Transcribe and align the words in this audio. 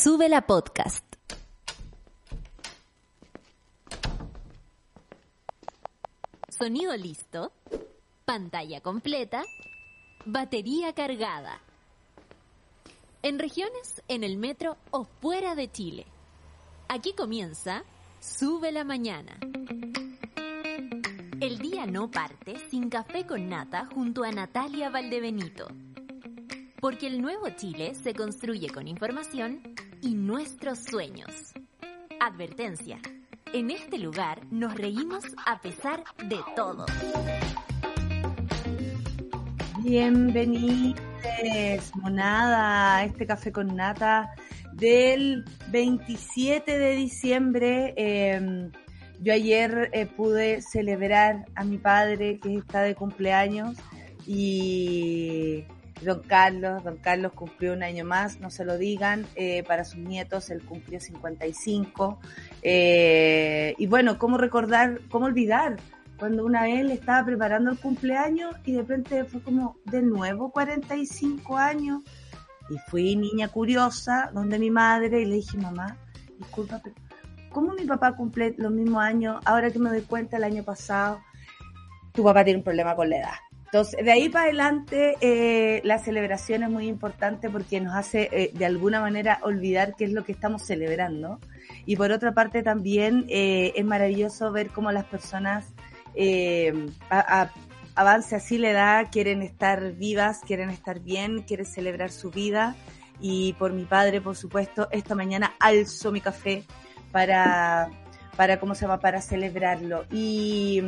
Sube 0.00 0.28
la 0.28 0.42
podcast. 0.42 1.04
Sonido 6.48 6.96
listo. 6.96 7.50
Pantalla 8.24 8.80
completa. 8.80 9.42
Batería 10.24 10.92
cargada. 10.92 11.60
En 13.22 13.40
regiones, 13.40 14.00
en 14.06 14.22
el 14.22 14.38
metro 14.38 14.76
o 14.92 15.02
fuera 15.02 15.56
de 15.56 15.68
Chile. 15.68 16.06
Aquí 16.86 17.12
comienza 17.14 17.82
Sube 18.20 18.70
la 18.70 18.84
mañana. 18.84 19.36
El 21.40 21.58
día 21.58 21.86
no 21.86 22.08
parte 22.08 22.60
sin 22.70 22.88
café 22.88 23.26
con 23.26 23.48
nata 23.48 23.88
junto 23.92 24.22
a 24.22 24.30
Natalia 24.30 24.90
Valdebenito. 24.90 25.66
Porque 26.80 27.08
el 27.08 27.20
nuevo 27.20 27.48
Chile 27.56 27.96
se 27.96 28.14
construye 28.14 28.70
con 28.70 28.86
información 28.86 29.74
y 30.02 30.14
nuestros 30.14 30.78
sueños. 30.78 31.52
Advertencia. 32.20 32.98
En 33.52 33.70
este 33.70 33.98
lugar 33.98 34.40
nos 34.50 34.74
reímos 34.74 35.24
a 35.46 35.60
pesar 35.60 36.04
de 36.28 36.38
todo. 36.54 36.86
Bienvenidos, 39.82 41.00
monada, 41.94 42.96
a 42.96 43.04
este 43.04 43.26
café 43.26 43.52
con 43.52 43.74
nata 43.74 44.30
del 44.72 45.44
27 45.70 46.78
de 46.78 46.92
diciembre. 46.92 47.94
Eh, 47.96 48.70
yo 49.20 49.32
ayer 49.32 49.90
eh, 49.92 50.06
pude 50.06 50.62
celebrar 50.62 51.46
a 51.54 51.64
mi 51.64 51.78
padre 51.78 52.38
que 52.38 52.56
está 52.56 52.82
de 52.82 52.94
cumpleaños 52.94 53.76
y 54.26 55.64
don 56.02 56.20
Carlos, 56.22 56.82
don 56.84 56.96
Carlos 56.98 57.32
cumplió 57.32 57.72
un 57.72 57.82
año 57.82 58.04
más, 58.04 58.40
no 58.40 58.50
se 58.50 58.64
lo 58.64 58.78
digan, 58.78 59.26
eh, 59.34 59.62
para 59.64 59.84
sus 59.84 59.98
nietos 59.98 60.50
él 60.50 60.62
cumplió 60.62 61.00
55. 61.00 62.20
Eh, 62.62 63.74
y 63.78 63.86
bueno, 63.86 64.18
¿cómo 64.18 64.38
recordar, 64.38 65.00
cómo 65.10 65.26
olvidar? 65.26 65.76
Cuando 66.18 66.44
una 66.44 66.62
vez 66.62 66.84
le 66.84 66.94
estaba 66.94 67.24
preparando 67.24 67.70
el 67.70 67.78
cumpleaños 67.78 68.54
y 68.64 68.72
de 68.72 68.78
repente 68.78 69.24
fue 69.24 69.40
como 69.40 69.76
de 69.84 70.02
nuevo 70.02 70.50
45 70.50 71.56
años. 71.56 72.02
Y 72.70 72.76
fui 72.90 73.16
niña 73.16 73.48
curiosa 73.48 74.30
donde 74.34 74.58
mi 74.58 74.70
madre 74.70 75.22
y 75.22 75.24
le 75.24 75.36
dije, 75.36 75.56
mamá, 75.56 75.96
disculpa, 76.38 76.80
pero 76.82 76.94
¿cómo 77.50 77.72
mi 77.72 77.84
papá 77.84 78.14
cumple 78.14 78.54
los 78.58 78.70
mismos 78.70 79.02
años? 79.02 79.40
Ahora 79.44 79.70
que 79.70 79.78
me 79.78 79.88
doy 79.88 80.02
cuenta 80.02 80.36
el 80.36 80.44
año 80.44 80.64
pasado, 80.64 81.20
tu 82.12 82.22
papá 82.22 82.44
tiene 82.44 82.58
un 82.58 82.64
problema 82.64 82.94
con 82.94 83.08
la 83.08 83.18
edad. 83.18 83.47
Entonces, 83.70 84.02
de 84.02 84.10
ahí 84.10 84.30
para 84.30 84.46
adelante, 84.46 85.16
eh, 85.20 85.82
la 85.84 85.98
celebración 85.98 86.62
es 86.62 86.70
muy 86.70 86.88
importante 86.88 87.50
porque 87.50 87.80
nos 87.82 87.94
hace 87.94 88.30
eh, 88.32 88.50
de 88.54 88.64
alguna 88.64 88.98
manera 89.00 89.40
olvidar 89.42 89.94
qué 89.94 90.06
es 90.06 90.12
lo 90.12 90.24
que 90.24 90.32
estamos 90.32 90.62
celebrando. 90.62 91.38
Y 91.84 91.96
por 91.96 92.10
otra 92.10 92.32
parte 92.32 92.62
también 92.62 93.26
eh, 93.28 93.72
es 93.76 93.84
maravilloso 93.84 94.50
ver 94.52 94.70
cómo 94.70 94.90
las 94.90 95.04
personas 95.04 95.66
eh, 96.14 96.88
a, 97.10 97.50
avance 97.94 98.36
así 98.36 98.56
la 98.56 98.70
edad, 98.70 99.08
quieren 99.12 99.42
estar 99.42 99.92
vivas, 99.92 100.40
quieren 100.46 100.70
estar 100.70 101.00
bien, 101.00 101.42
quieren 101.42 101.66
celebrar 101.66 102.10
su 102.10 102.30
vida. 102.30 102.74
Y 103.20 103.52
por 103.54 103.74
mi 103.74 103.84
padre, 103.84 104.22
por 104.22 104.36
supuesto, 104.36 104.88
esta 104.92 105.14
mañana 105.14 105.54
alzo 105.60 106.10
mi 106.10 106.22
café 106.22 106.64
para, 107.12 107.90
para 108.34 108.58
¿cómo 108.60 108.74
se 108.74 108.82
llama? 108.82 109.00
Para 109.00 109.20
celebrarlo. 109.20 110.06
Y, 110.10 110.82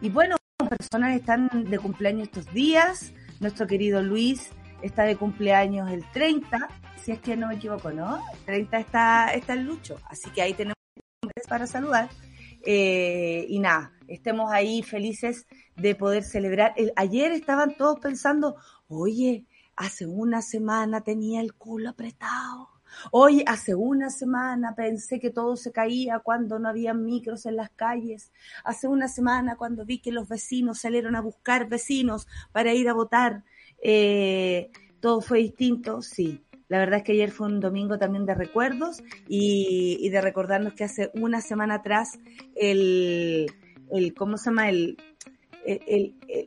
y 0.00 0.08
bueno, 0.08 0.36
personas 0.68 1.16
están 1.16 1.48
de 1.68 1.78
cumpleaños 1.78 2.28
estos 2.28 2.52
días. 2.52 3.12
Nuestro 3.40 3.66
querido 3.66 4.02
Luis 4.02 4.50
está 4.82 5.04
de 5.04 5.16
cumpleaños 5.16 5.90
el 5.90 6.04
30, 6.12 6.68
si 6.96 7.12
es 7.12 7.20
que 7.20 7.36
no 7.36 7.48
me 7.48 7.54
equivoco, 7.54 7.90
¿no? 7.90 8.22
El 8.32 8.38
30 8.44 8.78
está, 8.78 9.34
está 9.34 9.52
el 9.54 9.64
Lucho, 9.64 9.98
así 10.08 10.30
que 10.30 10.42
ahí 10.42 10.54
tenemos 10.54 10.76
para 11.48 11.66
saludar. 11.66 12.08
Eh, 12.62 13.46
y 13.48 13.58
nada, 13.58 13.92
estemos 14.06 14.52
ahí 14.52 14.82
felices 14.82 15.46
de 15.76 15.94
poder 15.94 16.22
celebrar. 16.22 16.74
El, 16.76 16.92
ayer 16.96 17.32
estaban 17.32 17.76
todos 17.76 17.98
pensando, 18.00 18.56
oye, 18.88 19.46
hace 19.76 20.06
una 20.06 20.42
semana 20.42 21.00
tenía 21.00 21.40
el 21.40 21.54
culo 21.54 21.90
apretado. 21.90 22.68
Hoy, 23.10 23.42
hace 23.46 23.74
una 23.74 24.10
semana 24.10 24.74
pensé 24.74 25.20
que 25.20 25.30
todo 25.30 25.56
se 25.56 25.72
caía 25.72 26.18
cuando 26.20 26.58
no 26.58 26.68
había 26.68 26.94
micros 26.94 27.46
en 27.46 27.56
las 27.56 27.70
calles. 27.70 28.32
Hace 28.64 28.88
una 28.88 29.08
semana 29.08 29.56
cuando 29.56 29.84
vi 29.84 30.00
que 30.00 30.12
los 30.12 30.28
vecinos 30.28 30.80
salieron 30.80 31.16
a 31.16 31.20
buscar 31.20 31.68
vecinos 31.68 32.26
para 32.52 32.74
ir 32.74 32.88
a 32.88 32.94
votar. 32.94 33.44
Eh, 33.82 34.70
todo 35.00 35.20
fue 35.20 35.38
distinto, 35.38 36.02
sí. 36.02 36.44
La 36.68 36.78
verdad 36.78 36.98
es 36.98 37.04
que 37.04 37.12
ayer 37.12 37.32
fue 37.32 37.48
un 37.48 37.58
domingo 37.58 37.98
también 37.98 38.26
de 38.26 38.34
recuerdos 38.34 39.02
y, 39.26 40.08
de 40.08 40.20
recordarnos 40.20 40.74
que 40.74 40.84
hace 40.84 41.10
una 41.14 41.40
semana 41.40 41.76
atrás 41.76 42.18
el, 42.54 43.52
¿cómo 44.16 44.36
se 44.38 44.50
llama? 44.50 44.68
El, 44.68 44.96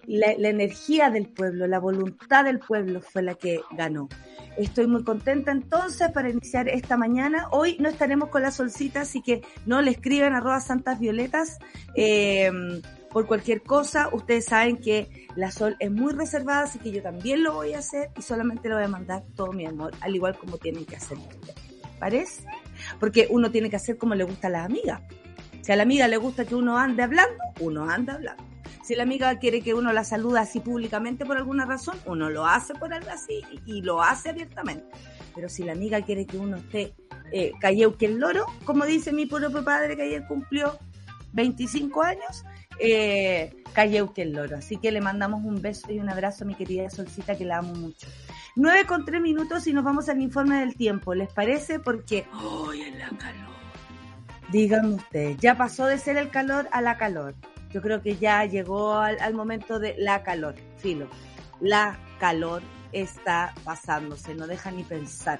la, 0.08 0.50
energía 0.50 1.09
del 1.09 1.28
pueblo, 1.28 1.68
la 1.68 1.80
voluntad 1.80 2.46
del 2.46 2.59
pueblo 2.59 3.02
fue 3.02 3.22
la 3.22 3.36
que 3.36 3.59
ganó. 3.72 4.08
Estoy 4.58 4.88
muy 4.88 5.03
contenta 5.03 5.52
entonces 5.52 6.12
para 6.12 6.30
iniciar 6.30 6.69
esta 6.69 6.96
mañana. 6.96 7.47
Hoy 7.52 7.78
no 7.80 7.90
estaremos 7.90 8.30
con 8.30 8.44
la 8.44 8.52
solcita, 8.52 9.02
así 9.02 9.22
que 9.22 9.41
no 9.66 9.81
le 9.81 9.91
escriban 9.91 10.34
arroba 10.34 10.59
santas 10.59 11.00
violetas 11.00 11.58
eh, 11.96 12.52
por 13.09 13.25
cualquier 13.25 13.64
cosa. 13.64 14.09
Ustedes 14.12 14.46
saben 14.46 14.78
que 14.78 15.28
la 15.36 15.52
sol 15.52 15.75
es 15.80 15.91
muy 15.91 16.14
reservada, 16.14 16.64
así 16.64 16.80
que 16.80 16.91
yo 16.91 17.02
también 17.02 17.44
lo 17.44 17.53
voy 17.53 17.74
a 17.74 17.80
hacer 17.80 18.09
y 18.18 18.22
solamente 18.22 18.69
le 18.69 18.75
voy 18.75 18.84
a 18.84 18.88
mandar 18.88 19.24
todo 19.36 19.53
mi 19.53 19.66
amor, 19.66 19.91
al 20.02 20.16
igual 20.16 20.38
como 20.38 20.58
tienen 20.58 20.85
que 20.85 20.97
hacer. 20.97 21.18
¿Parece? 22.00 22.44
Porque 23.00 23.28
uno 23.30 23.50
tiene 23.50 23.70
que 23.70 23.78
hacer 23.78 23.97
como 23.97 24.14
le 24.14 24.24
gusta 24.24 24.47
a 24.47 24.52
las 24.52 24.66
amigas. 24.66 25.02
Si 25.62 25.72
a 25.72 25.75
la 25.75 25.84
amiga 25.84 26.08
le 26.08 26.18
gusta 26.18 26.46
que 26.46 26.56
uno 26.56 26.78
ande 26.78 27.03
hablando, 27.03 27.35
uno 27.59 27.90
anda 27.90 28.16
hablando. 28.16 28.53
Si 28.84 28.96
la 28.96 29.04
amiga 29.04 29.40
quiere 29.40 29.62
que 29.62 29.74
uno 29.74 29.94
la 29.94 30.04
saluda 30.04 30.42
así 30.42 30.60
públicamente 30.60 31.26
por 31.26 31.38
alguna 31.38 31.66
razón, 31.66 31.96
uno 32.06 32.30
lo 32.30 32.46
hace 32.46 32.76
por 32.76 32.94
algo 32.94 33.10
así 33.12 33.42
y, 33.66 33.82
lo 33.82 34.04
hace 34.04 34.30
abiertamente. 34.30 34.86
Pero 35.34 35.48
si 35.48 35.64
la 35.64 35.72
amiga 35.72 36.02
quiere 36.02 36.26
que 36.26 36.38
uno 36.38 36.58
esté 36.58 36.94
eh, 37.32 37.54
calleu 37.62 37.96
que 37.96 38.08
el 38.08 38.20
loro, 38.20 38.46
como 38.66 38.86
dice 38.86 39.14
mi 39.14 39.26
propio 39.26 39.64
padre 39.64 39.96
que 39.96 40.02
ayer 40.02 40.28
cumplió 40.28 40.78
25 41.32 42.04
años, 42.04 42.44
eh, 42.78 43.56
calleu 43.72 44.12
que 44.12 44.24
el 44.24 44.34
loro. 44.34 44.58
Así 44.58 44.76
que 44.76 44.92
le 44.92 45.00
mandamos 45.00 45.46
un 45.46 45.62
beso 45.62 45.90
y 45.90 46.00
un 46.00 46.10
abrazo 46.10 46.44
a 46.44 46.48
mi 46.48 46.56
querida 46.56 46.90
Solcita 46.90 47.38
que 47.38 47.46
la 47.46 47.60
amo 47.60 47.76
mucho. 47.76 48.08
9 48.58 48.86
con 48.86 49.06
3 49.06 49.22
minutos 49.22 49.66
y 49.66 49.72
nos 49.72 49.86
vamos 49.86 50.10
al 50.10 50.22
informe 50.22 50.60
del 50.60 50.76
tiempo. 50.76 51.16
¿Les 51.16 51.32
parece? 51.32 51.80
Porque 51.80 52.26
hoy 52.34 52.82
oh, 52.82 52.86
en 52.86 53.00
la 53.00 53.08
calor. 53.12 53.54
Díganme 54.52 54.96
ustedes, 54.96 55.38
ya 55.38 55.56
pasó 55.56 55.86
de 55.86 55.98
ser 55.98 56.18
el 56.18 56.30
calor 56.30 56.68
a 56.74 56.82
la 56.82 56.98
calor 56.98 57.34
yo 57.73 57.81
creo 57.81 58.01
que 58.01 58.17
ya 58.17 58.45
llegó 58.45 58.94
al, 58.94 59.34
momento 59.34 59.79
de 59.79 59.95
la 59.97 60.22
calor, 60.23 60.56
filo. 60.78 61.07
La 61.59 61.97
calor 62.19 62.61
está 62.91 63.53
pasándose, 63.63 64.35
no 64.35 64.45
deja 64.45 64.69
ni 64.72 64.84
pensar. 64.84 65.39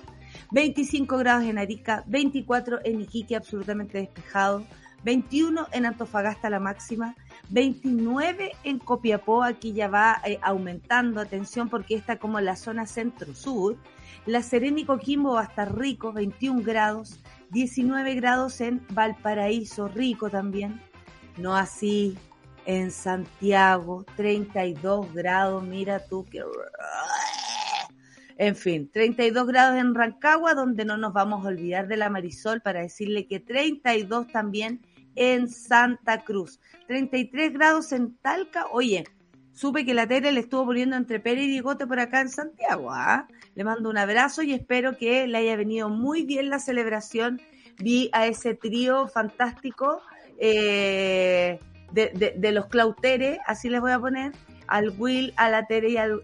25 0.52 1.18
grados 1.18 1.44
en 1.44 1.60
Arica, 1.60 2.04
24 2.08 2.80
en 2.84 3.02
Iquique, 3.02 3.36
absolutamente 3.36 4.00
despejado, 4.00 4.66
21 5.04 5.68
en 5.72 5.86
Antofagasta 5.86 6.50
la 6.50 6.60
máxima, 6.60 7.16
29 7.50 8.54
en 8.64 8.80
Copiapó, 8.80 9.44
aquí 9.44 9.74
ya 9.74 9.88
va 9.88 10.20
eh, 10.26 10.40
aumentando, 10.42 11.22
atención 11.22 11.70
porque 11.70 11.96
está 11.96 12.18
como 12.18 12.40
la 12.40 12.56
zona 12.56 12.88
centro-sur. 12.88 13.78
La 14.26 14.42
Serena 14.42 14.80
y 14.80 14.86
Coquimbo 14.86 15.34
va 15.34 15.42
a 15.42 15.46
estar 15.46 15.78
rico, 15.78 16.14
21 16.14 16.64
grados, 16.64 17.20
19 17.52 18.16
grados 18.16 18.62
en 18.62 18.82
Valparaíso, 18.90 19.90
rico 19.90 20.30
también, 20.30 20.82
no 21.38 21.56
así 21.56 22.18
en 22.66 22.92
Santiago, 22.92 24.06
32 24.16 25.14
grados, 25.14 25.64
mira 25.64 26.06
tú 26.06 26.26
que... 26.26 26.44
En 28.38 28.56
fin, 28.56 28.90
32 28.92 29.48
grados 29.48 29.80
en 29.80 29.94
Rancagua, 29.94 30.56
donde 30.56 30.86
no 30.86 30.98
nos 30.98 31.14
vamos 31.14 31.46
a 31.46 31.50
olvidar 31.50 31.88
de 31.88 31.98
la 31.98 32.10
Marisol 32.10 32.62
para 32.62 32.82
decirle 32.82 33.28
que 33.28 33.40
32 33.40 34.28
también 34.30 34.82
en 35.16 35.50
Santa 35.50 36.24
Cruz. 36.24 36.60
33 36.88 37.54
grados 37.54 37.92
en 37.92 38.16
Talca. 38.18 38.66
Oye, 38.72 39.04
supe 39.54 39.86
que 39.86 39.94
la 39.94 40.08
Tere 40.08 40.32
le 40.32 40.40
estuvo 40.40 40.66
poniendo 40.66 40.96
entre 40.96 41.20
Pere 41.20 41.44
y 41.44 41.48
Digote 41.48 41.86
por 41.86 42.00
acá 42.00 42.22
en 42.22 42.30
Santiago. 42.30 42.92
¿ah? 42.92 43.28
Le 43.54 43.64
mando 43.64 43.90
un 43.90 43.98
abrazo 43.98 44.42
y 44.42 44.54
espero 44.54 44.98
que 44.98 45.28
le 45.28 45.38
haya 45.38 45.56
venido 45.56 45.90
muy 45.90 46.24
bien 46.24 46.50
la 46.50 46.60
celebración. 46.60 47.40
Vi 47.78 48.10
a 48.14 48.26
ese 48.26 48.56
trío 48.56 49.08
fantástico 49.08 50.02
eh, 50.40 51.60
de, 51.92 52.52
los 52.52 52.68
Clauteres, 52.68 53.40
así 53.46 53.70
les 53.70 53.82
voy 53.82 53.92
a 53.92 54.00
poner, 54.00 54.32
al 54.68 54.94
Will, 54.98 55.34
a 55.38 55.50
la 55.50 55.66
Tere 55.68 55.90
y, 55.90 55.98
al, 55.98 56.22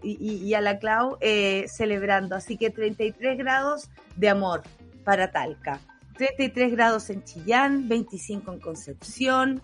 a 0.56 0.60
la 0.60 0.78
Clau 0.78 1.16
eh, 1.20 1.66
celebrando. 1.68 2.34
Así 2.34 2.56
que 2.56 2.70
33 2.70 3.38
grados 3.38 3.90
de 4.16 4.28
amor 4.28 4.62
para 5.04 5.30
Talca. 5.30 5.80
33 6.16 6.72
grados 6.72 7.10
en 7.10 7.24
Chillán, 7.24 7.88
25 7.88 8.52
en 8.52 8.60
Concepción, 8.60 9.62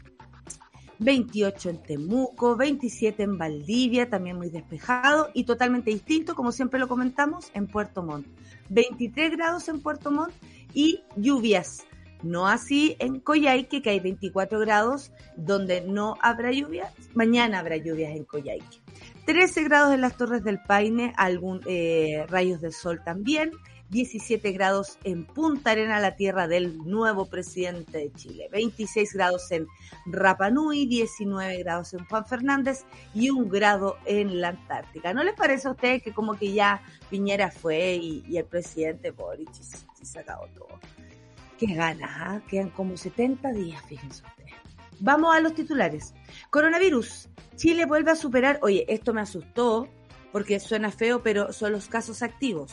28 0.98 1.70
en 1.70 1.82
Temuco, 1.82 2.56
27 2.56 3.22
en 3.22 3.38
Valdivia, 3.38 4.08
también 4.08 4.36
muy 4.36 4.48
despejado 4.48 5.28
y 5.34 5.44
totalmente 5.44 5.90
distinto, 5.90 6.34
como 6.34 6.52
siempre 6.52 6.80
lo 6.80 6.88
comentamos, 6.88 7.50
en 7.54 7.66
Puerto 7.66 8.02
Montt. 8.02 8.26
23 8.70 9.32
grados 9.32 9.68
en 9.68 9.80
Puerto 9.80 10.10
Montt 10.10 10.32
y 10.72 11.02
lluvias. 11.16 11.84
No 12.26 12.48
así 12.48 12.96
en 12.98 13.20
Coyhaique, 13.20 13.82
que 13.82 13.90
hay 13.90 14.00
24 14.00 14.58
grados, 14.60 15.12
donde 15.36 15.80
no 15.80 16.16
habrá 16.20 16.50
lluvias. 16.50 16.92
Mañana 17.14 17.60
habrá 17.60 17.76
lluvias 17.76 18.16
en 18.16 18.24
Coyhaique. 18.24 18.80
13 19.26 19.64
grados 19.64 19.94
en 19.94 20.00
las 20.00 20.16
Torres 20.16 20.44
del 20.44 20.60
Paine, 20.60 21.12
algún 21.16 21.60
eh, 21.66 22.24
rayos 22.28 22.60
de 22.60 22.72
sol 22.72 23.00
también. 23.04 23.52
17 23.90 24.50
grados 24.52 24.98
en 25.04 25.24
Punta 25.24 25.70
Arena, 25.70 26.00
la 26.00 26.16
tierra 26.16 26.48
del 26.48 26.78
nuevo 26.78 27.26
presidente 27.26 27.98
de 27.98 28.12
Chile, 28.12 28.48
26 28.50 29.12
grados 29.14 29.50
en 29.52 29.68
Rapanui, 30.06 30.86
19 30.86 31.58
grados 31.58 31.94
en 31.94 32.04
Juan 32.06 32.26
Fernández 32.26 32.84
y 33.14 33.30
un 33.30 33.48
grado 33.48 33.96
en 34.04 34.40
la 34.40 34.48
Antártica. 34.48 35.14
¿No 35.14 35.22
les 35.22 35.34
parece 35.34 35.68
a 35.68 35.72
ustedes 35.72 36.02
que 36.02 36.12
como 36.12 36.34
que 36.34 36.52
ya 36.52 36.82
Piñera 37.10 37.50
fue 37.50 37.94
y, 37.94 38.36
el 38.36 38.44
presidente 38.44 39.12
Boric 39.12 39.52
se, 39.52 40.18
ha 40.18 40.22
acabó 40.22 40.46
todo? 40.48 40.80
Qué 41.58 41.66
ganas, 41.74 42.10
¿ah? 42.12 42.40
quedan 42.48 42.70
como 42.70 42.96
70 42.96 43.52
días, 43.52 43.82
fíjense 43.86 44.22
ustedes. 44.24 44.54
Vamos 45.00 45.34
a 45.34 45.40
los 45.40 45.54
titulares. 45.54 46.14
Coronavirus. 46.50 47.28
Chile 47.56 47.86
vuelve 47.86 48.10
a 48.10 48.16
superar, 48.16 48.58
oye, 48.62 48.84
esto 48.88 49.14
me 49.14 49.22
asustó 49.22 49.88
porque 50.32 50.60
suena 50.60 50.90
feo, 50.90 51.22
pero 51.22 51.52
son 51.52 51.72
los 51.72 51.88
casos 51.88 52.22
activos. 52.22 52.72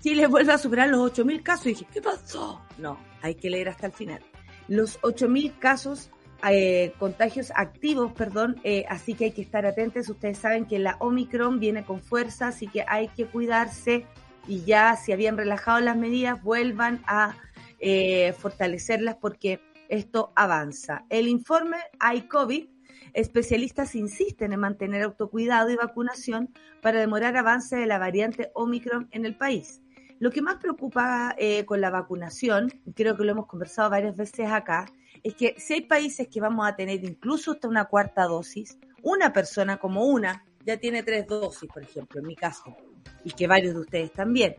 Chile 0.00 0.26
vuelve 0.26 0.52
a 0.52 0.58
superar 0.58 0.88
los 0.88 1.12
8.000 1.12 1.42
casos. 1.42 1.66
Y 1.66 1.68
dije, 1.70 1.86
¿qué 1.92 2.00
pasó? 2.00 2.62
No, 2.78 2.98
hay 3.22 3.34
que 3.34 3.50
leer 3.50 3.68
hasta 3.68 3.86
el 3.86 3.92
final. 3.92 4.20
Los 4.68 5.00
8.000 5.02 5.58
casos, 5.58 6.10
eh, 6.48 6.94
contagios 6.98 7.52
activos, 7.54 8.12
perdón, 8.12 8.60
eh, 8.64 8.84
así 8.88 9.14
que 9.14 9.26
hay 9.26 9.32
que 9.32 9.42
estar 9.42 9.66
atentos. 9.66 10.08
Ustedes 10.08 10.38
saben 10.38 10.66
que 10.66 10.78
la 10.78 10.96
Omicron 11.00 11.60
viene 11.60 11.84
con 11.84 12.00
fuerza, 12.00 12.48
así 12.48 12.66
que 12.66 12.84
hay 12.86 13.08
que 13.08 13.26
cuidarse 13.26 14.06
y 14.46 14.62
ya 14.64 14.96
si 14.96 15.12
habían 15.12 15.36
relajado 15.36 15.80
las 15.80 15.96
medidas, 15.96 16.42
vuelvan 16.42 17.02
a 17.06 17.36
eh, 17.78 18.32
fortalecerlas 18.38 19.16
porque 19.16 19.60
esto 19.88 20.32
avanza. 20.34 21.04
El 21.10 21.28
informe 21.28 21.76
iCovid 22.14 22.68
especialistas 23.16 23.94
insisten 23.94 24.52
en 24.52 24.60
mantener 24.60 25.02
autocuidado 25.02 25.70
y 25.70 25.76
vacunación 25.76 26.52
para 26.82 27.00
demorar 27.00 27.36
avance 27.36 27.74
de 27.76 27.86
la 27.86 27.98
variante 27.98 28.50
Omicron 28.54 29.08
en 29.10 29.24
el 29.24 29.36
país. 29.36 29.80
Lo 30.18 30.30
que 30.30 30.42
más 30.42 30.56
preocupa 30.56 31.34
eh, 31.38 31.64
con 31.64 31.80
la 31.80 31.90
vacunación, 31.90 32.72
creo 32.94 33.16
que 33.16 33.24
lo 33.24 33.32
hemos 33.32 33.46
conversado 33.46 33.90
varias 33.90 34.16
veces 34.16 34.50
acá, 34.50 34.86
es 35.22 35.34
que 35.34 35.54
si 35.58 35.74
hay 35.74 35.80
países 35.82 36.28
que 36.28 36.40
vamos 36.40 36.66
a 36.66 36.76
tener 36.76 37.02
incluso 37.04 37.52
hasta 37.52 37.68
una 37.68 37.86
cuarta 37.86 38.24
dosis, 38.24 38.78
una 39.02 39.32
persona 39.32 39.78
como 39.78 40.04
una 40.04 40.44
ya 40.64 40.76
tiene 40.78 41.02
tres 41.02 41.26
dosis, 41.26 41.70
por 41.72 41.82
ejemplo, 41.82 42.20
en 42.20 42.26
mi 42.26 42.34
caso, 42.34 42.76
y 43.24 43.30
que 43.30 43.46
varios 43.46 43.74
de 43.74 43.80
ustedes 43.80 44.12
también. 44.12 44.56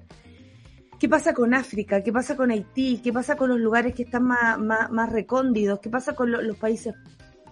¿Qué 1.00 1.08
pasa 1.08 1.34
con 1.34 1.54
África? 1.54 2.02
¿Qué 2.02 2.12
pasa 2.12 2.36
con 2.36 2.52
Haití? 2.52 3.00
¿Qué 3.04 3.14
pasa 3.14 3.36
con 3.36 3.50
los 3.50 3.60
lugares 3.60 3.94
que 3.94 4.04
están 4.04 4.24
más, 4.24 4.58
más, 4.60 5.12
recóndidos? 5.12 5.80
¿Qué 5.80 5.90
pasa 5.90 6.16
con 6.16 6.32
los 6.32 6.58
países 6.58 6.96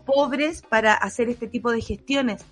pobres 0.05 0.61
para 0.61 0.93
hacer 0.93 1.29
este 1.29 1.47
tipo 1.47 1.71
de 1.71 1.81
gestiones? 1.81 2.45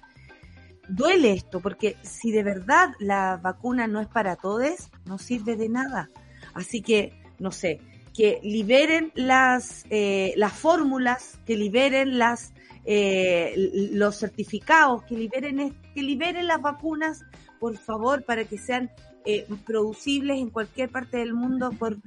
duele 0.87 1.33
esto, 1.33 1.59
porque 1.59 1.95
si 2.01 2.31
de 2.31 2.43
verdad 2.43 2.89
la 2.99 3.39
vacuna 3.41 3.87
no 3.87 3.99
es 3.99 4.07
para 4.07 4.35
todos, 4.35 4.89
no 5.05 5.17
sirve 5.17 5.55
de 5.55 5.69
nada. 5.69 6.09
Así 6.53 6.81
que, 6.81 7.13
no 7.39 7.51
sé, 7.51 7.79
que 8.13 8.39
liberen 8.43 9.11
las, 9.15 9.85
eh, 9.89 10.33
las 10.37 10.53
fórmulas, 10.53 11.39
que 11.45 11.55
liberen 11.55 12.19
las, 12.19 12.53
eh, 12.85 13.53
los 13.93 14.17
certificados, 14.17 15.03
que 15.03 15.15
liberen, 15.15 15.75
que 15.95 16.03
liberen 16.03 16.47
las 16.47 16.61
vacunas, 16.61 17.23
por 17.59 17.77
favor, 17.77 18.23
para 18.23 18.45
que 18.45 18.57
sean 18.57 18.91
eh, 19.25 19.47
producibles 19.65 20.39
en 20.39 20.49
cualquier 20.49 20.89
parte 20.89 21.17
del 21.17 21.33
mundo. 21.33 21.71
Por 21.71 21.97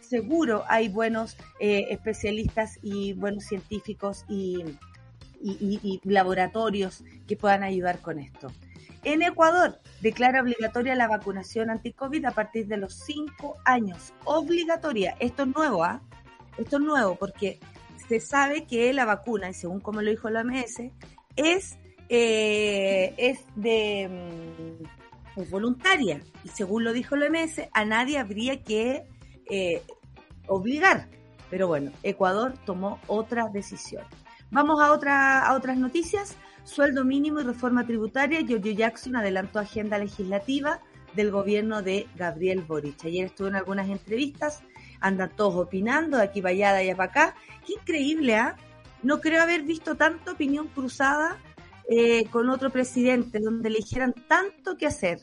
seguro 0.00 0.64
hay 0.68 0.88
buenos 0.88 1.36
especialistas 1.58 2.78
y 2.82 3.14
buenos 3.14 3.44
científicos 3.44 4.24
y 4.28 4.64
laboratorios 6.04 7.02
que 7.26 7.36
puedan 7.36 7.62
ayudar 7.62 8.00
con 8.00 8.18
esto. 8.18 8.52
En 9.04 9.20
Ecuador, 9.20 9.78
declara 10.00 10.40
obligatoria 10.40 10.94
la 10.94 11.08
vacunación 11.08 11.68
anti-COVID 11.68 12.24
a 12.24 12.30
partir 12.30 12.66
de 12.66 12.78
los 12.78 12.94
5 12.94 13.58
años. 13.66 14.14
Obligatoria. 14.24 15.14
Esto 15.20 15.42
es 15.42 15.54
nuevo, 15.54 15.84
¿ah? 15.84 16.00
Esto 16.56 16.76
es 16.76 16.82
nuevo 16.82 17.14
porque 17.16 17.60
se 18.08 18.18
sabe 18.20 18.64
que 18.64 18.90
la 18.94 19.04
vacuna, 19.04 19.50
y 19.50 19.54
según 19.54 19.80
como 19.80 20.00
lo 20.00 20.10
dijo 20.10 20.30
la 20.30 20.40
OMS, 20.40 20.90
es, 21.36 21.78
eh, 22.08 23.14
es 23.18 23.40
de 23.56 24.08
mm, 25.36 25.50
voluntaria. 25.50 26.20
Y 26.44 26.48
según 26.48 26.84
lo 26.84 26.92
dijo 26.92 27.16
la 27.16 27.26
OMS, 27.26 27.62
a 27.72 27.84
nadie 27.84 28.18
habría 28.18 28.62
que 28.62 29.04
eh, 29.50 29.82
obligar. 30.46 31.08
Pero 31.50 31.68
bueno, 31.68 31.92
Ecuador 32.02 32.54
tomó 32.64 33.00
otra 33.06 33.48
decisión. 33.52 34.04
Vamos 34.50 34.80
a, 34.80 34.92
otra, 34.92 35.46
a 35.46 35.54
otras 35.54 35.76
noticias. 35.76 36.36
Sueldo 36.64 37.04
mínimo 37.04 37.40
y 37.40 37.44
reforma 37.44 37.86
tributaria. 37.86 38.40
Giorgio 38.40 38.72
Jackson 38.72 39.16
adelantó 39.16 39.58
agenda 39.58 39.98
legislativa 39.98 40.80
del 41.14 41.30
gobierno 41.30 41.82
de 41.82 42.06
Gabriel 42.16 42.62
Boric. 42.62 43.04
Ayer 43.04 43.26
estuve 43.26 43.48
en 43.48 43.56
algunas 43.56 43.88
entrevistas, 43.88 44.62
andan 45.00 45.30
todos 45.34 45.54
opinando 45.56 46.16
de 46.16 46.24
aquí 46.24 46.42
para 46.42 46.52
allá, 46.52 46.72
de 46.72 46.78
allá 46.80 46.96
para 46.96 47.10
acá. 47.10 47.34
Qué 47.66 47.74
increíble, 47.74 48.36
¿ah? 48.36 48.56
No 49.02 49.20
creo 49.20 49.42
haber 49.42 49.62
visto 49.62 49.96
tanta 49.96 50.32
opinión 50.32 50.68
cruzada 50.68 51.38
eh, 51.88 52.26
con 52.30 52.48
otro 52.50 52.70
presidente, 52.70 53.40
donde 53.40 53.70
le 53.70 53.78
dijeran 53.78 54.14
tanto 54.28 54.76
que 54.76 54.86
hacer. 54.86 55.20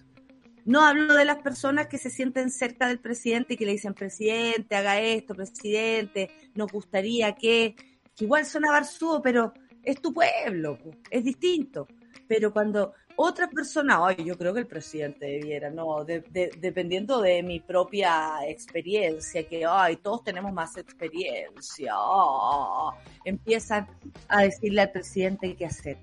No 0.64 0.86
hablo 0.86 1.16
de 1.16 1.26
las 1.26 1.42
personas 1.42 1.88
que 1.88 1.98
se 1.98 2.12
sienten 2.12 2.52
cerca 2.52 2.88
del 2.88 3.00
presidente 3.00 3.54
y 3.54 3.58
que 3.58 3.66
le 3.66 3.72
dicen, 3.72 3.94
presidente, 3.94 4.76
haga 4.76 5.00
esto, 5.00 5.34
presidente, 5.34 6.30
nos 6.54 6.72
gustaría 6.72 7.34
que 7.34 7.76
igual 8.20 8.46
suena 8.46 8.72
Barzúo, 8.72 9.22
pero 9.22 9.54
es 9.82 10.00
tu 10.00 10.14
pueblo, 10.14 10.78
es 11.10 11.24
distinto. 11.24 11.88
Pero 12.28 12.54
cuando 12.54 12.94
otra 13.16 13.50
persona, 13.50 14.00
ay, 14.06 14.24
yo 14.24 14.38
creo 14.38 14.54
que 14.54 14.62
el 14.62 14.68
presidente 14.68 15.26
debiera, 15.26 15.70
no, 15.70 16.06
dependiendo 16.06 17.22
de 17.22 17.44
mi 17.44 17.60
propia 17.60 18.40
experiencia, 18.48 19.48
que, 19.48 19.66
ay, 19.66 19.98
todos 19.98 20.24
tenemos 20.24 20.54
más 20.54 20.78
experiencia, 20.78 21.92
ah, 21.96 22.92
empiezan 23.26 23.88
a 24.28 24.44
decirle 24.44 24.82
al 24.82 24.92
presidente 24.92 25.56
qué 25.56 25.66
hacer. 25.66 25.98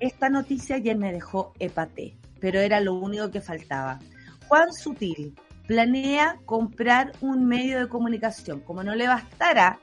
Esta 0.00 0.28
noticia 0.28 0.78
ya 0.78 0.94
me 0.94 1.12
dejó 1.12 1.52
epaté, 1.58 2.16
pero 2.40 2.60
era 2.60 2.80
lo 2.80 2.94
único 2.94 3.30
que 3.30 3.40
faltaba. 3.40 3.98
Juan 4.46 4.72
Sutil 4.72 5.34
planea 5.66 6.38
comprar 6.46 7.12
un 7.20 7.46
medio 7.46 7.78
de 7.80 7.88
comunicación. 7.88 8.60
Como 8.60 8.82
no 8.82 8.94
le 8.94 9.06
bastará 9.06 9.78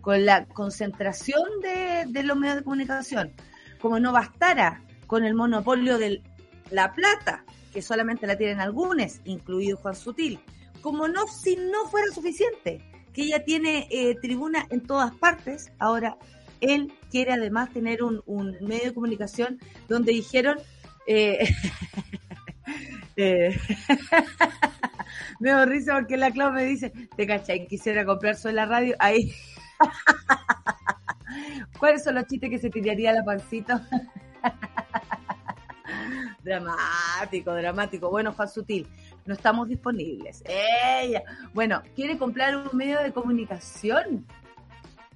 con 0.00 0.24
la 0.24 0.46
concentración 0.46 1.42
de, 1.62 2.22
los 2.22 2.36
medios 2.36 2.56
de 2.56 2.64
comunicación, 2.64 3.32
como 3.80 4.00
no 4.00 4.12
bastara 4.12 4.82
con 5.06 5.24
el 5.24 5.34
monopolio 5.34 5.98
de 5.98 6.22
la 6.70 6.92
plata, 6.92 7.44
que 7.72 7.82
solamente 7.82 8.26
la 8.26 8.36
tienen 8.36 8.60
algunos, 8.60 9.20
incluido 9.24 9.76
Juan 9.76 9.94
Sutil, 9.94 10.40
como 10.80 11.08
no 11.08 11.26
si 11.26 11.56
no 11.56 11.86
fuera 11.88 12.10
suficiente, 12.12 12.82
que 13.12 13.22
ella 13.22 13.44
tiene 13.44 13.86
eh, 13.90 14.16
tribuna 14.20 14.66
en 14.70 14.80
todas 14.80 15.14
partes, 15.14 15.72
ahora 15.78 16.16
él 16.60 16.92
quiere 17.10 17.32
además 17.32 17.72
tener 17.72 18.02
un, 18.02 18.22
medio 18.60 18.84
de 18.84 18.94
comunicación 18.94 19.58
donde 19.88 20.12
dijeron 20.12 20.58
eh, 21.06 21.48
eh, 23.16 23.58
me 25.40 25.50
da 25.50 25.64
risa 25.64 25.94
porque 25.94 26.16
la 26.16 26.30
Clau 26.30 26.52
me 26.52 26.64
dice, 26.64 26.92
te 27.16 27.26
cachai, 27.26 27.66
quisiera 27.66 28.04
comprar 28.04 28.36
solo 28.36 28.54
la 28.54 28.66
radio, 28.66 28.94
ahí 28.98 29.32
¿Cuáles 31.78 32.04
son 32.04 32.16
los 32.16 32.26
chistes 32.26 32.50
que 32.50 32.58
se 32.58 32.70
tiraría 32.70 33.12
la 33.12 33.24
pancito? 33.24 33.80
dramático, 36.42 37.52
dramático. 37.52 38.10
Bueno, 38.10 38.32
Juan 38.32 38.48
Sutil, 38.48 38.88
no 39.26 39.34
estamos 39.34 39.68
disponibles. 39.68 40.42
Ella. 40.46 41.22
Bueno, 41.52 41.82
quiere 41.94 42.16
comprar 42.16 42.56
un 42.56 42.76
medio 42.76 43.00
de 43.00 43.12
comunicación. 43.12 44.26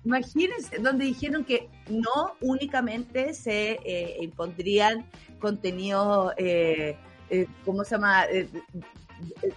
Imagínense, 0.04 0.78
donde 0.78 1.04
dijeron 1.04 1.44
que 1.44 1.68
no 1.88 2.34
únicamente 2.40 3.34
se 3.34 3.78
eh, 3.84 4.16
impondrían 4.20 5.06
contenidos, 5.38 6.32
eh, 6.36 6.96
eh, 7.30 7.46
¿cómo 7.64 7.84
se 7.84 7.94
llama?, 7.94 8.24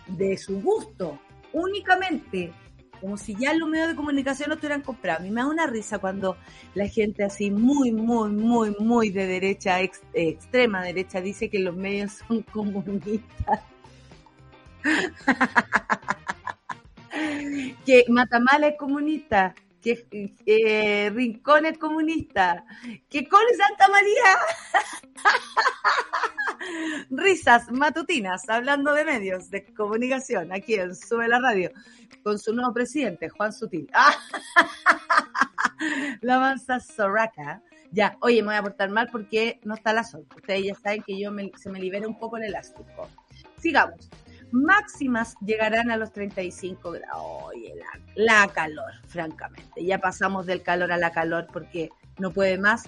de 0.07 0.37
su 0.37 0.61
gusto, 0.61 1.19
únicamente 1.51 2.53
como 3.01 3.17
si 3.17 3.35
ya 3.35 3.53
los 3.53 3.67
medios 3.69 3.89
de 3.89 3.95
comunicación 3.95 4.49
lo 4.49 4.55
estuvieran 4.55 4.81
comprado. 4.81 5.19
A 5.19 5.21
mí 5.21 5.29
me 5.29 5.41
da 5.41 5.47
una 5.47 5.67
risa 5.67 5.99
cuando 5.99 6.37
la 6.73 6.87
gente 6.87 7.23
así 7.23 7.51
muy, 7.51 7.91
muy, 7.91 8.31
muy, 8.31 8.75
muy 8.79 9.11
de 9.11 9.27
derecha, 9.27 9.79
extrema 9.81 10.83
derecha, 10.83 11.21
dice 11.21 11.49
que 11.49 11.59
los 11.59 11.75
medios 11.75 12.13
son 12.27 12.41
comunistas. 12.43 13.61
que 17.85 18.05
Matamala 18.09 18.69
es 18.69 18.77
comunista, 18.77 19.53
que 19.85 20.33
eh, 20.47 21.11
rincones 21.13 21.77
comunistas, 21.77 22.63
que 23.07 23.29
cole 23.29 23.55
Santa 23.55 23.87
María. 23.87 24.39
Risas 27.11 27.71
matutinas, 27.71 28.49
hablando 28.49 28.93
de 28.93 29.05
medios 29.05 29.51
de 29.51 29.63
comunicación, 29.75 30.51
aquí 30.51 30.73
en 30.73 30.95
Sube 30.95 31.27
la 31.27 31.39
Radio, 31.39 31.69
con 32.23 32.39
su 32.39 32.51
nuevo 32.51 32.73
presidente, 32.73 33.29
Juan 33.29 33.53
Sutil. 33.53 33.87
la 36.21 36.39
mansa 36.39 36.79
Soraca. 36.79 37.61
Ya, 37.91 38.17
oye, 38.21 38.41
me 38.41 38.47
voy 38.47 38.55
a 38.55 38.63
portar 38.63 38.89
mal 38.89 39.07
porque 39.11 39.59
no 39.63 39.75
está 39.75 39.93
la 39.93 40.03
sol. 40.03 40.25
Ustedes 40.35 40.63
ya 40.63 40.73
saben 40.75 41.03
que 41.03 41.19
yo 41.19 41.29
se 41.57 41.69
me 41.69 41.79
libera 41.79 42.07
un 42.07 42.17
poco 42.17 42.37
el 42.37 42.45
elástico. 42.45 43.07
Sigamos 43.59 44.09
máximas 44.51 45.35
llegarán 45.45 45.91
a 45.91 45.97
los 45.97 46.11
35 46.11 46.91
grados. 46.91 47.23
Oye, 47.45 47.73
la, 48.15 48.47
calor, 48.47 48.91
francamente. 49.07 49.83
Ya 49.83 49.99
pasamos 49.99 50.45
del 50.45 50.61
calor 50.61 50.91
a 50.91 50.97
la 50.97 51.11
calor 51.11 51.47
porque 51.51 51.89
no 52.19 52.31
puede 52.31 52.57
más. 52.57 52.83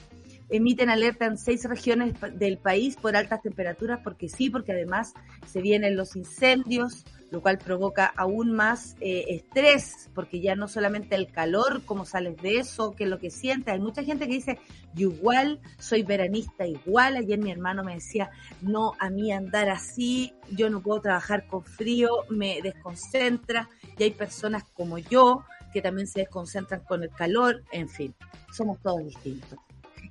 Emiten 0.50 0.90
alerta 0.90 1.26
en 1.26 1.38
seis 1.38 1.66
regiones 1.66 2.14
del 2.36 2.58
país 2.58 2.96
por 2.96 3.16
altas 3.18 3.42
temperaturas, 3.42 4.00
porque 4.04 4.30
sí, 4.30 4.50
porque 4.50 4.72
además 4.72 5.14
se 5.46 5.62
vienen 5.62 5.98
los 5.98 6.16
incendios, 6.16 7.06
lo 7.30 7.42
cual 7.42 7.58
provoca 7.58 8.06
aún 8.06 8.52
más 8.52 8.96
eh, 9.02 9.26
estrés, 9.30 10.10
porque 10.14 10.40
ya 10.40 10.56
no 10.56 10.68
solamente 10.68 11.16
el 11.16 11.32
calor, 11.32 11.84
cómo 11.86 12.06
sales 12.06 12.38
de 12.42 12.60
eso, 12.60 12.94
qué 12.94 13.04
es 13.04 13.10
lo 13.10 13.20
que 13.20 13.30
sientes. 13.30 13.74
Hay 13.74 13.80
mucha 13.80 14.04
gente 14.04 14.28
que 14.28 14.34
dice, 14.34 14.60
yo 14.94 15.10
igual 15.12 15.60
soy 15.78 16.04
veranista, 16.04 16.66
igual. 16.66 17.18
Ayer 17.18 17.40
mi 17.40 17.52
hermano 17.52 17.84
me 17.84 17.96
decía, 17.96 18.30
no, 18.62 18.94
a 19.00 19.10
mí 19.10 19.32
andar 19.32 19.70
así, 19.70 20.34
yo 20.52 20.70
no 20.70 20.82
puedo 20.82 21.02
trabajar 21.02 21.48
con 21.48 21.64
frío, 21.64 22.10
me 22.30 22.62
desconcentra. 22.62 23.70
Y 23.98 24.04
hay 24.04 24.12
personas 24.12 24.64
como 24.74 24.98
yo 24.98 25.44
que 25.74 25.82
también 25.82 26.08
se 26.08 26.22
desconcentran 26.22 26.82
con 26.82 27.04
el 27.04 27.10
calor, 27.10 27.64
en 27.72 27.90
fin, 27.90 28.16
somos 28.52 28.80
todos 28.80 29.04
distintos. 29.04 29.60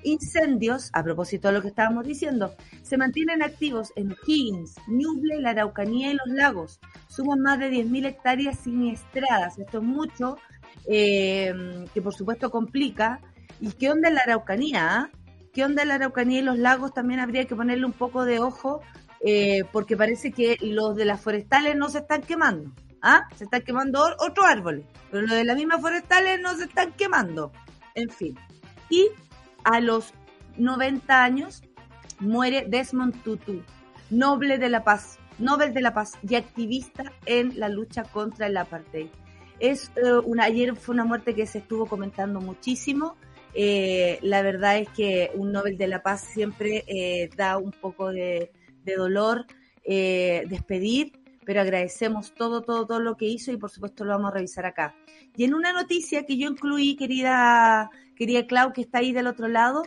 Incendios, 0.03 0.91
a 0.93 1.03
propósito 1.03 1.49
de 1.49 1.55
lo 1.55 1.63
que 1.63 1.69
estábamos 1.69 2.07
diciendo, 2.07 2.55
se 2.83 2.97
mantienen 2.97 3.43
activos 3.43 3.93
en 3.97 4.15
Higgins, 4.27 4.77
Ñuble, 4.89 5.41
la 5.41 5.51
Araucanía 5.51 6.11
y 6.11 6.15
los 6.15 6.29
lagos. 6.29 6.81
Suman 7.09 7.41
más 7.41 7.59
de 7.59 7.71
10.000 7.71 8.07
hectáreas 8.07 8.59
siniestradas. 8.61 9.59
Esto 9.59 9.79
es 9.79 9.85
mucho, 9.85 10.39
eh, 10.89 11.53
que 11.93 12.03
por 12.03 12.15
supuesto 12.15 12.51
complica. 12.51 13.21
¿Y 13.61 13.73
qué 13.73 13.91
onda 13.91 14.09
en 14.09 14.15
la 14.17 14.23
Araucanía? 14.23 14.99
Ah? 14.99 15.11
¿Qué 15.53 15.65
onda 15.65 15.83
en 15.83 15.89
la 15.89 15.95
Araucanía 15.95 16.41
y 16.41 16.43
los 16.43 16.59
lagos? 16.59 16.93
También 16.93 17.21
habría 17.21 17.47
que 17.47 17.57
ponerle 17.57 17.87
un 17.87 17.93
poco 17.93 18.25
de 18.25 18.41
ojo, 18.41 18.83
eh, 19.21 19.65
porque 19.73 19.97
parece 19.97 20.31
que 20.31 20.59
los 20.61 20.95
de 20.97 21.07
las 21.07 21.21
forestales 21.21 21.77
no 21.77 21.89
se 21.89 21.99
están 21.99 22.23
quemando. 22.23 22.73
¿Ah? 23.03 23.23
Se 23.37 23.45
están 23.45 23.63
quemando 23.63 24.03
otros 24.19 24.47
árboles, 24.47 24.85
pero 25.11 25.23
los 25.23 25.37
de 25.37 25.45
las 25.45 25.57
mismas 25.57 25.81
forestales 25.81 26.41
no 26.41 26.55
se 26.57 26.65
están 26.65 26.93
quemando. 26.93 27.53
En 27.95 28.11
fin. 28.11 28.37
Y 28.91 29.09
a 29.67 29.81
los 29.81 30.15
90 30.57 31.23
años 31.23 31.63
muere 32.21 32.65
Desmond 32.69 33.23
Tutu, 33.23 33.63
noble 34.11 34.59
de 34.59 34.69
la 34.69 34.85
paz, 34.85 35.19
Nobel 35.39 35.75
de 35.75 35.83
la 35.83 35.93
Paz 35.93 36.13
y 36.27 36.35
activista 36.35 37.13
en 37.27 37.59
la 37.59 37.69
lucha 37.69 38.05
contra 38.05 38.47
el 38.47 38.57
apartheid. 38.57 39.09
Es 39.59 39.91
eh, 39.97 40.13
una, 40.25 40.45
ayer 40.45 40.77
fue 40.77 40.95
una 40.95 41.05
muerte 41.05 41.35
que 41.35 41.47
se 41.47 41.59
estuvo 41.59 41.87
comentando 41.87 42.41
muchísimo. 42.41 43.17
Eh, 43.55 44.19
la 44.23 44.43
verdad 44.43 44.79
es 44.79 44.89
que 44.91 45.31
un 45.35 45.53
Nobel 45.53 45.77
de 45.77 45.89
la 45.89 46.03
Paz 46.03 46.23
siempre 46.23 46.85
eh, 46.87 47.29
da 47.37 47.59
un 47.59 47.73
poco 47.73 48.13
de, 48.13 48.53
de 48.85 48.95
dolor 48.95 49.47
despedir, 49.85 51.13
pero 51.45 51.61
agradecemos 51.61 52.35
todo, 52.35 52.63
todo, 52.63 52.87
todo 52.87 52.99
lo 52.99 53.17
que 53.17 53.27
hizo 53.27 53.53
y 53.53 53.57
por 53.57 53.71
supuesto 53.71 54.05
lo 54.05 54.15
vamos 54.15 54.33
a 54.33 54.35
revisar 54.35 54.67
acá. 54.67 54.97
Y 55.37 55.45
en 55.45 55.55
una 55.55 55.73
noticia 55.73 56.25
que 56.25 56.37
yo 56.37 56.49
incluí, 56.49 56.97
querida 56.97 57.91
querida 58.17 58.47
Clau, 58.47 58.73
que 58.73 58.81
está 58.81 58.99
ahí 58.99 59.13
del 59.13 59.27
otro 59.27 59.49
lado, 59.49 59.83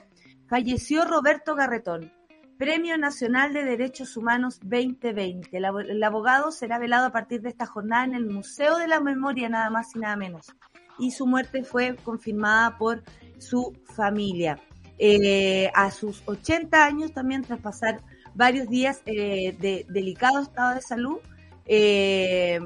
falleció 0.48 1.06
Roberto 1.06 1.56
Garretón, 1.56 2.12
Premio 2.60 2.98
Nacional 2.98 3.54
de 3.54 3.64
Derechos 3.64 4.18
Humanos 4.18 4.60
2020. 4.64 5.56
El, 5.56 6.04
abogado 6.04 6.52
será 6.52 6.78
velado 6.78 7.08
a 7.08 7.12
partir 7.12 7.42
de 7.42 7.48
esta 7.48 7.66
jornada 7.66 8.04
en 8.04 8.16
el 8.16 8.26
Museo 8.26 8.78
de 8.78 8.88
la 8.90 9.00
Memoria, 9.00 9.48
nada 9.48 9.70
más 9.70 9.96
y 9.96 10.00
nada 10.00 10.18
menos. 10.18 10.48
Y 10.98 11.12
su 11.12 11.26
muerte 11.26 11.64
fue 11.64 11.96
confirmada 11.96 12.78
por 12.78 13.02
su 13.38 13.74
familia. 13.96 14.60
Eh, 14.98 15.72
a 15.74 15.90
sus 15.90 16.22
80 16.26 16.84
años, 16.84 17.14
también 17.14 17.44
tras 17.44 17.62
pasar 17.62 18.02
varios 18.36 18.68
días 18.68 19.04
eh, 19.06 19.56
de 19.58 19.86
delicado 19.88 20.42
estado 20.42 20.76
de 20.76 20.82
salud, 20.82 21.20
eh, 21.66 22.60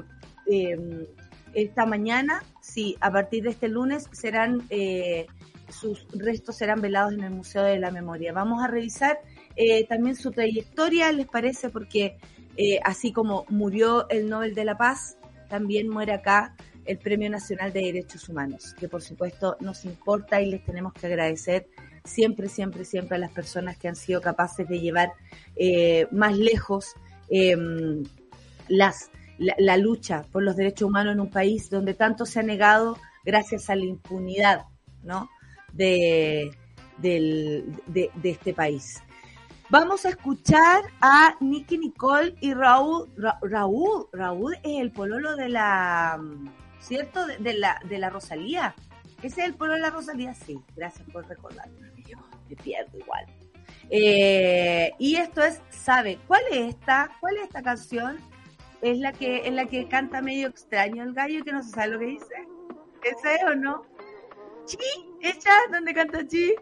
esta 1.52 1.86
mañana, 1.86 2.42
sí, 2.60 2.96
a 3.00 3.12
partir 3.12 3.44
de 3.44 3.50
este 3.50 3.68
lunes 3.68 4.08
serán 4.10 4.66
sus 5.68 6.06
restos 6.12 6.56
serán 6.56 6.80
velados 6.80 7.12
en 7.14 7.24
el 7.24 7.30
Museo 7.30 7.62
de 7.62 7.78
la 7.78 7.90
Memoria. 7.90 8.32
Vamos 8.32 8.62
a 8.62 8.68
revisar 8.68 9.18
eh, 9.56 9.86
también 9.86 10.16
su 10.16 10.30
trayectoria, 10.30 11.12
¿les 11.12 11.26
parece? 11.26 11.70
Porque 11.70 12.16
eh, 12.56 12.80
así 12.84 13.12
como 13.12 13.44
murió 13.48 14.08
el 14.10 14.28
Nobel 14.28 14.54
de 14.54 14.64
la 14.64 14.76
Paz, 14.76 15.16
también 15.48 15.88
muere 15.88 16.12
acá 16.12 16.54
el 16.84 16.98
Premio 16.98 17.30
Nacional 17.30 17.72
de 17.72 17.80
Derechos 17.80 18.28
Humanos, 18.28 18.74
que 18.78 18.88
por 18.88 19.02
supuesto 19.02 19.56
nos 19.60 19.84
importa 19.84 20.40
y 20.40 20.50
les 20.50 20.64
tenemos 20.64 20.92
que 20.92 21.06
agradecer 21.06 21.68
siempre, 22.04 22.48
siempre, 22.48 22.84
siempre 22.84 23.16
a 23.16 23.18
las 23.18 23.32
personas 23.32 23.78
que 23.78 23.88
han 23.88 23.96
sido 23.96 24.20
capaces 24.20 24.68
de 24.68 24.80
llevar 24.80 25.12
eh, 25.56 26.06
más 26.10 26.36
lejos 26.36 26.94
em, 27.30 28.04
la 28.68 29.76
lucha 29.76 30.24
por 30.30 30.42
los 30.42 30.56
derechos 30.56 30.88
humanos 30.88 31.14
en 31.14 31.20
un 31.20 31.30
país 31.30 31.70
donde 31.70 31.94
tanto 31.94 32.26
se 32.26 32.40
ha 32.40 32.42
negado 32.42 32.98
gracias 33.24 33.70
a 33.70 33.76
la 33.76 33.84
impunidad, 33.84 34.66
¿no? 35.02 35.28
De, 35.74 36.50
de, 36.98 38.10
este 38.22 38.54
país. 38.54 39.02
Vamos 39.70 40.04
a 40.04 40.10
escuchar 40.10 40.82
a 41.00 41.36
Nicky 41.40 41.78
Nicole 41.78 42.34
y 42.40 42.54
Raúl. 42.54 43.08
Raúl, 43.42 44.06
Raúl 44.12 44.54
es 44.62 44.80
el 44.80 44.92
pololo 44.92 45.36
de 45.36 45.48
la, 45.48 46.20
¿cierto? 46.80 47.26
De, 47.26 47.54
la, 47.54 47.80
de 47.88 47.98
la 47.98 48.10
Rosalía. 48.10 48.74
¿Ese 49.22 49.40
es 49.40 49.46
el 49.48 49.54
pololo 49.54 49.76
de 49.76 49.82
la 49.82 49.90
Rosalía? 49.90 50.34
Sí, 50.34 50.60
gracias 50.76 51.08
por 51.10 51.26
recordarme. 51.26 51.92
Yo 52.06 52.18
me 52.48 52.56
pierdo 52.56 52.98
igual. 52.98 53.26
Eh, 53.90 54.92
y 54.98 55.16
esto 55.16 55.42
es, 55.42 55.60
¿sabe 55.70 56.18
cuál 56.26 56.42
es 56.50 56.74
esta? 56.74 57.10
¿Cuál 57.20 57.36
es 57.36 57.44
esta 57.44 57.62
canción? 57.62 58.18
Es 58.82 58.98
la 58.98 59.12
que, 59.12 59.46
es 59.46 59.52
la 59.52 59.66
que 59.66 59.88
canta 59.88 60.20
medio 60.20 60.48
extraño 60.48 61.02
el 61.02 61.14
gallo 61.14 61.42
que 61.42 61.52
no 61.52 61.62
se 61.62 61.70
sabe 61.70 61.92
lo 61.92 61.98
que 61.98 62.06
dice. 62.06 62.34
¿Ese 63.02 63.34
es 63.34 63.44
o 63.44 63.54
no? 63.54 63.82
Chi, 64.66 64.78
ella, 65.20 65.52
¿dónde 65.70 65.92
canta 65.92 66.26
Chi? 66.26 66.54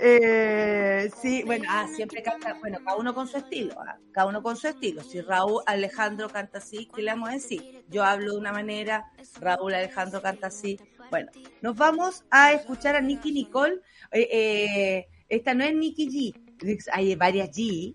Eh, 0.00 1.10
sí, 1.20 1.42
bueno, 1.44 1.64
ah, 1.68 1.88
siempre 1.92 2.22
canta, 2.22 2.54
bueno, 2.60 2.78
cada 2.84 2.96
uno 2.96 3.12
con 3.12 3.26
su 3.26 3.36
estilo, 3.38 3.74
ah, 3.80 3.98
cada 4.12 4.28
uno 4.28 4.42
con 4.42 4.56
su 4.56 4.68
estilo. 4.68 5.02
Si 5.02 5.20
Raúl 5.20 5.62
Alejandro 5.66 6.28
canta 6.28 6.58
así, 6.58 6.88
¿qué 6.94 7.02
le 7.02 7.10
vamos 7.10 7.30
a 7.30 7.32
decir? 7.32 7.84
Yo 7.88 8.04
hablo 8.04 8.32
de 8.32 8.38
una 8.38 8.52
manera, 8.52 9.10
Raúl 9.40 9.74
Alejandro 9.74 10.22
canta 10.22 10.48
así. 10.48 10.78
Bueno, 11.10 11.32
nos 11.62 11.74
vamos 11.74 12.24
a 12.30 12.52
escuchar 12.52 12.94
a 12.94 13.00
Nicky 13.00 13.32
Nicole. 13.32 13.80
Eh, 14.12 14.28
eh, 14.30 15.06
esta 15.28 15.52
no 15.54 15.64
es 15.64 15.74
Nicky 15.74 16.06
G, 16.08 16.82
hay 16.92 17.16
varias 17.16 17.50
G, 17.50 17.94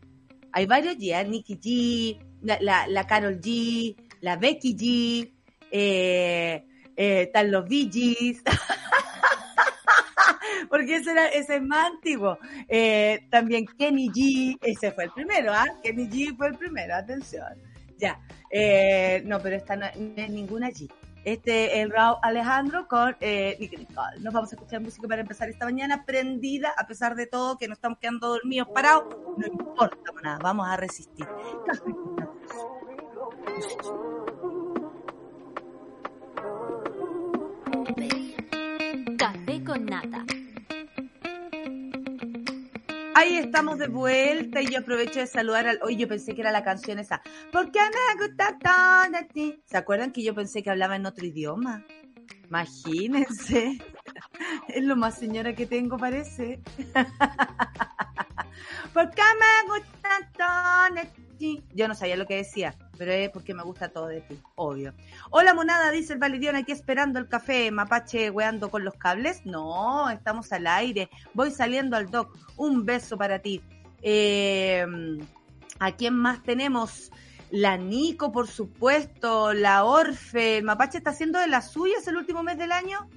hay 0.51 0.65
varios 0.65 0.97
G, 0.97 1.17
¿eh? 1.17 1.25
Nicky 1.25 1.57
G, 1.57 2.19
la, 2.41 2.57
la, 2.59 2.87
la, 2.87 3.07
Carol 3.07 3.39
G, 3.39 3.95
la 4.19 4.35
Becky 4.35 4.75
G, 4.75 5.33
eh, 5.71 6.65
están 6.95 7.49
los 7.49 7.65
Gees. 7.69 8.43
porque 10.73 10.95
ese, 10.95 11.11
era, 11.11 11.27
ese 11.27 11.57
es 11.57 11.61
más 11.61 11.91
antiguo. 11.91 12.39
Eh, 12.67 13.27
también 13.29 13.67
Kenny 13.77 14.09
G, 14.09 14.57
ese 14.59 14.91
fue 14.91 15.03
el 15.03 15.11
primero, 15.11 15.53
¿ah? 15.53 15.67
Kenny 15.83 16.07
G 16.07 16.35
fue 16.35 16.47
el 16.47 16.55
primero, 16.55 16.95
atención. 16.95 17.45
Ya, 17.99 18.19
eh, 18.49 19.21
no, 19.23 19.39
pero 19.39 19.55
esta 19.55 19.75
no, 19.75 19.85
es 19.85 20.29
ninguna 20.31 20.71
G. 20.71 20.91
Este 21.25 21.79
es 21.79 21.87
Raúl 21.89 22.17
Alejandro 22.23 22.87
con 22.87 23.15
eh, 23.21 23.55
Nicole. 23.59 24.19
Nos 24.21 24.33
vamos 24.33 24.51
a 24.51 24.55
escuchar 24.55 24.81
música 24.81 25.07
para 25.07 25.21
empezar 25.21 25.47
esta 25.47 25.65
mañana, 25.65 26.05
prendida, 26.05 26.73
a 26.75 26.87
pesar 26.87 27.13
de 27.13 27.27
todo, 27.27 27.55
que 27.59 27.67
nos 27.67 27.77
estamos 27.77 27.99
quedando 27.99 28.29
dormidos, 28.29 28.67
parados. 28.73 29.15
No 29.37 29.45
importa 29.45 30.11
nada, 30.23 30.39
vamos 30.41 30.67
a 30.67 30.75
resistir. 30.75 31.27
Café 39.19 39.63
con 39.63 39.85
nata. 39.85 40.25
Ahí 43.15 43.37
estamos 43.37 43.77
de 43.77 43.87
vuelta 43.87 44.61
y 44.61 44.71
yo 44.71 44.79
aprovecho 44.79 45.19
de 45.19 45.27
saludar 45.27 45.67
al... 45.67 45.79
Hoy 45.83 45.97
yo 45.97 46.07
pensé 46.07 46.33
que 46.33 46.41
era 46.41 46.51
la 46.51 46.63
canción 46.63 46.97
esa. 46.97 47.21
¿Por 47.51 47.71
qué 47.71 47.79
me 47.79 48.25
gusta 48.25 48.57
tanto 48.57 49.19
ti? 49.31 49.61
¿Se 49.65 49.77
acuerdan 49.77 50.11
que 50.11 50.23
yo 50.23 50.33
pensé 50.33 50.63
que 50.63 50.71
hablaba 50.71 50.95
en 50.95 51.05
otro 51.05 51.25
idioma? 51.25 51.85
Imagínense. 52.47 53.77
Es 54.67 54.83
lo 54.83 54.95
más 54.95 55.17
señora 55.17 55.53
que 55.53 55.65
tengo, 55.65 55.97
parece. 55.97 56.61
¿Por 58.93 59.09
qué 59.11 59.21
me 59.39 59.73
gusta 59.73 60.31
tanto 60.35 61.01
ti? 61.37 61.63
Yo 61.73 61.87
no 61.87 61.95
sabía 61.95 62.15
lo 62.15 62.25
que 62.25 62.37
decía. 62.37 62.75
Pero 62.97 63.11
es 63.11 63.29
porque 63.29 63.53
me 63.53 63.63
gusta 63.63 63.89
todo 63.89 64.07
de 64.07 64.21
ti, 64.21 64.39
obvio. 64.55 64.93
Hola 65.29 65.53
monada, 65.53 65.91
dice 65.91 66.13
el 66.13 66.19
Validión, 66.19 66.55
aquí 66.55 66.71
esperando 66.71 67.19
el 67.19 67.27
café, 67.27 67.71
mapache 67.71 68.29
weando 68.29 68.69
con 68.69 68.83
los 68.83 68.95
cables. 68.95 69.45
No, 69.45 70.09
estamos 70.09 70.51
al 70.51 70.67
aire, 70.67 71.09
voy 71.33 71.51
saliendo 71.51 71.97
al 71.97 72.09
doc, 72.09 72.37
un 72.57 72.85
beso 72.85 73.17
para 73.17 73.39
ti. 73.39 73.61
Eh, 74.01 74.85
¿A 75.79 75.91
quién 75.93 76.15
más 76.15 76.43
tenemos? 76.43 77.11
La 77.49 77.77
Nico, 77.77 78.31
por 78.31 78.47
supuesto, 78.47 79.53
la 79.53 79.83
Orfe, 79.83 80.57
el 80.57 80.63
mapache 80.63 80.97
está 80.97 81.11
haciendo 81.11 81.39
de 81.39 81.47
las 81.47 81.71
suyas 81.71 82.07
el 82.07 82.17
último 82.17 82.41
mes 82.41 82.57
del 82.57 82.71
año. 82.71 83.07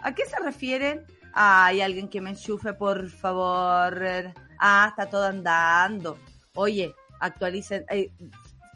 ¿A 0.00 0.14
qué 0.14 0.24
se 0.26 0.38
refieren? 0.40 1.04
Hay 1.32 1.80
alguien 1.80 2.08
que 2.08 2.20
me 2.20 2.30
enchufe, 2.30 2.72
por 2.72 3.08
favor. 3.10 4.02
Ah, 4.58 4.86
está 4.88 5.08
todo 5.08 5.26
andando. 5.26 6.18
Oye, 6.54 6.94
actualicen. 7.20 7.84
Eh, 7.90 8.10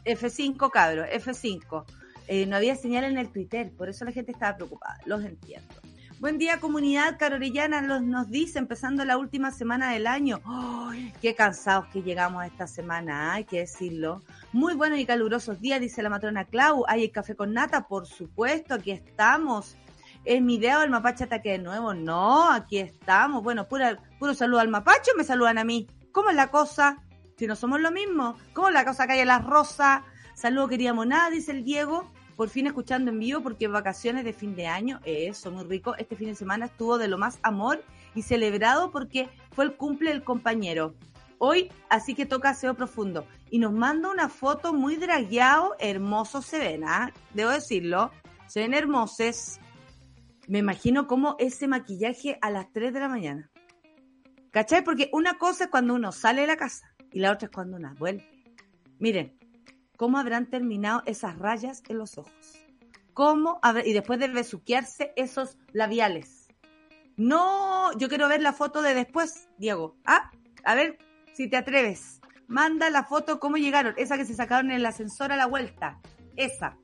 F5, 0.05 0.69
cabro, 0.71 1.05
F5. 1.05 1.85
Eh, 2.27 2.45
no 2.45 2.55
había 2.55 2.75
señal 2.75 3.03
en 3.03 3.17
el 3.17 3.29
Twitter, 3.29 3.71
por 3.75 3.89
eso 3.89 4.05
la 4.05 4.11
gente 4.11 4.31
estaba 4.31 4.55
preocupada. 4.55 4.99
Los 5.05 5.23
entiendo. 5.23 5.73
Buen 6.21 6.37
día, 6.37 6.59
comunidad 6.59 7.17
carorellana, 7.17 7.81
los, 7.81 8.03
nos 8.03 8.29
dice, 8.29 8.59
empezando 8.59 9.03
la 9.05 9.17
última 9.17 9.49
semana 9.49 9.91
del 9.91 10.05
año. 10.05 10.39
¡Ay, 10.45 11.11
qué 11.19 11.33
cansados 11.33 11.87
que 11.87 12.03
llegamos 12.03 12.45
esta 12.45 12.67
semana, 12.67 13.33
hay 13.33 13.45
que 13.45 13.61
decirlo. 13.61 14.21
Muy 14.53 14.75
buenos 14.75 14.99
y 14.99 15.07
calurosos 15.07 15.59
días, 15.59 15.81
dice 15.81 16.03
la 16.03 16.11
matrona 16.11 16.45
Clau. 16.45 16.85
Hay 16.87 17.05
el 17.05 17.11
café 17.11 17.35
con 17.35 17.53
nata, 17.53 17.87
por 17.87 18.05
supuesto, 18.05 18.75
aquí 18.75 18.91
estamos. 18.91 19.75
¿Es 20.23 20.41
mi 20.43 20.57
idea 20.57 20.83
el 20.83 20.91
mapache 20.91 21.23
ataque 21.23 21.53
de 21.53 21.57
nuevo? 21.57 21.95
No, 21.95 22.51
aquí 22.51 22.77
estamos. 22.77 23.41
Bueno, 23.41 23.67
pura, 23.67 23.97
puro 24.19 24.35
saludo 24.35 24.59
al 24.59 24.69
mapache 24.69 25.11
me 25.17 25.23
saludan 25.23 25.57
a 25.57 25.63
mí. 25.63 25.87
¿Cómo 26.11 26.29
es 26.29 26.35
la 26.35 26.51
cosa? 26.51 27.01
Si 27.41 27.47
no 27.47 27.55
somos 27.55 27.81
lo 27.81 27.89
mismo. 27.89 28.37
¿Cómo 28.53 28.67
es 28.67 28.73
la 28.75 28.85
cosa 28.85 29.05
en 29.05 29.27
las 29.27 29.43
rosas? 29.43 30.03
Saludo 30.35 30.67
queríamos 30.67 31.07
nada, 31.07 31.31
dice 31.31 31.51
el 31.51 31.63
Diego. 31.63 32.07
Por 32.35 32.49
fin 32.49 32.67
escuchando 32.67 33.09
en 33.09 33.17
vivo 33.17 33.41
porque 33.41 33.67
vacaciones 33.67 34.25
de 34.25 34.31
fin 34.31 34.55
de 34.55 34.67
año, 34.67 34.99
eso, 35.05 35.49
muy 35.49 35.63
rico. 35.63 35.95
Este 35.95 36.15
fin 36.15 36.27
de 36.27 36.35
semana 36.35 36.67
estuvo 36.67 36.99
de 36.99 37.07
lo 37.07 37.17
más 37.17 37.39
amor 37.41 37.83
y 38.13 38.21
celebrado 38.21 38.91
porque 38.91 39.27
fue 39.53 39.65
el 39.65 39.75
cumple 39.75 40.11
del 40.11 40.23
compañero. 40.23 40.93
Hoy, 41.39 41.71
así 41.89 42.13
que 42.13 42.27
toca 42.27 42.49
aseo 42.49 42.75
profundo. 42.75 43.25
Y 43.49 43.57
nos 43.57 43.73
manda 43.73 44.11
una 44.11 44.29
foto 44.29 44.71
muy 44.71 44.97
dragueado, 44.97 45.75
hermoso 45.79 46.43
se 46.43 46.59
ven, 46.59 46.83
¿ah? 46.83 47.11
Debo 47.33 47.49
decirlo. 47.49 48.11
Se 48.45 48.59
ven 48.59 48.75
hermosos. 48.75 49.59
Me 50.47 50.59
imagino 50.59 51.07
como 51.07 51.37
ese 51.39 51.67
maquillaje 51.67 52.37
a 52.39 52.51
las 52.51 52.71
3 52.71 52.93
de 52.93 52.99
la 52.99 53.09
mañana. 53.09 53.49
¿Cachai? 54.51 54.83
Porque 54.83 55.09
una 55.13 55.39
cosa 55.39 55.63
es 55.63 55.69
cuando 55.69 55.95
uno 55.95 56.11
sale 56.11 56.41
de 56.41 56.47
la 56.47 56.57
casa 56.57 56.90
y 57.11 57.19
la 57.19 57.31
otra 57.31 57.47
es 57.47 57.51
cuando 57.51 57.77
uno 57.77 57.93
vuelve. 57.97 58.27
Miren, 58.99 59.37
¿cómo 59.97 60.17
habrán 60.17 60.49
terminado 60.49 61.03
esas 61.05 61.37
rayas 61.37 61.83
en 61.89 61.97
los 61.97 62.17
ojos? 62.17 62.59
¿Cómo 63.13 63.59
y 63.85 63.93
después 63.93 64.19
de 64.19 64.27
besuquearse 64.27 65.13
esos 65.15 65.57
labiales? 65.73 66.47
No, 67.17 67.95
yo 67.97 68.07
quiero 68.09 68.27
ver 68.27 68.41
la 68.41 68.53
foto 68.53 68.81
de 68.81 68.93
después, 68.93 69.49
Diego. 69.57 69.97
Ah, 70.05 70.31
a 70.63 70.75
ver 70.75 70.97
si 71.33 71.49
te 71.49 71.57
atreves. 71.57 72.21
Manda 72.47 72.89
la 72.89 73.03
foto 73.03 73.39
cómo 73.39 73.57
llegaron, 73.57 73.93
esa 73.97 74.17
que 74.17 74.25
se 74.25 74.33
sacaron 74.33 74.71
en 74.71 74.77
el 74.77 74.85
ascensor 74.85 75.31
a 75.31 75.37
la 75.37 75.45
vuelta. 75.45 75.99
Esa. 76.35 76.77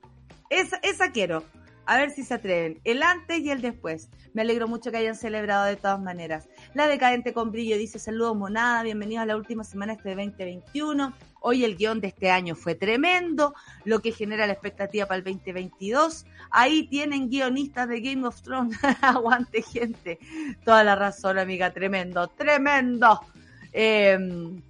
Esa, 0.50 0.78
esa 0.82 1.10
quiero. 1.12 1.44
A 1.88 1.96
ver 1.96 2.10
si 2.10 2.22
se 2.22 2.34
atreven. 2.34 2.82
El 2.84 3.02
antes 3.02 3.40
y 3.40 3.50
el 3.50 3.62
después. 3.62 4.10
Me 4.34 4.42
alegro 4.42 4.68
mucho 4.68 4.90
que 4.90 4.98
hayan 4.98 5.14
celebrado 5.16 5.64
de 5.64 5.76
todas 5.76 5.98
maneras. 5.98 6.46
La 6.74 6.86
decadente 6.86 7.32
con 7.32 7.50
brillo 7.50 7.78
dice 7.78 7.98
saludos 7.98 8.36
monada, 8.36 8.82
bienvenidos 8.82 9.22
a 9.22 9.26
la 9.26 9.38
última 9.38 9.64
semana 9.64 9.94
este 9.94 10.14
2021. 10.14 11.14
Hoy 11.40 11.64
el 11.64 11.78
guion 11.78 12.02
de 12.02 12.08
este 12.08 12.30
año 12.30 12.54
fue 12.56 12.74
tremendo, 12.74 13.54
lo 13.86 14.00
que 14.00 14.12
genera 14.12 14.46
la 14.46 14.52
expectativa 14.52 15.06
para 15.06 15.16
el 15.16 15.24
2022. 15.24 16.26
Ahí 16.50 16.86
tienen 16.88 17.30
guionistas 17.30 17.88
de 17.88 18.02
Game 18.02 18.26
of 18.26 18.42
Thrones. 18.42 18.78
Aguante 19.00 19.62
gente. 19.62 20.18
Toda 20.66 20.84
la 20.84 20.94
razón, 20.94 21.38
amiga. 21.38 21.72
Tremendo, 21.72 22.28
tremendo. 22.28 23.18
Em, 23.72 24.60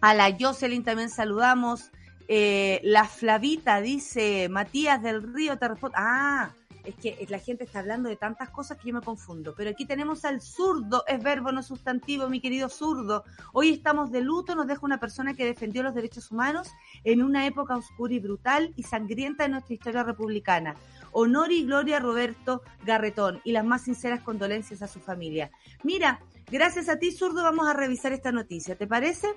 a 0.00 0.14
la 0.14 0.36
Jocelyn 0.38 0.84
también 0.84 1.10
saludamos. 1.10 1.90
Eh, 2.28 2.78
la 2.84 3.04
Flavita 3.04 3.80
dice, 3.80 4.48
Matías 4.48 5.02
del 5.02 5.34
Río 5.34 5.58
te. 5.58 5.66
Ah, 5.94 6.52
es 6.84 6.94
que 6.96 7.26
la 7.28 7.38
gente 7.38 7.64
está 7.64 7.80
hablando 7.80 8.08
de 8.08 8.16
tantas 8.16 8.50
cosas 8.50 8.78
que 8.78 8.88
yo 8.88 8.94
me 8.94 9.00
confundo. 9.00 9.54
Pero 9.56 9.70
aquí 9.70 9.86
tenemos 9.86 10.24
al 10.24 10.40
zurdo, 10.40 11.04
es 11.06 11.22
verbo, 11.22 11.52
no 11.52 11.62
sustantivo, 11.62 12.28
mi 12.28 12.40
querido 12.40 12.68
zurdo. 12.68 13.24
Hoy 13.52 13.70
estamos 13.70 14.10
de 14.10 14.20
luto, 14.20 14.54
nos 14.54 14.66
deja 14.66 14.84
una 14.84 15.00
persona 15.00 15.34
que 15.34 15.44
defendió 15.44 15.82
los 15.82 15.94
derechos 15.94 16.30
humanos 16.30 16.68
en 17.04 17.22
una 17.22 17.46
época 17.46 17.76
oscura 17.76 18.14
y 18.14 18.20
brutal 18.20 18.72
y 18.76 18.82
sangrienta 18.82 19.44
de 19.44 19.50
nuestra 19.50 19.74
historia 19.74 20.02
republicana. 20.02 20.74
Honor 21.12 21.52
y 21.52 21.64
gloria 21.64 21.96
a 21.96 22.00
Roberto 22.00 22.62
Garretón 22.84 23.40
y 23.44 23.52
las 23.52 23.64
más 23.64 23.82
sinceras 23.82 24.20
condolencias 24.20 24.82
a 24.82 24.88
su 24.88 25.00
familia. 25.00 25.50
Mira, 25.82 26.20
gracias 26.50 26.88
a 26.88 26.98
ti, 26.98 27.12
zurdo, 27.12 27.42
vamos 27.42 27.66
a 27.68 27.72
revisar 27.72 28.12
esta 28.12 28.32
noticia, 28.32 28.76
¿te 28.76 28.86
parece? 28.86 29.28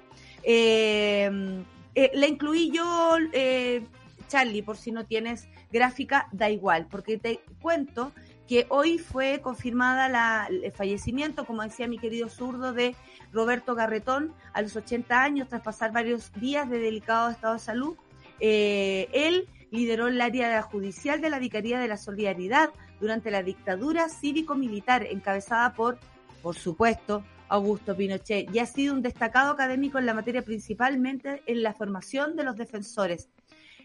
Eh, 0.43 1.63
eh, 1.93 2.12
la 2.13 2.27
incluí 2.27 2.71
yo, 2.71 3.17
eh, 3.34 3.86
Charlie, 4.32 4.62
por 4.62 4.78
si 4.78 4.94
no 4.94 5.06
tienes 5.06 5.50
gráfica, 5.74 6.30
da 6.32 6.50
igual, 6.50 6.88
porque 6.89 7.17
te 7.17 7.41
cuento 7.62 8.13
que 8.48 8.65
hoy 8.70 8.98
fue 8.98 9.41
confirmada 9.41 10.08
la, 10.08 10.48
el 10.50 10.72
fallecimiento, 10.72 11.46
como 11.46 11.63
decía 11.63 11.89
mi 11.89 12.00
querido 12.00 12.30
zurdo, 12.30 12.72
de 12.72 12.96
Roberto 13.34 13.76
Garretón 13.76 14.34
a 14.54 14.62
los 14.62 14.74
80 14.78 15.22
años, 15.22 15.50
tras 15.50 15.62
pasar 15.62 15.91
varios 15.91 16.32
días 16.34 16.70
de 16.70 16.80
delicado 16.80 17.30
estado 17.30 17.56
de 17.56 17.60
salud. 17.60 17.98
Eh, 18.39 19.10
él 19.12 19.50
lideró 19.70 20.08
el 20.08 20.22
área 20.22 20.62
judicial 20.62 21.20
de 21.20 21.30
la 21.30 21.38
Vicaría 21.38 21.78
de 21.78 21.89
la 21.89 21.98
Solidaridad 21.98 22.70
durante 23.02 23.32
la 23.32 23.44
dictadura 23.44 24.08
cívico-militar, 24.08 25.08
encabezada 25.10 25.74
por, 25.74 26.00
por 26.41 26.56
supuesto, 26.56 27.26
Augusto 27.50 27.98
Pinochet, 27.98 28.50
y 28.54 28.60
ha 28.60 28.65
sido 28.65 28.94
un 28.94 29.02
destacado 29.02 29.52
académico 29.52 30.00
en 30.00 30.06
la 30.06 30.13
materia, 30.13 30.41
principalmente 30.41 31.44
en 31.48 31.63
la 31.63 31.74
formación 31.74 32.38
de 32.38 32.46
los 32.46 32.56
defensores 32.56 33.28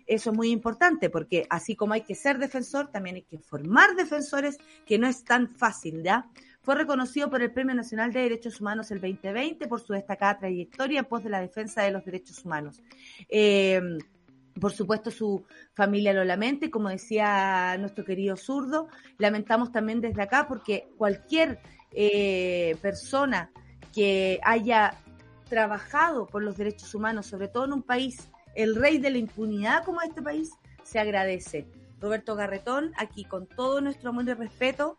eso 0.07 0.31
es 0.31 0.37
muy 0.37 0.51
importante 0.51 1.11
porque 1.11 1.47
así 1.51 1.75
como 1.77 1.95
hay 1.95 2.03
que 2.03 2.14
ser 2.14 2.38
defensor, 2.38 2.88
también 2.90 3.16
hay 3.16 3.23
que 3.23 3.38
formar 3.38 3.95
defensores, 3.97 4.59
que 4.87 4.99
no 4.99 5.07
es 5.07 5.25
tan 5.25 5.49
fácil, 5.49 6.03
¿ya? 6.03 6.29
Fue 6.62 6.75
reconocido 6.75 7.31
por 7.31 7.42
el 7.42 7.53
Premio 7.53 7.75
Nacional 7.75 8.12
de 8.12 8.23
Derechos 8.23 8.61
Humanos 8.61 8.90
el 8.90 9.01
2020 9.01 9.69
por 9.69 9.81
su 9.81 9.92
destacada 9.92 10.38
trayectoria 10.38 11.01
en 11.01 11.05
pos 11.05 11.23
de 11.23 11.31
la 11.31 11.40
defensa 11.40 11.83
de 11.83 11.92
los 11.92 12.05
derechos 12.05 12.45
humanos. 12.45 12.83
Eh, 13.29 13.81
por 14.61 14.73
supuesto, 14.73 15.11
su 15.11 15.45
familia 15.75 16.12
lo 16.12 16.25
lamenta 16.25 16.66
y 16.66 16.71
como 16.71 16.88
decía 16.88 17.77
nuestro 17.79 18.05
querido 18.05 18.37
zurdo, 18.37 18.88
lamentamos 19.19 19.71
también 19.71 20.01
desde 20.01 20.23
acá 20.23 20.47
porque 20.49 20.88
cualquier 20.97 21.61
eh, 21.92 22.77
persona 22.81 23.51
que 23.95 24.40
haya 24.42 24.95
trabajado 25.49 26.27
por 26.27 26.42
los 26.42 26.57
derechos 26.57 26.95
humanos, 26.95 27.27
sobre 27.27 27.49
todo 27.49 27.66
en 27.66 27.75
un 27.75 27.83
país 27.83 28.29
el 28.57 28.75
rey 28.75 28.99
de 28.99 29.11
la 29.11 29.19
impunidad 29.19 29.85
como 29.85 30.03
este 30.03 30.23
país, 30.23 30.51
se 30.83 30.99
agradece. 30.99 31.66
Roberto 32.01 32.35
Garretón, 32.35 32.92
aquí 32.97 33.25
con 33.25 33.47
todo 33.47 33.81
nuestro 33.81 34.11
amor 34.11 34.25
y 34.29 34.33
respeto, 34.33 34.99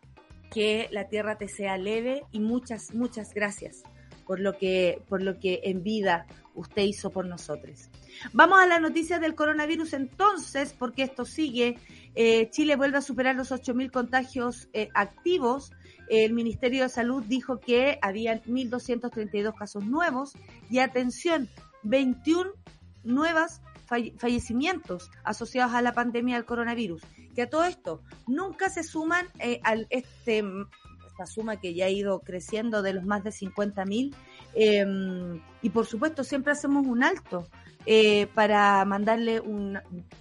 que 0.50 0.88
la 0.90 1.08
tierra 1.08 1.36
te 1.36 1.48
sea 1.48 1.76
leve 1.76 2.22
y 2.32 2.40
muchas, 2.40 2.94
muchas 2.94 3.34
gracias 3.34 3.82
por 4.26 4.40
lo 4.40 4.56
que, 4.58 5.02
por 5.08 5.22
lo 5.22 5.38
que 5.38 5.60
en 5.64 5.82
vida 5.82 6.26
usted 6.54 6.82
hizo 6.82 7.10
por 7.10 7.26
nosotros. 7.26 7.88
Vamos 8.32 8.58
a 8.60 8.66
las 8.66 8.80
noticias 8.80 9.20
del 9.20 9.34
coronavirus 9.34 9.94
entonces, 9.94 10.74
porque 10.78 11.02
esto 11.02 11.24
sigue. 11.24 11.78
Eh, 12.14 12.50
Chile 12.50 12.76
vuelve 12.76 12.98
a 12.98 13.02
superar 13.02 13.36
los 13.36 13.52
8.000 13.52 13.90
contagios 13.90 14.68
eh, 14.72 14.88
activos. 14.94 15.72
El 16.08 16.32
Ministerio 16.32 16.82
de 16.82 16.88
Salud 16.88 17.22
dijo 17.26 17.58
que 17.58 17.98
habían 18.02 18.42
1.232 18.42 19.54
casos 19.54 19.84
nuevos 19.84 20.34
y 20.70 20.78
atención, 20.80 21.48
21 21.84 22.52
nuevas 23.04 23.60
fallecimientos 24.18 25.10
asociados 25.24 25.74
a 25.74 25.82
la 25.82 25.92
pandemia 25.92 26.36
del 26.36 26.44
coronavirus. 26.44 27.02
Que 27.34 27.42
a 27.42 27.50
todo 27.50 27.64
esto 27.64 28.02
nunca 28.26 28.68
se 28.68 28.82
suman 28.82 29.26
eh, 29.38 29.60
a 29.64 29.74
este, 29.90 30.44
esta 31.06 31.26
suma 31.26 31.56
que 31.56 31.74
ya 31.74 31.86
ha 31.86 31.90
ido 31.90 32.20
creciendo 32.20 32.82
de 32.82 32.92
los 32.92 33.04
más 33.04 33.24
de 33.24 33.32
50 33.32 33.84
mil. 33.86 34.14
Em, 34.54 35.40
y 35.62 35.70
por 35.70 35.86
supuesto 35.86 36.22
siempre 36.24 36.52
hacemos 36.52 36.86
un 36.86 37.02
alto 37.02 37.46
eh, 37.86 38.26
para 38.34 38.84
mandarle 38.84 39.40
un, 39.40 39.78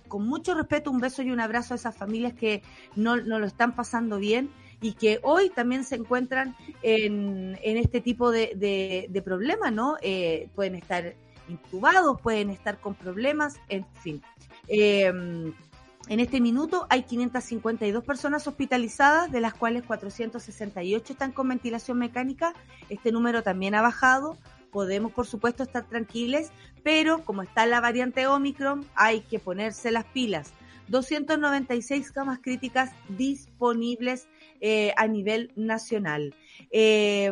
con 0.07 0.25
mucho 0.25 0.53
respeto 0.53 0.89
un 0.91 0.99
beso 0.99 1.21
y 1.21 1.31
un 1.31 1.39
abrazo 1.39 1.73
a 1.73 1.77
esas 1.77 1.97
familias 1.97 2.33
que 2.33 2.61
no, 2.95 3.17
no 3.17 3.39
lo 3.39 3.45
están 3.45 3.75
pasando 3.75 4.19
bien 4.19 4.49
y 4.79 4.93
que 4.93 5.19
hoy 5.23 5.49
también 5.49 5.83
se 5.83 5.95
encuentran 5.95 6.55
en, 6.81 7.57
en 7.61 7.77
este 7.77 7.99
tipo 7.99 8.31
de, 8.31 8.53
de, 8.55 9.07
de 9.09 9.21
problemas, 9.21 9.73
¿no? 9.73 9.97
Eh, 10.01 10.49
pueden 10.55 10.75
estar 10.75 11.15
intubados, 11.47 12.19
pueden 12.21 12.49
estar 12.49 12.79
con 12.79 12.95
problemas, 12.95 13.55
en 13.69 13.85
fin. 14.01 14.21
Em, 14.67 15.53
en 16.09 16.19
este 16.19 16.39
minuto 16.39 16.87
hay 16.89 17.03
552 17.03 18.03
personas 18.03 18.47
hospitalizadas, 18.47 19.31
de 19.31 19.41
las 19.41 19.53
cuales 19.53 19.83
468 19.83 21.13
están 21.13 21.31
con 21.31 21.49
ventilación 21.49 21.97
mecánica. 21.97 22.53
Este 22.89 23.11
número 23.11 23.43
también 23.43 23.75
ha 23.75 23.81
bajado 23.81 24.37
podemos 24.77 25.11
por 25.11 25.25
supuesto 25.25 25.63
estar 25.63 25.87
tranquiles, 25.87 26.51
pero 26.83 27.23
como 27.25 27.41
está 27.41 27.65
la 27.65 27.81
variante 27.81 28.27
Omicron, 28.27 28.85
hay 28.95 29.21
que 29.21 29.39
ponerse 29.39 29.91
las 29.91 30.05
pilas. 30.05 30.53
296 30.87 32.11
camas 32.11 32.39
críticas 32.43 32.91
disponibles 33.09 34.27
eh, 34.61 34.93
a 34.97 35.07
nivel 35.07 35.51
nacional. 35.55 36.35
Eh, 36.71 37.31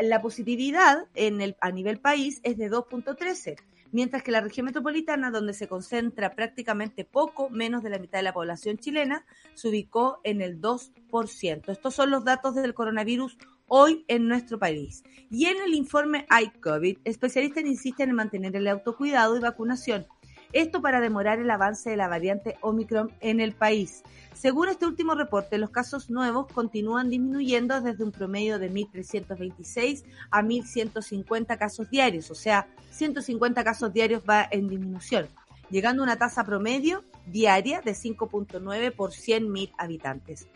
la 0.00 0.20
positividad 0.20 1.06
en 1.14 1.40
el, 1.40 1.56
a 1.60 1.70
nivel 1.70 1.98
país 1.98 2.40
es 2.42 2.56
de 2.56 2.70
2.13 2.70 3.56
mientras 3.92 4.22
que 4.22 4.30
la 4.30 4.42
región 4.42 4.66
metropolitana, 4.66 5.30
donde 5.30 5.54
se 5.54 5.68
concentra 5.68 6.34
prácticamente 6.34 7.04
poco 7.04 7.48
menos 7.48 7.82
de 7.82 7.90
la 7.90 7.98
mitad 7.98 8.18
de 8.18 8.24
la 8.24 8.34
población 8.34 8.76
chilena, 8.76 9.24
se 9.54 9.68
ubicó 9.68 10.20
en 10.22 10.42
el 10.42 10.60
2%. 10.60 11.68
Estos 11.68 11.94
son 11.94 12.10
los 12.10 12.22
datos 12.22 12.54
del 12.54 12.74
coronavirus 12.74 13.38
hoy 13.68 14.04
en 14.08 14.28
nuestro 14.28 14.58
país. 14.58 15.02
Y 15.30 15.46
en 15.46 15.56
el 15.62 15.74
informe 15.74 16.26
iCovid, 16.42 16.98
especialistas 17.04 17.64
insisten 17.64 18.10
en 18.10 18.16
mantener 18.16 18.54
el 18.56 18.68
autocuidado 18.68 19.36
y 19.36 19.40
vacunación 19.40 20.06
esto 20.52 20.80
para 20.80 21.00
demorar 21.00 21.38
el 21.38 21.50
avance 21.50 21.90
de 21.90 21.96
la 21.96 22.08
variante 22.08 22.56
Omicron 22.60 23.10
en 23.20 23.40
el 23.40 23.52
país. 23.52 24.02
Según 24.34 24.68
este 24.68 24.86
último 24.86 25.14
reporte, 25.14 25.56
los 25.58 25.70
casos 25.70 26.10
nuevos 26.10 26.46
continúan 26.52 27.08
disminuyendo 27.08 27.80
desde 27.80 28.04
un 28.04 28.12
promedio 28.12 28.58
de 28.58 28.70
1.326 28.70 30.04
a 30.30 30.42
1.150 30.42 31.58
casos 31.58 31.88
diarios, 31.88 32.30
o 32.30 32.34
sea, 32.34 32.68
150 32.90 33.64
casos 33.64 33.92
diarios 33.92 34.22
va 34.28 34.46
en 34.50 34.68
disminución, 34.68 35.28
llegando 35.70 36.02
a 36.02 36.04
una 36.04 36.16
tasa 36.16 36.44
promedio 36.44 37.02
diaria 37.26 37.80
de 37.80 37.92
5.9 37.92 38.92
por 38.92 39.10
100.000 39.10 39.72
habitantes. 39.78 40.46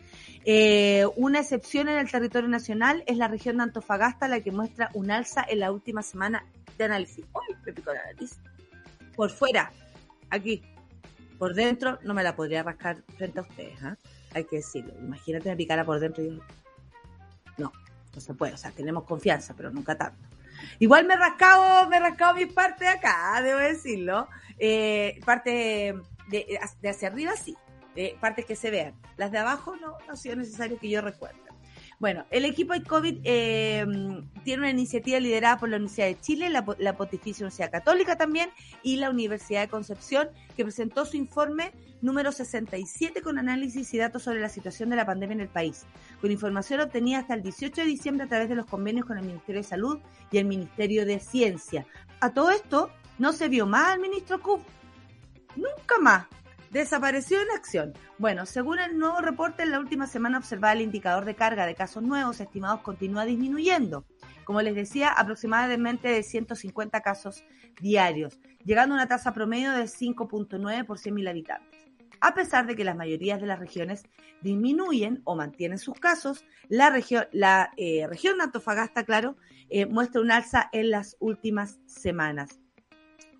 Eh, 0.45 1.05
una 1.15 1.39
excepción 1.39 1.89
en 1.89 1.97
el 1.97 2.09
territorio 2.09 2.49
nacional 2.49 3.03
es 3.07 3.17
la 3.17 3.27
región 3.27 3.57
de 3.57 3.63
Antofagasta, 3.63 4.27
la 4.27 4.41
que 4.41 4.51
muestra 4.51 4.89
un 4.93 5.11
alza 5.11 5.43
en 5.47 5.59
la 5.59 5.71
última 5.71 6.01
semana 6.01 6.45
de 6.77 6.85
análisis. 6.85 7.25
¡Uy! 7.33 7.55
Me 7.65 7.73
picó 7.73 7.93
la 7.93 8.03
nariz 8.05 8.39
por 9.15 9.29
fuera, 9.29 9.71
aquí. 10.29 10.63
Por 11.37 11.55
dentro 11.55 11.97
no 12.03 12.13
me 12.13 12.23
la 12.23 12.35
podría 12.35 12.61
rascar 12.61 13.01
frente 13.17 13.39
a 13.39 13.41
ustedes, 13.41 13.81
¿ah? 13.83 13.97
Hay 14.33 14.45
que 14.45 14.57
decirlo. 14.57 14.93
Imagínate 14.99 15.49
me 15.49 15.55
picara 15.55 15.83
por 15.83 15.99
dentro 15.99 16.23
y 16.23 16.39
No, 17.57 17.71
no 18.13 18.21
se 18.21 18.33
puede. 18.33 18.53
O 18.53 18.57
sea, 18.57 18.71
tenemos 18.71 19.05
confianza, 19.05 19.55
pero 19.55 19.71
nunca 19.71 19.97
tanto. 19.97 20.19
Igual 20.79 21.05
me 21.05 21.15
he 21.15 21.17
rascado, 21.17 21.89
me 21.89 21.97
he 21.97 21.99
rascado 21.99 22.35
mis 22.35 22.53
partes 22.53 22.87
acá, 22.87 23.41
debo 23.41 23.59
decirlo. 23.59 24.27
Eh, 24.59 25.19
parte 25.25 25.95
de, 26.29 26.59
hacia 26.83 27.07
arriba 27.07 27.35
sí, 27.35 27.57
de 27.95 28.15
partes 28.21 28.45
que 28.45 28.55
se 28.55 28.69
vean. 28.69 28.93
Las 29.17 29.31
de 29.31 29.39
abajo 29.39 29.75
no, 29.75 29.97
no 30.05 30.13
ha 30.13 30.15
sido 30.15 30.35
necesario 30.35 30.77
que 30.77 30.89
yo 30.89 31.01
recuerde. 31.01 31.50
Bueno, 32.01 32.25
el 32.31 32.45
equipo 32.45 32.73
de 32.73 32.81
COVID 32.81 33.19
eh, 33.25 33.85
tiene 34.43 34.61
una 34.63 34.71
iniciativa 34.71 35.19
liderada 35.19 35.59
por 35.59 35.69
la 35.69 35.75
Universidad 35.75 36.07
de 36.07 36.19
Chile, 36.19 36.49
la, 36.49 36.65
Pontificia 36.97 37.43
Universidad 37.43 37.69
Católica 37.69 38.17
también 38.17 38.49
y 38.81 38.95
la 38.95 39.11
Universidad 39.11 39.61
de 39.61 39.67
Concepción, 39.67 40.29
que 40.57 40.63
presentó 40.63 41.05
su 41.05 41.15
informe 41.15 41.73
número 42.01 42.31
67 42.31 43.21
con 43.21 43.37
análisis 43.37 43.93
y 43.93 43.99
datos 43.99 44.23
sobre 44.23 44.39
la 44.39 44.49
situación 44.49 44.89
de 44.89 44.95
la 44.95 45.05
pandemia 45.05 45.35
en 45.35 45.41
el 45.41 45.47
país, 45.47 45.85
con 46.21 46.31
información 46.31 46.79
obtenida 46.79 47.19
hasta 47.19 47.35
el 47.35 47.43
18 47.43 47.81
de 47.81 47.87
diciembre 47.87 48.25
a 48.25 48.29
través 48.29 48.49
de 48.49 48.55
los 48.55 48.65
convenios 48.65 49.05
con 49.05 49.19
el 49.19 49.23
Ministerio 49.23 49.61
de 49.61 49.67
Salud 49.67 49.99
y 50.31 50.39
el 50.39 50.45
Ministerio 50.45 51.05
de 51.05 51.19
Ciencia. 51.19 51.85
A 52.19 52.33
todo 52.33 52.49
esto, 52.49 52.89
no 53.19 53.31
se 53.31 53.47
vio 53.47 53.67
más 53.67 53.89
al 53.89 53.99
ministro 53.99 54.41
Kuf. 54.41 54.63
Nunca 55.55 55.99
más 56.01 56.25
desapareció 56.71 57.41
en 57.41 57.51
acción. 57.51 57.93
Bueno, 58.17 58.45
según 58.45 58.79
el 58.79 58.97
nuevo 58.97 59.19
reporte, 59.19 59.63
en 59.63 59.71
la 59.71 59.79
última 59.79 60.07
semana 60.07 60.37
observada 60.37 60.73
el 60.73 60.81
indicador 60.81 61.25
de 61.25 61.35
carga 61.35 61.65
de 61.65 61.75
casos 61.75 62.01
nuevos 62.01 62.39
estimados 62.39 62.81
continúa 62.81 63.25
disminuyendo. 63.25 64.05
Como 64.45 64.61
les 64.61 64.73
decía, 64.73 65.09
aproximadamente 65.09 66.07
de 66.07 66.23
150 66.23 67.01
casos 67.01 67.43
diarios, 67.79 68.39
llegando 68.63 68.95
a 68.95 68.97
una 68.97 69.07
tasa 69.07 69.33
promedio 69.33 69.71
de 69.71 69.83
5.9 69.83 70.85
por 70.85 70.97
100.000 70.97 71.29
habitantes. 71.29 71.81
A 72.21 72.33
pesar 72.35 72.67
de 72.67 72.75
que 72.75 72.83
las 72.83 72.95
mayorías 72.95 73.41
de 73.41 73.47
las 73.47 73.59
regiones 73.59 74.03
disminuyen 74.41 75.21
o 75.23 75.35
mantienen 75.35 75.79
sus 75.79 75.99
casos, 75.99 76.45
la 76.69 76.89
región, 76.91 77.25
la, 77.31 77.71
eh, 77.77 78.05
región 78.07 78.39
Antofagasta, 78.41 79.03
claro, 79.03 79.35
eh, 79.69 79.87
muestra 79.87 80.21
un 80.21 80.31
alza 80.31 80.69
en 80.71 80.91
las 80.91 81.17
últimas 81.19 81.79
semanas. 81.85 82.59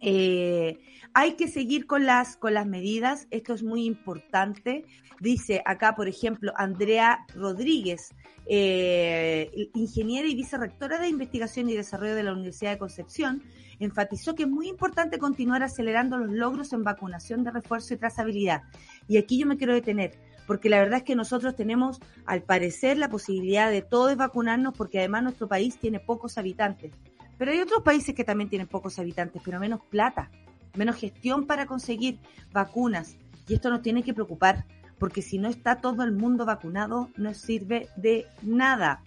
Eh, 0.01 0.79
hay 1.13 1.33
que 1.33 1.47
seguir 1.47 1.85
con 1.85 2.05
las, 2.05 2.37
con 2.37 2.53
las 2.53 2.65
medidas, 2.65 3.27
esto 3.31 3.53
es 3.53 3.63
muy 3.63 3.85
importante. 3.85 4.85
Dice 5.19 5.61
acá, 5.65 5.93
por 5.95 6.07
ejemplo, 6.07 6.53
Andrea 6.55 7.25
Rodríguez, 7.35 8.09
eh, 8.47 9.69
ingeniera 9.75 10.27
y 10.27 10.35
vicerrectora 10.35 10.99
de 10.99 11.09
investigación 11.09 11.69
y 11.69 11.75
desarrollo 11.75 12.15
de 12.15 12.23
la 12.23 12.33
Universidad 12.33 12.71
de 12.71 12.77
Concepción, 12.79 13.43
enfatizó 13.79 14.35
que 14.35 14.43
es 14.43 14.49
muy 14.49 14.67
importante 14.67 15.19
continuar 15.19 15.63
acelerando 15.63 16.17
los 16.17 16.31
logros 16.31 16.73
en 16.73 16.83
vacunación 16.83 17.43
de 17.43 17.51
refuerzo 17.51 17.93
y 17.93 17.97
trazabilidad. 17.97 18.63
Y 19.07 19.17
aquí 19.17 19.37
yo 19.39 19.45
me 19.45 19.57
quiero 19.57 19.73
detener, 19.73 20.17
porque 20.47 20.69
la 20.69 20.79
verdad 20.79 20.99
es 20.99 21.03
que 21.03 21.15
nosotros 21.15 21.55
tenemos, 21.55 21.99
al 22.25 22.43
parecer, 22.43 22.97
la 22.97 23.09
posibilidad 23.09 23.69
de 23.69 23.81
todos 23.81 24.15
vacunarnos, 24.15 24.75
porque 24.75 24.99
además 24.99 25.23
nuestro 25.23 25.47
país 25.47 25.77
tiene 25.77 25.99
pocos 25.99 26.37
habitantes. 26.37 26.93
Pero 27.41 27.53
hay 27.53 27.59
otros 27.59 27.81
países 27.81 28.13
que 28.13 28.23
también 28.23 28.51
tienen 28.51 28.67
pocos 28.67 28.99
habitantes, 28.99 29.41
pero 29.43 29.59
menos 29.59 29.81
plata 29.89 30.29
menos 30.75 30.95
gestión 30.95 31.47
para 31.47 31.65
conseguir 31.65 32.19
vacunas. 32.51 33.15
Y 33.47 33.55
esto 33.55 33.71
nos 33.71 33.81
tiene 33.81 34.03
que 34.03 34.13
preocupar, 34.13 34.65
porque 34.99 35.23
si 35.23 35.39
no 35.39 35.49
está 35.49 35.81
todo 35.81 36.03
el 36.03 36.11
mundo 36.11 36.45
vacunado, 36.45 37.09
no 37.17 37.33
sirve 37.33 37.89
de 37.95 38.27
nada. 38.43 39.01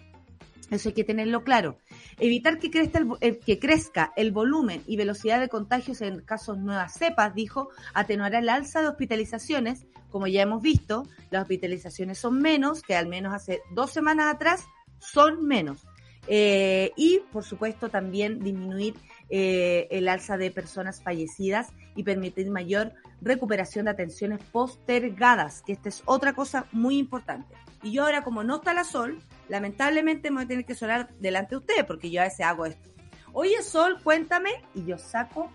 Eso 0.69 0.89
hay 0.89 0.93
que 0.93 1.05
tenerlo 1.05 1.45
claro. 1.45 1.77
Evitar 2.19 2.59
que 2.59 2.69
crezca, 2.69 4.11
el, 4.17 4.27
eh, 4.27 4.31
volumen 4.31 4.83
y 4.85 4.97
velocidad 4.97 5.39
de 5.39 5.47
contagios 5.47 6.01
en 6.01 6.19
casos 6.19 6.57
nuevas 6.57 6.93
cepas, 6.93 7.33
dijo, 7.33 7.69
atenuará 7.93 8.39
el 8.39 8.49
alza 8.49 8.81
de 8.81 8.89
hospitalizaciones. 8.89 9.85
Como 10.09 10.27
ya 10.27 10.41
hemos 10.41 10.61
visto, 10.61 11.07
las 11.31 11.43
hospitalizaciones 11.43 12.17
son 12.17 12.41
menos 12.41 12.81
que 12.81 12.97
al 12.97 13.07
menos 13.07 13.33
hace 13.33 13.61
dos 13.71 13.91
semanas 13.91 14.35
atrás, 14.35 14.65
son 14.99 15.47
menos. 15.47 15.85
Eh, 16.27 16.91
y, 16.95 17.19
por 17.31 17.43
supuesto, 17.43 17.89
también 17.89 18.39
disminuir 18.39 18.95
eh, 19.29 19.87
el 19.91 20.07
alza 20.07 20.37
de 20.37 20.51
personas 20.51 21.01
fallecidas 21.01 21.69
y 21.95 22.03
permitir 22.03 22.49
mayor 22.49 22.93
recuperación 23.21 23.85
de 23.85 23.91
atenciones 23.91 24.39
postergadas, 24.51 25.61
que 25.61 25.73
esta 25.73 25.89
es 25.89 26.03
otra 26.05 26.33
cosa 26.33 26.65
muy 26.71 26.97
importante. 26.97 27.55
Y 27.83 27.91
yo 27.91 28.03
ahora, 28.03 28.23
como 28.23 28.43
no 28.43 28.57
está 28.57 28.73
la 28.73 28.83
Sol, 28.83 29.19
lamentablemente 29.47 30.29
me 30.29 30.37
voy 30.37 30.45
a 30.45 30.47
tener 30.47 30.65
que 30.65 30.75
sonar 30.75 31.09
delante 31.19 31.51
de 31.51 31.57
ustedes, 31.57 31.83
porque 31.85 32.09
yo 32.09 32.21
a 32.21 32.25
veces 32.25 32.45
hago 32.45 32.65
esto. 32.65 32.89
Oye, 33.33 33.61
Sol, 33.61 33.99
cuéntame, 34.03 34.49
y 34.73 34.85
yo 34.85 34.97
saco, 34.97 35.51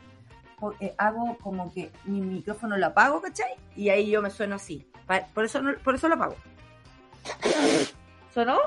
eh, 0.81 0.95
hago 0.99 1.37
como 1.39 1.73
que 1.73 1.91
mi 2.05 2.21
micrófono 2.21 2.77
lo 2.77 2.87
apago, 2.87 3.21
¿cachai? 3.21 3.55
Y 3.77 3.89
ahí 3.89 4.11
yo 4.11 4.23
me 4.23 4.31
sueno 4.31 4.57
así. 4.57 4.87
Por 5.35 5.45
eso, 5.45 5.61
por 5.83 5.95
eso 5.95 6.09
lo 6.09 6.15
apago. 6.15 6.37
¿Sonó? 8.33 8.59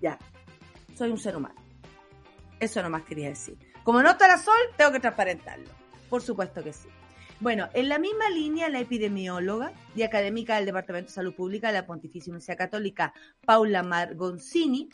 Ya. 0.00 0.18
Soy 0.98 1.12
un 1.12 1.18
ser 1.18 1.36
humano. 1.36 1.54
Eso 2.58 2.82
nomás 2.82 3.04
quería 3.04 3.28
decir. 3.28 3.56
Como 3.84 4.02
no 4.02 4.10
está 4.10 4.26
la 4.26 4.36
sol, 4.36 4.58
tengo 4.76 4.90
que 4.90 4.98
transparentarlo. 4.98 5.70
Por 6.10 6.22
supuesto 6.22 6.64
que 6.64 6.72
sí. 6.72 6.88
Bueno, 7.38 7.68
en 7.72 7.88
la 7.88 8.00
misma 8.00 8.28
línea, 8.30 8.68
la 8.68 8.80
epidemióloga 8.80 9.70
y 9.94 10.02
académica 10.02 10.56
del 10.56 10.66
Departamento 10.66 11.10
de 11.10 11.14
Salud 11.14 11.36
Pública 11.36 11.68
de 11.68 11.74
la 11.74 11.86
Pontificia 11.86 12.32
Universidad 12.32 12.58
Católica, 12.58 13.14
Paula 13.46 13.84
Margoncini, 13.84 14.88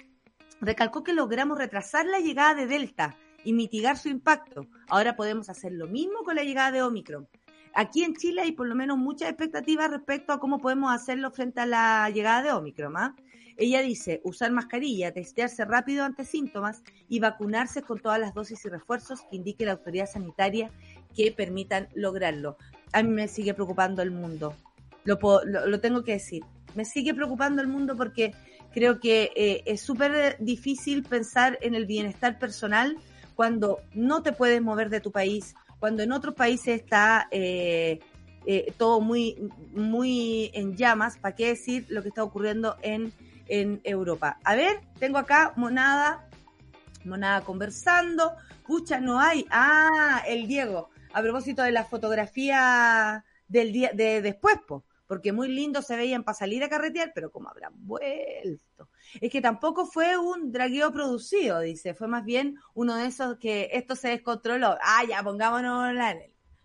recalcó 0.61 1.03
que 1.03 1.15
logramos 1.15 1.57
retrasar 1.57 2.05
la 2.05 2.19
llegada 2.19 2.55
de 2.55 2.67
Delta 2.67 3.17
y 3.43 3.55
mitigar 3.55 3.97
su 3.97 4.11
impacto. 4.11 4.67
Ahora 4.89 5.17
podemos 5.17 5.49
hacer 5.49 5.73
lo 5.73 5.87
mismo 5.87 6.23
con 6.23 6.37
la 6.37 6.43
llegada 6.43 6.71
de 6.71 6.83
Omicron. 6.83 7.27
Aquí 7.73 8.05
en 8.05 8.15
Chile 8.15 8.43
hay 8.43 8.53
por 8.53 8.69
lo 8.69 8.75
menos 8.75 8.99
muchas 8.99 9.31
expectativas 9.31 9.91
respecto 9.91 10.35
a 10.35 10.39
cómo 10.39 10.59
podemos 10.59 10.95
hacerlo 10.95 11.31
frente 11.31 11.63
a 11.63 11.67
la 11.67 12.11
llegada 12.11 12.43
de 12.43 12.53
Omicron. 12.53 12.95
¿ah? 12.99 13.17
Ella 13.57 13.83
dice 13.83 14.21
usar 14.25 14.51
mascarilla, 14.51 15.13
testearse 15.13 15.65
rápido 15.65 16.05
ante 16.05 16.25
síntomas 16.25 16.83
y 17.09 17.21
vacunarse 17.21 17.83
con 17.83 18.01
todas 18.01 18.19
las 18.19 18.35
dosis 18.35 18.65
y 18.65 18.69
refuerzos 18.69 19.21
que 19.23 19.37
indique 19.37 19.65
la 19.65 19.73
autoridad 19.73 20.11
sanitaria 20.11 20.71
que 21.15 21.33
permitan 21.33 21.89
lograrlo. 21.95 22.57
A 22.93 23.03
mí 23.03 23.11
me 23.11 23.29
sigue 23.29 23.55
preocupando 23.55 24.03
el 24.03 24.11
mundo, 24.11 24.55
lo, 25.05 25.19
lo, 25.45 25.81
tengo 25.81 26.03
que 26.03 26.13
decir. 26.13 26.43
Me 26.75 26.85
sigue 26.85 27.15
preocupando 27.15 27.63
el 27.63 27.69
mundo 27.69 27.97
porque 27.97 28.33
creo 28.73 28.99
que 28.99 29.31
eh, 29.37 29.63
es 29.67 29.81
súper 29.81 30.37
difícil 30.41 31.05
pensar 31.05 31.59
en 31.61 31.75
el 31.75 31.87
bienestar 31.87 32.39
personal 32.39 32.97
cuando 33.37 33.81
no 33.95 34.23
te 34.23 34.33
puedes 34.33 34.61
mover 34.61 34.91
de 34.91 35.01
tu 35.01 35.13
país, 35.13 35.55
cuando 35.79 36.03
en 36.03 36.13
otros 36.13 36.35
países 36.35 36.81
está 36.81 37.29
eh, 37.31 38.01
eh, 38.47 38.73
todo 38.77 39.01
muy, 39.01 39.51
muy 39.73 40.51
en 40.55 40.77
llamas, 40.77 41.19
¿para 41.19 41.35
qué 41.35 41.49
decir 41.49 41.87
lo 41.89 42.03
que 42.03 42.09
está 42.09 42.23
ocurriendo 42.23 42.77
en 42.83 43.13
en 43.49 43.81
Europa. 43.85 44.39
A 44.45 44.55
ver, 44.55 44.81
tengo 44.99 45.19
acá 45.19 45.53
Monada, 45.57 46.29
Monada 47.05 47.43
conversando. 47.43 48.35
Pucha, 48.67 49.01
no 49.01 49.21
hay. 49.21 49.47
Ah, 49.51 50.23
el 50.27 50.47
Diego. 50.47 50.91
A 51.13 51.23
propósito 51.23 51.63
de 51.63 51.73
la 51.73 51.85
fotografía 51.85 53.25
del 53.47 53.73
día 53.73 53.91
de 53.93 54.21
después, 54.23 54.57
porque 55.07 55.33
muy 55.33 55.49
lindo 55.49 55.83
se 55.83 55.97
veían 55.97 56.25
para 56.25 56.37
salir 56.37 56.65
a 56.65 56.69
carretear, 56.69 57.13
pero 57.15 57.31
como 57.31 57.49
habrán 57.49 57.73
vuelto. 57.77 58.89
Es 59.21 59.31
que 59.31 59.41
tampoco 59.41 59.87
fue 59.87 60.17
un 60.17 60.51
dragueo 60.51 60.93
producido, 60.93 61.61
dice, 61.61 61.95
fue 61.95 62.09
más 62.09 62.25
bien 62.25 62.57
uno 62.75 62.97
de 62.97 63.07
esos 63.07 63.39
que 63.39 63.69
esto 63.73 63.95
se 63.95 64.09
descontroló. 64.09 64.77
Ah, 64.83 65.05
ya, 65.09 65.23
pongámonos 65.23 65.95
la 65.95 66.17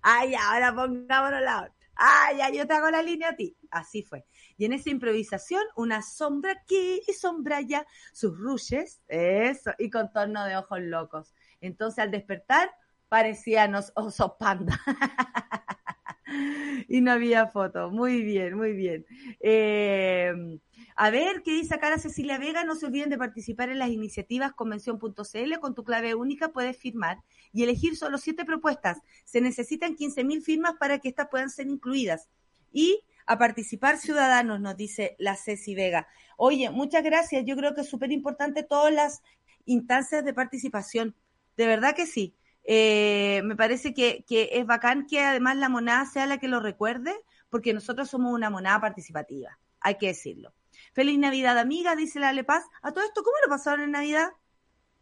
Ah, 0.02 0.26
ya, 0.26 0.52
ahora 0.52 0.74
pongámonos 0.74 1.42
la 1.42 1.58
otra. 1.60 1.74
Ah, 1.96 2.32
ya, 2.38 2.50
yo 2.50 2.66
te 2.66 2.74
hago 2.74 2.90
la 2.90 3.02
línea 3.02 3.30
a 3.30 3.36
ti. 3.36 3.56
Así 3.72 4.04
fue. 4.04 4.26
Y 4.58 4.66
en 4.66 4.74
esa 4.74 4.90
improvisación, 4.90 5.64
una 5.76 6.02
sombra 6.02 6.54
aquí 6.54 7.02
y 7.08 7.14
sombra 7.14 7.58
allá, 7.58 7.86
sus 8.14 8.38
ruches, 8.38 9.02
eso, 9.08 9.72
y 9.78 9.90
contorno 9.90 10.46
de 10.46 10.58
ojos 10.58 10.80
locos. 10.82 11.34
Entonces, 11.62 12.00
al 12.00 12.12
despertar, 12.12 12.72
parecían 13.10 13.76
osos 13.76 14.34
panda. 14.40 14.80
y 16.88 17.02
no 17.02 17.12
había 17.12 17.48
foto. 17.48 17.90
Muy 17.90 18.24
bien, 18.24 18.56
muy 18.56 18.74
bien. 18.74 19.06
Eh, 19.40 20.60
a 20.96 21.10
ver, 21.12 21.42
¿qué 21.44 21.52
dice 21.52 21.76
acá 21.76 21.90
la 21.90 21.98
Cecilia 21.98 22.38
Vega? 22.38 22.66
No 22.66 22.76
se 22.76 22.86
olviden 22.86 23.10
de 23.10 23.18
participar 23.18 23.70
en 23.70 23.80
las 23.80 23.90
iniciativas 23.90 24.54
convención.cl. 24.54 25.60
Con 25.62 25.74
tu 25.74 25.84
clave 25.84 26.14
única 26.14 26.50
puedes 26.50 26.78
firmar 26.78 27.20
y 27.54 27.64
elegir 27.64 27.96
solo 27.96 28.18
siete 28.18 28.46
propuestas. 28.46 29.00
Se 29.24 29.42
necesitan 29.42 29.96
15.000 29.96 30.42
firmas 30.42 30.74
para 30.80 31.00
que 31.00 31.10
estas 31.10 31.30
puedan 31.30 31.50
ser 31.50 31.68
incluidas. 31.68 32.30
Y 32.72 33.02
a 33.30 33.38
participar 33.38 34.00
ciudadanos, 34.00 34.60
nos 34.60 34.76
dice 34.76 35.16
la 35.20 35.36
Ceci 35.36 35.76
Vega. 35.76 36.08
Oye, 36.36 36.72
muchas 36.72 37.04
gracias. 37.04 37.46
Yo 37.46 37.56
creo 37.56 37.76
que 37.76 37.82
es 37.82 37.90
súper 37.90 38.12
importante 38.12 38.64
todas 38.64 38.92
las 38.92 39.22
instancias 39.66 40.26
de 40.26 40.34
participación. 40.34 41.16
De 41.56 41.68
verdad 41.68 41.96
que 41.96 42.08
sí. 42.08 42.36
Eh, 42.64 43.44
me 43.46 43.56
parece 43.56 43.94
que, 43.94 44.26
es 44.28 44.66
bacán 44.66 45.06
que 45.06 45.20
además 45.20 45.58
la 45.58 45.70
monada 45.70 46.08
sea 46.08 46.26
la 46.26 46.40
que 46.40 46.48
lo 46.48 46.60
recuerde, 46.60 47.14
porque 47.52 47.72
nosotros 47.72 48.10
somos 48.10 48.34
una 48.34 48.50
monada 48.50 48.82
participativa, 48.82 49.60
hay 49.80 50.00
que 50.00 50.08
decirlo. 50.08 50.52
Feliz 50.94 51.20
Navidad, 51.20 51.60
amiga, 51.60 51.96
dice 51.96 52.20
la 52.20 52.34
Lepaz. 52.34 52.64
A 52.82 52.94
todo 52.94 53.06
esto, 53.06 53.22
¿cómo 53.22 53.36
lo 53.46 53.50
pasaron 53.52 53.82
en 53.82 53.92
Navidad? 53.92 54.30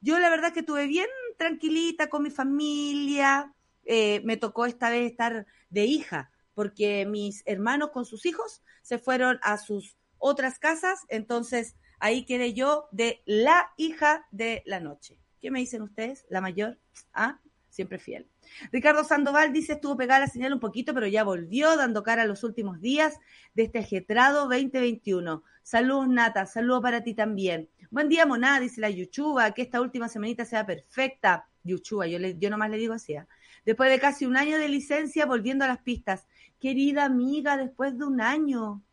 Yo 0.01 0.19
la 0.19 0.29
verdad 0.29 0.51
que 0.51 0.59
estuve 0.59 0.85
bien 0.87 1.07
tranquilita 1.37 2.09
con 2.09 2.23
mi 2.23 2.29
familia. 2.29 3.53
Eh, 3.85 4.21
me 4.25 4.35
tocó 4.35 4.65
esta 4.65 4.89
vez 4.89 5.09
estar 5.09 5.45
de 5.69 5.85
hija, 5.85 6.29
porque 6.57 7.05
mis 7.05 7.43
hermanos 7.45 7.91
con 7.91 8.03
sus 8.03 8.25
hijos 8.25 8.63
se 8.81 8.97
fueron 8.97 9.37
a 9.43 9.59
sus 9.59 9.95
otras 10.17 10.57
casas, 10.57 11.01
entonces 11.07 11.75
ahí 11.99 12.25
quedé 12.25 12.55
yo 12.55 12.87
de 12.91 13.21
la 13.27 13.73
hija 13.77 14.25
de 14.31 14.63
la 14.65 14.79
noche. 14.79 15.19
¿Qué 15.39 15.51
me 15.51 15.59
dicen 15.59 15.83
ustedes? 15.83 16.25
¿La 16.31 16.41
mayor? 16.41 16.79
¿Ah? 17.13 17.39
siempre 17.69 17.99
fiel. 17.99 18.27
Ricardo 18.71 19.03
Sandoval 19.03 19.53
dice, 19.53 19.73
estuvo 19.73 19.95
pegada 19.95 20.21
la 20.21 20.27
señal 20.27 20.51
un 20.51 20.59
poquito, 20.59 20.95
pero 20.95 21.05
ya 21.05 21.23
volvió 21.23 21.77
dando 21.77 22.01
cara 22.01 22.23
a 22.23 22.25
los 22.25 22.43
últimos 22.43 22.81
días 22.81 23.19
de 23.53 23.63
este 23.65 23.77
ajetrado 23.77 24.47
2021. 24.47 25.43
Saludos, 25.61 26.09
Nata, 26.09 26.47
saludos 26.47 26.81
para 26.81 27.03
ti 27.03 27.13
también. 27.13 27.69
Buen 27.91 28.09
día, 28.09 28.25
Moná, 28.25 28.59
dice 28.59 28.81
la 28.81 28.89
Yuchuba, 28.89 29.51
que 29.51 29.61
esta 29.61 29.79
última 29.79 30.09
semanita 30.09 30.43
sea 30.43 30.65
perfecta. 30.65 31.47
Yuchuba, 31.63 32.07
yo, 32.07 32.17
le, 32.17 32.35
yo 32.39 32.49
nomás 32.49 32.71
le 32.71 32.77
digo 32.77 32.95
así. 32.95 33.15
¿ah? 33.15 33.27
Después 33.67 33.91
de 33.91 33.99
casi 33.99 34.25
un 34.25 34.37
año 34.37 34.57
de 34.57 34.69
licencia, 34.69 35.25
volviendo 35.25 35.65
a 35.65 35.67
las 35.67 35.79
pistas. 35.79 36.25
Querida 36.59 37.05
amiga, 37.05 37.57
después 37.57 37.97
de 37.97 38.05
un 38.05 38.21
año, 38.21 38.83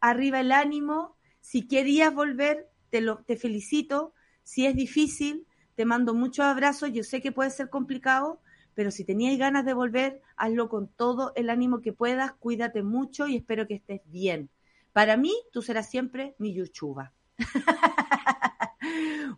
arriba 0.00 0.40
el 0.40 0.52
ánimo. 0.52 1.16
Si 1.40 1.66
querías 1.66 2.14
volver, 2.14 2.68
te, 2.90 3.00
lo, 3.00 3.24
felicito. 3.24 4.14
Si 4.42 4.66
es 4.66 4.74
difícil, 4.74 5.46
te 5.74 5.84
mando 5.84 6.14
muchos 6.14 6.44
abrazos, 6.44 6.92
yo 6.92 7.02
sé 7.04 7.20
que 7.22 7.32
puede 7.32 7.50
ser 7.50 7.70
complicado, 7.70 8.40
pero 8.74 8.90
si 8.90 9.04
tenías 9.04 9.38
ganas 9.38 9.64
de 9.64 9.74
volver, 9.74 10.20
hazlo 10.36 10.68
con 10.68 10.88
todo 10.88 11.32
el 11.36 11.48
ánimo 11.50 11.80
que 11.80 11.92
puedas, 11.92 12.32
cuídate 12.32 12.82
mucho 12.82 13.26
y 13.26 13.36
espero 13.36 13.66
que 13.66 13.74
estés 13.74 14.02
bien. 14.06 14.50
Para 14.92 15.16
mí, 15.16 15.32
tú 15.52 15.62
serás 15.62 15.88
siempre 15.88 16.34
mi 16.38 16.52
yuchuba. 16.54 17.12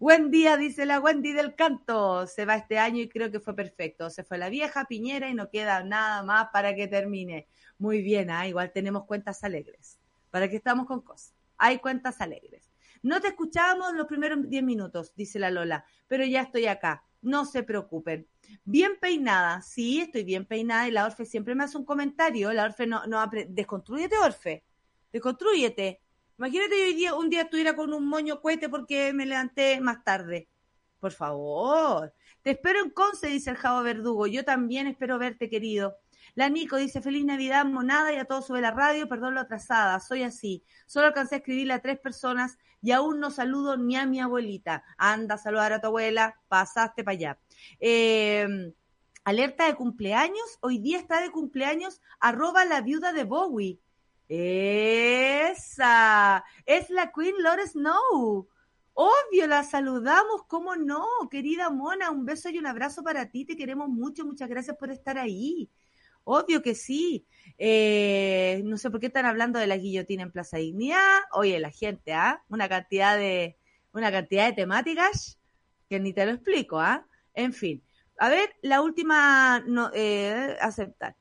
Buen 0.00 0.30
día, 0.30 0.57
dice 0.57 0.87
la 0.87 1.00
Wendy 1.00 1.33
del 1.33 1.54
canto. 1.54 2.26
Se 2.26 2.46
va 2.46 2.57
este 2.57 2.78
año 2.78 3.00
y 3.00 3.09
creo 3.09 3.30
que 3.30 3.40
fue 3.40 3.54
perfecto. 3.54 4.09
Se 4.09 4.24
fue 4.24 4.38
la 4.38 4.48
vieja 4.48 4.87
Piñera 4.87 5.28
y 5.28 5.35
no 5.35 5.50
queda 5.50 5.83
nada 5.83 6.22
más 6.22 6.48
para 6.52 6.74
que 6.74 6.88
termine. 6.88 7.46
Muy 7.78 8.00
bien, 8.00 8.30
¿ah? 8.30 8.48
igual 8.48 8.72
tenemos 8.72 9.04
cuentas 9.04 9.44
alegres. 9.44 9.98
¿Para 10.30 10.48
que 10.48 10.57
estamos 10.57 10.87
con 10.87 11.02
cosas? 11.02 11.35
Hay 11.59 11.78
cuentas 11.78 12.20
alegres. 12.20 12.70
No 13.02 13.20
te 13.20 13.28
escuchábamos 13.28 13.92
los 13.94 14.07
primeros 14.07 14.48
10 14.48 14.62
minutos, 14.62 15.14
dice 15.14 15.38
la 15.38 15.50
Lola, 15.50 15.85
pero 16.09 16.24
ya 16.24 16.40
estoy 16.40 16.66
acá. 16.66 17.04
No 17.20 17.44
se 17.44 17.62
preocupen. 17.62 18.26
Bien 18.64 18.92
peinada, 18.98 19.61
sí, 19.61 20.00
estoy 20.00 20.24
bien 20.24 20.46
peinada 20.46 20.88
y 20.88 20.90
la 20.90 21.04
Orfe 21.04 21.26
siempre 21.26 21.54
me 21.54 21.64
hace 21.64 21.76
un 21.76 21.85
comentario. 21.85 22.52
La 22.52 22.64
Orfe 22.64 22.87
no, 22.87 23.07
no 23.07 23.22
desconstrúyete, 23.48 24.16
Orfe. 24.18 24.64
Desconstrúyete. 25.12 26.00
Imagínate 26.38 26.75
hoy 26.75 26.94
día, 26.94 27.14
un 27.14 27.31
día 27.31 27.42
estuviera 27.42 27.77
con 27.77 27.92
un 27.92 28.07
moño 28.07 28.40
cohete 28.40 28.68
porque 28.68 29.12
me 29.12 29.27
levanté 29.27 29.81
más 29.81 30.03
tarde. 30.03 30.49
Por 30.99 31.12
favor. 31.12 32.12
Te 32.42 32.53
espero 32.53 32.81
en 32.81 32.90
Conce, 32.90 33.29
dice 33.29 33.51
el 33.51 33.57
Javo 33.57 33.83
Verdugo. 33.83 34.27
Yo 34.27 34.44
también 34.44 34.87
espero 34.87 35.18
verte, 35.18 35.49
querido. 35.49 35.97
La 36.35 36.49
Nico 36.49 36.77
dice, 36.77 37.01
feliz 37.01 37.25
Navidad, 37.25 37.64
monada, 37.64 38.12
y 38.12 38.16
a 38.16 38.25
todos 38.25 38.47
sube 38.47 38.61
la 38.61 38.73
radio, 38.73 39.09
perdón 39.09 39.35
lo 39.35 39.40
atrasada, 39.40 40.01
soy 40.01 40.25
así. 40.25 40.64
Solo 40.87 41.07
alcancé 41.07 41.37
a 41.37 41.38
escribirle 41.38 41.75
a 41.75 41.83
tres 41.83 42.01
personas 42.01 42.59
y 42.83 42.90
aún 42.90 43.20
no 43.20 43.31
saludo 43.31 43.77
ni 43.77 43.97
a 43.97 44.07
mi 44.07 44.20
abuelita. 44.20 44.83
Anda 44.99 45.37
a 45.37 45.38
saludar 45.38 45.73
a 45.73 45.81
tu 45.81 45.87
abuela, 45.87 46.40
pasaste 46.49 47.05
para 47.05 47.14
allá. 47.14 47.38
Em, 47.79 48.73
alerta 49.25 49.66
de 49.66 49.75
cumpleaños, 49.75 50.59
hoy 50.61 50.79
día 50.79 50.99
está 50.99 51.20
de 51.20 51.31
cumpleaños, 51.31 52.01
arroba 52.18 52.64
la 52.64 52.81
viuda 52.81 53.12
de 53.12 53.25
Bowie. 53.25 53.81
Esa, 54.28 55.94
es 56.64 56.90
la 56.90 57.12
Queen 57.12 57.34
Lore 57.42 57.66
Snow. 57.66 58.48
Obvio, 58.94 59.46
la 59.46 59.64
saludamos, 59.64 60.44
¿cómo 60.46 60.76
no? 60.76 61.06
Querida 61.30 61.68
Mona, 61.70 62.10
un 62.10 62.24
beso 62.24 62.48
y 62.48 62.58
un 62.58 62.66
abrazo 62.66 63.02
para 63.02 63.28
ti, 63.30 63.44
te 63.44 63.56
queremos 63.56 63.88
mucho, 63.88 64.24
muchas 64.24 64.48
gracias 64.48 64.76
por 64.76 64.90
estar 64.90 65.18
ahí. 65.18 65.68
Obvio 66.24 66.62
que 66.62 66.74
sí. 66.74 67.26
Eh, 67.58 68.62
no 68.64 68.78
sé 68.78 68.90
por 68.90 69.00
qué 69.00 69.06
están 69.08 69.26
hablando 69.26 69.58
de 69.58 69.66
la 69.66 69.76
guillotina 69.76 70.22
en 70.22 70.32
Plaza 70.32 70.56
Dignidad. 70.58 71.20
Oye, 71.32 71.58
la 71.60 71.70
gente, 71.70 72.14
¿ah? 72.14 72.42
Una 72.48 72.68
cantidad 72.68 73.16
de, 73.18 73.58
una 73.92 74.10
cantidad 74.10 74.46
de 74.46 74.54
temáticas 74.54 75.38
que 75.88 76.00
ni 76.00 76.12
te 76.14 76.24
lo 76.24 76.32
explico, 76.32 76.80
¿ah? 76.80 77.06
En 77.34 77.52
fin. 77.52 77.82
A 78.18 78.28
ver, 78.28 78.54
la 78.62 78.80
última, 78.80 79.60
no, 79.66 79.90
eh, 79.92 80.56
aceptar. 80.60 81.16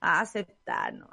aceptar, 0.00 0.94
no. 0.94 1.08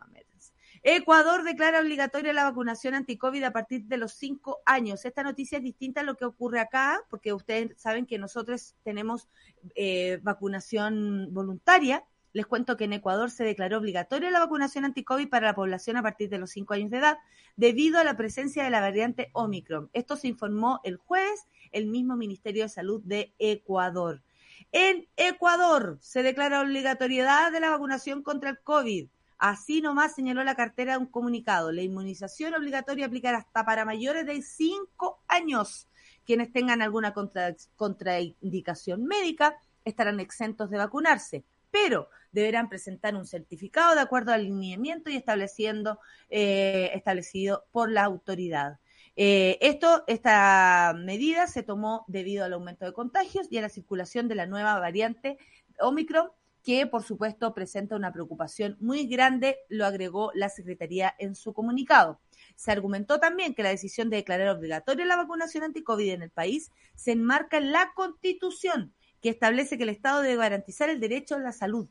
Ecuador 0.83 1.43
declara 1.43 1.79
obligatoria 1.79 2.33
la 2.33 2.43
vacunación 2.43 2.93
anti-COVID 2.93 3.43
a 3.43 3.51
partir 3.51 3.85
de 3.85 3.97
los 3.97 4.13
cinco 4.13 4.59
años. 4.65 5.05
Esta 5.05 5.23
noticia 5.23 5.57
es 5.57 5.63
distinta 5.63 6.01
a 6.01 6.03
lo 6.03 6.15
que 6.15 6.25
ocurre 6.25 6.59
acá, 6.59 7.01
porque 7.09 7.33
ustedes 7.33 7.71
saben 7.81 8.05
que 8.05 8.17
nosotros 8.17 8.75
tenemos 8.83 9.29
eh, 9.75 10.19
vacunación 10.21 11.29
voluntaria 11.31 12.03
les 12.33 12.47
cuento 12.47 12.75
que 12.75 12.85
en 12.85 12.93
Ecuador 12.93 13.29
se 13.29 13.43
declaró 13.43 13.77
obligatoria 13.77 14.31
la 14.31 14.39
vacunación 14.39 14.85
anti-COVID 14.85 15.29
para 15.29 15.47
la 15.47 15.55
población 15.55 15.97
a 15.97 16.01
partir 16.01 16.29
de 16.29 16.39
los 16.39 16.49
5 16.49 16.73
años 16.73 16.89
de 16.89 16.97
edad 16.97 17.19
debido 17.55 17.99
a 17.99 18.03
la 18.03 18.17
presencia 18.17 18.63
de 18.63 18.71
la 18.71 18.81
variante 18.81 19.29
Omicron. 19.33 19.91
Esto 19.93 20.15
se 20.15 20.27
informó 20.27 20.81
el 20.83 20.97
jueves 20.97 21.47
el 21.71 21.85
mismo 21.85 22.15
Ministerio 22.15 22.63
de 22.63 22.69
Salud 22.69 23.01
de 23.05 23.33
Ecuador. 23.37 24.23
En 24.71 25.07
Ecuador 25.15 25.99
se 26.01 26.23
declara 26.23 26.61
obligatoriedad 26.61 27.51
de 27.51 27.59
la 27.59 27.69
vacunación 27.69 28.23
contra 28.23 28.49
el 28.49 28.59
COVID. 28.59 29.07
Así 29.45 29.81
nomás 29.81 30.15
señaló 30.15 30.41
la 30.45 30.55
cartera 30.55 30.93
de 30.93 30.99
un 30.99 31.05
comunicado. 31.05 31.73
La 31.73 31.81
inmunización 31.81 32.53
obligatoria 32.53 33.07
aplicará 33.07 33.39
hasta 33.39 33.65
para 33.65 33.83
mayores 33.83 34.25
de 34.25 34.41
5 34.41 35.21
años. 35.27 35.89
Quienes 36.25 36.53
tengan 36.53 36.81
alguna 36.81 37.13
contraindicación 37.13 39.03
médica 39.03 39.57
estarán 39.83 40.21
exentos 40.21 40.69
de 40.69 40.77
vacunarse 40.77 41.43
pero 41.71 42.07
deberán 42.31 42.69
presentar 42.69 43.15
un 43.15 43.25
certificado 43.25 43.95
de 43.95 44.01
acuerdo 44.01 44.31
al 44.31 44.43
lineamiento 44.43 45.09
y 45.09 45.15
estableciendo, 45.15 45.99
eh, 46.29 46.91
establecido 46.93 47.65
por 47.71 47.91
la 47.91 48.03
autoridad. 48.03 48.77
Eh, 49.15 49.57
esta 49.59 50.93
medida 50.95 51.47
se 51.47 51.63
tomó 51.63 52.05
debido 52.07 52.45
al 52.45 52.53
aumento 52.53 52.85
de 52.85 52.93
contagios 52.93 53.47
y 53.49 53.57
a 53.57 53.63
la 53.63 53.69
circulación 53.69 54.27
de 54.27 54.35
la 54.35 54.45
nueva 54.45 54.79
variante 54.79 55.39
Omicron, 55.79 56.29
que 56.63 56.87
por 56.87 57.03
supuesto 57.03 57.53
presenta 57.53 57.95
una 57.95 58.13
preocupación 58.13 58.77
muy 58.79 59.05
grande, 59.05 59.57
lo 59.67 59.85
agregó 59.85 60.31
la 60.33 60.49
Secretaría 60.49 61.13
en 61.19 61.35
su 61.35 61.53
comunicado. 61.53 62.21
Se 62.55 62.71
argumentó 62.71 63.19
también 63.19 63.53
que 63.53 63.63
la 63.63 63.69
decisión 63.69 64.09
de 64.09 64.17
declarar 64.17 64.47
obligatoria 64.47 65.05
la 65.05 65.17
vacunación 65.17 65.63
anti-COVID 65.65 66.11
en 66.11 66.21
el 66.23 66.31
país 66.31 66.71
se 66.95 67.11
enmarca 67.11 67.57
en 67.57 67.71
la 67.71 67.91
Constitución 67.93 68.93
que 69.21 69.29
establece 69.29 69.77
que 69.77 69.83
el 69.83 69.89
Estado 69.89 70.21
debe 70.21 70.37
garantizar 70.37 70.89
el 70.89 70.99
derecho 70.99 71.35
a 71.35 71.39
la 71.39 71.51
salud. 71.51 71.87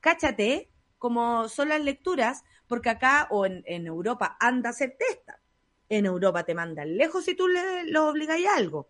Cáchate, 0.00 0.70
como 0.98 1.48
son 1.48 1.68
las 1.68 1.82
lecturas, 1.82 2.44
porque 2.66 2.90
acá 2.90 3.28
o 3.30 3.46
en, 3.46 3.86
Europa 3.86 4.36
anda 4.40 4.70
a 4.70 4.72
hacer 4.72 4.96
testa. 4.98 5.40
En 5.88 6.06
Europa 6.06 6.44
te 6.44 6.54
mandan 6.54 6.96
lejos 6.96 7.24
si 7.24 7.34
tú 7.34 7.46
le, 7.46 7.84
los 7.84 8.10
obligas 8.10 8.38
a 8.44 8.56
algo. 8.56 8.88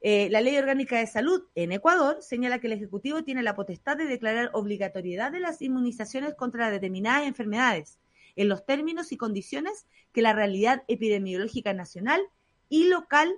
Eh, 0.00 0.28
la 0.30 0.40
Ley 0.40 0.56
Orgánica 0.56 0.98
de 0.98 1.06
Salud 1.06 1.42
en 1.54 1.72
Ecuador 1.72 2.18
señala 2.20 2.58
que 2.58 2.66
el 2.66 2.74
Ejecutivo 2.74 3.24
tiene 3.24 3.42
la 3.42 3.56
potestad 3.56 3.96
de 3.96 4.04
declarar 4.04 4.50
obligatoriedad 4.52 5.32
de 5.32 5.40
las 5.40 5.62
inmunizaciones 5.62 6.34
contra 6.34 6.70
determinadas 6.70 7.26
enfermedades, 7.26 7.98
en 8.36 8.48
los 8.48 8.66
términos 8.66 9.12
y 9.12 9.16
condiciones 9.16 9.86
que 10.12 10.22
la 10.22 10.34
realidad 10.34 10.84
epidemiológica 10.88 11.72
nacional 11.72 12.20
y 12.68 12.88
local 12.88 13.34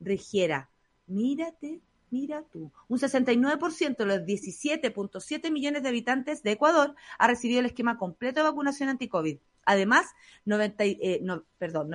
regiera. 0.00 0.70
Mírate, 1.06 1.80
mira 2.10 2.42
tú. 2.52 2.72
Un 2.88 2.98
69% 2.98 3.96
de 3.96 4.06
los 4.06 4.18
17.7 4.20 5.50
millones 5.50 5.82
de 5.82 5.88
habitantes 5.88 6.42
de 6.42 6.52
Ecuador 6.52 6.94
ha 7.18 7.28
recibido 7.28 7.60
el 7.60 7.66
esquema 7.66 7.98
completo 7.98 8.40
de 8.40 8.50
vacunación 8.50 8.88
anti-COVID. 8.88 9.38
Además, 9.64 10.06
90, 10.44 10.84
eh, 10.84 11.22
perdón, 11.58 11.90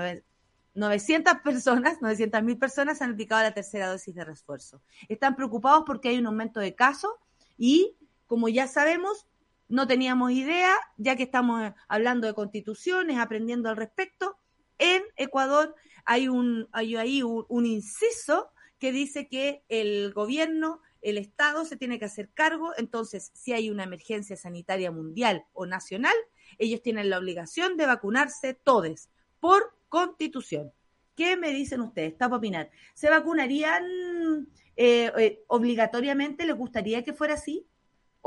900 0.76 1.40
personas, 1.44 2.02
900 2.02 2.44
mil 2.44 2.58
personas 2.58 3.02
han 3.02 3.14
aplicado 3.14 3.42
la 3.42 3.54
tercera 3.54 3.88
dosis 3.88 4.14
de 4.14 4.26
refuerzo. 4.26 4.82
Están 5.08 5.36
preocupados 5.36 5.84
porque 5.86 6.10
hay 6.10 6.18
un 6.18 6.28
aumento 6.28 6.60
de 6.60 6.76
casos 6.76 7.12
y, 7.58 7.96
como 8.28 8.50
ya 8.50 8.68
sabemos, 8.68 9.26
no 9.68 9.88
teníamos 9.88 10.32
idea, 10.32 10.76
ya 10.98 11.16
que 11.16 11.24
estamos 11.24 11.74
hablando 11.88 12.28
de 12.28 12.34
constituciones, 12.34 13.18
aprendiendo 13.18 13.70
al 13.70 13.78
respecto. 13.78 14.38
En 14.78 15.02
Ecuador 15.16 15.76
hay 16.04 16.28
un, 16.28 16.68
hay 16.72 16.98
ahí 16.98 17.24
un, 17.24 17.66
inciso 17.66 18.50
que 18.78 18.92
dice 18.92 19.28
que 19.28 19.64
el 19.70 20.14
gobierno, 20.14 20.82
el 21.02 21.18
Estado 21.18 21.66
se 21.66 21.78
tiene 21.78 21.98
que 21.98 22.06
hacer 22.06 22.30
cargo, 22.34 22.74
entonces 22.78 23.32
si 23.34 23.54
hay 23.54 23.70
una 23.70 23.84
emergencia 23.84 24.36
sanitaria 24.36 24.92
mundial 24.92 25.46
o 25.54 25.66
nacional, 25.66 26.16
ellos 26.58 26.82
tienen 26.82 27.10
la 27.10 27.18
obligación 27.18 27.78
de 27.78 27.86
vacunarse 27.86 28.54
todos 28.54 29.10
por 29.40 29.75
constitución. 29.90 30.72
¿Qué 31.16 31.38
me 31.38 31.52
dicen 31.52 31.82
ustedes? 31.82 32.14
Está 32.14 32.28
para 32.28 32.38
opinar. 32.38 32.72
¿Se 32.94 33.10
vacunarían 33.10 33.84
eh, 34.76 35.12
eh, 35.18 35.44
obligatoriamente? 35.48 36.46
¿Les 36.46 36.58
gustaría 36.58 37.04
que 37.04 37.14
fuera 37.14 37.36
así? 37.36 37.66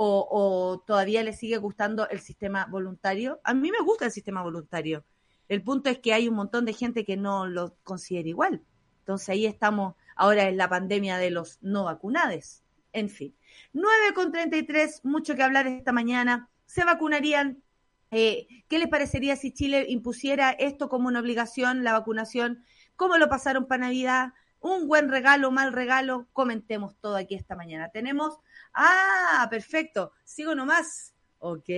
o, 0.01 0.85
todavía 0.87 1.25
le 1.25 1.33
sigue 1.33 1.57
gustando 1.57 2.09
el 2.09 2.21
sistema 2.21 2.67
voluntario. 2.71 3.41
A 3.43 3.53
mí 3.53 3.73
me 3.73 3.85
gusta 3.85 4.05
el 4.05 4.13
sistema 4.13 4.43
voluntario. 4.43 5.05
El 5.49 5.63
punto 5.63 5.91
es 5.91 5.99
que 5.99 6.13
hay 6.13 6.29
un 6.29 6.37
montón 6.37 6.65
de 6.65 6.73
gente 6.73 7.05
que 7.05 7.17
no 7.17 7.47
lo 7.47 7.75
considera 7.83 8.29
igual. 8.29 8.63
Entonces 9.01 9.29
ahí 9.31 9.47
estamos 9.47 9.97
ahora 10.15 10.49
en 10.49 10.57
la 10.57 10.69
pandemia 10.69 11.19
de 11.19 11.31
los 11.31 11.59
no 11.63 11.85
vacunados. 11.85 12.63
En 12.93 13.09
fin, 13.09 13.35
9 13.73 14.15
con 14.15 14.31
33, 14.31 15.05
mucho 15.05 15.35
que 15.35 15.43
hablar 15.43 15.67
esta 15.67 15.93
mañana. 15.93 16.49
¿Se 16.67 16.85
vacunarían? 16.85 17.63
Eh, 18.11 18.47
¿Qué 18.69 18.79
les 18.79 18.89
parecería 18.89 19.37
si 19.37 19.53
Chile 19.53 19.87
impusiera 19.89 20.51
esto 20.51 20.89
como 20.89 21.09
una 21.09 21.21
obligación, 21.21 21.85
la 21.85 21.93
vacunación? 21.93 22.65
¿Cómo 22.97 23.19
lo 23.19 23.29
pasaron 23.29 23.67
para 23.67 23.83
Navidad? 23.87 24.33
¿Un 24.61 24.89
buen 24.89 25.09
regalo, 25.09 25.51
mal 25.51 25.73
regalo? 25.73 26.29
Comentemos 26.33 26.97
todo 27.01 27.17
aquí 27.17 27.35
esta 27.35 27.55
mañana. 27.57 27.91
Tenemos 27.91 28.39
Ah, 28.73 29.47
perfecto. 29.51 30.13
Sigo 30.25 30.55
nomás. 30.55 31.15
Ok, 31.41 31.69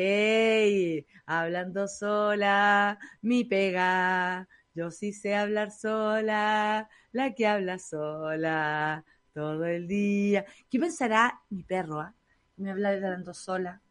hablando 1.27 1.87
sola, 1.89 2.99
mi 3.23 3.45
pega. 3.45 4.49
Yo 4.75 4.91
sí 4.91 5.13
sé 5.13 5.35
hablar 5.35 5.71
sola, 5.71 6.89
la 7.13 7.35
que 7.35 7.47
habla 7.47 7.79
sola 7.79 9.05
todo 9.35 9.65
el 9.67 9.87
día. 9.89 10.45
¿Qué 10.71 10.79
pensará 10.79 11.41
mi 11.51 11.63
perro? 11.65 12.01
Ah? 12.01 12.15
Me 12.57 12.71
habla 12.71 12.91
hablando 12.91 13.35
sola. 13.35 13.83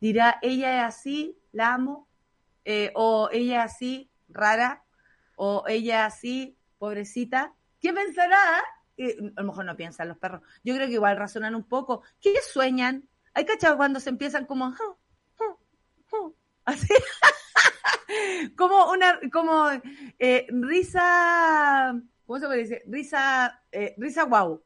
Dirá, 0.00 0.38
ella 0.42 0.78
es 0.78 0.94
así, 0.94 1.38
la 1.52 1.74
amo. 1.74 2.08
Eh, 2.64 2.92
o 2.94 3.28
ella 3.32 3.64
es 3.64 3.72
así, 3.72 4.10
rara. 4.28 4.84
O 5.36 5.64
ella 5.66 6.06
es 6.06 6.14
así, 6.14 6.56
pobrecita. 6.78 7.54
¿Qué 7.80 7.92
pensará? 7.92 8.62
a 8.98 9.40
lo 9.42 9.48
mejor 9.48 9.66
no 9.66 9.76
piensan 9.76 10.08
los 10.08 10.16
perros. 10.16 10.40
Yo 10.64 10.74
creo 10.74 10.86
que 10.86 10.94
igual 10.94 11.18
razonan 11.18 11.54
un 11.54 11.64
poco. 11.64 12.02
¿Qué 12.20 12.34
sueñan? 12.40 13.06
Hay 13.34 13.44
cachado 13.44 13.76
cuando 13.76 14.00
se 14.00 14.08
empiezan 14.08 14.46
como 14.46 14.74
así 16.66 16.88
como 18.56 18.90
una 18.90 19.18
como 19.32 19.70
eh, 20.18 20.46
risa 20.50 21.94
¿cómo 22.26 22.38
se 22.38 22.46
puede 22.46 22.58
decir? 22.60 22.82
risa 22.86 23.62
eh, 23.72 23.94
risa 23.96 24.24
guau 24.24 24.62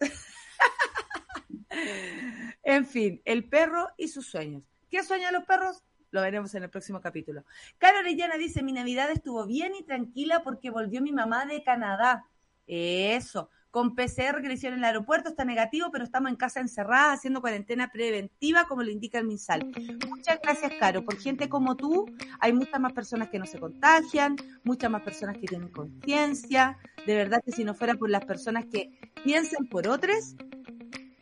en 2.62 2.86
fin 2.86 3.20
el 3.24 3.48
perro 3.48 3.88
y 3.96 4.08
sus 4.08 4.26
sueños 4.26 4.62
¿qué 4.92 5.02
sueñan 5.02 5.32
los 5.32 5.44
perros? 5.44 5.82
Lo 6.10 6.20
veremos 6.20 6.54
en 6.54 6.64
el 6.64 6.70
próximo 6.70 7.00
capítulo. 7.00 7.44
Cara 7.78 8.00
Orellana 8.00 8.36
dice, 8.36 8.62
mi 8.62 8.72
Navidad 8.72 9.10
estuvo 9.10 9.46
bien 9.46 9.74
y 9.74 9.82
tranquila 9.82 10.42
porque 10.44 10.68
volvió 10.68 11.00
mi 11.00 11.12
mamá 11.12 11.46
de 11.46 11.64
Canadá. 11.64 12.26
Eso. 12.66 13.48
Con 13.70 13.94
PCR 13.94 14.42
que 14.42 14.52
hicieron 14.52 14.78
en 14.78 14.84
el 14.84 14.88
aeropuerto 14.90 15.30
está 15.30 15.46
negativo, 15.46 15.88
pero 15.90 16.04
estamos 16.04 16.30
en 16.30 16.36
casa 16.36 16.60
encerrada 16.60 17.14
haciendo 17.14 17.40
cuarentena 17.40 17.90
preventiva, 17.90 18.66
como 18.66 18.82
lo 18.82 18.90
indica 18.90 19.18
el 19.18 19.26
MinSal. 19.26 19.72
Muchas 20.06 20.38
gracias, 20.42 20.72
Caro. 20.78 21.02
Por 21.06 21.18
gente 21.18 21.48
como 21.48 21.74
tú, 21.74 22.04
hay 22.38 22.52
muchas 22.52 22.78
más 22.78 22.92
personas 22.92 23.30
que 23.30 23.38
no 23.38 23.46
se 23.46 23.58
contagian, 23.58 24.36
muchas 24.62 24.90
más 24.90 25.00
personas 25.00 25.38
que 25.38 25.46
tienen 25.46 25.70
conciencia. 25.70 26.76
De 27.06 27.16
verdad 27.16 27.42
que 27.42 27.52
si 27.52 27.64
no 27.64 27.72
fuera 27.72 27.94
por 27.94 28.10
las 28.10 28.26
personas 28.26 28.66
que 28.66 28.90
piensan 29.24 29.66
por 29.68 29.88
otras, 29.88 30.36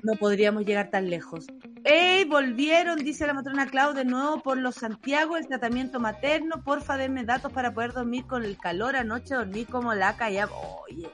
no 0.02 0.14
podríamos 0.14 0.64
llegar 0.64 0.90
tan 0.90 1.10
lejos. 1.10 1.46
¡Ey! 1.84 2.24
Volvieron, 2.24 2.98
dice 2.98 3.26
la 3.26 3.34
matrona 3.34 3.66
Clau, 3.66 3.94
de 3.94 4.04
nuevo 4.04 4.42
por 4.42 4.58
los 4.58 4.76
Santiago, 4.76 5.36
el 5.36 5.46
tratamiento 5.46 6.00
materno. 6.00 6.62
Porfa, 6.62 6.96
denme 6.96 7.24
datos 7.24 7.52
para 7.52 7.72
poder 7.72 7.92
dormir 7.92 8.26
con 8.26 8.44
el 8.44 8.58
calor 8.58 8.96
anoche, 8.96 9.34
dormir 9.34 9.66
como 9.66 9.94
la 9.94 10.16
ya. 10.30 10.48
Oye, 10.48 11.10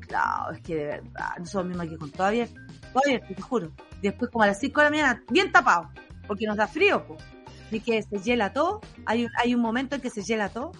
Clau, 0.00 0.52
es 0.52 0.60
que 0.60 0.74
de 0.74 0.84
verdad, 0.86 1.36
no 1.38 1.46
somos 1.46 1.68
mismos 1.68 1.86
aquí 1.86 1.96
con 1.96 2.10
todavía. 2.10 2.48
Todavía, 2.92 3.20
te 3.20 3.42
juro. 3.42 3.72
Después, 4.02 4.30
como 4.30 4.44
a 4.44 4.48
las 4.48 4.60
5 4.60 4.80
de 4.80 4.84
la 4.84 4.90
mañana, 4.90 5.24
bien 5.30 5.52
tapado, 5.52 5.90
porque 6.26 6.46
nos 6.46 6.56
da 6.56 6.66
frío, 6.66 7.04
pues. 7.06 7.22
Y 7.70 7.80
que 7.80 8.02
se 8.02 8.18
hiela 8.18 8.52
todo. 8.52 8.80
Hay 9.04 9.26
hay 9.36 9.54
un 9.54 9.60
momento 9.60 9.96
en 9.96 10.00
que 10.00 10.10
se 10.10 10.22
hiela 10.22 10.48
todo. 10.48 10.72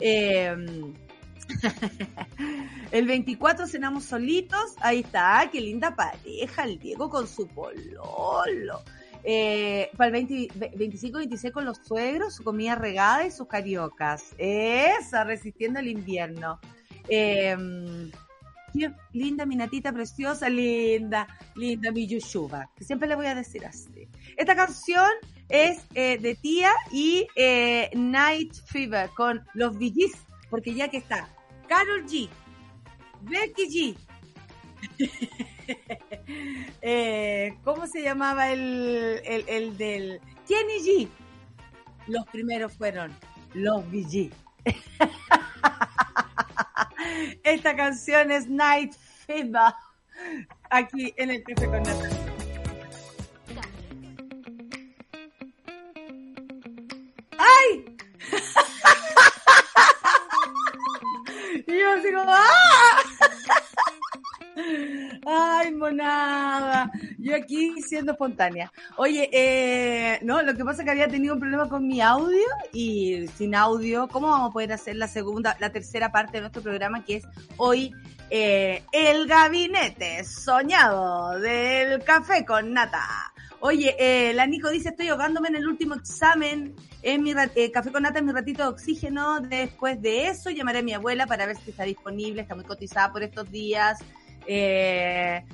Eh, 0.00 0.56
el 2.90 3.06
24 3.06 3.66
cenamos 3.66 4.04
solitos. 4.04 4.74
Ahí 4.80 5.00
está, 5.00 5.48
qué 5.50 5.60
linda 5.60 5.94
pareja, 5.94 6.64
el 6.64 6.78
Diego 6.78 7.10
con 7.10 7.26
su 7.26 7.46
pololo. 7.48 8.82
Eh, 9.28 9.90
para 9.96 10.16
el 10.16 10.28
25-26 10.28 11.50
con 11.50 11.64
los 11.64 11.78
suegros, 11.78 12.36
su 12.36 12.44
comida 12.44 12.76
regada 12.76 13.26
y 13.26 13.30
sus 13.30 13.48
cariocas. 13.48 14.34
Esa, 14.38 15.24
resistiendo 15.24 15.80
el 15.80 15.88
invierno. 15.88 16.60
Em, 17.08 18.10
linda, 19.12 19.46
mi 19.46 19.56
natita 19.56 19.92
preciosa, 19.92 20.48
linda, 20.48 21.26
linda, 21.54 21.90
mi 21.90 22.06
yushuba, 22.06 22.70
siempre 22.80 23.08
le 23.08 23.14
voy 23.14 23.26
a 23.26 23.34
decir 23.34 23.64
así. 23.64 24.08
Esta 24.36 24.54
canción 24.54 25.10
es 25.48 25.78
eh, 25.94 26.18
de 26.18 26.34
Tía 26.34 26.70
y 26.92 27.26
eh, 27.36 27.90
Night 27.94 28.54
Fever 28.66 29.10
con 29.10 29.44
los 29.54 29.76
VGs, 29.76 30.18
porque 30.50 30.74
ya 30.74 30.88
que 30.88 30.98
está 30.98 31.28
Carol 31.68 32.04
G, 32.06 32.28
Becky 33.22 33.96
G. 34.98 34.98
Eh, 36.80 37.58
¿Cómo 37.64 37.88
se 37.88 38.02
llamaba 38.02 38.52
el, 38.52 39.20
el, 39.24 39.76
del 39.76 40.20
Kenny 40.46 40.78
G? 40.78 41.08
Los 42.06 42.24
primeros 42.28 42.72
fueron 42.74 43.12
los 43.54 43.84
VG. 43.90 44.30
Esta 47.42 47.74
canción 47.74 48.30
es 48.30 48.48
Night 48.48 48.94
Fever 49.26 49.72
aquí 50.70 51.12
en 51.16 51.30
el 51.30 51.42
Café 51.42 51.66
con 51.66 51.82
Natalia. 51.82 52.25
Aquí 67.36 67.80
siendo 67.82 68.12
espontánea. 68.12 68.72
Oye, 68.96 69.28
eh, 69.32 70.18
no, 70.22 70.42
lo 70.42 70.54
que 70.54 70.64
pasa 70.64 70.82
es 70.82 70.84
que 70.84 70.90
había 70.90 71.08
tenido 71.08 71.34
un 71.34 71.40
problema 71.40 71.68
con 71.68 71.86
mi 71.86 72.00
audio 72.00 72.46
y 72.72 73.26
sin 73.36 73.54
audio, 73.54 74.08
¿cómo 74.08 74.28
vamos 74.28 74.50
a 74.50 74.52
poder 74.52 74.72
hacer 74.72 74.96
la 74.96 75.08
segunda, 75.08 75.56
la 75.60 75.70
tercera 75.70 76.12
parte 76.12 76.38
de 76.38 76.40
nuestro 76.42 76.62
programa 76.62 77.04
que 77.04 77.16
es 77.16 77.24
hoy 77.56 77.94
eh, 78.30 78.82
el 78.92 79.26
gabinete 79.26 80.24
soñado 80.24 81.38
del 81.38 82.02
café 82.02 82.44
con 82.44 82.72
nata? 82.72 83.32
Oye, 83.60 83.96
eh, 83.98 84.34
la 84.34 84.46
Nico 84.46 84.70
dice, 84.70 84.90
estoy 84.90 85.08
ahogándome 85.08 85.48
en 85.48 85.56
el 85.56 85.66
último 85.66 85.94
examen, 85.94 86.74
en 87.02 87.22
mi 87.22 87.32
eh, 87.32 87.70
café 87.72 87.90
con 87.90 88.02
nata 88.02 88.18
en 88.18 88.26
mi 88.26 88.32
ratito 88.32 88.62
de 88.62 88.68
oxígeno. 88.68 89.40
Después 89.40 90.00
de 90.00 90.28
eso 90.28 90.50
llamaré 90.50 90.80
a 90.80 90.82
mi 90.82 90.92
abuela 90.92 91.26
para 91.26 91.46
ver 91.46 91.56
si 91.56 91.70
está 91.70 91.84
disponible, 91.84 92.42
está 92.42 92.54
muy 92.54 92.64
cotizada 92.64 93.12
por 93.12 93.22
estos 93.22 93.50
días. 93.50 93.98
Eh, 94.46 95.44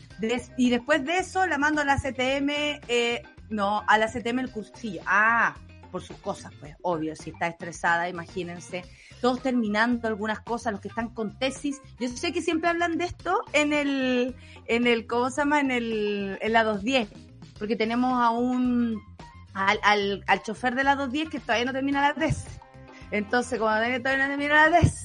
y 0.56 0.70
después 0.70 1.04
de 1.04 1.18
eso 1.18 1.46
la 1.46 1.58
mando 1.58 1.80
a 1.80 1.84
la 1.84 1.96
CTM, 1.96 2.80
eh, 2.88 3.22
no, 3.50 3.82
a 3.86 3.98
la 3.98 4.08
CTM 4.08 4.40
el 4.40 4.50
cursillo. 4.50 5.02
Ah, 5.06 5.54
por 5.90 6.02
sus 6.02 6.16
cosas, 6.18 6.52
pues, 6.58 6.74
obvio, 6.82 7.14
si 7.14 7.30
está 7.30 7.48
estresada, 7.48 8.08
imagínense. 8.08 8.82
Todos 9.20 9.42
terminando 9.42 10.08
algunas 10.08 10.40
cosas, 10.40 10.72
los 10.72 10.80
que 10.80 10.88
están 10.88 11.10
con 11.10 11.38
tesis. 11.38 11.80
Yo 12.00 12.08
sé 12.08 12.32
que 12.32 12.40
siempre 12.40 12.70
hablan 12.70 12.96
de 12.96 13.04
esto 13.04 13.38
en 13.52 13.72
el, 13.72 14.34
en 14.66 14.86
el, 14.86 15.06
¿cómo 15.06 15.30
se 15.30 15.42
llama? 15.42 15.60
En 15.60 15.70
el, 15.70 16.38
en 16.40 16.52
la 16.52 16.64
210 16.64 17.32
porque 17.62 17.76
tenemos 17.76 18.20
a 18.20 18.30
un, 18.30 19.00
al, 19.54 20.24
al, 20.26 20.42
chofer 20.42 20.74
de 20.74 20.82
la 20.82 20.96
210 20.96 21.30
que 21.30 21.38
todavía 21.38 21.66
no 21.66 21.72
termina 21.72 22.00
la 22.00 22.12
3. 22.12 22.44
Entonces, 23.12 23.56
como 23.56 23.70
todavía 23.70 23.98
no 23.98 24.02
termina 24.02 24.68
la 24.68 24.80
3, 24.80 25.04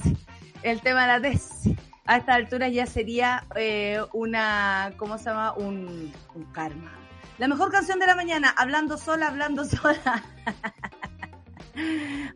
el 0.63 0.81
tema 0.81 1.01
de 1.01 1.07
la 1.07 1.21
tesis. 1.21 1.75
A 2.07 2.17
esta 2.17 2.35
altura 2.35 2.69
ya 2.69 2.85
sería 2.85 3.45
eh, 3.55 4.01
una, 4.13 4.93
¿cómo 4.97 5.17
se 5.17 5.25
llama? 5.25 5.53
Un, 5.53 6.13
un 6.35 6.45
karma. 6.53 6.91
La 7.37 7.49
mejor 7.49 7.69
canción 7.69 7.99
de 7.99 8.07
la 8.07 8.15
mañana, 8.15 8.53
hablando 8.57 8.97
sola, 8.97 9.27
hablando 9.27 9.65
sola. 9.65 10.23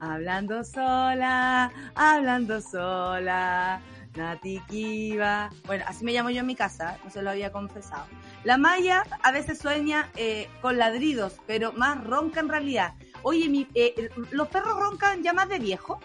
hablando 0.02 0.64
sola, 0.66 1.72
hablando 1.96 2.60
sola. 2.62 3.82
Nati 4.16 4.60
Kiva. 4.68 5.50
Bueno, 5.66 5.86
así 5.88 6.04
me 6.04 6.12
llamo 6.12 6.30
yo 6.30 6.42
en 6.42 6.48
mi 6.48 6.56
casa, 6.56 6.98
no 7.04 7.10
se 7.10 7.22
lo 7.22 7.30
había 7.30 7.54
confesado. 7.54 8.06
La 8.44 8.58
Maya 8.58 9.06
a 9.24 9.32
veces 9.32 9.60
sueña 9.60 10.10
eh, 10.18 10.50
con 10.62 10.78
ladridos, 10.78 11.40
pero 11.48 11.72
más 11.72 12.04
ronca 12.04 12.42
en 12.42 12.50
realidad. 12.50 12.94
Oye, 13.24 13.48
mi, 13.48 13.70
eh, 13.74 14.10
¿los 14.32 14.50
perros 14.50 14.78
roncan 14.78 15.24
ya 15.24 15.32
más 15.32 15.48
de 15.48 15.60
viejo? 15.60 16.00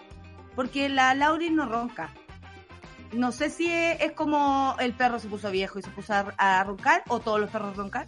Porque 0.55 0.87
la 0.87 1.13
Lauri 1.15 1.49
no 1.49 1.65
ronca. 1.65 2.11
No 3.13 3.31
sé 3.31 3.49
si 3.49 3.69
es, 3.69 4.11
como 4.13 4.75
el 4.79 4.93
perro 4.93 5.19
se 5.19 5.27
puso 5.27 5.49
viejo 5.51 5.79
y 5.79 5.81
se 5.81 5.89
puso 5.89 6.13
a, 6.13 6.63
roncar 6.63 7.03
o 7.07 7.19
todos 7.19 7.39
los 7.39 7.49
perros 7.49 7.75
roncan. 7.75 8.07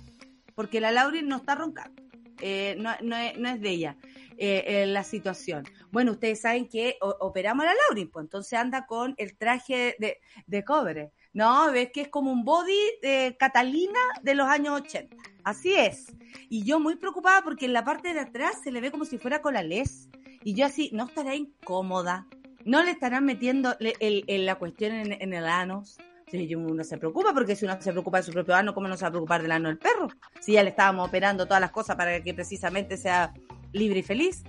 Porque 0.56 0.82
la 0.82 0.92
Lauri 0.92 1.22
no 1.24 1.38
está 1.38 1.56
roncando. 1.56 2.02
Eh, 2.42 2.76
no, 2.78 2.92
es, 3.18 3.62
de 3.62 3.70
ella. 3.70 3.98
Eh, 4.38 4.86
la 4.88 5.04
situación. 5.04 5.66
Bueno, 5.92 6.14
ustedes 6.14 6.42
saben 6.42 6.68
que 6.68 6.98
operamos 7.02 7.66
a 7.66 7.68
la 7.68 7.74
Laurin, 7.88 8.10
pues 8.10 8.24
entonces 8.24 8.58
anda 8.58 8.86
con 8.86 9.14
el 9.18 9.38
traje 9.38 9.96
de, 10.00 10.20
de 10.48 10.64
cobre. 10.64 11.12
No, 11.34 11.72
ves 11.72 11.92
que 11.94 12.02
es 12.02 12.08
como 12.08 12.32
un 12.32 12.44
body 12.44 12.80
de 13.02 13.36
Catalina 13.38 14.00
de 14.24 14.36
los 14.36 14.48
años 14.48 14.82
80. 14.82 15.16
Así 15.44 15.74
es. 15.76 16.08
Y 16.50 16.64
yo 16.64 16.80
muy 16.80 16.96
preocupada 16.96 17.42
porque 17.44 17.66
en 17.66 17.74
la 17.74 17.84
parte 17.84 18.14
de 18.14 18.20
atrás 18.20 18.62
se 18.64 18.72
le 18.72 18.82
ve 18.82 18.92
como 18.92 19.06
si 19.06 19.18
fuera 19.18 19.42
con 19.42 19.54
la 19.54 19.64
les. 19.64 20.10
Y 20.44 20.54
yo 20.54 20.66
así, 20.66 20.90
no 20.94 21.06
estará 21.06 21.36
incómoda. 21.36 22.28
No 22.66 22.84
le 22.84 22.92
estarán 22.92 23.26
metiendo 23.26 23.76
el, 23.80 24.46
la 24.46 24.56
cuestión 24.56 24.94
en, 24.94 25.34
el 25.34 25.46
ano. 25.46 25.84
Si 26.28 26.54
uno 26.56 26.84
se 26.84 26.98
preocupa, 26.98 27.34
porque 27.34 27.56
si 27.56 27.66
uno 27.66 27.82
se 27.82 27.92
preocupa 27.92 28.18
de 28.18 28.24
su 28.24 28.32
propio 28.32 28.56
ano, 28.56 28.74
¿cómo 28.74 28.88
no 28.88 28.96
se 28.96 29.04
va 29.04 29.08
a 29.08 29.12
preocupar 29.12 29.42
del 29.42 29.52
ano 29.52 29.70
del 29.70 29.80
perro? 29.80 30.10
Si 30.40 30.54
ya 30.54 30.64
le 30.64 30.70
estábamos 30.70 31.08
operando 31.08 31.46
todas 31.46 31.62
las 31.62 31.72
cosas 31.72 31.96
para 31.96 32.22
que 32.22 32.34
precisamente 32.34 32.98
sea 32.98 33.34
libre 33.72 34.00
y 34.00 34.04
feliz, 34.04 34.44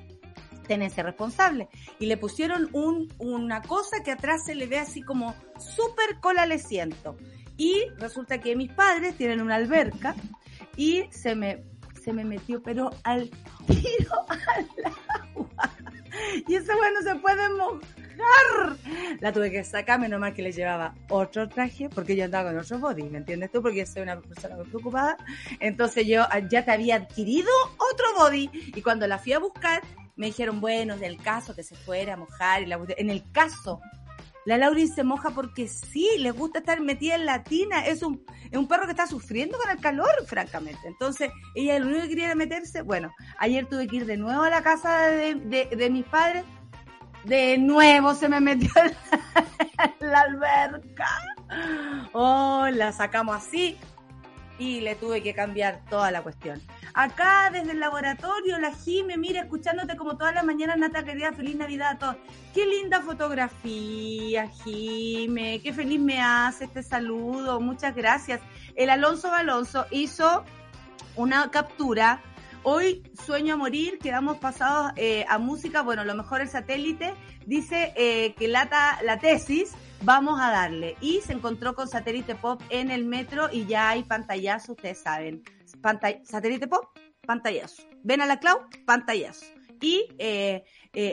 tenense 0.71 1.03
responsable. 1.03 1.69
Y 1.99 2.07
le 2.07 2.17
pusieron 2.17 2.69
un, 2.73 3.13
una 3.19 3.63
cosa 3.63 4.03
que 4.05 4.13
atrás 4.13 4.45
se 4.45 4.55
le 4.55 4.67
ve 4.67 4.79
así 4.79 5.03
como 5.03 5.35
súper 5.59 6.21
cola. 6.21 6.47
Y 7.57 7.89
resulta 7.99 8.39
que 8.39 8.55
mis 8.57 8.73
padres 8.73 9.17
tienen 9.17 9.41
una 9.41 9.57
alberca 9.57 10.15
y 10.77 11.05
se 11.11 11.35
me, 11.35 11.65
se 12.03 12.13
me 12.13 12.25
metió, 12.25 12.63
pero 12.63 12.91
al 13.05 13.31
tiro 13.67 14.27
al 14.29 14.69
agua. 15.09 15.49
Y 16.49 16.55
ese 16.55 16.75
bueno 16.75 17.03
se 17.03 17.15
puede 17.17 17.49
La 19.21 19.33
tuve 19.33 19.51
que 19.51 19.64
sacar, 19.64 20.01
menos 20.01 20.21
mal 20.21 20.33
que 20.35 20.43
le 20.43 20.53
llevaba 20.53 20.95
otro 21.09 21.49
traje, 21.49 21.89
porque 21.89 22.16
yo 22.16 22.25
andaba 22.25 22.51
con 22.51 22.59
otro 22.59 22.79
body, 22.79 23.05
¿me 23.05 23.18
entiendes 23.18 23.51
tú? 23.51 23.62
Porque 23.62 23.85
soy 23.87 24.03
una 24.03 24.21
persona 24.21 24.57
muy 24.57 24.66
preocupada. 24.66 25.16
Entonces 25.59 26.07
yo 26.07 26.25
ya 26.51 26.64
te 26.64 26.71
había 26.71 26.97
adquirido 26.97 27.51
otro 27.93 28.07
body. 28.18 28.51
Y 28.75 28.83
cuando 28.83 29.07
la 29.07 29.18
fui 29.18 29.33
a 29.33 29.39
buscar, 29.39 29.83
me 30.16 30.27
dijeron, 30.27 30.61
bueno, 30.61 30.95
en 30.95 31.05
el 31.05 31.16
caso 31.16 31.55
que 31.55 31.62
se 31.62 31.75
fuera 31.75 32.14
a 32.14 32.16
mojar, 32.16 32.62
y 32.62 32.66
la, 32.66 32.79
en 32.97 33.11
el 33.11 33.31
caso, 33.33 33.81
la 34.47 34.57
Lauri 34.57 34.89
se 34.89 35.05
moja 35.05 35.31
porque 35.31 35.68
sí, 35.68 36.09
le 36.18 36.31
gusta 36.31 36.61
estar 36.61 36.81
metida 36.81 37.14
en 37.14 37.27
la 37.27 37.43
tina, 37.43 37.87
es 37.87 38.03
un, 38.03 38.25
es 38.51 38.59
un 38.59 38.66
perro 38.66 38.85
que 38.85 38.93
está 38.93 39.07
sufriendo 39.07 39.59
con 39.59 39.71
el 39.71 39.79
calor, 39.79 40.11
francamente. 40.27 40.81
Entonces, 40.87 41.31
ella 41.55 41.79
lo 41.79 41.87
único 41.87 42.03
que 42.03 42.09
quería 42.09 42.35
meterse, 42.35 42.83
bueno, 42.83 43.12
ayer 43.39 43.66
tuve 43.66 43.87
que 43.87 43.97
ir 43.97 44.07
de 44.07 44.16
nuevo 44.16 44.43
a 44.43 44.51
la 44.51 44.62
casa 44.62 45.09
de, 45.09 45.35
de 45.35 45.91
mis 45.91 46.07
padres, 46.07 46.45
de 47.25 47.59
nuevo 47.59 48.14
se 48.14 48.29
me 48.29 48.41
metió 48.41 48.71
la, 50.01 50.21
alberca. 50.21 51.09
Oh, 52.12 52.66
la 52.73 52.93
sacamos 52.93 53.37
así 53.37 53.77
y 54.59 54.81
le 54.81 54.95
tuve 54.95 55.23
que 55.23 55.35
cambiar 55.35 55.81
toda 55.89 56.11
la 56.11 56.23
cuestión. 56.23 56.61
Acá 56.93 57.51
desde 57.51 57.73
el 57.73 57.81
laboratorio, 57.81 58.59
la 58.59 58.75
Jime, 58.75 59.16
mira, 59.16 59.43
escuchándote 59.43 59.97
como 59.97 60.16
todas 60.16 60.35
las 60.35 60.45
mañanas, 60.45 60.77
Nata, 60.77 61.03
querida, 61.03 61.33
feliz 61.33 61.57
Navidad 61.57 61.93
a 61.93 61.99
todos. 61.99 62.16
Qué 62.53 62.66
linda 62.66 63.01
fotografía, 63.01 64.49
Jime, 64.64 65.61
qué 65.62 65.73
feliz 65.73 66.01
me 66.01 66.21
hace 66.21 66.64
este 66.64 66.83
saludo, 66.83 67.61
muchas 67.61 67.95
gracias. 67.95 68.41
El 68.77 68.91
Alonso 68.91 69.33
Alonso 69.33 69.87
hizo 69.91 70.45
una 71.16 71.51
captura 71.51 72.21
Hoy 72.63 73.03
sueño 73.25 73.55
a 73.55 73.57
morir, 73.57 73.99
quedamos 73.99 74.37
pasados 74.37 74.93
eh, 74.97 75.25
a 75.29 75.39
música. 75.39 75.81
Bueno, 75.81 76.05
lo 76.05 76.15
mejor 76.15 76.43
el 76.43 76.49
satélite 76.49 77.15
dice 77.47 77.95
eh, 77.97 78.35
que 78.35 78.49
la 78.49 79.19
tesis, 79.19 79.73
vamos 80.03 80.39
a 80.39 80.51
darle. 80.51 80.95
Y 81.01 81.23
se 81.23 81.33
encontró 81.33 81.75
con 81.75 81.89
satélite 81.89 82.35
pop 82.35 82.61
en 82.69 82.91
el 82.91 83.07
metro 83.07 83.49
y 83.51 83.65
ya 83.65 83.89
hay 83.89 84.03
pantallazo, 84.03 84.73
ustedes 84.73 85.01
saben. 85.01 85.43
satélite 86.25 86.69
pop, 86.69 86.85
pantallazo. 87.27 87.83
Ven 88.03 88.21
a 88.21 88.27
la 88.27 88.39
Clau, 88.39 88.59
pantallazo. 88.85 89.47
Y 89.81 90.09
eh, 90.19 90.63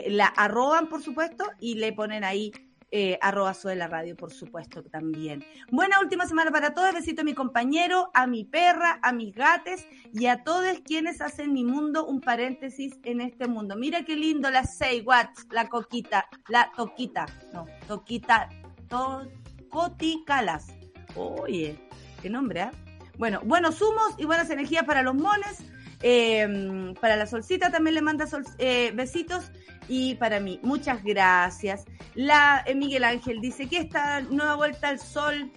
la 0.08 0.26
arroban, 0.26 0.90
por 0.90 1.02
supuesto, 1.02 1.44
y 1.58 1.76
le 1.76 1.94
ponen 1.94 2.24
ahí 2.24 2.52
eh, 2.90 3.18
arroba 3.20 3.52
de 3.64 3.76
la 3.76 3.86
radio, 3.86 4.16
por 4.16 4.32
supuesto, 4.32 4.82
también. 4.82 5.44
Buena 5.70 6.00
última 6.00 6.26
semana 6.26 6.50
para 6.50 6.72
todos. 6.72 6.94
Besito 6.94 7.20
a 7.20 7.24
mi 7.24 7.34
compañero, 7.34 8.10
a 8.14 8.26
mi 8.26 8.44
perra, 8.44 8.98
a 9.02 9.12
mis 9.12 9.34
gates 9.34 9.86
y 10.12 10.26
a 10.26 10.42
todos 10.42 10.80
quienes 10.84 11.20
hacen 11.20 11.52
mi 11.52 11.64
mundo 11.64 12.06
un 12.06 12.20
paréntesis 12.20 12.98
en 13.04 13.20
este 13.20 13.46
mundo. 13.46 13.76
Mira 13.76 14.04
qué 14.04 14.16
lindo 14.16 14.50
la 14.50 14.64
Say 14.64 15.02
Watts, 15.02 15.46
la 15.50 15.68
coquita, 15.68 16.26
la 16.48 16.72
toquita, 16.74 17.26
no, 17.52 17.66
toquita, 17.86 18.48
tocoticalas. 18.88 20.68
Oye, 21.14 21.78
qué 22.22 22.30
nombre, 22.30 22.62
¿ah? 22.62 22.72
Bueno, 23.18 23.40
buenos 23.44 23.82
humos 23.82 24.14
y 24.16 24.24
buenas 24.24 24.48
energías 24.48 24.84
para 24.84 25.02
los 25.02 25.14
mones. 25.14 25.58
Eh, 26.00 26.94
para 27.00 27.16
la 27.16 27.26
solcita 27.26 27.70
también 27.70 27.96
le 27.96 28.02
manda 28.02 28.24
eh, 28.58 28.92
besitos 28.94 29.50
y 29.88 30.14
para 30.16 30.40
mí, 30.40 30.60
muchas 30.62 31.02
gracias. 31.02 31.84
La 32.14 32.62
eh, 32.66 32.74
Miguel 32.74 33.04
Ángel 33.04 33.40
dice 33.40 33.68
que 33.68 33.78
esta 33.78 34.20
nueva 34.20 34.54
vuelta 34.54 34.88
al 34.88 34.98
sol 35.00 35.50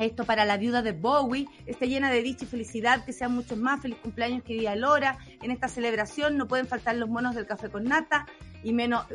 esto 0.00 0.24
para 0.24 0.44
la 0.44 0.56
viuda 0.56 0.82
de 0.82 0.92
Bowie, 0.92 1.46
está 1.66 1.86
llena 1.86 2.10
de 2.10 2.22
dicha 2.22 2.44
y 2.44 2.48
felicidad, 2.48 3.04
que 3.04 3.12
sean 3.12 3.32
muchos 3.32 3.58
más, 3.58 3.80
feliz 3.80 3.98
cumpleaños 4.02 4.42
querida 4.42 4.74
Lora, 4.74 5.18
en 5.40 5.50
esta 5.50 5.68
celebración 5.68 6.36
no 6.36 6.48
pueden 6.48 6.66
faltar 6.66 6.96
los 6.96 7.08
monos 7.08 7.34
del 7.34 7.46
café 7.46 7.70
con 7.70 7.84
nata, 7.84 8.26
y 8.62 8.72
menos, 8.72 9.06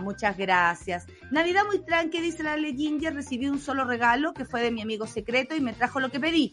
muchas 0.00 0.36
gracias. 0.36 1.06
Navidad 1.30 1.64
muy 1.66 1.80
tranqui, 1.80 2.20
dice 2.20 2.42
la 2.42 2.56
Le 2.56 2.72
Ginger, 2.72 3.14
recibí 3.14 3.48
un 3.48 3.58
solo 3.58 3.84
regalo 3.84 4.32
que 4.32 4.44
fue 4.44 4.62
de 4.62 4.70
mi 4.70 4.80
amigo 4.80 5.06
secreto 5.06 5.54
y 5.54 5.60
me 5.60 5.72
trajo 5.72 6.00
lo 6.00 6.10
que 6.10 6.20
pedí, 6.20 6.52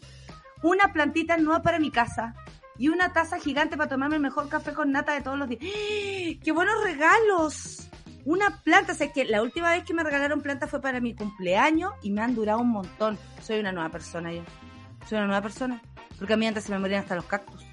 una 0.62 0.92
plantita 0.92 1.36
nueva 1.36 1.62
para 1.62 1.78
mi 1.78 1.90
casa, 1.90 2.34
y 2.78 2.88
una 2.88 3.12
taza 3.12 3.38
gigante 3.38 3.76
para 3.76 3.88
tomarme 3.88 4.16
el 4.16 4.22
mejor 4.22 4.48
café 4.48 4.72
con 4.72 4.92
nata 4.92 5.12
de 5.14 5.20
todos 5.20 5.38
los 5.38 5.48
días. 5.48 5.62
¡Ah! 5.62 6.40
¡Qué 6.42 6.52
buenos 6.52 6.82
regalos! 6.82 7.88
Una 8.24 8.62
planta, 8.62 8.94
o 8.94 9.12
que 9.12 9.24
la 9.26 9.42
última 9.42 9.70
vez 9.70 9.84
que 9.84 9.92
me 9.92 10.02
regalaron 10.02 10.40
plantas 10.40 10.70
fue 10.70 10.80
para 10.80 11.00
mi 11.00 11.14
cumpleaños 11.14 11.92
y 12.02 12.10
me 12.10 12.22
han 12.22 12.34
durado 12.34 12.60
un 12.60 12.70
montón. 12.70 13.18
Soy 13.42 13.60
una 13.60 13.70
nueva 13.70 13.90
persona 13.90 14.32
yo. 14.32 14.42
Soy 15.06 15.18
una 15.18 15.26
nueva 15.26 15.42
persona. 15.42 15.82
Porque 16.18 16.32
a 16.32 16.36
mí 16.36 16.46
antes 16.46 16.64
se 16.64 16.72
me 16.72 16.78
morían 16.78 17.02
hasta 17.02 17.16
los 17.16 17.26
cactus. 17.26 17.66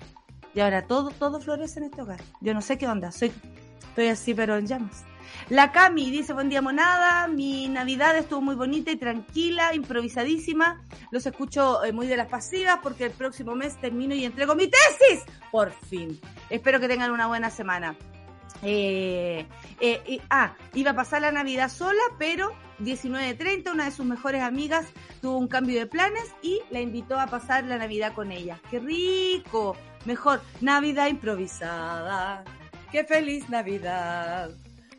Y 0.54 0.60
ahora 0.60 0.86
todo, 0.88 1.12
todo 1.12 1.39
florece 1.39 1.80
en 1.80 1.86
este 1.86 2.02
hogar. 2.02 2.20
Yo 2.41 2.54
no 2.54 2.62
sé 2.62 2.78
qué 2.78 2.88
onda. 2.88 3.12
Soy, 3.14 3.32
estoy 3.80 4.08
así, 4.08 4.34
pero 4.34 4.58
en 4.58 4.68
llamas. 4.68 5.06
La 5.49 5.72
Cami 5.72 6.11
dice, 6.11 6.34
buen 6.34 6.49
día 6.49 6.61
monada, 6.61 7.28
mi 7.28 7.67
Navidad 7.67 8.17
estuvo 8.17 8.41
muy 8.41 8.55
bonita 8.55 8.91
y 8.91 8.97
tranquila, 8.97 9.74
improvisadísima. 9.74 10.82
Los 11.11 11.26
escucho 11.26 11.84
eh, 11.84 11.91
muy 11.91 12.07
de 12.07 12.17
las 12.17 12.28
pasivas 12.28 12.80
porque 12.82 13.05
el 13.05 13.11
próximo 13.11 13.55
mes 13.55 13.80
termino 13.80 14.15
y 14.15 14.26
entrego 14.26 14.55
mi 14.55 14.67
tesis. 14.67 15.24
Por 15.51 15.72
fin. 15.72 16.19
Espero 16.49 16.80
que 16.80 16.88
tengan 16.88 17.11
una 17.11 17.28
buena 17.28 17.49
semana. 17.49 17.95
Eh, 18.63 19.45
eh, 19.80 20.22
ah, 20.30 20.55
iba 20.74 20.91
a 20.91 20.95
pasar 20.95 21.22
la 21.22 21.32
Navidad 21.32 21.69
sola, 21.69 22.01
pero 22.19 22.53
19.30, 22.80 23.72
una 23.72 23.86
de 23.86 23.91
sus 23.91 24.05
mejores 24.05 24.43
amigas 24.43 24.86
tuvo 25.22 25.38
un 25.38 25.47
cambio 25.47 25.80
de 25.80 25.88
planes 25.88 26.32
y 26.41 26.61
la 26.69 26.82
invitó 26.82 27.19
a 27.19 27.28
pasar 27.28 27.63
la 27.65 27.78
Navidad 27.78 28.13
con 28.13 28.32
ella. 28.32 28.59
¡Qué 28.69 28.80
rico! 28.80 29.76
Mejor, 30.05 30.41
Navidad 30.61 31.07
improvisada. 31.07 32.43
¡Qué 32.91 33.03
feliz 33.03 33.49
Navidad! 33.49 34.51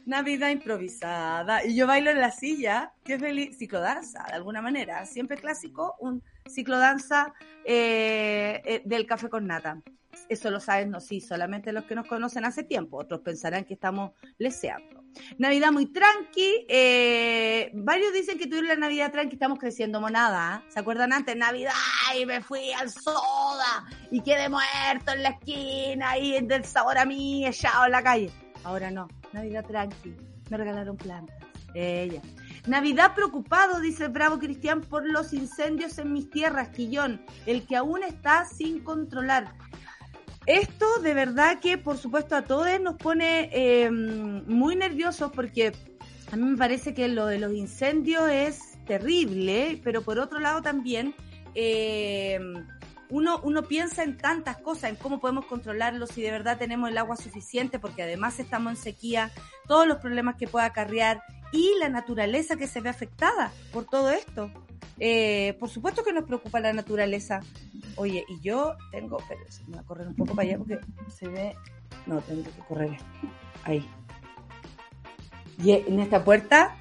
Navidad 0.06 0.50
improvisada. 0.50 1.64
Y 1.64 1.76
yo 1.76 1.86
bailo 1.86 2.10
en 2.10 2.20
la 2.20 2.30
silla, 2.30 2.92
qué 3.04 3.18
feliz, 3.18 3.56
ciclodanza, 3.58 4.24
de 4.28 4.34
alguna 4.34 4.62
manera. 4.62 5.04
Siempre 5.06 5.36
clásico, 5.36 5.94
un 6.00 6.22
ciclodanza 6.48 7.32
eh, 7.64 8.60
eh, 8.64 8.82
del 8.84 9.06
café 9.06 9.28
con 9.28 9.46
nata. 9.46 9.80
Eso 10.28 10.50
lo 10.50 10.60
saben, 10.60 10.90
no, 10.90 11.00
sí, 11.00 11.20
solamente 11.20 11.72
los 11.72 11.84
que 11.84 11.94
nos 11.94 12.06
conocen 12.06 12.44
hace 12.44 12.62
tiempo. 12.62 12.98
Otros 12.98 13.20
pensarán 13.20 13.64
que 13.64 13.74
estamos 13.74 14.12
leseando. 14.38 15.02
Navidad 15.38 15.72
muy 15.72 15.86
tranqui. 15.86 16.66
Eh, 16.68 17.70
varios 17.74 18.12
dicen 18.12 18.38
que 18.38 18.46
tuvieron 18.46 18.68
la 18.68 18.76
Navidad 18.76 19.12
tranqui, 19.12 19.34
estamos 19.34 19.58
creciendo 19.58 20.00
monada. 20.00 20.64
¿Se 20.68 20.80
acuerdan 20.80 21.12
antes? 21.12 21.36
Navidad 21.36 21.72
y 22.16 22.26
me 22.26 22.40
fui 22.42 22.72
al 22.72 22.90
soda 22.90 23.86
y 24.10 24.20
quedé 24.22 24.48
muerto 24.48 25.12
en 25.12 25.22
la 25.22 25.30
esquina 25.30 26.18
y 26.18 26.40
del 26.44 26.64
sabor 26.64 26.98
a 26.98 27.04
mí 27.04 27.46
echado 27.46 27.86
en 27.86 27.92
la 27.92 28.02
calle. 28.02 28.30
Ahora 28.64 28.90
no, 28.90 29.08
Navidad 29.32 29.64
tranqui. 29.66 30.14
Me 30.50 30.56
regalaron 30.56 30.96
plantas. 30.96 31.36
Ella. 31.74 32.20
Navidad 32.66 33.14
preocupado, 33.14 33.80
dice 33.80 34.04
el 34.04 34.10
Bravo 34.10 34.38
Cristian, 34.38 34.82
por 34.82 35.06
los 35.06 35.32
incendios 35.32 35.98
en 35.98 36.12
mis 36.12 36.30
tierras, 36.30 36.68
Quillón, 36.68 37.24
el 37.46 37.66
que 37.66 37.76
aún 37.76 38.02
está 38.02 38.44
sin 38.44 38.80
controlar. 38.80 39.52
Esto 40.46 40.98
de 41.00 41.14
verdad 41.14 41.60
que, 41.60 41.78
por 41.78 41.96
supuesto, 41.96 42.34
a 42.36 42.42
todos 42.42 42.68
nos 42.80 42.96
pone 42.96 43.48
eh, 43.52 43.90
muy 43.90 44.76
nerviosos 44.76 45.30
porque 45.32 45.72
a 46.30 46.36
mí 46.36 46.44
me 46.44 46.56
parece 46.56 46.94
que 46.94 47.08
lo 47.08 47.26
de 47.26 47.38
los 47.38 47.52
incendios 47.52 48.28
es 48.28 48.78
terrible, 48.86 49.80
pero 49.84 50.02
por 50.02 50.18
otro 50.18 50.40
lado 50.40 50.62
también 50.62 51.14
eh, 51.54 52.40
uno, 53.12 53.40
uno 53.44 53.62
piensa 53.64 54.02
en 54.02 54.16
tantas 54.16 54.56
cosas, 54.56 54.90
en 54.90 54.96
cómo 54.96 55.20
podemos 55.20 55.44
controlarlo, 55.44 56.06
si 56.06 56.22
de 56.22 56.30
verdad 56.30 56.56
tenemos 56.56 56.88
el 56.88 56.96
agua 56.96 57.16
suficiente, 57.16 57.78
porque 57.78 58.02
además 58.02 58.40
estamos 58.40 58.72
en 58.72 58.76
sequía, 58.78 59.30
todos 59.68 59.86
los 59.86 59.98
problemas 59.98 60.36
que 60.36 60.48
pueda 60.48 60.64
acarrear 60.64 61.22
y 61.52 61.74
la 61.78 61.90
naturaleza 61.90 62.56
que 62.56 62.66
se 62.66 62.80
ve 62.80 62.88
afectada 62.88 63.52
por 63.70 63.84
todo 63.84 64.10
esto. 64.10 64.50
Eh, 64.98 65.54
por 65.60 65.68
supuesto 65.68 66.02
que 66.02 66.14
nos 66.14 66.24
preocupa 66.24 66.58
la 66.60 66.72
naturaleza. 66.72 67.40
Oye, 67.96 68.24
y 68.28 68.40
yo 68.40 68.76
tengo, 68.90 69.18
pero 69.28 69.44
me 69.66 69.74
voy 69.74 69.78
a 69.78 69.82
correr 69.82 70.08
un 70.08 70.16
poco 70.16 70.34
para 70.34 70.48
allá 70.48 70.58
porque 70.58 70.80
se 71.14 71.28
ve, 71.28 71.54
no, 72.06 72.18
tengo 72.20 72.44
que 72.44 72.62
correr 72.66 72.96
ahí. 73.64 73.86
Y 75.62 75.72
en 75.72 76.00
esta 76.00 76.24
puerta, 76.24 76.76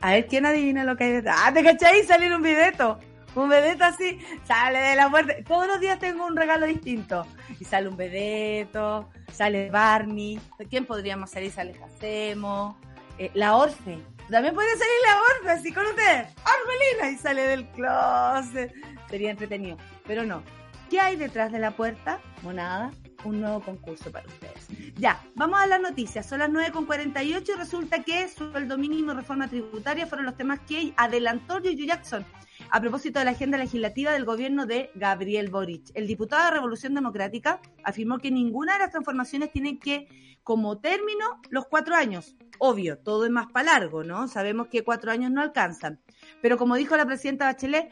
a 0.00 0.12
ver 0.12 0.26
quién 0.26 0.46
adivina 0.46 0.84
lo 0.84 0.96
que 0.96 1.04
hay 1.04 1.12
detrás. 1.12 1.36
Ah, 1.38 1.52
¿te 1.52 1.62
cachai? 1.62 2.02
Salir 2.04 2.34
un 2.34 2.40
videto. 2.40 2.98
Un 3.36 3.50
vedeto 3.50 3.84
así, 3.84 4.18
sale 4.44 4.78
de 4.78 4.96
la 4.96 5.10
puerta. 5.10 5.34
Todos 5.46 5.66
los 5.66 5.78
días 5.78 5.98
tengo 5.98 6.24
un 6.24 6.36
regalo 6.36 6.66
distinto. 6.66 7.26
Y 7.60 7.64
sale 7.66 7.86
un 7.86 7.96
vedeto, 7.96 9.10
sale 9.30 9.70
Barney. 9.70 10.40
¿De 10.58 10.64
quién 10.64 10.86
podríamos 10.86 11.30
salir? 11.30 11.52
Sale 11.52 11.74
Hacemos. 11.84 12.76
Eh, 13.18 13.30
la 13.34 13.56
Orfe. 13.56 13.98
También 14.30 14.54
puede 14.54 14.70
salir 14.70 14.94
la 15.04 15.20
Orfe, 15.20 15.50
así 15.50 15.72
con 15.72 15.84
ustedes. 15.86 16.28
Orfelina. 16.38 17.10
Y 17.10 17.18
sale 17.18 17.42
del 17.42 17.68
closet. 17.68 18.72
Sería 19.10 19.30
entretenido. 19.30 19.76
Pero 20.06 20.24
no. 20.24 20.42
¿Qué 20.88 20.98
hay 20.98 21.16
detrás 21.16 21.52
de 21.52 21.58
la 21.58 21.72
puerta? 21.72 22.20
Monada. 22.42 22.90
Un 23.26 23.40
nuevo 23.40 23.60
concurso 23.60 24.12
para 24.12 24.24
ustedes. 24.28 24.68
Ya, 24.96 25.20
vamos 25.34 25.58
a 25.58 25.66
las 25.66 25.80
noticias. 25.80 26.26
Son 26.26 26.38
las 26.38 26.48
9.48 26.48 27.48
y 27.48 27.58
resulta 27.58 28.04
que 28.04 28.28
sueldo 28.28 28.78
mínimo 28.78 29.10
y 29.10 29.14
reforma 29.16 29.48
tributaria 29.48 30.06
fueron 30.06 30.26
los 30.26 30.36
temas 30.36 30.60
que 30.60 30.94
adelantó 30.96 31.58
Yuyu 31.58 31.86
Jackson 31.86 32.24
a 32.70 32.80
propósito 32.80 33.18
de 33.18 33.24
la 33.24 33.32
agenda 33.32 33.58
legislativa 33.58 34.12
del 34.12 34.24
gobierno 34.24 34.64
de 34.64 34.90
Gabriel 34.94 35.50
Boric. 35.50 35.90
El 35.94 36.06
diputado 36.06 36.44
de 36.44 36.52
Revolución 36.52 36.94
Democrática 36.94 37.60
afirmó 37.82 38.18
que 38.18 38.30
ninguna 38.30 38.74
de 38.74 38.78
las 38.78 38.92
transformaciones 38.92 39.50
tiene 39.50 39.80
que, 39.80 40.06
como 40.44 40.78
término, 40.78 41.40
los 41.50 41.66
cuatro 41.66 41.96
años. 41.96 42.36
Obvio, 42.58 42.96
todo 42.98 43.24
es 43.24 43.32
más 43.32 43.50
para 43.50 43.72
largo, 43.72 44.04
¿no? 44.04 44.28
Sabemos 44.28 44.68
que 44.68 44.84
cuatro 44.84 45.10
años 45.10 45.32
no 45.32 45.42
alcanzan. 45.42 46.00
Pero 46.40 46.56
como 46.58 46.76
dijo 46.76 46.96
la 46.96 47.06
presidenta 47.06 47.46
Bachelet, 47.46 47.90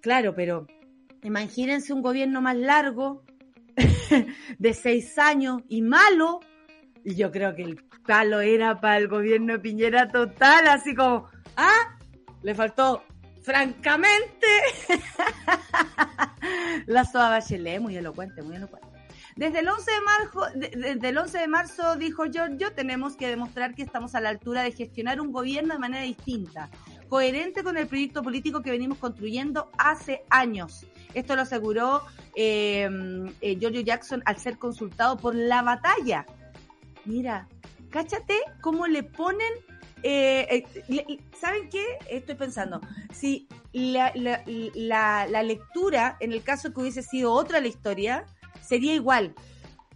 claro, 0.00 0.34
pero 0.34 0.66
imagínense 1.22 1.92
un 1.92 2.00
gobierno 2.00 2.40
más 2.40 2.56
largo, 2.56 3.22
de 4.58 4.74
seis 4.74 5.18
años 5.18 5.62
y 5.68 5.82
malo. 5.82 6.40
Y 7.04 7.14
yo 7.14 7.30
creo 7.30 7.54
que 7.54 7.62
el 7.62 7.82
palo 8.06 8.40
era 8.40 8.80
para 8.80 8.98
el 8.98 9.08
gobierno 9.08 9.54
de 9.54 9.58
Piñera 9.58 10.08
total, 10.10 10.68
así 10.68 10.94
como, 10.94 11.28
ah, 11.56 11.98
le 12.42 12.54
faltó 12.54 13.02
francamente, 13.42 14.46
la 16.86 17.04
Soa 17.04 17.28
Bachelet, 17.30 17.80
muy 17.80 17.96
elocuente, 17.96 18.42
muy 18.42 18.56
elocuente. 18.56 18.88
Desde 19.34 19.60
el 19.60 19.68
11 19.68 19.90
de 19.90 20.00
marzo, 20.00 20.40
desde 20.54 21.08
el 21.08 21.18
11 21.18 21.38
de 21.38 21.48
marzo 21.48 21.96
dijo 21.96 22.24
Giorgio, 22.26 22.72
tenemos 22.74 23.16
que 23.16 23.28
demostrar 23.28 23.74
que 23.74 23.82
estamos 23.82 24.14
a 24.14 24.20
la 24.20 24.28
altura 24.28 24.62
de 24.62 24.72
gestionar 24.72 25.20
un 25.20 25.32
gobierno 25.32 25.72
de 25.72 25.80
manera 25.80 26.04
distinta, 26.04 26.68
coherente 27.12 27.62
con 27.62 27.76
el 27.76 27.86
proyecto 27.88 28.22
político 28.22 28.62
que 28.62 28.70
venimos 28.70 28.96
construyendo 28.96 29.70
hace 29.76 30.24
años. 30.30 30.86
Esto 31.12 31.36
lo 31.36 31.42
aseguró 31.42 32.00
eh, 32.34 32.88
eh, 33.42 33.58
Giorgio 33.58 33.82
Jackson 33.82 34.22
al 34.24 34.38
ser 34.38 34.56
consultado 34.56 35.18
por 35.18 35.34
la 35.34 35.60
batalla. 35.60 36.24
Mira, 37.04 37.48
cáchate 37.90 38.38
cómo 38.62 38.86
le 38.86 39.02
ponen 39.02 39.52
eh, 40.02 40.64
eh 40.88 41.18
¿saben 41.38 41.68
qué? 41.68 41.84
Estoy 42.08 42.34
pensando, 42.34 42.80
si 43.12 43.46
la, 43.74 44.10
la, 44.14 45.42
lectura, 45.42 46.16
en 46.18 46.32
el 46.32 46.42
caso 46.42 46.72
que 46.72 46.80
hubiese 46.80 47.02
sido 47.02 47.30
otra 47.34 47.60
la 47.60 47.68
historia, 47.68 48.24
sería 48.62 48.94
igual. 48.94 49.34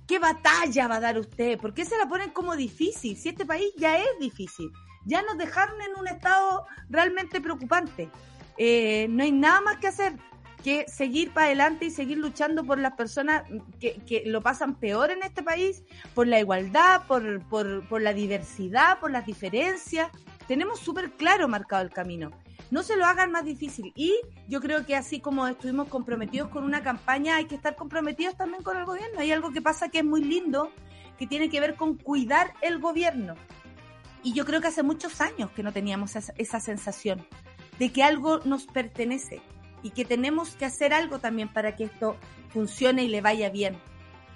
¿Qué 0.06 0.18
batalla 0.18 0.86
va 0.86 0.96
a 0.96 1.00
dar 1.00 1.18
usted? 1.18 1.58
¿Por 1.58 1.72
qué 1.72 1.86
se 1.86 1.96
la 1.96 2.10
ponen 2.10 2.28
como 2.28 2.56
difícil? 2.56 3.16
Si 3.16 3.30
este 3.30 3.46
país 3.46 3.72
ya 3.78 3.96
es 3.96 4.18
difícil, 4.20 4.70
ya 5.06 5.22
nos 5.22 5.38
dejaron 5.38 5.80
en 5.80 5.98
un 5.98 6.08
estado 6.08 6.66
realmente 6.90 7.40
preocupante. 7.40 8.10
Eh, 8.58 9.06
no 9.08 9.22
hay 9.22 9.32
nada 9.32 9.60
más 9.62 9.78
que 9.78 9.88
hacer 9.88 10.14
que 10.62 10.84
seguir 10.88 11.32
para 11.32 11.46
adelante 11.46 11.84
y 11.84 11.90
seguir 11.90 12.18
luchando 12.18 12.64
por 12.64 12.80
las 12.80 12.94
personas 12.94 13.44
que, 13.78 14.00
que 14.04 14.24
lo 14.26 14.42
pasan 14.42 14.74
peor 14.74 15.12
en 15.12 15.22
este 15.22 15.44
país, 15.44 15.84
por 16.12 16.26
la 16.26 16.40
igualdad, 16.40 17.06
por, 17.06 17.40
por, 17.48 17.86
por 17.88 18.02
la 18.02 18.12
diversidad, 18.12 18.98
por 18.98 19.12
las 19.12 19.24
diferencias. 19.24 20.10
Tenemos 20.48 20.80
súper 20.80 21.12
claro 21.12 21.46
marcado 21.46 21.82
el 21.82 21.90
camino. 21.90 22.32
No 22.72 22.82
se 22.82 22.96
lo 22.96 23.06
hagan 23.06 23.30
más 23.30 23.44
difícil. 23.44 23.92
Y 23.94 24.12
yo 24.48 24.60
creo 24.60 24.84
que 24.84 24.96
así 24.96 25.20
como 25.20 25.46
estuvimos 25.46 25.88
comprometidos 25.88 26.48
con 26.48 26.64
una 26.64 26.82
campaña, 26.82 27.36
hay 27.36 27.44
que 27.44 27.54
estar 27.54 27.76
comprometidos 27.76 28.36
también 28.36 28.64
con 28.64 28.76
el 28.76 28.84
gobierno. 28.84 29.20
Hay 29.20 29.30
algo 29.30 29.52
que 29.52 29.62
pasa 29.62 29.88
que 29.88 29.98
es 29.98 30.04
muy 30.04 30.24
lindo, 30.24 30.72
que 31.16 31.28
tiene 31.28 31.48
que 31.48 31.60
ver 31.60 31.76
con 31.76 31.96
cuidar 31.96 32.54
el 32.60 32.80
gobierno. 32.80 33.34
Y 34.26 34.32
yo 34.32 34.44
creo 34.44 34.60
que 34.60 34.66
hace 34.66 34.82
muchos 34.82 35.20
años 35.20 35.52
que 35.52 35.62
no 35.62 35.72
teníamos 35.72 36.16
esa, 36.16 36.58
sensación 36.58 37.24
de 37.78 37.92
que 37.92 38.02
algo 38.02 38.40
nos 38.40 38.66
pertenece 38.66 39.40
y 39.84 39.90
que 39.90 40.04
tenemos 40.04 40.56
que 40.56 40.64
hacer 40.64 40.92
algo 40.92 41.20
también 41.20 41.48
para 41.52 41.76
que 41.76 41.84
esto 41.84 42.16
funcione 42.48 43.04
y 43.04 43.08
le 43.08 43.20
vaya 43.20 43.50
bien. 43.50 43.78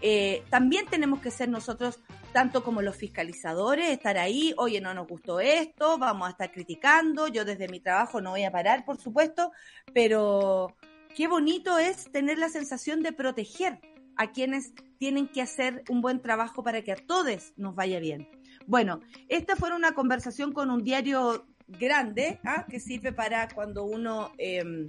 Eh, 0.01 0.45
también 0.49 0.86
tenemos 0.86 1.18
que 1.18 1.32
ser 1.32 1.49
nosotros, 1.49 1.99
tanto 2.32 2.62
como 2.62 2.82
los 2.82 2.95
fiscalizadores, 2.95 3.91
estar 3.91 4.16
ahí, 4.16 4.55
oye, 4.59 4.80
no 4.80 4.95
nos 4.95 5.09
gustó 5.09 5.41
esto, 5.41 5.99
vamos 5.99 6.28
a 6.28 6.30
estar 6.30 6.53
criticando, 6.53 7.26
yo 7.26 7.45
desde 7.45 7.66
mi 7.66 7.80
trabajo 7.80 8.20
no 8.20 8.30
voy 8.30 8.45
a 8.45 8.53
parar, 8.53 8.84
por 8.84 9.01
supuesto, 9.01 9.51
pero 9.93 10.76
qué 11.16 11.26
bonito 11.26 11.80
es 11.80 12.12
tener 12.12 12.38
la 12.38 12.49
sensación 12.49 13.03
de 13.03 13.12
proteger 13.12 13.80
a 14.16 14.30
quienes 14.30 14.72
tienen 14.99 15.26
que 15.26 15.43
hacer 15.43 15.82
un 15.88 16.01
buen 16.01 16.22
trabajo 16.22 16.62
para 16.62 16.82
que 16.82 16.93
a 16.93 16.97
todos 16.97 17.55
nos 17.57 17.74
vaya 17.74 17.99
bien. 17.99 18.39
Bueno, 18.71 19.01
esta 19.29 19.57
fue 19.57 19.75
una 19.75 19.95
conversación 19.95 20.53
con 20.53 20.71
un 20.71 20.85
diario 20.85 21.45
grande, 21.66 22.39
¿ah? 22.45 22.66
que 22.71 22.79
sirve 22.79 23.12
para 23.12 23.49
cuando 23.49 23.83
uno... 23.83 24.31
Eh, 24.39 24.87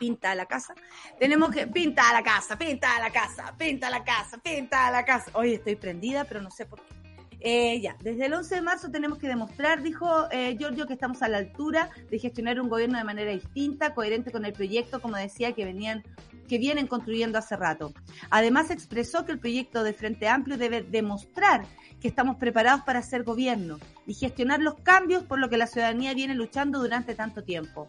pinta 0.00 0.34
la 0.34 0.46
casa. 0.46 0.74
Tenemos 1.16 1.52
que 1.52 1.68
pinta 1.68 2.12
la 2.12 2.24
casa, 2.24 2.58
pinta 2.58 2.98
la 2.98 3.10
casa, 3.12 3.54
pinta 3.56 3.88
la 3.88 4.02
casa, 4.02 4.38
pinta 4.38 4.90
la 4.90 5.04
casa. 5.04 5.30
Hoy 5.34 5.54
estoy 5.54 5.76
prendida, 5.76 6.24
pero 6.24 6.42
no 6.42 6.50
sé 6.50 6.66
por 6.66 6.80
qué. 6.80 7.01
Eh, 7.44 7.80
ya, 7.80 7.96
desde 8.00 8.26
el 8.26 8.34
11 8.34 8.54
de 8.54 8.62
marzo 8.62 8.90
tenemos 8.92 9.18
que 9.18 9.26
demostrar, 9.26 9.82
dijo 9.82 10.30
eh, 10.30 10.56
Giorgio, 10.56 10.86
que 10.86 10.92
estamos 10.92 11.22
a 11.22 11.28
la 11.28 11.38
altura 11.38 11.90
de 12.08 12.20
gestionar 12.20 12.60
un 12.60 12.68
gobierno 12.68 12.98
de 12.98 13.04
manera 13.04 13.32
distinta, 13.32 13.94
coherente 13.94 14.30
con 14.30 14.44
el 14.44 14.52
proyecto, 14.52 15.02
como 15.02 15.16
decía, 15.16 15.52
que 15.52 15.64
venían 15.64 16.04
que 16.46 16.58
vienen 16.58 16.86
construyendo 16.86 17.38
hace 17.38 17.56
rato. 17.56 17.94
Además 18.30 18.70
expresó 18.70 19.24
que 19.24 19.32
el 19.32 19.40
proyecto 19.40 19.82
de 19.82 19.92
Frente 19.92 20.28
Amplio 20.28 20.56
debe 20.56 20.82
demostrar 20.82 21.64
que 22.00 22.08
estamos 22.08 22.36
preparados 22.36 22.82
para 22.82 22.98
hacer 22.98 23.24
gobierno 23.24 23.78
y 24.06 24.14
gestionar 24.14 24.60
los 24.60 24.74
cambios 24.74 25.24
por 25.24 25.38
lo 25.38 25.48
que 25.48 25.56
la 25.56 25.66
ciudadanía 25.66 26.14
viene 26.14 26.34
luchando 26.34 26.80
durante 26.80 27.14
tanto 27.14 27.42
tiempo 27.42 27.88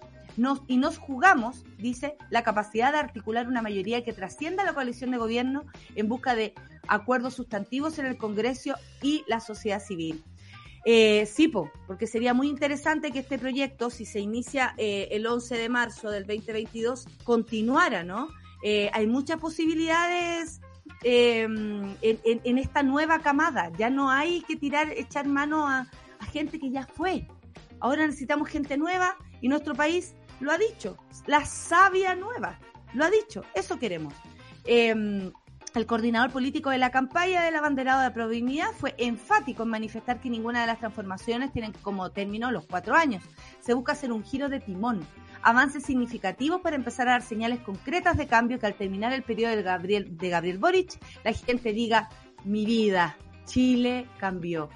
y 0.68 0.78
nos 0.78 0.98
jugamos, 0.98 1.64
dice, 1.78 2.18
la 2.30 2.44
capacidad 2.44 2.92
de 2.92 3.00
articular 3.00 3.48
una 3.48 3.62
mayoría 3.62 4.04
que 4.04 4.14
trascienda 4.14 4.64
la 4.64 4.74
coalición 4.74 5.12
de 5.12 5.18
gobierno 5.18 5.66
en 5.96 6.08
busca 6.08 6.36
de 6.36 6.54
acuerdos 6.88 7.36
sustantivos 7.36 8.00
en 8.00 8.06
el 8.08 8.18
Congreso 8.18 8.76
y 9.02 9.24
la 9.28 9.40
sociedad 9.40 9.82
civil. 9.82 10.24
Eh, 10.86 11.26
Sipo, 11.26 11.72
porque 11.88 12.08
sería 12.08 12.34
muy 12.34 12.50
interesante 12.50 13.12
que 13.12 13.20
este 13.20 13.40
proyecto, 13.40 13.90
si 13.90 14.06
se 14.06 14.20
inicia 14.20 14.74
eh, 14.78 15.08
el 15.12 15.26
11 15.26 15.56
de 15.58 15.70
marzo 15.70 16.10
del 16.10 16.26
2022, 16.26 17.08
continuara, 17.24 18.04
¿no? 18.04 18.28
Eh, 18.64 18.90
hay 18.94 19.08
muchas 19.08 19.40
posibilidades 19.40 20.60
em, 21.04 21.96
en, 22.02 22.58
esta 22.58 22.84
nueva 22.84 23.20
camada. 23.20 23.72
Ya 23.78 23.90
no 23.90 24.10
hay 24.10 24.42
que 24.42 24.56
tirar, 24.56 24.92
echar 24.92 25.28
mano 25.28 25.68
a 25.68 25.88
gente 26.32 26.60
que 26.60 26.70
ya 26.70 26.86
fue. 26.86 27.28
Ahora 27.80 28.06
necesitamos 28.06 28.50
gente 28.50 28.78
nueva 28.78 29.18
y 29.42 29.50
nuestro 29.50 29.76
país 29.76 30.16
lo 30.44 30.52
ha 30.52 30.58
dicho, 30.58 30.98
la 31.26 31.46
sabia 31.46 32.16
nueva, 32.16 32.60
lo 32.94 33.06
ha 33.06 33.10
dicho, 33.10 33.44
eso 33.54 33.80
queremos. 33.80 34.14
Em, 34.66 35.32
el 35.74 35.88
coordinador 35.88 36.32
político 36.32 36.70
de 36.70 36.78
la 36.78 36.91
campaña 36.91 37.41
del 37.44 37.56
abanderado 37.56 38.02
de 38.02 38.12
Provinidad 38.12 38.72
fue 38.78 38.94
enfático 39.00 39.64
en 39.64 39.70
manifestar 39.70 40.20
que 40.20 40.30
ninguna 40.30 40.62
de 40.62 40.68
las 40.68 40.78
transformaciones 40.78 41.52
tienen 41.52 41.74
como 41.82 42.12
término 42.12 42.52
los 42.52 42.68
cuatro 42.68 42.96
años. 42.96 43.24
Se 43.60 43.74
busca 43.74 43.94
hacer 43.94 44.12
un 44.12 44.24
giro 44.24 44.50
de 44.50 44.60
timón, 44.60 45.00
avances 45.41 45.84
significativos 45.84 46.62
para 46.62 46.76
empezar 46.76 47.08
a 47.08 47.14
dar 47.14 47.22
señales 47.24 47.60
concretas 47.62 48.18
de 48.18 48.28
cambio 48.28 48.60
que 48.60 48.68
al 48.68 48.76
terminar 48.76 49.14
el 49.14 49.24
periodo 49.24 49.56
de 49.56 49.64
Gabriel, 49.64 50.16
de 50.16 50.30
Gabriel 50.30 50.60
Boric, 50.60 51.00
la 51.24 51.34
gente 51.34 51.74
diga, 51.74 52.10
mi 52.44 52.66
vida, 52.66 53.18
Chile 53.46 54.08
cambió. 54.20 54.70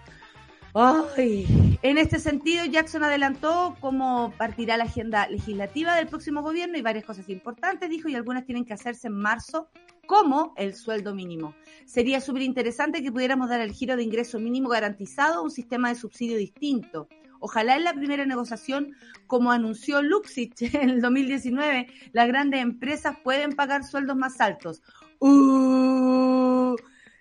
Ay. 0.74 1.78
En 1.82 1.98
este 1.98 2.20
sentido, 2.20 2.66
Jackson 2.66 3.04
adelantó 3.04 3.76
cómo 3.80 4.34
partirá 4.38 4.78
la 4.78 4.86
agenda 4.86 5.28
legislativa 5.28 5.96
del 5.96 6.08
próximo 6.08 6.42
gobierno 6.42 6.78
y 6.78 6.82
varias 6.82 7.06
cosas 7.06 7.30
importantes, 7.30 7.90
dijo, 7.90 8.10
y 8.10 8.16
algunas 8.16 8.46
tienen 8.46 8.66
que 8.66 8.74
hacerse 8.74 9.08
en 9.08 9.14
marzo, 9.14 9.70
como 10.08 10.54
el 10.58 10.74
sueldo 10.74 11.14
mínimo. 11.14 11.54
Sería 11.86 12.22
súper 12.22 12.42
interesante 12.42 13.04
que 13.04 13.12
pudiéramos 13.12 13.50
dar 13.50 13.62
el 13.62 13.74
giro 13.74 13.96
de 13.96 14.04
ingreso 14.04 14.40
mínimo 14.40 14.70
garantizado 14.70 15.40
a 15.40 15.44
un 15.44 15.52
sistema 15.52 15.90
de 15.90 15.96
subsidio 15.96 16.38
distinto. 16.38 17.08
Ojalá 17.40 17.76
en 17.76 17.84
la 17.84 17.94
primera 17.94 18.26
negociación, 18.26 18.96
como 19.28 19.52
anunció 19.52 20.02
Luxich 20.02 20.62
en 20.74 20.90
el 20.90 21.02
2019, 21.02 21.88
las 22.14 22.28
grandes 22.28 22.62
empresas 22.62 23.18
pueden 23.24 23.52
pagar 23.52 23.84
sueldos 23.84 24.16
más 24.16 24.42
altos. 24.42 24.82
Uh, 25.20 26.47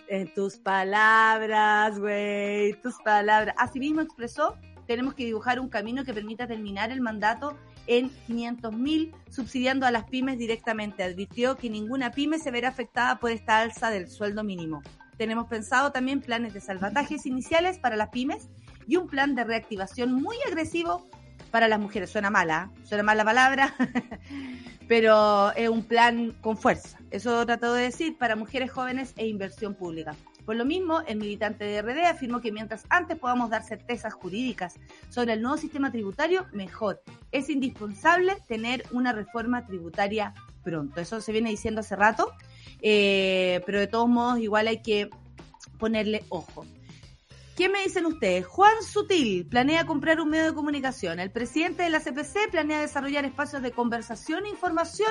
en 0.09 0.33
tus 0.33 0.57
palabras, 0.57 1.99
güey, 1.99 2.75
tus 2.81 2.95
palabras. 3.05 3.55
Asimismo 3.59 4.01
expresó, 4.01 4.57
tenemos 4.87 5.15
que 5.15 5.25
dibujar 5.25 5.61
un 5.61 5.69
camino 5.69 6.05
que 6.05 6.15
permita 6.15 6.47
terminar 6.47 6.91
el 6.91 7.01
mandato 7.01 7.57
en 7.87 8.11
500.000, 8.29 9.13
subsidiando 9.31 9.87
a 9.87 9.91
las 9.91 10.05
pymes 10.05 10.39
directamente. 10.39 11.03
Advirtió 11.03 11.57
que 11.57 11.71
ninguna 11.71 12.11
pyme 12.11 12.39
se 12.39 12.51
verá 12.51 12.69
afectada 12.69 13.19
por 13.19 13.31
esta 13.31 13.61
alza 13.61 13.91
del 13.91 14.09
sueldo 14.09 14.45
mínimo. 14.45 14.83
Tenemos 15.17 15.47
pensado 15.47 15.93
también 15.93 16.21
planes 16.21 16.53
de 16.53 16.61
salvatajes 16.61 17.27
iniciales 17.27 17.79
para 17.79 17.97
las 17.97 18.11
pymes 18.11 18.49
y 18.87 18.97
un 18.97 19.09
plan 19.09 19.35
de 19.35 19.45
reactivación 19.45 20.13
muy 20.13 20.37
agresivo 20.47 21.09
para 21.51 21.69
las 21.69 21.81
mujeres. 21.81 22.11
Suena 22.11 22.31
mala, 22.31 22.71
¿eh? 22.75 22.81
suena 22.85 23.03
mala 23.03 23.25
palabra, 23.25 23.75
pero 24.89 25.53
es 25.53 25.69
un 25.69 25.83
plan 25.83 26.33
con 26.41 26.57
fuerza. 26.57 26.99
Eso 27.11 27.45
trató 27.47 27.73
de 27.75 27.85
decir 27.85 28.17
para 28.19 28.37
mujeres 28.37 28.71
jóvenes 28.71 29.13
e 29.17 29.27
inversión 29.27 29.75
pública. 29.75 30.15
Por 30.45 30.55
lo 30.55 30.65
mismo, 30.65 31.01
el 31.09 31.19
militante 31.19 31.65
de 31.65 31.83
RD 31.83 32.07
afirmó 32.07 32.41
que 32.41 32.53
mientras 32.53 32.85
antes 32.89 33.19
podamos 33.19 33.51
dar 33.51 33.65
certezas 33.65 34.15
jurídicas 34.15 34.77
sobre 35.09 35.33
el 35.33 35.43
nuevo 35.43 35.57
sistema 35.57 35.91
tributario, 35.91 36.47
mejor. 36.53 37.03
Es 37.33 37.51
indispensable 37.51 38.37
tener 38.47 38.85
una 38.93 39.13
reforma 39.13 39.67
tributaria 39.67 40.33
pronto. 40.63 41.01
Eso 41.01 41.21
se 41.21 41.33
viene 41.33 41.51
diciendo 41.51 41.81
hace 41.81 41.97
rato, 41.97 42.33
eh, 42.81 43.61
pero 43.67 43.81
de 43.81 43.89
todos 43.89 44.09
modos 44.09 44.39
igual 44.39 44.69
hay 44.69 44.83
que 44.83 45.11
ponerle 45.79 46.25
ojo. 46.29 46.65
¿Qué 47.57 47.71
me 47.71 47.83
dicen 47.83 48.05
ustedes? 48.05 48.47
Juan 48.47 48.83
Sutil 48.83 49.47
planea 49.47 49.87
comprar 49.87 50.21
un 50.21 50.29
medio 50.29 50.45
de 50.45 50.53
comunicación. 50.53 51.19
El 51.19 51.31
presidente 51.31 51.85
de 51.85 51.89
la 51.89 52.01
CPC 52.01 52.51
planea 52.51 52.83
desarrollar 52.83 53.25
espacios 53.25 53.63
de 53.63 53.73
conversación 53.73 54.45
e 54.45 54.51
información. 54.51 55.11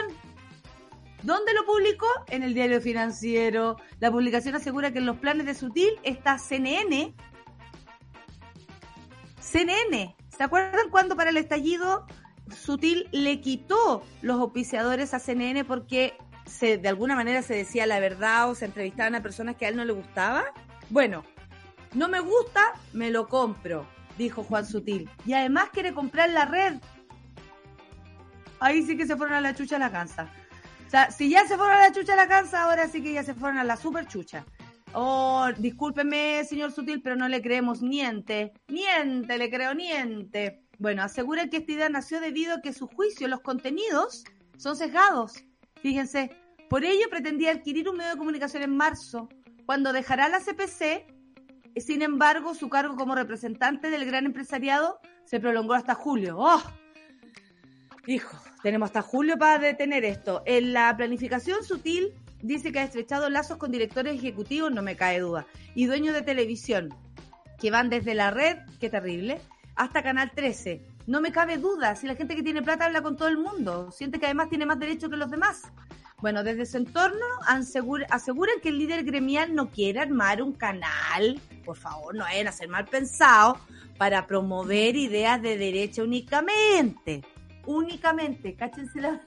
¿Dónde 1.23 1.55
lo 1.55 1.65
publicó? 1.65 2.05
En 2.27 2.43
el 2.43 2.53
diario 2.53 2.79
financiero. 2.81 3.77
La 3.99 4.11
publicación 4.11 4.53
asegura 4.53 4.93
que 4.93 4.99
en 4.99 5.07
los 5.07 5.17
planes 5.17 5.47
de 5.47 5.55
Sutil 5.55 5.89
está 6.03 6.37
CNN. 6.37 7.15
CNN. 9.39 10.15
¿Se 10.37 10.43
acuerdan 10.43 10.91
cuando 10.91 11.15
para 11.15 11.31
el 11.31 11.37
estallido 11.37 12.05
Sutil 12.55 13.09
le 13.11 13.41
quitó 13.41 14.03
los 14.21 14.39
auspiciadores 14.39 15.15
a 15.15 15.19
CNN 15.19 15.65
porque 15.65 16.15
se, 16.45 16.77
de 16.77 16.89
alguna 16.89 17.15
manera 17.15 17.41
se 17.41 17.55
decía 17.55 17.87
la 17.87 17.99
verdad 17.99 18.51
o 18.51 18.53
se 18.53 18.65
entrevistaban 18.65 19.15
a 19.15 19.23
personas 19.23 19.55
que 19.55 19.65
a 19.65 19.69
él 19.69 19.77
no 19.77 19.83
le 19.83 19.93
gustaba? 19.93 20.43
Bueno, 20.91 21.23
no 21.95 22.09
me 22.09 22.19
gusta, 22.19 22.73
me 22.93 23.09
lo 23.09 23.27
compro, 23.27 23.87
dijo 24.17 24.43
Juan 24.43 24.65
Sutil. 24.65 25.09
Y 25.25 25.33
además 25.33 25.69
quiere 25.71 25.93
comprar 25.93 26.29
la 26.29 26.45
red. 26.45 26.75
Ahí 28.59 28.83
sí 28.83 28.97
que 28.97 29.07
se 29.07 29.15
fueron 29.15 29.35
a 29.35 29.41
la 29.41 29.55
chucha 29.55 29.77
a 29.77 29.79
la 29.79 29.91
cansa. 29.91 30.29
O 30.85 30.89
sea, 30.89 31.09
si 31.09 31.29
ya 31.29 31.47
se 31.47 31.57
fueron 31.57 31.75
a 31.75 31.79
la 31.79 31.91
chucha 31.91 32.13
a 32.13 32.17
la 32.17 32.27
cansa, 32.27 32.63
ahora 32.63 32.87
sí 32.87 33.01
que 33.01 33.13
ya 33.13 33.23
se 33.23 33.33
fueron 33.33 33.57
a 33.57 33.63
la 33.63 33.77
super 33.77 34.07
chucha. 34.07 34.45
Oh, 34.93 35.47
discúlpeme, 35.57 36.43
señor 36.45 36.71
Sutil, 36.71 37.01
pero 37.01 37.15
no 37.15 37.27
le 37.27 37.41
creemos 37.41 37.81
niente. 37.81 38.53
Niente, 38.67 39.37
le 39.37 39.49
creo 39.49 39.73
niente. 39.73 40.63
Bueno, 40.77 41.03
asegura 41.03 41.49
que 41.49 41.57
esta 41.57 41.71
idea 41.71 41.89
nació 41.89 42.21
debido 42.21 42.55
a 42.55 42.61
que 42.61 42.71
su 42.71 42.87
juicio, 42.87 43.27
los 43.27 43.41
contenidos, 43.41 44.23
son 44.57 44.75
sesgados. 44.75 45.43
Fíjense, 45.81 46.29
por 46.69 46.85
ello 46.85 47.09
pretendía 47.09 47.51
adquirir 47.51 47.89
un 47.89 47.97
medio 47.97 48.11
de 48.11 48.17
comunicación 48.17 48.63
en 48.63 48.75
marzo, 48.75 49.27
cuando 49.65 49.91
dejará 49.91 50.29
la 50.29 50.39
CPC 50.39 51.14
sin 51.81 52.01
embargo, 52.01 52.55
su 52.55 52.69
cargo 52.69 52.95
como 52.95 53.15
representante 53.15 53.89
del 53.89 54.05
gran 54.05 54.25
empresariado 54.25 54.99
se 55.25 55.39
prolongó 55.39 55.73
hasta 55.73 55.95
julio. 55.95 56.37
¡Oh! 56.37 56.61
Hijo, 58.07 58.37
tenemos 58.61 58.87
hasta 58.87 59.01
julio 59.01 59.37
para 59.37 59.57
detener 59.57 60.05
esto. 60.05 60.43
En 60.45 60.73
la 60.73 60.95
planificación 60.95 61.63
sutil 61.63 62.13
dice 62.41 62.71
que 62.71 62.79
ha 62.79 62.83
estrechado 62.83 63.29
lazos 63.29 63.57
con 63.57 63.71
directores 63.71 64.15
ejecutivos, 64.15 64.71
no 64.71 64.81
me 64.81 64.95
cae 64.95 65.19
duda, 65.19 65.47
y 65.73 65.85
dueños 65.85 66.13
de 66.13 66.21
televisión, 66.21 66.93
que 67.59 67.71
van 67.71 67.89
desde 67.89 68.13
la 68.13 68.31
red, 68.31 68.57
qué 68.79 68.89
terrible, 68.89 69.41
hasta 69.75 70.03
Canal 70.03 70.31
13. 70.35 70.81
No 71.07 71.21
me 71.21 71.31
cabe 71.31 71.57
duda, 71.57 71.95
si 71.95 72.07
la 72.07 72.15
gente 72.15 72.35
que 72.35 72.43
tiene 72.43 72.61
plata 72.61 72.85
habla 72.85 73.01
con 73.01 73.17
todo 73.17 73.27
el 73.27 73.37
mundo, 73.37 73.91
siente 73.91 74.19
que 74.19 74.25
además 74.25 74.49
tiene 74.49 74.65
más 74.65 74.79
derecho 74.79 75.09
que 75.09 75.17
los 75.17 75.31
demás. 75.31 75.63
Bueno, 76.21 76.43
desde 76.43 76.65
su 76.65 76.77
entorno 76.77 77.25
aseguran 77.45 78.59
que 78.61 78.69
el 78.69 78.79
líder 78.79 79.03
gremial 79.03 79.53
no 79.53 79.69
quiere 79.69 79.99
armar 79.99 80.41
un 80.41 80.53
canal, 80.53 81.39
por 81.65 81.75
favor, 81.75 82.15
no 82.15 82.23
vayan 82.23 82.47
a 82.47 82.67
mal 82.67 82.85
pensados, 82.85 83.57
para 83.97 84.25
promover 84.27 84.95
ideas 84.95 85.41
de 85.41 85.57
derecha 85.57 86.03
únicamente. 86.03 87.23
Únicamente, 87.65 88.55
cáchense 88.55 89.01
la, 89.01 89.21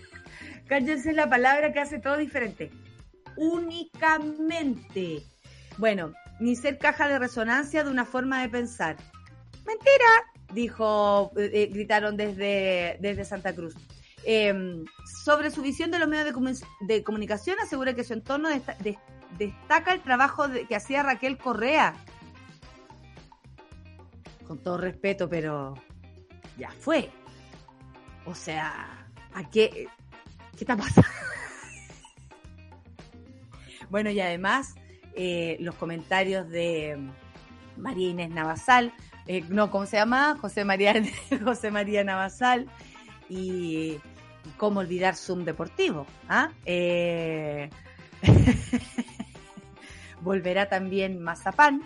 cáchense 0.66 1.12
la 1.12 1.28
palabra 1.28 1.72
que 1.72 1.80
hace 1.80 1.98
todo 1.98 2.16
diferente. 2.16 2.70
Únicamente. 3.36 5.22
Bueno, 5.78 6.12
ni 6.40 6.56
ser 6.56 6.78
caja 6.78 7.08
de 7.08 7.18
resonancia 7.18 7.84
de 7.84 7.90
una 7.90 8.04
forma 8.04 8.42
de 8.42 8.48
pensar. 8.48 8.96
Mentira, 9.66 10.32
dijo, 10.52 11.32
eh, 11.36 11.50
eh, 11.52 11.66
gritaron 11.72 12.16
desde, 12.16 12.98
desde 13.00 13.24
Santa 13.24 13.54
Cruz. 13.54 13.74
Em, 14.24 14.84
sobre 15.24 15.50
su 15.50 15.62
visión 15.62 15.90
de 15.90 15.98
los 15.98 16.08
medios 16.08 16.62
de, 16.80 17.02
comunicación, 17.02 17.56
asegura 17.60 17.94
que 17.94 18.04
su 18.04 18.12
entorno 18.12 18.48
destaca 19.38 19.92
el 19.92 20.02
trabajo 20.02 20.44
que 20.68 20.76
hacía 20.76 21.02
Raquel 21.02 21.38
Correa. 21.38 21.94
Con 24.46 24.58
todo 24.58 24.78
respeto, 24.78 25.28
pero 25.28 25.74
ya 26.56 26.70
fue. 26.70 27.10
O 28.24 28.34
sea, 28.34 29.08
¿a 29.34 29.50
qué, 29.50 29.88
qué 30.56 30.60
está 30.60 30.76
pasando? 30.76 31.08
bueno, 33.90 34.10
y 34.10 34.20
además, 34.20 34.74
eh, 35.14 35.56
los 35.58 35.74
comentarios 35.74 36.48
de 36.48 37.10
María 37.76 38.10
Inés 38.10 38.30
Navasal, 38.30 38.92
eh, 39.26 39.44
no, 39.48 39.70
¿cómo 39.70 39.86
se 39.86 39.96
llama? 39.96 40.36
José 40.40 40.64
María, 40.64 40.94
José 41.44 41.72
María 41.72 42.04
Navasal, 42.04 42.68
y 43.28 43.98
cómo 44.56 44.80
olvidar 44.80 45.16
Zoom 45.16 45.44
Deportivo. 45.44 46.06
¿ah? 46.28 46.50
Eh, 46.64 47.70
volverá 50.20 50.68
también 50.68 51.22
Mazapán 51.22 51.82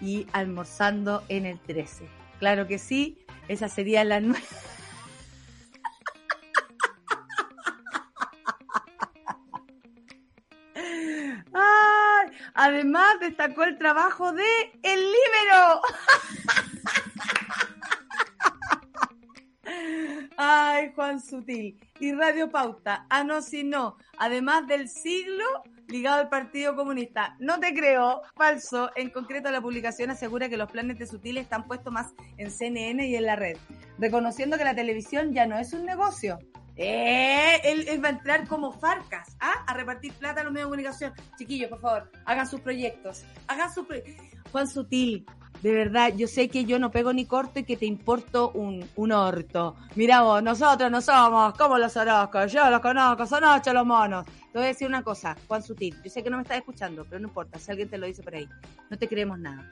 y 0.00 0.26
almorzando 0.32 1.24
en 1.28 1.46
el 1.46 1.58
13. 1.60 2.08
Claro 2.38 2.66
que 2.66 2.78
sí, 2.78 3.18
esa 3.48 3.68
sería 3.68 4.04
la 4.04 4.20
nueva. 4.20 4.40
además 12.54 13.20
destacó 13.20 13.62
el 13.62 13.78
trabajo 13.78 14.32
de 14.32 14.44
El 14.82 15.00
Libero. 15.00 15.80
Ay, 20.40 20.92
Juan 20.94 21.20
Sutil. 21.20 21.76
Y 21.98 22.12
Radio 22.12 22.48
Pauta. 22.48 23.06
Ah, 23.10 23.24
no, 23.24 23.42
si 23.42 23.64
no. 23.64 23.96
Además 24.18 24.68
del 24.68 24.88
siglo 24.88 25.44
ligado 25.88 26.20
al 26.20 26.28
Partido 26.28 26.76
Comunista. 26.76 27.34
No 27.40 27.58
te 27.58 27.74
creo, 27.74 28.22
falso. 28.36 28.92
En 28.94 29.10
concreto, 29.10 29.50
la 29.50 29.60
publicación 29.60 30.10
asegura 30.10 30.48
que 30.48 30.56
los 30.56 30.70
planes 30.70 30.96
de 30.96 31.08
Sutil 31.08 31.38
están 31.38 31.66
puestos 31.66 31.92
más 31.92 32.12
en 32.36 32.52
CNN 32.52 33.04
y 33.04 33.16
en 33.16 33.26
la 33.26 33.34
red, 33.34 33.56
reconociendo 33.98 34.56
que 34.56 34.64
la 34.64 34.76
televisión 34.76 35.32
ya 35.32 35.44
no 35.44 35.58
es 35.58 35.72
un 35.72 35.84
negocio. 35.84 36.38
Eh, 36.76 37.60
él, 37.64 38.04
va 38.04 38.08
a 38.08 38.12
entrar 38.12 38.46
como 38.46 38.70
Farcas, 38.70 39.36
¿ah? 39.40 39.64
A 39.66 39.74
repartir 39.74 40.12
plata 40.12 40.42
a 40.42 40.44
los 40.44 40.52
medios 40.52 40.68
de 40.68 40.70
comunicación. 40.70 41.12
Chiquillos, 41.36 41.68
por 41.68 41.80
favor, 41.80 42.12
hagan 42.24 42.46
sus 42.46 42.60
proyectos. 42.60 43.24
Hagan 43.48 43.74
sus 43.74 43.84
proyectos. 43.84 44.14
Juan 44.52 44.68
Sutil, 44.68 45.26
de 45.62 45.72
verdad, 45.72 46.12
yo 46.14 46.28
sé 46.28 46.48
que 46.48 46.64
yo 46.64 46.78
no 46.78 46.90
pego 46.90 47.12
ni 47.12 47.24
corto 47.24 47.58
y 47.58 47.64
que 47.64 47.76
te 47.76 47.86
importo 47.86 48.50
un, 48.50 48.88
un 48.96 49.12
orto. 49.12 49.76
Mira 49.96 50.22
vos, 50.22 50.42
nosotros 50.42 50.90
no 50.90 51.00
somos 51.00 51.54
como 51.54 51.78
los 51.78 51.96
orozcos, 51.96 52.52
yo 52.52 52.70
los 52.70 52.80
conozco, 52.80 53.26
son 53.26 53.44
ocho 53.44 53.72
los 53.72 53.84
monos. 53.84 54.24
Te 54.26 54.58
voy 54.58 54.64
a 54.64 54.68
decir 54.68 54.86
una 54.86 55.02
cosa, 55.02 55.36
Juan 55.46 55.62
Sutil, 55.62 55.96
yo 56.02 56.10
sé 56.10 56.22
que 56.22 56.30
no 56.30 56.36
me 56.36 56.42
estás 56.42 56.58
escuchando, 56.58 57.04
pero 57.04 57.20
no 57.20 57.28
importa, 57.28 57.58
si 57.58 57.70
alguien 57.70 57.88
te 57.88 57.98
lo 57.98 58.06
dice 58.06 58.22
por 58.22 58.34
ahí, 58.34 58.48
no 58.88 58.96
te 58.96 59.08
creemos 59.08 59.38
nada. 59.38 59.68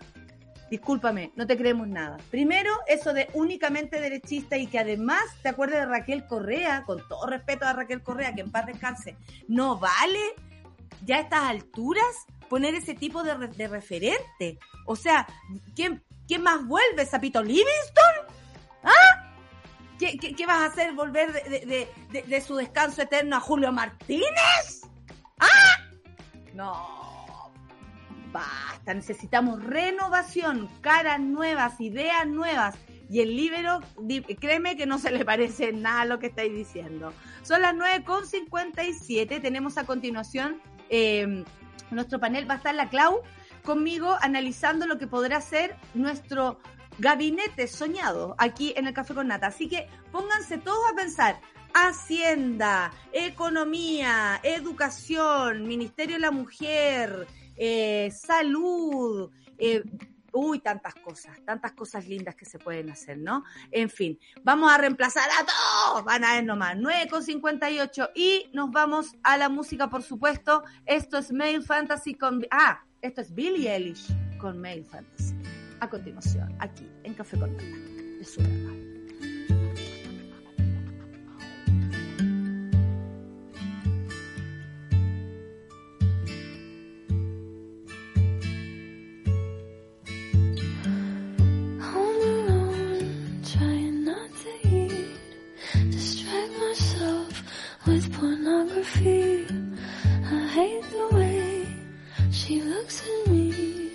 Discúlpame, 0.70 1.30
no 1.36 1.46
te 1.46 1.56
creemos 1.56 1.86
nada. 1.86 2.16
Primero, 2.30 2.72
eso 2.88 3.12
de 3.12 3.28
únicamente 3.34 4.00
derechista 4.00 4.56
y 4.56 4.66
que 4.66 4.80
además 4.80 5.22
te 5.40 5.48
acuerdes 5.48 5.78
de 5.78 5.86
Raquel 5.86 6.26
Correa, 6.26 6.82
con 6.84 7.06
todo 7.08 7.26
respeto 7.26 7.64
a 7.64 7.72
Raquel 7.72 8.02
Correa, 8.02 8.34
que 8.34 8.40
en 8.40 8.50
paz 8.50 8.66
descanse, 8.66 9.16
no 9.46 9.78
vale 9.78 10.34
ya 11.04 11.18
a 11.18 11.20
estas 11.20 11.42
alturas 11.44 12.26
poner 12.48 12.74
ese 12.74 12.94
tipo 12.94 13.22
de, 13.22 13.68
referente. 13.68 14.58
O 14.86 14.96
sea, 14.96 15.26
¿quién, 15.74 16.02
¿quién 16.26 16.42
más 16.42 16.66
vuelve? 16.66 17.06
¿Sapito 17.06 17.42
Livingston? 17.42 18.36
¿Ah? 18.82 19.32
¿Qué, 19.98 20.46
vas 20.46 20.58
a 20.58 20.66
hacer? 20.66 20.92
¿Volver 20.92 21.32
de, 21.32 21.88
de, 22.26 22.40
su 22.40 22.54
descanso 22.56 23.02
eterno 23.02 23.36
a 23.36 23.40
Julio 23.40 23.72
Martínez? 23.72 24.82
¿Ah? 25.38 25.76
No. 26.54 27.52
Basta, 28.32 28.92
necesitamos 28.92 29.62
renovación, 29.64 30.68
caras 30.82 31.20
nuevas, 31.20 31.80
ideas 31.80 32.26
nuevas. 32.26 32.76
Y 33.08 33.20
el 33.20 33.36
libro, 33.36 33.80
créeme 34.40 34.76
que 34.76 34.84
no 34.84 34.98
se 34.98 35.10
le 35.10 35.24
parece 35.24 35.72
nada 35.72 36.02
a 36.02 36.04
lo 36.04 36.18
que 36.18 36.26
estáis 36.26 36.52
diciendo. 36.52 37.12
Son 37.42 37.62
las 37.62 37.74
9.57. 37.74 39.40
Tenemos 39.40 39.78
a 39.78 39.86
continuación 39.86 40.60
eh, 40.90 41.44
nuestro 41.90 42.20
panel. 42.20 42.48
Va 42.48 42.54
a 42.54 42.56
estar 42.58 42.74
la 42.74 42.88
Clau 42.88 43.22
conmigo 43.62 44.16
analizando 44.20 44.86
lo 44.86 44.98
que 44.98 45.06
podrá 45.06 45.40
ser 45.40 45.76
nuestro 45.94 46.58
gabinete 46.98 47.66
soñado 47.66 48.34
aquí 48.38 48.72
en 48.76 48.86
el 48.86 48.94
Café 48.94 49.14
con 49.14 49.28
Nata. 49.28 49.48
Así 49.48 49.68
que 49.68 49.88
pónganse 50.12 50.58
todos 50.58 50.80
a 50.90 50.96
pensar. 50.96 51.40
Hacienda, 51.74 52.90
economía, 53.12 54.40
educación, 54.42 55.68
Ministerio 55.68 56.16
de 56.16 56.20
la 56.20 56.30
Mujer, 56.30 57.26
eh, 57.56 58.10
salud, 58.12 59.30
eh, 59.58 59.82
uy, 60.36 60.58
tantas 60.60 60.94
cosas, 60.94 61.38
tantas 61.44 61.72
cosas 61.72 62.06
lindas 62.06 62.34
que 62.34 62.44
se 62.44 62.58
pueden 62.58 62.90
hacer, 62.90 63.18
¿no? 63.18 63.44
En 63.70 63.88
fin, 63.88 64.18
vamos 64.42 64.70
a 64.70 64.78
reemplazar 64.78 65.28
a 65.30 65.44
todos, 65.44 66.04
van 66.04 66.24
a 66.24 66.34
ver 66.34 66.44
nomás, 66.44 66.76
9,58 66.76 68.10
y 68.14 68.50
nos 68.52 68.70
vamos 68.70 69.16
a 69.22 69.36
la 69.36 69.48
música, 69.48 69.88
por 69.88 70.02
supuesto. 70.02 70.62
Esto 70.84 71.18
es 71.18 71.32
Male 71.32 71.62
Fantasy 71.62 72.14
con... 72.14 72.46
Ah, 72.50 72.84
esto 73.00 73.20
es 73.20 73.34
Billie 73.34 73.70
Eilish 73.70 74.08
con 74.38 74.60
Male 74.60 74.84
Fantasy. 74.84 75.34
A 75.80 75.88
continuación, 75.88 76.54
aquí 76.58 76.90
en 77.02 77.14
Café 77.14 77.38
con 77.38 77.52
Nata, 77.56 78.85
pornography. 98.18 99.46
I 100.24 100.46
hate 100.56 100.84
the 100.90 101.08
way 101.16 101.66
she 102.30 102.62
looks 102.62 103.02
at 103.02 103.30
me. 103.30 103.90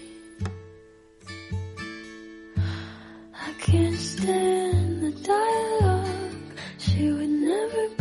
I 3.48 3.52
can't 3.60 3.98
stand 3.98 5.02
the 5.02 5.12
dialogue. 5.34 6.36
She 6.78 7.12
would 7.12 7.30
never 7.30 8.01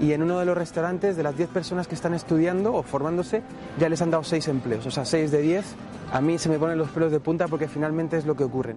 y 0.00 0.12
en 0.12 0.22
uno 0.22 0.38
de 0.38 0.44
los 0.44 0.56
restaurantes 0.56 1.16
de 1.16 1.22
las 1.22 1.36
10 1.36 1.48
personas 1.50 1.86
que 1.88 1.94
están 1.94 2.14
estudiando 2.14 2.74
o 2.74 2.82
formándose 2.82 3.42
ya 3.78 3.88
les 3.88 4.00
han 4.02 4.10
dado 4.10 4.24
6 4.24 4.48
empleos, 4.48 4.86
o 4.86 4.90
sea, 4.90 5.04
6 5.04 5.30
de 5.30 5.42
10. 5.42 5.64
A 6.12 6.20
mí 6.20 6.38
se 6.38 6.48
me 6.48 6.58
ponen 6.58 6.78
los 6.78 6.90
pelos 6.90 7.10
de 7.10 7.20
punta 7.20 7.48
porque 7.48 7.68
finalmente 7.68 8.16
es 8.16 8.26
lo 8.26 8.36
que 8.36 8.44
ocurre. 8.44 8.76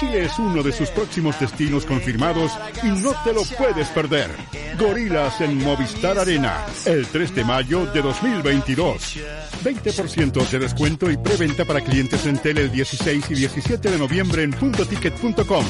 Chile 0.00 0.24
es 0.24 0.38
uno 0.38 0.62
de 0.62 0.72
sus 0.72 0.88
próximos 0.88 1.38
destinos 1.38 1.84
confirmados 1.84 2.52
y 2.82 2.88
no 2.88 3.12
te 3.22 3.34
lo 3.34 3.42
puedes 3.58 3.88
perder. 3.88 4.30
Gorilas 4.78 5.42
en 5.42 5.58
Movistar 5.58 6.18
Arena, 6.18 6.64
el 6.86 7.06
3 7.06 7.34
de 7.34 7.44
mayo 7.44 7.84
de 7.84 8.00
2022. 8.00 9.18
20% 9.62 10.48
de 10.48 10.58
descuento 10.58 11.10
y 11.10 11.18
preventa 11.18 11.66
para 11.66 11.82
clientes 11.82 12.24
en 12.24 12.38
tele 12.38 12.62
el 12.62 12.72
16 12.72 13.30
y 13.30 13.34
17 13.34 13.90
de 13.90 13.98
noviembre 13.98 14.42
en 14.42 14.52
puntoticket.com. 14.52 15.66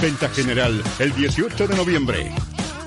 Venta 0.00 0.28
general 0.28 0.82
el 0.98 1.14
18 1.14 1.66
de 1.68 1.76
noviembre. 1.76 2.30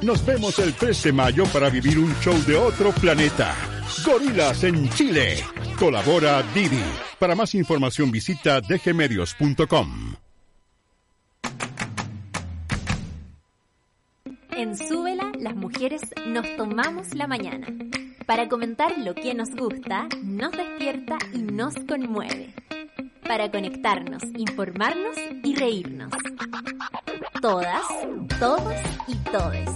Nos 0.01 0.25
vemos 0.25 0.59
el 0.59 0.73
3 0.73 1.03
de 1.03 1.13
mayo 1.13 1.45
para 1.47 1.69
vivir 1.69 1.99
un 1.99 2.13
show 2.19 2.35
de 2.45 2.55
otro 2.55 2.91
planeta. 2.91 3.55
Gorilas 4.05 4.63
en 4.63 4.89
Chile. 4.89 5.43
Colabora 5.79 6.43
Didi. 6.53 6.83
Para 7.19 7.35
más 7.35 7.55
información 7.55 8.11
visita 8.11 8.61
dgmedios.com. 8.61 10.15
En 14.51 14.77
Súbela, 14.77 15.31
las 15.39 15.55
mujeres 15.55 16.01
nos 16.27 16.45
tomamos 16.55 17.13
la 17.13 17.27
mañana 17.27 17.67
para 18.25 18.49
comentar 18.49 18.97
lo 18.97 19.13
que 19.13 19.33
nos 19.33 19.49
gusta, 19.51 20.07
nos 20.23 20.51
despierta 20.51 21.17
y 21.33 21.39
nos 21.39 21.75
conmueve. 21.87 22.53
Para 23.27 23.49
conectarnos, 23.49 24.21
informarnos 24.37 25.17
y 25.43 25.55
reírnos. 25.55 26.11
Todas, 27.41 27.81
todos 28.39 28.73
y 29.07 29.15
todes. 29.31 29.69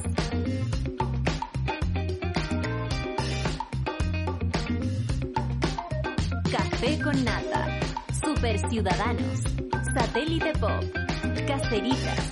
Café 6.52 7.02
con 7.02 7.26
nata. 7.26 7.80
Super 8.24 8.60
Ciudadanos. 8.70 9.42
Satélite 9.94 10.54
Pop. 10.60 10.84
Caceritas. 11.48 12.32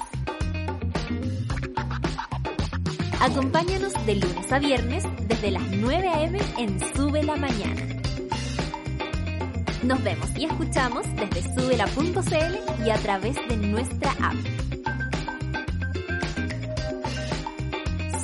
Acompáñanos 3.19 3.93
de 4.05 4.15
lunes 4.15 4.51
a 4.51 4.59
viernes 4.59 5.03
desde 5.27 5.51
las 5.51 5.63
9 5.71 6.07
a.m. 6.07 6.39
en 6.59 6.79
Sube 6.95 7.23
la 7.23 7.35
Mañana. 7.35 7.96
Nos 9.83 10.03
vemos 10.03 10.29
y 10.35 10.45
escuchamos 10.45 11.05
desde 11.15 11.53
subela.cl 11.53 12.85
y 12.85 12.89
a 12.89 12.97
través 12.97 13.35
de 13.47 13.57
nuestra 13.57 14.11
app. 14.11 14.35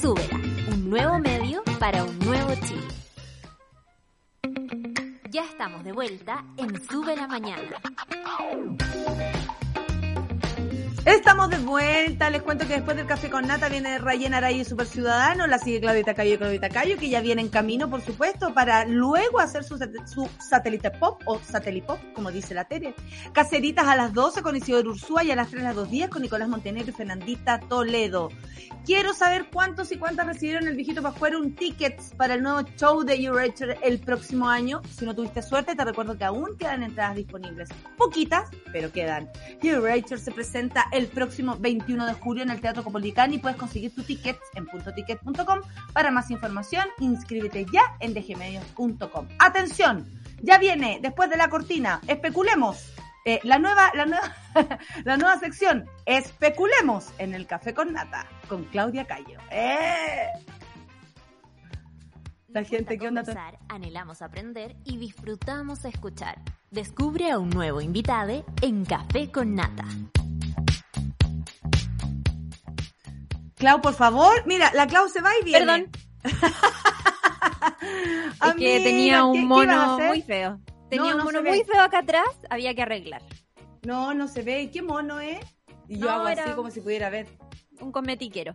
Súbela, 0.02 0.40
un 0.72 0.90
nuevo 0.90 1.20
medio 1.20 1.64
para 1.80 2.04
un 2.04 2.18
nuevo 2.20 2.54
Chile. 2.56 2.88
Ya 5.30 5.46
estamos 5.46 5.84
de 5.84 5.92
vuelta 5.92 6.44
en 6.58 6.84
Sube 6.88 7.16
la 7.16 7.28
Mañana. 7.28 7.80
Estamos 11.06 11.50
de 11.50 11.58
vuelta, 11.58 12.30
les 12.30 12.42
cuento 12.44 12.66
que 12.66 12.76
después 12.76 12.96
del 12.96 13.06
café 13.06 13.30
con 13.30 13.46
nata 13.46 13.68
viene 13.68 13.98
Rayen 13.98 14.34
Araya 14.34 14.64
Super 14.64 14.88
Ciudadano, 14.88 15.48
la 15.48 15.60
sigue 15.60 15.82
Claudita 15.82 16.14
Cayo 16.14 16.36
y 16.36 16.38
Claudita 16.38 16.70
Cayo, 16.70 16.98
que 16.98 17.10
ya 17.10 17.20
viene 17.20 17.42
en 17.42 17.50
camino, 17.50 17.90
por 17.90 18.00
supuesto, 18.00 18.54
para 18.54 18.86
luego 18.86 19.42
hacer 19.42 19.66
su, 19.66 19.78
satélite 20.40 20.92
pop 20.92 21.22
o 21.26 21.40
satélite 21.40 21.88
pop, 21.88 22.00
como 22.16 22.32
dice 22.32 22.54
la 22.54 22.64
tele. 22.64 22.96
Caceritas 23.34 23.86
a 23.86 23.98
las 23.98 24.14
12 24.14 24.44
con 24.44 24.56
Isidoro 24.56 24.92
Ursúa 24.92 25.26
y 25.26 25.32
a 25.32 25.36
las 25.36 25.50
3 25.50 25.64
las 25.64 25.76
2 25.76 25.92
días 25.92 26.10
con 26.10 26.22
Nicolás 26.22 26.48
Montenegro 26.48 26.92
y 26.92 26.94
Fernandita 26.94 27.60
Toledo. 27.60 28.30
Quiero 28.86 29.14
saber 29.14 29.48
cuántos 29.52 29.92
y 29.92 29.98
cuántas 29.98 30.26
recibieron 30.26 30.68
el 30.68 30.76
viejito 30.76 31.02
Pascuero 31.02 31.38
un 31.38 31.54
ticket 31.54 32.02
para 32.16 32.36
el 32.36 32.44
nuevo 32.44 32.62
show 32.78 33.04
de 33.04 33.16
Eurator 33.16 33.78
el 33.82 34.00
próximo 34.00 34.48
año. 34.48 34.82
Si 34.90 35.06
no 35.06 35.14
tuviste 35.14 35.42
suerte, 35.42 35.76
te 35.76 35.84
recuerdo 35.84 36.18
que 36.18 36.24
aún 36.24 36.58
quedan 36.58 36.84
entradas 36.84 37.18
disponibles. 37.18 37.70
Poquitas, 37.98 38.50
pero 38.72 38.90
quedan. 38.92 39.30
Eurator 39.62 40.18
se 40.18 40.32
presenta 40.32 40.86
el 40.94 41.08
próximo 41.08 41.58
21 41.60 42.06
de 42.06 42.14
julio 42.14 42.44
en 42.44 42.50
el 42.50 42.62
Teatro 42.62 42.84
Copolicán 42.84 43.34
y 43.34 43.40
puedes 43.40 43.58
conseguir 43.58 43.94
tu 43.94 44.04
ticket 44.04 44.38
en 44.56 44.66
puntoticket.com. 44.68 45.62
Para 45.92 46.12
más 46.12 46.32
información, 46.32 46.86
inscríbete 47.00 47.66
ya 47.72 47.82
en 48.00 48.14
dgmedios.com. 48.14 49.28
Atención, 49.40 50.08
ya 50.42 50.58
viene 50.58 51.00
después 51.02 51.30
de 51.30 51.38
la 51.38 51.50
cortina, 51.50 52.00
especulemos. 52.08 52.94
Eh, 53.26 53.40
la 53.44 53.58
nueva, 53.58 53.90
la 53.94 54.06
nueva, 54.06 54.36
la 55.06 55.18
nueva 55.18 55.40
sección, 55.40 55.86
especulemos 56.06 57.08
en 57.18 57.34
el 57.34 57.48
café 57.48 57.74
con 57.74 57.94
nata 57.94 58.28
con 58.48 58.66
Claudia 58.66 59.06
Cayo. 59.06 59.40
¡Eh! 59.50 60.28
La 62.50 62.64
gente, 62.64 63.00
¿qué 63.00 63.08
onda? 63.08 63.24
Conversar, 63.24 63.58
anhelamos 63.68 64.22
aprender 64.22 64.76
y 64.84 64.98
disfrutamos 64.98 65.86
escuchar. 65.86 66.40
Descubre 66.70 67.32
a 67.32 67.40
un 67.40 67.50
nuevo 67.50 67.82
invitado 67.82 68.46
en 68.62 68.86
Café 68.86 69.32
con 69.32 69.56
Nata. 69.56 69.86
Clau, 73.64 73.80
por 73.80 73.94
favor. 73.94 74.44
Mira, 74.46 74.72
la 74.74 74.88
Clau 74.88 75.08
se 75.08 75.22
va 75.22 75.30
y 75.40 75.46
viene. 75.46 75.66
Perdón. 75.66 75.90
es 78.46 78.56
que 78.56 78.82
tenía 78.82 79.24
un 79.24 79.48
mono 79.48 79.98
muy 80.00 80.22
feo. 80.22 80.60
Tenía 80.90 81.12
No, 81.12 81.12
no 81.12 81.18
un 81.20 81.24
mono 81.24 81.44
muy 81.44 81.64
feo 81.64 81.82
acá 81.82 82.00
atrás, 82.00 82.28
había 82.50 82.76
que 82.76 82.82
arreglar. 82.82 83.22
No, 83.84 84.14
no 84.14 84.28
se 84.28 84.42
ve. 84.42 84.64
¿Y 84.64 84.68
qué 84.68 84.82
mono 84.82 85.22
es? 85.22 85.40
Y 85.88 85.98
yo 85.98 86.08
No, 86.08 86.12
hago 86.12 86.28
así 86.28 86.52
como 86.58 86.72
si 86.72 86.82
pudiera 86.82 87.10
ver. 87.10 87.28
Un 87.80 87.94
cosmetiquero. 87.94 88.54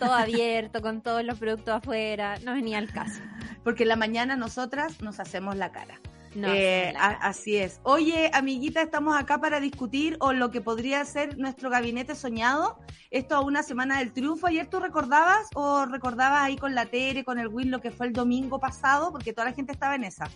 Todo 0.00 0.12
abierto, 0.12 0.82
con 0.82 1.02
todos 1.02 1.22
los 1.22 1.38
productos 1.38 1.74
afuera. 1.74 2.34
No 2.42 2.54
venía 2.54 2.78
al 2.78 2.92
caso. 2.92 3.20
Porque 3.62 3.84
en 3.84 3.90
la 3.90 3.96
mañana 3.96 4.34
nosotras 4.34 5.02
nos 5.02 5.20
hacemos 5.20 5.54
la 5.54 5.70
cara. 5.70 6.00
No, 6.36 6.48
Eh, 6.52 6.92
a- 6.98 7.12
así 7.28 7.56
es. 7.56 7.80
Oye, 7.82 8.30
amiguita, 8.34 8.82
estamos 8.82 9.16
acá 9.16 9.40
para 9.40 9.58
discutir 9.58 10.16
o 10.20 10.34
lo 10.34 10.50
que 10.50 10.60
podría 10.60 11.02
ser 11.06 11.38
nuestro 11.38 11.70
gabinete 11.70 12.14
soñado. 12.14 12.78
Esto 13.10 13.36
a 13.36 13.40
una 13.40 13.62
semana 13.62 13.98
del 14.00 14.12
triunfo. 14.12 14.46
Ayer 14.46 14.66
tú 14.66 14.78
recordabas 14.78 15.48
o 15.54 15.86
recordabas 15.86 16.42
ahí 16.42 16.56
con 16.56 16.74
la 16.74 16.84
Tere, 16.86 17.24
con 17.24 17.38
el 17.38 17.48
Will, 17.48 17.70
lo 17.70 17.80
que 17.80 17.90
fue 17.90 18.06
el 18.06 18.12
domingo 18.12 18.58
pasado, 18.60 19.10
porque 19.12 19.32
toda 19.32 19.46
la 19.48 19.54
gente 19.54 19.72
estaba 19.72 19.94
en 19.94 20.04
esa. 20.04 20.28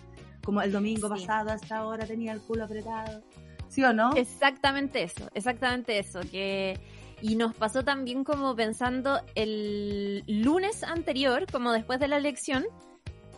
Como 0.43 0.63
el 0.63 0.71
domingo 0.71 1.07
Sí. 1.15 1.21
pasado, 1.27 1.51
hasta 1.51 1.77
ahora 1.77 2.07
tenía 2.07 2.31
el 2.33 2.41
culo 2.41 2.65
apretado. 2.65 3.21
¿Sí 3.69 3.83
o 3.83 3.93
no? 3.93 4.11
Exactamente 4.15 5.03
eso, 5.03 5.29
exactamente 5.35 5.99
eso. 5.99 6.21
Que... 6.31 6.79
Y 7.21 7.35
nos 7.35 7.53
pasó 7.53 7.83
también 7.83 8.23
como 8.23 8.55
pensando 8.55 9.21
el 9.35 10.23
lunes 10.25 10.83
anterior, 10.83 11.45
como 11.51 11.71
después 11.71 11.99
de 11.99 12.07
la 12.07 12.17
elección, 12.17 12.65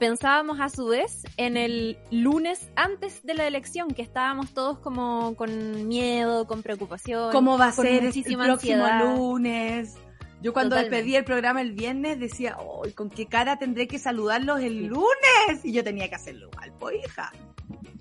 pensábamos 0.07 0.59
a 0.59 0.67
su 0.67 0.87
vez 0.87 1.23
en 1.37 1.55
el 1.55 1.97
lunes 2.11 2.69
antes 2.75 3.23
de 3.25 3.35
la 3.35 3.47
elección, 3.47 3.87
que 3.91 4.01
estábamos 4.01 4.53
todos 4.53 4.77
como 4.79 5.33
con 5.37 5.87
miedo, 5.87 6.45
con 6.45 6.61
preocupación. 6.61 7.31
¿Cómo 7.31 7.57
va 7.57 7.67
a 7.67 7.71
ser 7.71 8.03
el 8.03 8.11
próximo 8.11 8.43
ansiedad. 8.43 9.05
lunes? 9.15 9.95
Yo 10.41 10.51
cuando 10.51 10.71
Totalmente. 10.75 10.97
despedí 10.97 11.15
el 11.15 11.23
programa 11.23 11.61
el 11.61 11.71
viernes 11.71 12.19
decía, 12.19 12.57
"Ay, 12.83 12.91
¿con 12.91 13.09
qué 13.09 13.27
cara 13.27 13.57
tendré 13.57 13.87
que 13.87 13.97
saludarlos 13.97 14.59
el 14.59 14.87
lunes? 14.87 15.63
Y 15.63 15.71
yo 15.71 15.85
tenía 15.85 16.09
que 16.09 16.15
hacerlo 16.15 16.49
igual, 16.51 16.73
pues 16.79 16.97
hija. 17.05 17.31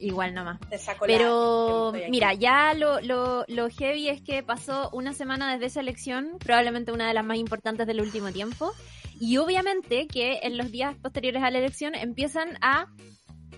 Igual 0.01 0.35
nomás. 0.35 0.59
Te 0.69 0.77
saco 0.79 1.07
la- 1.07 1.17
Pero 1.17 1.93
mira, 2.11 2.35
ya 2.35 2.75
lo, 2.75 3.01
lo, 3.01 3.45
lo 3.47 3.69
heavy 3.71 4.09
es 4.09 4.21
que 4.23 4.43
pasó 4.43 4.91
una 4.93 5.13
semana 5.13 5.53
desde 5.53 5.67
esa 5.67 5.79
elección, 5.81 6.33
probablemente 6.45 6.91
una 6.91 7.07
de 7.07 7.15
las 7.15 7.25
más 7.25 7.37
importantes 7.39 7.87
del 7.87 8.01
último 8.01 8.33
tiempo, 8.33 8.73
y 9.23 9.37
obviamente 9.37 10.09
que 10.09 10.41
en 10.43 10.59
los 10.59 10.73
días 10.73 10.97
posteriores 11.01 11.45
a 11.45 11.51
la 11.53 11.59
elección 11.59 11.95
empiezan 11.95 12.59
a 12.61 12.89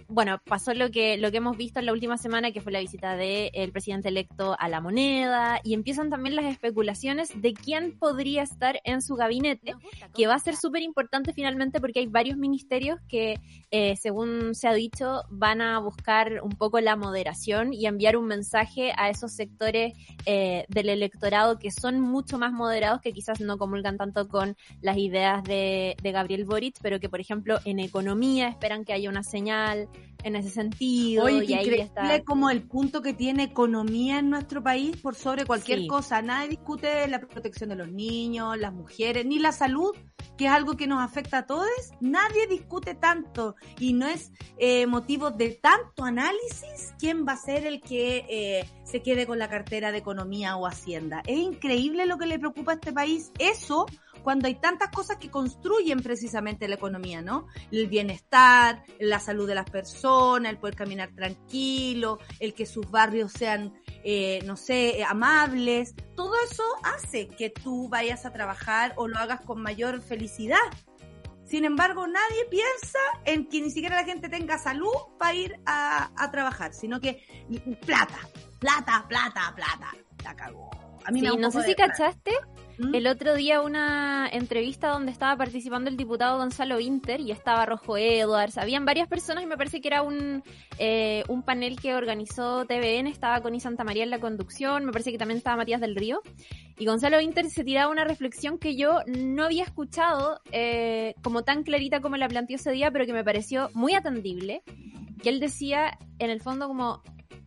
bueno, 0.08 0.40
pasó 0.44 0.74
lo 0.74 0.90
que, 0.90 1.16
lo 1.16 1.30
que 1.30 1.38
hemos 1.38 1.56
visto 1.56 1.80
en 1.80 1.86
la 1.86 1.92
última 1.92 2.18
semana, 2.18 2.52
que 2.52 2.60
fue 2.60 2.72
la 2.72 2.80
visita 2.80 3.16
del 3.16 3.72
presidente 3.72 4.08
electo 4.08 4.56
a 4.58 4.68
la 4.68 4.80
moneda, 4.80 5.60
y 5.62 5.74
empiezan 5.74 6.10
también 6.10 6.36
las 6.36 6.46
especulaciones 6.46 7.30
de 7.40 7.54
quién 7.54 7.98
podría 7.98 8.42
estar 8.42 8.80
en 8.84 9.02
su 9.02 9.14
gabinete, 9.14 9.74
que 10.14 10.26
va 10.26 10.34
a 10.34 10.38
ser 10.38 10.56
súper 10.56 10.82
importante 10.82 11.32
finalmente 11.32 11.80
porque 11.80 12.00
hay 12.00 12.06
varios 12.06 12.36
ministerios 12.36 12.98
que, 13.08 13.40
eh, 13.70 13.96
según 13.96 14.54
se 14.54 14.68
ha 14.68 14.74
dicho, 14.74 15.22
van 15.30 15.60
a 15.60 15.78
buscar 15.78 16.40
un 16.42 16.52
poco 16.52 16.80
la 16.80 16.96
moderación 16.96 17.72
y 17.72 17.86
enviar 17.86 18.16
un 18.16 18.26
mensaje 18.26 18.92
a 18.96 19.10
esos 19.10 19.32
sectores 19.32 19.94
eh, 20.26 20.64
del 20.68 20.88
electorado 20.88 21.58
que 21.58 21.70
son 21.70 22.00
mucho 22.00 22.38
más 22.38 22.52
moderados, 22.52 23.00
que 23.00 23.12
quizás 23.12 23.40
no 23.40 23.58
comulgan 23.58 23.96
tanto 23.96 24.28
con 24.28 24.56
las 24.80 24.96
ideas 24.96 25.42
de, 25.44 25.96
de 26.02 26.12
Gabriel 26.12 26.44
Boric, 26.44 26.76
pero 26.82 27.00
que, 27.00 27.08
por 27.08 27.20
ejemplo, 27.20 27.58
en 27.64 27.78
economía 27.78 28.48
esperan 28.48 28.84
que 28.84 28.92
haya 28.92 29.08
una 29.08 29.22
señal 29.22 29.88
en 30.22 30.36
ese 30.36 30.50
sentido. 30.50 31.24
Oye, 31.24 31.44
y 31.44 31.52
ahí 31.54 31.64
increíble 31.64 31.82
está. 31.82 32.22
como 32.24 32.48
el 32.50 32.62
punto 32.62 33.02
que 33.02 33.12
tiene 33.12 33.42
economía 33.44 34.18
en 34.18 34.30
nuestro 34.30 34.62
país 34.62 34.96
por 34.96 35.14
sobre 35.14 35.44
cualquier 35.44 35.80
Sí. 35.80 35.86
cosa. 35.86 36.22
Nadie 36.22 36.48
discute 36.48 37.06
la 37.08 37.20
protección 37.20 37.68
de 37.70 37.76
los 37.76 37.88
niños, 37.90 38.56
las 38.58 38.72
mujeres, 38.72 39.26
ni 39.26 39.38
la 39.38 39.52
salud 39.52 39.92
que 40.36 40.46
es 40.46 40.50
algo 40.50 40.76
que 40.76 40.86
nos 40.88 41.00
afecta 41.00 41.38
a 41.38 41.46
todos, 41.46 41.68
nadie 42.00 42.48
discute 42.48 42.94
tanto 42.94 43.54
y 43.78 43.92
no 43.92 44.08
es 44.08 44.32
eh, 44.58 44.86
motivo 44.86 45.30
de 45.30 45.50
tanto 45.50 46.02
análisis 46.04 46.92
quién 46.98 47.24
va 47.26 47.32
a 47.32 47.36
ser 47.36 47.66
el 47.66 47.80
que 47.80 48.26
eh, 48.28 48.64
se 48.84 49.00
quede 49.00 49.26
con 49.26 49.38
la 49.38 49.48
cartera 49.48 49.92
de 49.92 49.98
economía 49.98 50.56
o 50.56 50.66
hacienda. 50.66 51.22
Es 51.26 51.38
increíble 51.38 52.06
lo 52.06 52.18
que 52.18 52.26
le 52.26 52.38
preocupa 52.40 52.72
a 52.72 52.74
este 52.74 52.92
país. 52.92 53.30
Eso 53.38 53.86
cuando 54.24 54.48
hay 54.48 54.54
tantas 54.54 54.88
cosas 54.88 55.18
que 55.18 55.30
construyen 55.30 56.00
precisamente 56.00 56.66
la 56.66 56.76
economía, 56.76 57.20
¿no? 57.20 57.46
El 57.70 57.88
bienestar, 57.88 58.82
la 58.98 59.20
salud 59.20 59.46
de 59.46 59.54
las 59.54 59.68
personas, 59.68 60.50
el 60.50 60.58
poder 60.58 60.74
caminar 60.74 61.14
tranquilo, 61.14 62.18
el 62.40 62.54
que 62.54 62.64
sus 62.64 62.90
barrios 62.90 63.32
sean, 63.32 63.74
eh, 64.02 64.40
no 64.46 64.56
sé, 64.56 65.04
amables. 65.06 65.94
Todo 66.16 66.32
eso 66.50 66.64
hace 66.82 67.28
que 67.28 67.50
tú 67.50 67.90
vayas 67.90 68.24
a 68.24 68.32
trabajar 68.32 68.94
o 68.96 69.08
lo 69.08 69.18
hagas 69.18 69.42
con 69.42 69.60
mayor 69.60 70.00
felicidad. 70.00 70.58
Sin 71.44 71.66
embargo, 71.66 72.06
nadie 72.06 72.46
piensa 72.50 72.98
en 73.26 73.46
que 73.46 73.60
ni 73.60 73.70
siquiera 73.70 73.96
la 73.96 74.04
gente 74.04 74.30
tenga 74.30 74.56
salud 74.56 74.94
para 75.18 75.34
ir 75.34 75.60
a, 75.66 76.10
a 76.16 76.30
trabajar, 76.30 76.72
sino 76.72 76.98
que 76.98 77.22
plata, 77.84 78.20
plata, 78.58 79.04
plata, 79.06 79.52
plata. 79.54 79.90
La 80.24 80.34
cagó. 80.34 80.70
A 81.04 81.10
mí 81.10 81.20
sí, 81.20 81.36
no 81.36 81.50
sé 81.50 81.62
si 81.64 81.74
cachaste 81.74 82.32
El 82.92 83.06
otro 83.06 83.34
día 83.34 83.60
una 83.60 84.28
entrevista 84.32 84.88
donde 84.88 85.12
estaba 85.12 85.36
participando 85.36 85.90
el 85.90 85.96
diputado 85.96 86.38
Gonzalo 86.38 86.76
Winter 86.76 87.20
y 87.20 87.30
estaba 87.30 87.66
Rojo 87.66 87.96
Edwards, 87.96 88.58
habían 88.58 88.84
varias 88.84 89.08
personas 89.08 89.44
y 89.44 89.46
me 89.46 89.56
parece 89.56 89.80
que 89.80 89.88
era 89.88 90.02
un, 90.02 90.42
eh, 90.78 91.22
un 91.28 91.42
panel 91.42 91.78
que 91.80 91.94
organizó 91.94 92.64
TVN, 92.64 93.06
estaba 93.06 93.40
con 93.40 93.58
Santa 93.60 93.84
María 93.84 94.02
en 94.02 94.10
la 94.10 94.18
conducción, 94.18 94.84
me 94.84 94.92
parece 94.92 95.12
que 95.12 95.18
también 95.18 95.38
estaba 95.38 95.56
Matías 95.56 95.80
del 95.80 95.94
Río, 95.94 96.20
y 96.76 96.86
Gonzalo 96.86 97.18
Winter 97.18 97.48
se 97.48 97.62
tiraba 97.62 97.92
una 97.92 98.04
reflexión 98.04 98.58
que 98.58 98.74
yo 98.74 99.00
no 99.06 99.44
había 99.44 99.62
escuchado 99.62 100.40
eh, 100.50 101.14
como 101.22 101.44
tan 101.44 101.62
clarita 101.62 102.00
como 102.00 102.16
la 102.16 102.28
planteó 102.28 102.56
ese 102.56 102.72
día, 102.72 102.90
pero 102.90 103.06
que 103.06 103.12
me 103.12 103.22
pareció 103.22 103.70
muy 103.74 103.94
atendible, 103.94 104.62
que 105.22 105.28
él 105.28 105.38
decía 105.38 105.98
en 106.18 106.30
el 106.30 106.40
fondo 106.40 106.66
como 106.66 107.02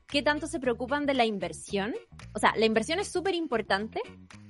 qué 0.07 0.21
tanto 0.21 0.47
se 0.47 0.59
preocupan 0.59 1.05
de 1.05 1.13
la 1.13 1.25
inversión. 1.25 1.93
O 2.33 2.39
sea, 2.39 2.53
la 2.55 2.65
inversión 2.65 2.99
es 2.99 3.11
súper 3.11 3.35
importante, 3.35 4.01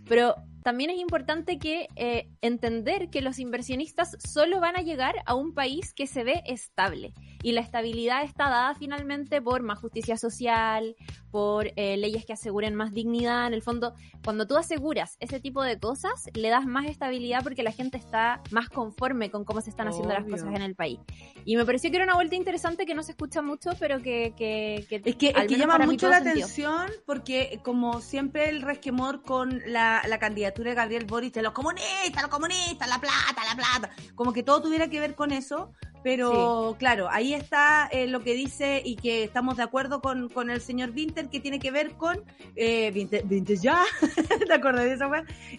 pero 0.07 0.35
también 0.67 0.89
es 0.89 0.99
importante 0.99 1.59
que 1.59 1.87
eh, 1.95 2.27
entender 2.41 3.09
que 3.09 3.21
los 3.21 3.39
inversionistas 3.39 4.17
solo 4.19 4.59
van 4.59 4.75
a 4.75 4.81
llegar 4.81 5.15
a 5.25 5.33
un 5.33 5.53
país 5.53 5.93
que 5.93 6.07
se 6.07 6.25
ve 6.25 6.43
estable. 6.45 7.13
Y 7.41 7.53
la 7.53 7.61
estabilidad 7.61 8.23
está 8.23 8.49
dada 8.49 8.75
finalmente 8.75 9.41
por 9.41 9.63
más 9.63 9.79
justicia 9.79 10.17
social, 10.17 10.97
por 11.31 11.71
eh, 11.77 11.95
leyes 11.95 12.25
que 12.25 12.33
aseguren 12.33 12.75
más 12.75 12.91
dignidad. 12.93 13.47
En 13.47 13.53
el 13.53 13.61
fondo, 13.61 13.93
cuando 14.25 14.45
tú 14.45 14.57
aseguras 14.57 15.15
ese 15.21 15.39
tipo 15.39 15.63
de 15.63 15.79
cosas, 15.79 16.29
le 16.33 16.49
das 16.49 16.65
más 16.65 16.85
estabilidad 16.87 17.43
porque 17.43 17.63
la 17.63 17.71
gente 17.71 17.97
está 17.97 18.41
más 18.51 18.67
conforme 18.67 19.31
con 19.31 19.45
cómo 19.45 19.61
se 19.61 19.69
están 19.69 19.87
haciendo 19.87 20.13
las 20.13 20.25
cosas 20.25 20.53
en 20.53 20.63
el 20.63 20.75
país. 20.75 20.99
Y 21.45 21.55
me 21.55 21.65
pareció 21.65 21.91
que 21.91 21.95
era 21.95 22.05
una 22.05 22.15
vuelta 22.15 22.35
interesante 22.35 22.85
que 22.85 22.93
no 22.93 23.03
se 23.03 23.11
escucha 23.11 23.41
mucho, 23.41 23.71
pero 23.79 24.01
que... 24.01 24.33
que, 24.35 24.85
es 24.89 25.15
que, 25.15 25.33
llama 25.47 25.79
mucho 25.79 26.09
la 26.09 26.17
atención 26.17 26.87
porque 27.05 27.61
como 27.63 28.01
siempre 28.01 28.49
el 28.49 28.61
resquemor 28.63 29.21
con 29.21 29.61
la, 29.65 30.01
la 30.07 30.19
candidatura 30.19 30.56
de 30.63 30.73
Gabriel 30.73 31.05
Boric 31.05 31.33
de 31.33 31.41
los 31.41 31.53
comunistas, 31.53 32.21
los 32.21 32.31
comunistas, 32.31 32.87
la 32.87 32.99
plata, 32.99 33.43
la 33.47 33.55
plata, 33.55 33.95
como 34.15 34.33
que 34.33 34.43
todo 34.43 34.61
tuviera 34.61 34.89
que 34.89 34.99
ver 34.99 35.15
con 35.15 35.31
eso, 35.31 35.71
pero 36.03 36.75
claro, 36.79 37.09
ahí 37.11 37.33
está 37.33 37.87
eh, 37.91 38.07
lo 38.07 38.21
que 38.21 38.33
dice 38.33 38.81
y 38.83 38.95
que 38.95 39.23
estamos 39.23 39.57
de 39.57 39.63
acuerdo 39.63 40.01
con, 40.01 40.29
con 40.29 40.49
el 40.49 40.61
señor 40.61 40.91
Winter, 40.91 41.29
que 41.29 41.39
tiene 41.39 41.59
que 41.59 41.71
ver 41.71 41.93
con, 41.93 42.23
eh, 42.55 42.91
Winter, 42.93 43.23
ya, 43.59 43.83
¿te 44.47 44.53
acuerdas 44.53 44.85
de 44.85 44.93
eso? 44.93 45.11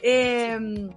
Em, 0.02 0.90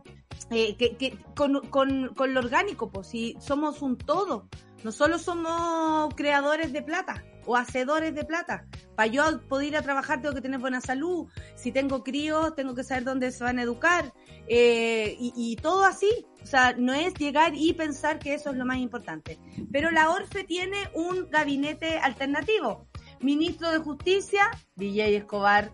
eh, 0.51 0.75
que, 0.77 0.95
que 0.97 1.17
con, 1.35 1.61
con, 1.69 2.13
con 2.15 2.33
lo 2.33 2.39
orgánico, 2.39 2.89
pues 2.89 3.07
si 3.07 3.37
somos 3.39 3.81
un 3.81 3.97
todo, 3.97 4.47
no 4.83 4.91
solo 4.91 5.19
somos 5.19 6.13
creadores 6.15 6.73
de 6.73 6.81
plata, 6.81 7.23
o 7.45 7.55
hacedores 7.55 8.13
de 8.15 8.23
plata. 8.23 8.65
Para 8.95 9.07
yo 9.07 9.41
poder 9.47 9.69
ir 9.69 9.77
a 9.77 9.81
trabajar 9.81 10.21
tengo 10.21 10.35
que 10.35 10.41
tener 10.41 10.59
buena 10.59 10.81
salud. 10.81 11.27
Si 11.55 11.71
tengo 11.71 12.03
críos, 12.03 12.55
tengo 12.55 12.75
que 12.75 12.83
saber 12.83 13.03
dónde 13.03 13.31
se 13.31 13.43
van 13.43 13.59
a 13.59 13.63
educar. 13.63 14.13
Eh, 14.47 15.15
y, 15.19 15.55
todo 15.57 15.85
así. 15.85 16.25
O 16.41 16.45
sea, 16.45 16.73
no 16.77 16.93
es 16.93 17.13
llegar 17.15 17.53
y 17.55 17.73
pensar 17.73 18.19
que 18.19 18.33
eso 18.33 18.49
es 18.49 18.57
lo 18.57 18.65
más 18.65 18.77
importante. 18.77 19.39
Pero 19.71 19.91
la 19.91 20.09
ORFE 20.09 20.43
tiene 20.43 20.77
un 20.93 21.29
gabinete 21.29 21.99
alternativo. 21.99 22.87
Ministro 23.19 23.71
de 23.71 23.77
Justicia, 23.79 24.49
DJ 24.75 25.17
Escobar. 25.17 25.71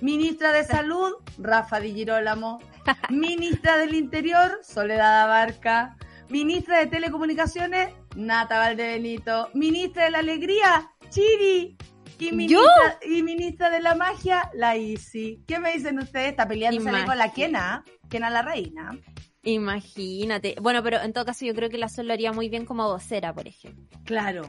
Ministra 0.00 0.52
de 0.52 0.64
Salud, 0.64 1.12
Rafa 1.38 1.78
Di 1.80 1.92
Girolamo. 1.92 2.58
Ministra 3.10 3.76
del 3.76 3.94
Interior, 3.94 4.60
Soledad 4.62 5.24
Abarca. 5.24 5.96
Ministra 6.30 6.78
de 6.78 6.86
Telecomunicaciones, 6.86 7.92
Nata 8.16 8.58
Valdebenito. 8.58 9.48
Ministra 9.54 10.04
de 10.04 10.10
la 10.10 10.18
Alegría, 10.18 10.90
Chiri. 11.10 11.76
Y 12.18 12.32
ministra, 12.32 12.98
y 13.02 13.22
ministra 13.22 13.70
de 13.70 13.80
la 13.80 13.94
magia, 13.94 14.50
la 14.52 14.76
Isi. 14.76 15.42
¿Qué 15.46 15.58
me 15.58 15.72
dicen 15.72 15.98
ustedes? 15.98 16.30
Está 16.30 16.46
peleando 16.46 16.84
con 17.06 17.16
la 17.16 17.32
Kena, 17.32 17.82
Kena 18.10 18.28
la 18.28 18.42
reina. 18.42 18.98
Imagínate. 19.42 20.54
Bueno, 20.60 20.82
pero 20.82 21.00
en 21.00 21.14
todo 21.14 21.24
caso 21.24 21.46
yo 21.46 21.54
creo 21.54 21.70
que 21.70 21.78
la 21.78 21.88
Sol 21.88 22.08
lo 22.08 22.12
haría 22.12 22.32
muy 22.32 22.50
bien 22.50 22.66
como 22.66 22.86
vocera, 22.88 23.32
por 23.32 23.48
ejemplo. 23.48 23.98
Claro, 24.04 24.42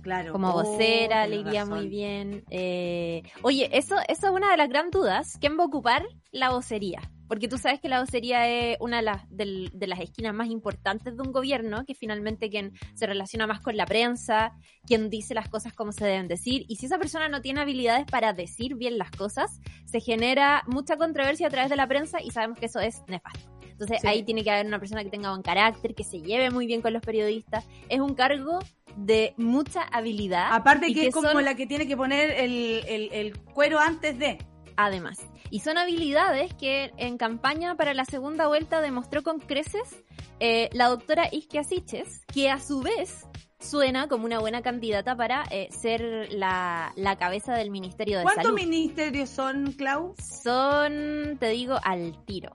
claro. 0.00 0.30
Como 0.30 0.50
oh, 0.50 0.62
vocera 0.62 1.26
le 1.26 1.36
iría 1.36 1.64
muy 1.66 1.88
bien. 1.88 2.44
Eh, 2.50 3.24
oye, 3.42 3.68
eso, 3.76 3.96
eso 4.06 4.28
es 4.28 4.32
una 4.32 4.52
de 4.52 4.56
las 4.56 4.68
grandes 4.68 4.92
dudas. 4.92 5.38
¿Quién 5.40 5.58
va 5.58 5.64
a 5.64 5.66
ocupar 5.66 6.06
la 6.30 6.50
vocería? 6.50 7.00
Porque 7.28 7.48
tú 7.48 7.58
sabes 7.58 7.80
que 7.80 7.88
la 7.88 8.00
vocería 8.00 8.48
es 8.48 8.76
una 8.80 8.98
de 8.98 9.02
las, 9.02 9.22
de, 9.28 9.86
las 9.86 10.00
esquinas 10.00 10.34
más 10.34 10.48
importantes 10.48 11.16
de 11.16 11.22
un 11.22 11.32
gobierno, 11.32 11.84
que 11.84 11.94
finalmente 11.94 12.50
quien 12.50 12.72
se 12.94 13.06
relaciona 13.06 13.46
más 13.46 13.60
con 13.60 13.76
la 13.76 13.86
prensa, 13.86 14.52
quien 14.86 15.10
dice 15.10 15.34
las 15.34 15.48
cosas 15.48 15.72
como 15.72 15.92
se 15.92 16.04
deben 16.04 16.28
decir. 16.28 16.64
Y 16.68 16.76
si 16.76 16.86
esa 16.86 16.98
persona 16.98 17.28
no 17.28 17.40
tiene 17.42 17.60
habilidades 17.60 18.06
para 18.06 18.32
decir 18.32 18.76
bien 18.76 18.98
las 18.98 19.10
cosas, 19.10 19.60
se 19.84 20.00
genera 20.00 20.64
mucha 20.66 20.96
controversia 20.96 21.46
a 21.46 21.50
través 21.50 21.70
de 21.70 21.76
la 21.76 21.86
prensa 21.86 22.20
y 22.22 22.30
sabemos 22.30 22.58
que 22.58 22.66
eso 22.66 22.80
es 22.80 23.02
nefasto. 23.06 23.58
Entonces 23.80 24.04
ahí 24.04 24.24
tiene 24.24 24.42
que 24.42 24.50
haber 24.50 24.66
una 24.66 24.80
persona 24.80 25.04
que 25.04 25.10
tenga 25.10 25.30
buen 25.30 25.42
carácter, 25.42 25.94
que 25.94 26.02
se 26.02 26.20
lleve 26.20 26.50
muy 26.50 26.66
bien 26.66 26.82
con 26.82 26.92
los 26.92 27.00
periodistas. 27.00 27.64
Es 27.88 28.00
un 28.00 28.14
cargo 28.14 28.58
de 28.96 29.34
mucha 29.36 29.82
habilidad. 29.82 30.48
Aparte 30.50 30.92
que, 30.92 31.06
es 31.06 31.14
como 31.14 31.40
la 31.40 31.54
que 31.54 31.66
tiene 31.66 31.86
que 31.86 31.96
poner 31.96 32.30
el, 32.30 32.82
el, 32.88 33.12
el 33.12 33.38
cuero 33.38 33.78
antes 33.78 34.18
de 34.18 34.38
además. 34.78 35.18
Y 35.50 35.60
son 35.60 35.78
habilidades 35.78 36.52
que 36.54 36.92
en 36.96 37.16
campaña 37.16 37.76
para 37.76 37.94
la 37.94 38.04
segunda 38.04 38.48
vuelta 38.48 38.80
demostró 38.80 39.22
con 39.22 39.40
creces 39.40 40.04
eh, 40.40 40.68
la 40.72 40.88
doctora 40.88 41.28
Isquia 41.30 41.64
Siches, 41.64 42.24
que 42.32 42.50
a 42.50 42.60
su 42.60 42.80
vez 42.80 43.26
suena 43.60 44.08
como 44.08 44.24
una 44.24 44.38
buena 44.38 44.62
candidata 44.62 45.16
para 45.16 45.44
eh, 45.50 45.68
ser 45.70 46.28
la, 46.30 46.92
cabeza 47.18 47.54
del 47.54 47.70
Ministerio 47.70 48.18
de 48.18 48.24
Salud. 48.24 48.34
¿Cuántos 48.34 48.54
ministerios 48.54 49.30
son, 49.30 49.72
Clau? 49.72 50.14
Son, 50.18 51.36
te 51.40 51.48
digo, 51.48 51.78
al 51.82 52.24
tiro. 52.24 52.52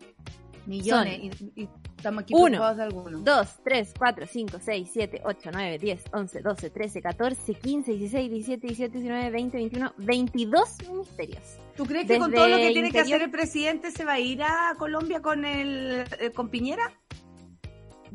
Millones. 0.66 1.42
y, 1.56 1.70
estamos 1.98 2.24
aquí 2.24 2.34
1, 2.36 2.76
2, 3.24 3.48
3, 3.64 3.94
4, 3.98 4.28
5, 4.28 4.58
6, 4.62 4.90
7, 4.92 5.22
8, 5.24 5.50
9, 5.54 5.80
10, 5.80 6.04
11, 6.12 6.42
12, 6.42 6.70
13, 6.70 7.02
14, 7.02 7.54
15, 7.56 7.92
16, 7.94 8.32
17, 8.32 8.68
17, 8.68 8.98
19, 9.00 9.30
20, 9.32 9.58
21, 9.58 9.94
22 9.98 10.78
ministerios. 10.90 11.60
¿Tú 11.76 11.86
crees 11.86 12.08
que 12.08 12.20
con 12.20 12.32
todo 12.32 12.48
lo 12.48 12.58
que 12.58 12.72
tiene 12.72 12.92
que 12.92 13.00
hacer 13.00 13.22
el 13.22 13.32
presidente 13.32 13.92
se 13.92 14.06
va 14.06 14.14
a 14.14 14.20
ir 14.20 14.44
a 14.44 14.76
Colombia 14.78 15.22
con 15.22 15.46
el, 15.46 16.06
eh, 16.20 16.32
con 16.32 16.50
Piñera? 16.50 16.92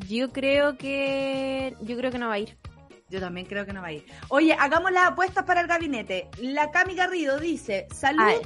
Yo 0.08 0.32
creo 0.32 0.76
que 0.76 1.74
yo 1.80 1.96
creo 1.96 2.12
que 2.12 2.18
no 2.18 2.28
va 2.28 2.34
a 2.34 2.38
ir. 2.38 2.56
Yo 3.10 3.20
también 3.20 3.46
creo 3.46 3.64
que 3.64 3.72
no 3.72 3.80
va 3.80 3.88
a 3.88 3.92
ir. 3.92 4.04
Oye, 4.28 4.52
hagamos 4.52 4.92
las 4.92 5.08
apuestas 5.08 5.44
para 5.44 5.62
el 5.62 5.66
gabinete. 5.66 6.28
La 6.40 6.70
Cami 6.70 6.94
Garrido 6.94 7.38
dice, 7.38 7.88
salud, 7.90 8.42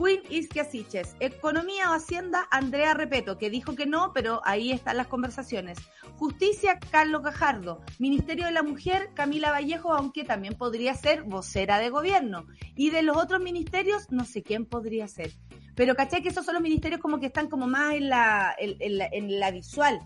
Queen 0.00 0.22
Isquia 0.30 0.64
Siches. 0.64 1.14
Economía 1.20 1.90
o 1.90 1.92
Hacienda, 1.92 2.48
Andrea 2.50 2.94
Repeto, 2.94 3.36
que 3.36 3.50
dijo 3.50 3.74
que 3.74 3.84
no, 3.84 4.12
pero 4.14 4.40
ahí 4.44 4.72
están 4.72 4.96
las 4.96 5.08
conversaciones. 5.08 5.76
Justicia, 6.16 6.78
Carlos 6.90 7.22
Gajardo. 7.22 7.82
Ministerio 7.98 8.46
de 8.46 8.52
la 8.52 8.62
Mujer, 8.62 9.10
Camila 9.12 9.50
Vallejo, 9.50 9.92
aunque 9.92 10.24
también 10.24 10.54
podría 10.54 10.94
ser 10.94 11.24
vocera 11.24 11.78
de 11.78 11.90
gobierno. 11.90 12.46
Y 12.76 12.88
de 12.88 13.02
los 13.02 13.18
otros 13.18 13.42
ministerios, 13.42 14.10
no 14.10 14.24
sé 14.24 14.42
quién 14.42 14.64
podría 14.64 15.06
ser. 15.06 15.32
Pero 15.74 15.94
caché 15.94 16.22
que 16.22 16.30
esos 16.30 16.46
son 16.46 16.54
los 16.54 16.62
ministerios 16.62 17.00
como 17.02 17.20
que 17.20 17.26
están 17.26 17.48
como 17.50 17.66
más 17.66 17.94
en 17.94 18.08
la, 18.08 19.50
visual 19.52 20.00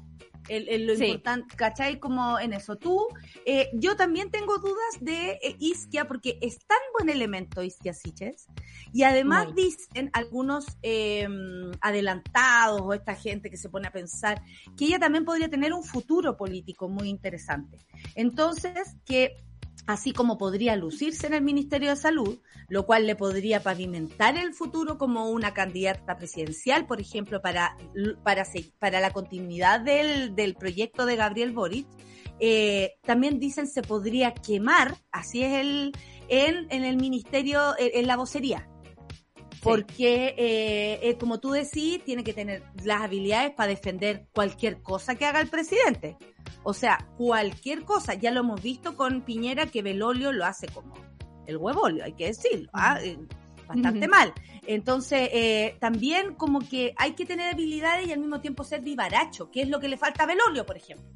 el, 0.49 0.87
lo 0.87 0.95
importante, 0.95 1.57
¿cachai? 1.57 1.99
Como 1.99 2.39
en 2.39 2.53
eso. 2.53 2.77
Tú, 2.77 3.07
eh, 3.47 3.71
yo 3.75 3.97
también 3.97 4.31
tengo 4.31 4.59
dudas 4.59 4.99
de 5.01 5.33
eh, 5.43 5.57
Isquia 5.59 6.07
porque 6.07 6.39
es 6.41 6.59
tan 6.67 6.79
buen 6.99 7.09
elemento 7.09 7.63
Isquia 7.63 7.95
Siches 7.95 8.47
y 8.93 9.03
además 9.03 9.55
dicen 9.55 10.11
algunos 10.13 10.67
em, 10.83 11.73
adelantados 11.81 12.81
o 12.83 12.93
esta 12.93 13.15
gente 13.15 13.51
que 13.51 13.57
se 13.57 13.69
pone 13.69 13.89
a 13.89 13.93
pensar 13.93 14.43
que 14.77 14.87
ella 14.87 14.99
también 14.99 15.25
podría 15.25 15.49
tener 15.49 15.73
un 15.73 15.85
futuro 15.85 16.37
político 16.37 16.89
muy 16.89 17.09
interesante. 17.09 17.79
Entonces, 18.15 18.97
que 19.05 19.37
así 19.87 20.13
como 20.13 20.39
podría 20.39 20.77
lucirse 20.77 21.27
en 21.27 21.35
el 21.35 21.43
Ministerio 21.43 21.91
de 21.91 21.97
Salud, 21.97 22.39
lo 22.69 22.87
cual 22.87 23.07
le 23.07 23.17
podría 23.17 23.63
pavimentar 23.63 24.37
el 24.37 24.55
futuro 24.55 24.99
como 24.99 25.31
una 25.31 25.53
candidata 25.53 26.17
presidencial, 26.17 26.87
por 26.87 27.01
ejemplo, 27.01 27.43
para, 27.43 27.77
para, 28.23 28.47
para 28.79 29.01
la 29.01 29.13
continuidad 29.13 29.81
del, 29.81 30.35
del 30.35 30.55
proyecto 30.55 31.07
de 31.07 31.17
Gabriel 31.17 31.53
Boric. 31.53 31.87
Eh, 32.41 32.95
también 33.03 33.39
dicen 33.39 33.67
se 33.67 33.83
podría 33.83 34.35
quemar, 34.35 34.97
así 35.13 35.43
es 35.43 35.53
el, 35.61 35.93
en, 36.29 36.67
en 36.71 36.85
el 36.85 36.97
ministerio, 36.97 37.75
en, 37.79 38.07
la 38.07 38.17
vocería. 38.17 38.69
Porque, 39.65 40.35
eh, 40.37 41.01
eh, 41.03 41.17
como 41.19 41.41
tú 41.41 41.51
decís, 41.51 42.05
tiene 42.05 42.23
que 42.23 42.33
tener 42.33 42.63
las 42.85 43.03
habilidades 43.03 43.53
para 43.53 43.71
defender 43.71 44.29
cualquier 44.33 44.83
cosa 44.83 45.17
que 45.17 45.25
haga 45.25 45.41
el 45.41 45.49
presidente. 45.49 46.17
O 46.63 46.75
sea, 46.75 47.09
cualquier 47.17 47.85
cosa. 47.85 48.15
Ya 48.15 48.31
lo 48.31 48.41
hemos 48.41 48.63
visto 48.63 48.97
con 48.97 49.23
Piñera 49.23 49.67
que 49.67 49.83
Belolio 49.83 50.33
lo 50.33 50.45
hace 50.45 50.69
como 50.69 50.95
el 51.47 51.57
huevolio, 51.57 52.05
hay 52.05 52.13
que 52.13 52.27
decirlo. 52.27 52.71
¿ah? 52.73 52.99
Eh, 53.03 53.19
bastante 53.67 54.09
mal. 54.09 54.33
Entonces, 54.67 55.29
eh, 55.33 55.77
también 55.81 56.35
como 56.35 56.61
que 56.61 56.95
hay 56.97 57.13
que 57.13 57.27
tener 57.27 57.53
habilidades 57.53 58.07
y 58.09 58.13
al 58.13 58.21
mismo 58.21 58.41
tiempo 58.41 58.65
ser 58.65 58.81
vivaracho, 58.81 59.51
que 59.51 59.63
es 59.63 59.69
lo 59.69 59.81
que 59.81 59.89
le 59.89 59.97
falta 59.97 60.25
a 60.25 60.27
Belolio, 60.27 60.67
por 60.67 60.77
ejemplo. 60.77 61.07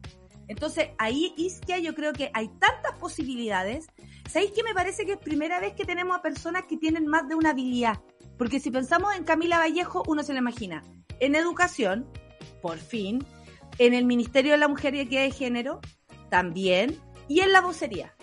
Entonces, 0.49 0.88
ahí 0.96 1.34
Isquia 1.36 1.78
yo 1.78 1.94
creo 1.94 2.12
que 2.12 2.30
hay 2.32 2.49
tantas 2.49 2.99
posibilidades. 2.99 3.86
¿Sabéis 4.30 4.53
que 4.53 4.62
me 4.62 4.72
parece 4.72 5.05
que 5.05 5.12
es 5.12 5.18
primera 5.18 5.61
vez 5.61 5.74
que 5.74 5.84
tenemos 5.84 6.16
a 6.16 6.22
personas 6.22 6.64
que 6.66 6.78
tienen 6.78 7.07
más 7.07 7.28
de 7.28 7.34
una 7.34 7.51
habilidad? 7.51 8.01
Porque 8.39 8.61
si 8.61 8.70
pensamos 8.70 9.14
en 9.14 9.24
Camila 9.24 9.59
Vallejo, 9.59 10.03
uno 10.07 10.22
se 10.22 10.32
la 10.32 10.39
imagina. 10.39 10.84
En 11.20 11.34
educación, 11.34 12.09
por 12.62 12.78
fin, 12.78 13.26
en 13.78 13.95
el 13.95 14.05
Ministerio 14.07 14.53
de 14.53 14.59
la 14.59 14.68
Mujer 14.68 14.95
y 14.95 15.01
Equidad 15.01 15.22
de 15.22 15.32
Género, 15.32 15.80
también, 16.30 16.99
y 17.26 17.41
en 17.41 17.53
la 17.53 17.61
vocería 17.61 18.14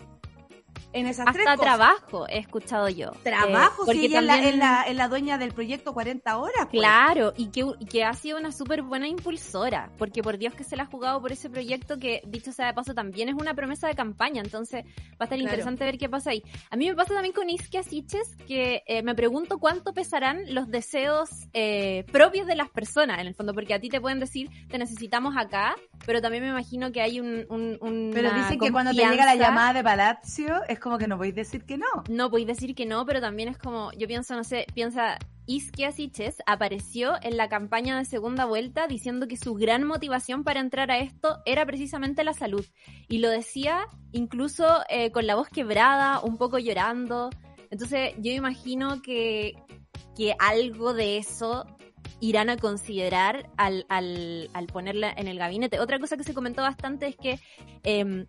en 0.96 1.08
esas 1.08 1.28
Hasta 1.28 1.58
trabajo 1.58 2.26
he 2.30 2.40
escuchado 2.40 2.88
yo. 2.88 3.12
Trabajo, 3.22 3.84
eh, 3.92 3.96
sí, 3.96 4.06
ella 4.06 4.20
es, 4.20 4.56
la, 4.56 4.84
es, 4.84 4.96
la, 4.96 5.08
dueña 5.10 5.38
del 5.38 5.52
proyecto 5.52 5.94
40 5.94 6.38
horas. 6.38 6.68
Pues. 6.72 6.80
Claro, 6.80 7.34
y 7.36 7.48
que, 7.48 7.66
que 7.90 8.06
ha 8.06 8.14
sido 8.14 8.40
una 8.40 8.54
súper 8.54 8.82
buena 8.82 9.06
impulsora, 9.06 9.92
porque 9.98 10.24
por 10.24 10.38
Dios 10.38 10.54
que 10.54 10.64
se 10.64 10.78
la 10.78 10.84
ha 10.84 10.86
jugado 10.86 11.20
por 11.20 11.34
ese 11.34 11.50
proyecto 11.50 12.00
que, 12.00 12.22
dicho 12.26 12.54
sea 12.54 12.68
de 12.68 12.74
paso, 12.74 12.94
también 12.94 13.28
es 13.28 13.36
una 13.36 13.54
promesa 13.54 13.90
de 13.90 13.96
campaña, 13.96 14.42
entonces 14.42 14.86
va 14.86 15.18
a 15.20 15.24
estar 15.26 15.38
interesante 15.38 15.84
ver 15.84 15.98
qué 15.98 16.08
pasa 16.08 16.30
ahí. 16.30 16.42
A 16.72 16.78
mí 16.78 16.88
me 16.88 16.96
pasa 16.96 17.14
también 17.14 17.34
con 17.34 17.50
Iskia 17.50 17.84
Siches, 17.84 18.38
que 18.48 18.84
eh, 18.88 19.04
me 19.04 19.16
pregunto 19.16 19.60
cuánto 19.60 19.94
pesarán 19.94 20.54
los 20.54 20.70
deseos 20.70 21.30
eh, 21.52 22.06
propios 22.14 22.48
de 22.48 22.56
las 22.56 22.70
personas, 22.70 23.20
en 23.20 23.28
el 23.28 23.36
fondo, 23.36 23.54
porque 23.54 23.74
a 23.74 23.82
ti 23.82 23.90
te 23.90 24.00
pueden 24.00 24.22
decir, 24.22 24.50
te 24.70 24.78
necesitamos 24.78 25.36
acá, 25.38 25.76
pero 26.06 26.22
también 26.22 26.44
me 26.44 26.50
imagino 26.50 26.94
que 26.94 27.02
hay 27.02 27.20
un... 27.20 27.46
un 27.50 28.12
pero 28.14 28.32
dicen 28.34 28.60
que 28.60 28.72
cuando 28.72 28.92
te 28.92 29.06
llega 29.06 29.26
la 29.26 29.36
llamada 29.36 29.74
de 29.74 29.84
Palacio 29.84 30.64
es 30.70 30.80
como 30.86 31.00
que 31.00 31.08
no 31.08 31.18
podéis 31.18 31.34
decir 31.34 31.66
que 31.66 31.80
no. 31.80 31.88
No 32.10 32.30
podéis 32.30 32.46
decir 32.46 32.76
que 32.76 32.86
no, 32.86 33.08
pero 33.08 33.20
también 33.20 33.50
es 33.50 33.58
como, 33.58 33.92
yo 33.94 34.08
pienso, 34.08 34.36
no 34.36 34.44
sé, 34.44 34.68
piensa, 34.76 35.18
Iskia 35.48 35.92
Siches 35.92 36.44
apareció 36.46 37.16
en 37.24 37.38
la 37.38 37.50
campaña 37.50 37.98
de 37.98 38.06
segunda 38.06 38.46
vuelta 38.46 38.86
diciendo 38.86 39.28
que 39.28 39.36
su 39.36 39.56
gran 39.56 39.84
motivación 39.84 40.44
para 40.44 40.60
entrar 40.60 40.92
a 40.92 41.00
esto 41.00 41.42
era 41.48 41.66
precisamente 41.66 42.24
la 42.24 42.34
salud. 42.34 42.64
Y 43.08 43.18
lo 43.18 43.32
decía 43.32 43.88
incluso 44.12 44.84
eh, 44.88 45.12
con 45.12 45.26
la 45.26 45.34
voz 45.34 45.50
quebrada, 45.50 46.20
un 46.20 46.38
poco 46.38 46.60
llorando. 46.60 47.32
Entonces 47.72 48.14
yo 48.20 48.32
imagino 48.32 49.02
que, 49.02 49.54
que 50.16 50.36
algo 50.38 50.94
de 50.94 51.18
eso 51.18 51.66
irán 52.20 52.52
a 52.52 52.58
considerar 52.58 53.50
al, 53.58 53.88
al, 53.90 54.52
al, 54.54 54.68
ponerla 54.68 55.12
en 55.18 55.28
el 55.28 55.40
gabinete. 55.40 55.80
Otra 55.80 55.98
cosa 55.98 56.16
que 56.16 56.24
se 56.24 56.36
comentó 56.36 56.62
bastante 56.62 57.08
es 57.08 57.16
que 57.16 57.40
eh, 57.84 58.28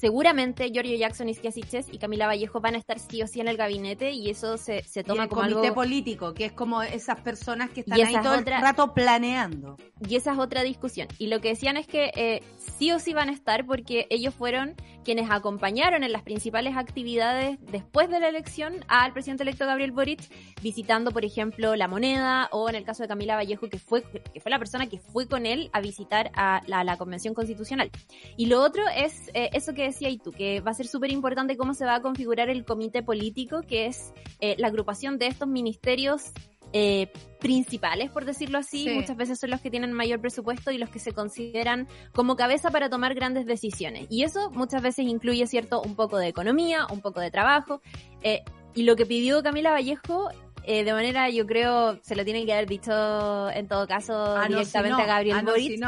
seguramente 0.00 0.70
Giorgio 0.72 0.96
Jackson, 0.96 1.28
Isquia 1.28 1.52
Siches 1.52 1.88
y 1.92 1.98
Camila 1.98 2.26
Vallejo 2.26 2.60
van 2.60 2.74
a 2.74 2.78
estar 2.78 2.98
sí 2.98 3.22
o 3.22 3.26
sí 3.26 3.40
en 3.40 3.48
el 3.48 3.58
gabinete 3.58 4.12
y 4.12 4.30
eso 4.30 4.56
se, 4.56 4.82
se 4.84 5.04
toma 5.04 5.22
y 5.22 5.24
el 5.24 5.28
como 5.28 5.42
comité 5.42 5.72
político, 5.72 6.32
que 6.32 6.46
es 6.46 6.52
como 6.52 6.82
esas 6.82 7.20
personas 7.20 7.68
que 7.68 7.80
están 7.80 8.00
ahí 8.00 8.14
todo 8.22 8.34
el 8.34 8.46
rato 8.46 8.94
planeando. 8.94 9.76
Y 10.08 10.16
esa 10.16 10.32
es 10.32 10.38
otra 10.38 10.62
discusión. 10.62 11.06
Y 11.18 11.26
lo 11.26 11.42
que 11.42 11.48
decían 11.48 11.76
es 11.76 11.86
que 11.86 12.12
eh, 12.16 12.42
sí 12.78 12.92
o 12.92 12.98
sí 12.98 13.12
van 13.12 13.28
a 13.28 13.32
estar 13.32 13.66
porque 13.66 14.06
ellos 14.08 14.34
fueron 14.34 14.74
quienes 15.04 15.30
acompañaron 15.30 16.04
en 16.04 16.12
las 16.12 16.22
principales 16.22 16.76
actividades 16.76 17.58
después 17.70 18.08
de 18.08 18.20
la 18.20 18.28
elección 18.28 18.84
al 18.88 19.12
presidente 19.12 19.42
electo 19.42 19.66
Gabriel 19.66 19.92
Boric, 19.92 20.20
visitando, 20.62 21.10
por 21.10 21.24
ejemplo, 21.24 21.76
La 21.76 21.88
Moneda 21.88 22.48
o 22.52 22.68
en 22.68 22.74
el 22.74 22.84
caso 22.84 23.02
de 23.02 23.08
Camila 23.08 23.36
Vallejo, 23.36 23.68
que 23.68 23.78
fue, 23.78 24.02
que 24.02 24.40
fue 24.40 24.50
la 24.50 24.58
persona 24.58 24.88
que 24.88 24.98
fue 24.98 25.26
con 25.26 25.46
él 25.46 25.70
a 25.72 25.80
visitar 25.80 26.30
a 26.34 26.62
la, 26.66 26.96
Convención 26.96 27.34
Constitucional. 27.34 27.90
Y 28.36 28.46
lo 28.46 28.60
otro 28.60 28.82
es 28.94 29.30
eh, 29.32 29.50
eso 29.52 29.72
que 29.74 29.84
decía 29.84 30.10
tú, 30.22 30.32
que 30.32 30.60
va 30.60 30.72
a 30.72 30.74
ser 30.74 30.86
súper 30.86 31.10
importante 31.12 31.56
cómo 31.56 31.72
se 31.72 31.84
va 31.84 31.94
a 31.94 32.02
configurar 32.02 32.50
el 32.50 32.64
comité 32.64 33.02
político, 33.02 33.62
que 33.62 33.86
es 33.86 34.12
eh, 34.40 34.56
la 34.58 34.68
agrupación 34.68 35.18
de 35.18 35.28
estos 35.28 35.48
ministerios 35.48 36.32
eh, 36.72 37.10
principales, 37.40 38.10
por 38.10 38.24
decirlo 38.24 38.58
así. 38.58 38.88
Muchas 38.90 39.16
veces 39.16 39.38
son 39.40 39.50
los 39.50 39.60
que 39.60 39.70
tienen 39.70 39.92
mayor 39.92 40.20
presupuesto 40.20 40.70
y 40.70 40.78
los 40.78 40.90
que 40.90 40.98
se 40.98 41.12
consideran 41.12 41.88
como 42.12 42.36
cabeza 42.36 42.70
para 42.70 42.88
tomar 42.90 43.14
grandes 43.14 43.46
decisiones. 43.46 44.06
Y 44.10 44.22
eso 44.24 44.50
muchas 44.50 44.82
veces 44.82 45.06
incluye, 45.06 45.46
¿cierto?, 45.46 45.82
un 45.82 45.96
poco 45.96 46.18
de 46.18 46.28
economía, 46.28 46.86
un 46.90 47.00
poco 47.00 47.20
de 47.20 47.30
trabajo. 47.30 47.80
Eh, 48.22 48.42
y 48.74 48.84
lo 48.84 48.94
que 48.94 49.06
pidió 49.06 49.42
Camila 49.42 49.70
Vallejo 49.70 50.28
eh, 50.64 50.84
de 50.84 50.92
manera, 50.92 51.30
yo 51.30 51.46
creo, 51.46 51.98
se 52.02 52.14
lo 52.14 52.24
tienen 52.24 52.44
que 52.44 52.52
haber 52.52 52.68
dicho 52.68 53.50
en 53.50 53.66
todo 53.66 53.86
caso 53.86 54.36
ah, 54.36 54.46
directamente 54.46 55.02
a 55.02 55.06
Gabriel 55.06 55.38
ah, 55.38 55.42
Boric 55.42 55.80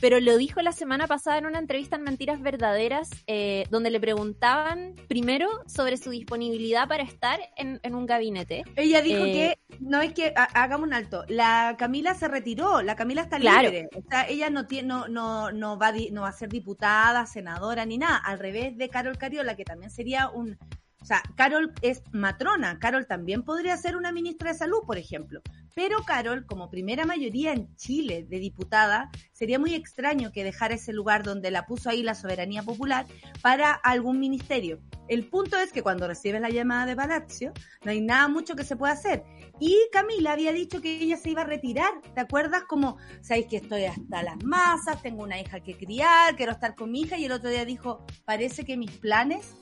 pero 0.00 0.20
lo 0.20 0.36
dijo 0.36 0.62
la 0.62 0.72
semana 0.72 1.06
pasada 1.06 1.38
en 1.38 1.46
una 1.46 1.58
entrevista 1.58 1.96
en 1.96 2.02
Mentiras 2.02 2.40
Verdaderas, 2.40 3.10
eh, 3.26 3.64
donde 3.70 3.90
le 3.90 4.00
preguntaban 4.00 4.94
primero 5.08 5.48
sobre 5.66 5.96
su 5.96 6.10
disponibilidad 6.10 6.88
para 6.88 7.02
estar 7.02 7.40
en, 7.56 7.80
un 7.94 8.06
gabinete. 8.06 8.64
Ella 8.76 9.02
dijo 9.02 9.24
eh, 9.24 9.32
que, 9.68 9.76
no 9.80 10.00
es 10.00 10.12
que, 10.12 10.32
hagamos 10.34 10.86
un 10.86 10.94
alto, 10.94 11.24
la 11.28 11.76
Camila 11.78 12.14
se 12.14 12.28
retiró, 12.28 12.82
la 12.82 12.96
Camila 12.96 13.22
está 13.22 13.38
libre, 13.38 13.88
o 13.96 14.02
sea, 14.08 14.28
ella 14.28 14.50
no, 14.50 14.66
tiene, 14.66 14.88
no, 14.88 15.08
no, 15.08 15.50
no, 15.52 15.78
va, 15.78 15.92
no 16.12 16.22
va 16.22 16.28
a 16.28 16.32
ser 16.32 16.48
diputada, 16.48 17.26
senadora, 17.26 17.84
ni 17.84 17.98
nada, 17.98 18.16
al 18.16 18.38
revés 18.38 18.76
de 18.76 18.88
Carol 18.88 19.18
Cariola, 19.18 19.56
que 19.56 19.64
también 19.64 19.90
sería 19.90 20.28
un 20.28 20.56
o 21.02 21.04
sea, 21.04 21.22
Carol 21.34 21.72
es 21.82 22.02
matrona. 22.12 22.78
Carol 22.78 23.06
también 23.06 23.42
podría 23.42 23.76
ser 23.76 23.96
una 23.96 24.12
ministra 24.12 24.52
de 24.52 24.58
salud, 24.58 24.80
por 24.86 24.98
ejemplo. 24.98 25.40
Pero 25.74 26.04
Carol, 26.04 26.44
como 26.46 26.68
primera 26.68 27.06
mayoría 27.06 27.52
en 27.52 27.74
Chile 27.76 28.26
de 28.28 28.38
diputada, 28.38 29.10
sería 29.32 29.58
muy 29.58 29.74
extraño 29.74 30.30
que 30.32 30.44
dejara 30.44 30.74
ese 30.74 30.92
lugar 30.92 31.22
donde 31.22 31.50
la 31.50 31.64
puso 31.66 31.88
ahí 31.88 32.02
la 32.02 32.14
soberanía 32.14 32.62
popular 32.62 33.06
para 33.40 33.72
algún 33.72 34.18
ministerio. 34.20 34.80
El 35.08 35.28
punto 35.28 35.56
es 35.58 35.72
que 35.72 35.82
cuando 35.82 36.06
recibes 36.06 36.40
la 36.40 36.50
llamada 36.50 36.86
de 36.86 36.96
Palacio, 36.96 37.52
no 37.84 37.90
hay 37.90 38.00
nada 38.00 38.28
mucho 38.28 38.54
que 38.54 38.64
se 38.64 38.76
pueda 38.76 38.92
hacer. 38.92 39.24
Y 39.58 39.76
Camila 39.92 40.32
había 40.32 40.52
dicho 40.52 40.80
que 40.80 41.00
ella 41.00 41.16
se 41.16 41.30
iba 41.30 41.42
a 41.42 41.46
retirar. 41.46 41.92
¿Te 42.14 42.20
acuerdas? 42.20 42.64
Como, 42.68 42.98
sabéis 43.20 43.46
que 43.46 43.56
estoy 43.56 43.84
hasta 43.84 44.22
las 44.22 44.42
masas, 44.44 45.02
tengo 45.02 45.22
una 45.22 45.40
hija 45.40 45.60
que 45.60 45.76
criar, 45.76 46.36
quiero 46.36 46.52
estar 46.52 46.74
con 46.74 46.90
mi 46.90 47.02
hija. 47.02 47.16
Y 47.16 47.24
el 47.24 47.32
otro 47.32 47.50
día 47.50 47.64
dijo, 47.64 48.04
parece 48.24 48.64
que 48.64 48.76
mis 48.76 48.90
planes 48.92 49.54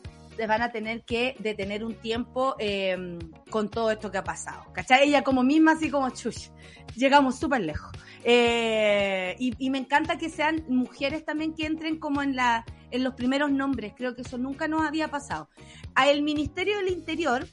van 0.46 0.62
a 0.62 0.70
tener 0.70 1.02
que 1.04 1.34
detener 1.38 1.84
un 1.84 1.94
tiempo 1.94 2.54
em, 2.58 3.18
con 3.50 3.68
todo 3.68 3.90
esto 3.90 4.10
que 4.10 4.18
ha 4.18 4.24
pasado. 4.24 4.72
¿Cachai? 4.72 5.08
Ella 5.08 5.22
como 5.22 5.42
misma, 5.42 5.72
así 5.72 5.90
como 5.90 6.08
chush, 6.10 6.48
llegamos 6.96 7.38
súper 7.38 7.62
lejos. 7.62 7.90
Eh, 8.24 9.36
y, 9.38 9.70
me 9.70 9.78
encanta 9.78 10.18
que 10.18 10.28
sean 10.28 10.64
mujeres 10.68 11.24
también 11.24 11.54
que 11.54 11.66
entren 11.66 11.98
como 11.98 12.22
en 12.22 12.36
la 12.36 12.64
en 12.90 13.04
los 13.04 13.14
primeros 13.14 13.50
nombres, 13.50 13.92
creo 13.94 14.14
que 14.14 14.22
eso 14.22 14.38
nunca 14.38 14.66
nos 14.66 14.82
había 14.82 15.08
pasado. 15.08 15.48
A 15.94 16.08
el 16.08 16.22
Ministerio 16.22 16.78
del 16.78 16.88
Interior, 16.88 17.46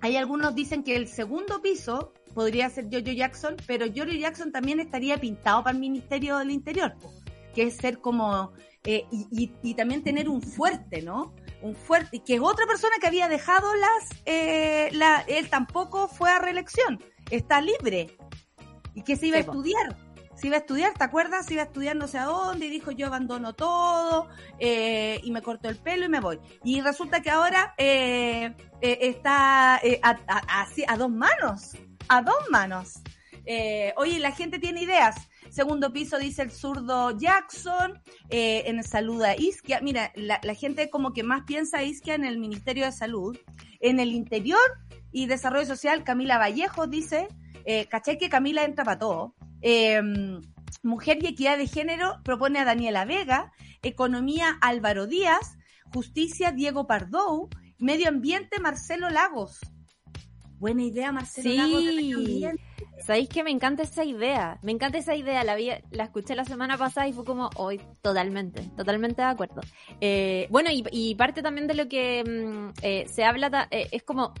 hay 0.00 0.16
algunos 0.16 0.54
dicen 0.54 0.82
que 0.82 0.94
el 0.96 1.08
segundo 1.08 1.62
piso 1.62 2.12
podría 2.34 2.68
ser 2.68 2.86
Jojo 2.92 3.12
Jackson, 3.12 3.56
pero 3.66 3.86
Jojo 3.86 4.12
Jackson 4.12 4.52
también 4.52 4.80
estaría 4.80 5.16
pintado 5.18 5.62
para 5.62 5.74
el 5.74 5.80
Ministerio 5.80 6.36
del 6.38 6.50
Interior, 6.50 6.94
que 7.54 7.62
es 7.62 7.76
ser 7.76 8.00
como, 8.00 8.52
eh, 8.84 9.06
y, 9.10 9.52
y, 9.62 9.74
también 9.74 10.02
tener 10.02 10.28
un 10.28 10.42
fuerte, 10.42 11.00
¿no? 11.00 11.32
Un 11.64 11.74
fuerte, 11.74 12.22
que 12.22 12.34
es 12.34 12.40
otra 12.42 12.66
persona 12.66 12.94
que 13.00 13.06
había 13.06 13.26
dejado 13.26 13.74
las, 13.74 14.22
eh, 14.26 14.90
la, 14.92 15.24
él 15.26 15.48
tampoco 15.48 16.08
fue 16.08 16.30
a 16.30 16.38
reelección, 16.38 17.02
está 17.30 17.62
libre 17.62 18.16
y 18.94 19.02
que 19.02 19.16
se 19.16 19.28
iba 19.28 19.38
a 19.38 19.40
estudiar. 19.40 19.96
Se 20.36 20.48
iba 20.48 20.56
a 20.56 20.60
estudiar, 20.60 20.92
¿te 20.94 21.04
acuerdas? 21.04 21.46
Se 21.46 21.54
iba 21.54 21.62
a 21.62 21.66
estudiar 21.66 21.96
no 21.96 22.06
sé 22.08 22.18
a 22.18 22.24
dónde 22.24 22.66
y 22.66 22.68
dijo 22.68 22.90
yo 22.90 23.06
abandono 23.06 23.54
todo 23.54 24.28
eh, 24.58 25.20
y 25.22 25.30
me 25.30 25.42
corto 25.42 25.68
el 25.68 25.76
pelo 25.76 26.04
y 26.04 26.08
me 26.08 26.20
voy. 26.20 26.38
Y 26.64 26.80
resulta 26.80 27.22
que 27.22 27.30
ahora 27.30 27.72
eh, 27.78 28.54
eh 28.80 28.98
está 29.00 29.80
eh, 29.82 30.00
a, 30.02 30.18
a, 30.26 30.66
a, 30.88 30.96
dos 30.96 31.10
manos, 31.10 31.76
a 32.08 32.20
dos 32.20 32.50
manos. 32.50 33.00
Eh, 33.46 33.94
oye, 33.96 34.18
la 34.18 34.32
gente 34.32 34.58
tiene 34.58 34.82
ideas. 34.82 35.16
Segundo 35.54 35.92
piso 35.92 36.18
dice 36.18 36.42
el 36.42 36.50
zurdo 36.50 37.16
Jackson. 37.16 38.02
Eh, 38.28 38.64
en 38.66 38.82
salud 38.82 39.22
a 39.22 39.36
Isquia. 39.36 39.78
Mira, 39.80 40.10
la, 40.16 40.40
gente 40.56 40.90
como 40.90 41.12
que 41.12 41.22
más 41.22 41.44
piensa 41.44 41.78
a 41.78 41.84
Isquia 41.84 42.16
en 42.16 42.24
el 42.24 42.40
Ministerio 42.40 42.86
de 42.86 42.90
Salud. 42.90 43.38
En 43.78 44.00
el 44.00 44.10
interior 44.10 44.58
y 45.12 45.26
desarrollo 45.26 45.64
social, 45.64 46.02
Camila 46.02 46.38
Vallejo 46.38 46.88
dice, 46.88 47.28
eh, 47.66 47.86
caché 47.86 48.18
que 48.18 48.28
Camila 48.28 48.64
entra 48.64 48.84
para 48.84 48.98
todo. 48.98 49.36
Em, 49.60 50.40
mujer 50.82 51.18
y 51.22 51.28
equidad 51.28 51.56
de 51.56 51.68
género 51.68 52.16
propone 52.24 52.58
a 52.58 52.64
Daniela 52.64 53.04
Vega. 53.04 53.52
Economía 53.82 54.58
Álvaro 54.60 55.06
Díaz. 55.06 55.56
Justicia, 55.94 56.50
Diego 56.50 56.88
Pardou. 56.88 57.48
Medio 57.78 58.08
Ambiente, 58.08 58.58
Marcelo 58.58 59.08
Lagos. 59.08 59.60
Buena 60.58 60.82
idea, 60.82 61.12
Marcelo 61.12 61.54
Lagos 61.54 61.84
de 61.84 61.92
Medio 61.92 62.18
Ambiente. 62.18 62.73
¿Sabéis 63.00 63.28
que 63.28 63.42
me 63.42 63.50
encanta 63.50 63.82
esa 63.82 64.04
idea? 64.04 64.58
Me 64.62 64.72
encanta 64.72 64.98
esa 64.98 65.14
idea. 65.14 65.44
La, 65.44 65.56
vi, 65.56 65.70
la 65.90 66.04
escuché 66.04 66.34
la 66.34 66.44
semana 66.44 66.78
pasada 66.78 67.06
y 67.08 67.12
fue 67.12 67.24
como, 67.24 67.50
hoy, 67.56 67.80
totalmente, 68.02 68.62
totalmente 68.76 69.22
de 69.22 69.28
acuerdo. 69.28 69.60
Eh, 70.00 70.46
bueno, 70.50 70.70
y, 70.70 70.84
y, 70.90 71.14
parte 71.14 71.42
también 71.42 71.66
de 71.66 71.74
lo 71.74 71.88
que 71.88 72.24
mm, 72.24 72.80
eh, 72.82 73.04
se 73.08 73.24
habla, 73.24 73.68
eh, 73.70 73.88
es 73.90 74.02
como, 74.04 74.32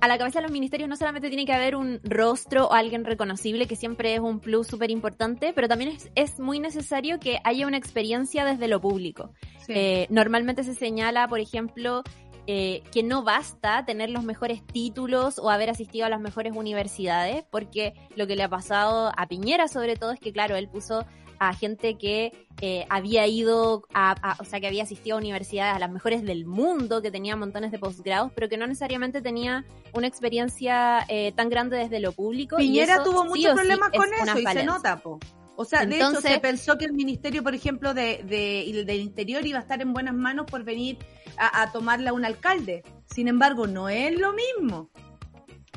a 0.00 0.08
la 0.08 0.18
cabeza 0.18 0.38
de 0.38 0.44
los 0.44 0.52
ministerios 0.52 0.88
no 0.88 0.96
solamente 0.96 1.28
tiene 1.28 1.44
que 1.44 1.52
haber 1.52 1.74
un 1.74 2.00
rostro 2.04 2.68
o 2.68 2.72
alguien 2.72 3.04
reconocible, 3.04 3.66
que 3.66 3.76
siempre 3.76 4.14
es 4.14 4.20
un 4.20 4.40
plus 4.40 4.66
súper 4.66 4.90
importante, 4.90 5.52
pero 5.52 5.68
también 5.68 5.90
es, 5.90 6.10
es, 6.14 6.38
muy 6.38 6.60
necesario 6.60 7.18
que 7.18 7.38
haya 7.44 7.66
una 7.66 7.76
experiencia 7.76 8.44
desde 8.44 8.68
lo 8.68 8.80
público. 8.80 9.32
Sí. 9.66 9.72
Eh, 9.74 10.06
normalmente 10.10 10.62
se 10.62 10.74
señala, 10.74 11.26
por 11.28 11.40
ejemplo, 11.40 12.02
eh, 12.50 12.82
que 12.92 13.02
no 13.02 13.22
basta 13.24 13.84
tener 13.84 14.08
los 14.08 14.24
mejores 14.24 14.66
títulos 14.66 15.38
o 15.38 15.50
haber 15.50 15.68
asistido 15.68 16.06
a 16.06 16.08
las 16.08 16.18
mejores 16.18 16.54
universidades, 16.56 17.44
porque 17.50 17.92
lo 18.16 18.26
que 18.26 18.36
le 18.36 18.42
ha 18.42 18.48
pasado 18.48 19.12
a 19.14 19.28
Piñera 19.28 19.68
sobre 19.68 19.96
todo 19.96 20.12
es 20.12 20.18
que, 20.18 20.32
claro, 20.32 20.56
él 20.56 20.66
puso 20.66 21.04
a 21.38 21.52
gente 21.52 21.98
que 21.98 22.32
eh, 22.62 22.86
había 22.88 23.26
ido 23.26 23.82
a, 23.92 24.12
a, 24.30 24.36
o 24.40 24.44
sea, 24.44 24.60
que 24.60 24.66
había 24.66 24.84
asistido 24.84 25.16
a 25.16 25.20
universidades 25.20 25.76
a 25.76 25.78
las 25.78 25.90
mejores 25.90 26.22
del 26.22 26.46
mundo, 26.46 27.02
que 27.02 27.10
tenía 27.10 27.36
montones 27.36 27.70
de 27.70 27.78
posgrados, 27.78 28.32
pero 28.34 28.48
que 28.48 28.56
no 28.56 28.66
necesariamente 28.66 29.20
tenía 29.20 29.66
una 29.92 30.06
experiencia 30.06 31.04
eh, 31.08 31.32
tan 31.36 31.50
grande 31.50 31.76
desde 31.76 32.00
lo 32.00 32.12
público. 32.12 32.56
Piñera 32.56 32.94
y 32.94 32.94
eso, 32.94 33.04
tuvo 33.04 33.24
muchos 33.26 33.50
sí 33.50 33.56
problemas 33.56 33.90
con 33.90 34.08
eso 34.14 34.38
y 34.38 34.46
se 34.46 34.64
nota, 34.64 34.96
po. 34.96 35.18
O 35.60 35.64
sea, 35.64 35.84
de 35.84 35.96
Entonces- 35.96 36.24
hecho 36.24 36.34
se 36.34 36.40
pensó 36.40 36.78
que 36.78 36.84
el 36.84 36.92
ministerio, 36.92 37.42
por 37.42 37.52
ejemplo, 37.52 37.92
de, 37.92 38.22
de, 38.24 38.84
del 38.86 39.00
interior 39.00 39.44
iba 39.44 39.58
a 39.58 39.62
estar 39.62 39.82
en 39.82 39.92
buenas 39.92 40.14
manos 40.14 40.46
por 40.46 40.62
venir 40.62 40.98
a, 41.38 41.62
a 41.62 41.72
tomarla 41.72 42.12
un 42.12 42.24
alcalde. 42.24 42.82
Sin 43.06 43.28
embargo, 43.28 43.66
no 43.66 43.88
es 43.88 44.18
lo 44.18 44.32
mismo 44.32 44.90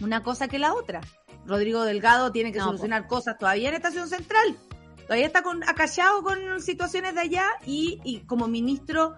una 0.02 0.24
cosa 0.24 0.48
que 0.48 0.60
la 0.60 0.74
otra. 0.74 1.02
Rodrigo 1.46 1.84
Delgado 1.84 2.32
tiene 2.32 2.52
que 2.52 2.60
No, 2.60 2.66
solucionar 2.66 3.08
cosas 3.08 3.38
todavía 3.38 3.70
en 3.70 3.76
Estación 3.76 4.08
Central. 4.08 4.58
Todavía 5.04 5.26
está 5.26 5.44
con, 5.44 5.64
acallado 5.64 6.24
con 6.24 6.62
situaciones 6.62 7.16
de 7.16 7.22
allá 7.22 7.46
y, 7.66 8.00
y 8.04 8.20
como 8.22 8.48
ministro 8.48 9.16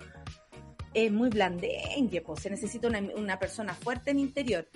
es 0.94 1.11
muy 1.11 1.30
blandengue, 1.30 2.22
pues 2.22 2.41
se 2.41 2.49
necesita 2.49 2.88
una, 2.88 2.99
una 3.15 3.40
persona 3.40 3.74
fuerte 3.74 4.11
en 4.11 4.20
interior. 4.20 4.68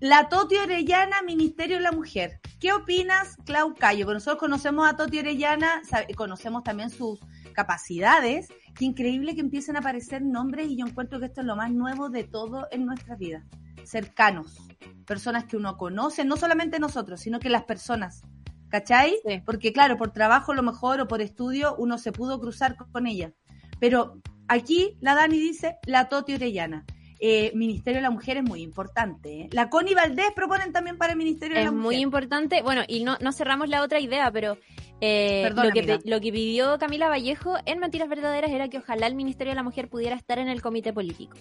La 0.00 0.28
Toti 0.28 0.56
Orellana, 0.56 1.22
Ministerio 1.22 1.76
de 1.76 1.82
la 1.82 1.92
Mujer. 1.92 2.40
¿Qué 2.60 2.72
opinas, 2.72 3.36
Clau 3.44 3.74
Cayo? 3.74 4.04
Porque 4.04 4.14
nosotros 4.14 4.40
conocemos 4.40 4.88
a 4.88 4.96
Toti 4.96 5.18
Orellana, 5.18 5.82
conocemos 6.16 6.62
también 6.62 6.90
sus 6.90 7.18
capacidades. 7.54 8.48
Qué 8.74 8.84
increíble 8.84 9.34
que 9.34 9.40
empiecen 9.40 9.76
a 9.76 9.78
aparecer 9.78 10.20
nombres 10.22 10.68
y 10.68 10.76
yo 10.76 10.86
encuentro 10.86 11.18
que 11.20 11.26
esto 11.26 11.40
es 11.40 11.46
lo 11.46 11.56
más 11.56 11.70
nuevo 11.72 12.10
de 12.10 12.24
todo 12.24 12.68
en 12.70 12.84
nuestra 12.84 13.16
vida. 13.16 13.44
Cercanos, 13.84 14.58
personas 15.06 15.44
que 15.44 15.56
uno 15.56 15.76
conoce, 15.76 16.24
no 16.24 16.36
solamente 16.36 16.78
nosotros, 16.78 17.20
sino 17.20 17.38
que 17.40 17.48
las 17.48 17.64
personas. 17.64 18.22
¿Cachai? 18.68 19.14
Sí. 19.24 19.40
Porque 19.46 19.72
claro, 19.72 19.96
por 19.96 20.10
trabajo 20.10 20.52
a 20.52 20.54
lo 20.56 20.62
mejor 20.62 21.00
o 21.00 21.06
por 21.06 21.22
estudio 21.22 21.76
uno 21.78 21.96
se 21.96 22.10
pudo 22.12 22.40
cruzar 22.40 22.76
con 22.92 23.06
ella. 23.06 23.32
Pero 23.78 24.20
aquí 24.48 24.96
la 25.00 25.14
Dani 25.14 25.38
dice 25.38 25.76
la 25.86 26.08
Toti 26.08 26.34
Orellana. 26.34 26.84
Eh, 27.20 27.52
Ministerio 27.54 27.98
de 27.98 28.02
la 28.02 28.10
Mujer 28.10 28.38
es 28.38 28.42
muy 28.42 28.60
importante. 28.62 29.42
¿eh? 29.42 29.48
La 29.52 29.70
Connie 29.70 29.94
Valdés 29.94 30.32
proponen 30.34 30.72
también 30.72 30.98
para 30.98 31.12
el 31.12 31.18
Ministerio 31.18 31.54
de 31.54 31.60
Es 31.60 31.66
la 31.66 31.70
Mujer. 31.70 31.84
muy 31.84 31.96
importante. 31.96 32.62
Bueno, 32.62 32.82
y 32.88 33.04
no, 33.04 33.16
no 33.20 33.32
cerramos 33.32 33.68
la 33.68 33.82
otra 33.82 34.00
idea, 34.00 34.30
pero 34.32 34.58
eh, 35.04 35.42
Perdón, 35.42 35.66
lo, 35.66 35.72
que, 35.72 35.80
amiga. 35.80 35.98
lo 36.04 36.20
que 36.20 36.32
pidió 36.32 36.78
Camila 36.78 37.08
Vallejo 37.08 37.54
en 37.66 37.78
Mentiras 37.78 38.08
Verdaderas 38.08 38.50
era 38.50 38.68
que 38.68 38.78
ojalá 38.78 39.06
el 39.06 39.14
Ministerio 39.14 39.50
de 39.52 39.56
la 39.56 39.62
Mujer 39.62 39.88
pudiera 39.88 40.16
estar 40.16 40.38
en 40.38 40.48
el 40.48 40.62
comité 40.62 40.92
político. 40.92 41.36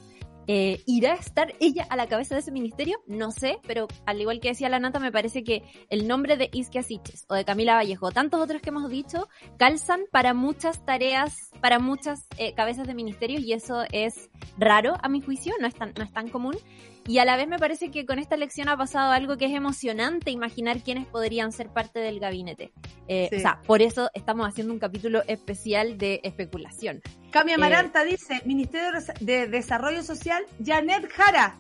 Eh, 0.48 0.81
¿Irá 0.85 1.14
a 1.14 1.15
estar 1.15 1.53
ella 1.61 1.85
a 1.90 1.95
la 1.95 2.07
cabeza 2.07 2.35
de 2.35 2.41
ese 2.41 2.52
ministerio? 2.52 3.02
No 3.07 3.31
sé, 3.31 3.60
pero 3.65 3.88
al 4.06 4.19
igual 4.19 4.40
que 4.41 4.49
decía 4.49 4.68
la 4.68 4.80
nata, 4.80 4.99
me 4.99 5.11
parece 5.11 5.44
que 5.44 5.64
el 5.90 6.07
nombre 6.07 6.35
de 6.35 6.49
Isquia 6.52 6.84
Siches 6.84 7.26
o 7.30 7.35
de 7.35 7.45
Camila 7.45 7.76
Vallejo, 7.76 8.07
o 8.07 8.11
tantos 8.11 8.41
otros 8.41 8.61
que 8.61 8.69
hemos 8.69 8.90
dicho, 8.90 9.30
calzan 9.57 10.02
para 10.11 10.34
muchas 10.34 10.85
tareas, 10.85 11.52
para 11.61 11.80
muchas 11.80 12.27
eh, 12.38 12.53
cabezas 12.53 12.88
de 12.88 12.94
ministerios 12.94 13.41
y 13.41 13.53
eso 13.53 13.84
es 13.91 14.30
raro 14.57 14.95
a 15.02 15.07
mi 15.07 15.22
juicio, 15.22 15.53
no 15.61 15.68
es 15.68 15.76
tan, 15.76 15.94
no 15.98 16.03
es 16.03 16.11
tan 16.11 16.27
común. 16.27 16.56
Y 17.05 17.17
a 17.17 17.25
la 17.25 17.35
vez 17.35 17.47
me 17.47 17.59
parece 17.59 17.91
que 17.91 18.05
con 18.05 18.17
esta 18.17 18.35
elección 18.35 18.69
ha 18.69 18.77
pasado 18.77 19.11
algo 19.11 19.38
que 19.38 19.45
es 19.45 19.51
emocionante 19.53 20.31
imaginar 20.31 20.80
quiénes 20.81 21.05
podrían 21.05 21.51
ser 21.51 21.67
parte 21.69 21.99
del 21.99 22.19
gabinete. 22.19 22.71
Eh, 23.07 23.27
Sí. 23.30 23.38
O 23.38 23.39
sea, 23.41 23.61
por 23.65 23.81
eso 23.81 24.09
estamos 24.13 24.47
haciendo 24.47 24.71
un 24.73 24.80
capítulo 24.80 25.21
especial 25.27 25.97
de 25.97 26.21
especulación. 26.23 27.01
Cami 27.31 27.51
Eh, 27.51 27.55
Amaranta 27.55 28.03
dice, 28.05 28.41
Ministerio 28.45 28.91
de 29.19 29.47
Desarrollo 29.47 30.01
Social, 30.03 30.45
Janet 30.63 31.09
Jara. 31.11 31.59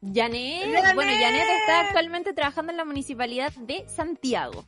Janet, 0.00 0.62
Janet. 0.72 0.94
bueno, 0.94 1.10
Janet 1.12 1.42
está 1.60 1.80
actualmente 1.80 2.32
trabajando 2.32 2.70
en 2.70 2.76
la 2.76 2.84
municipalidad 2.84 3.52
de 3.54 3.84
Santiago. 3.88 4.64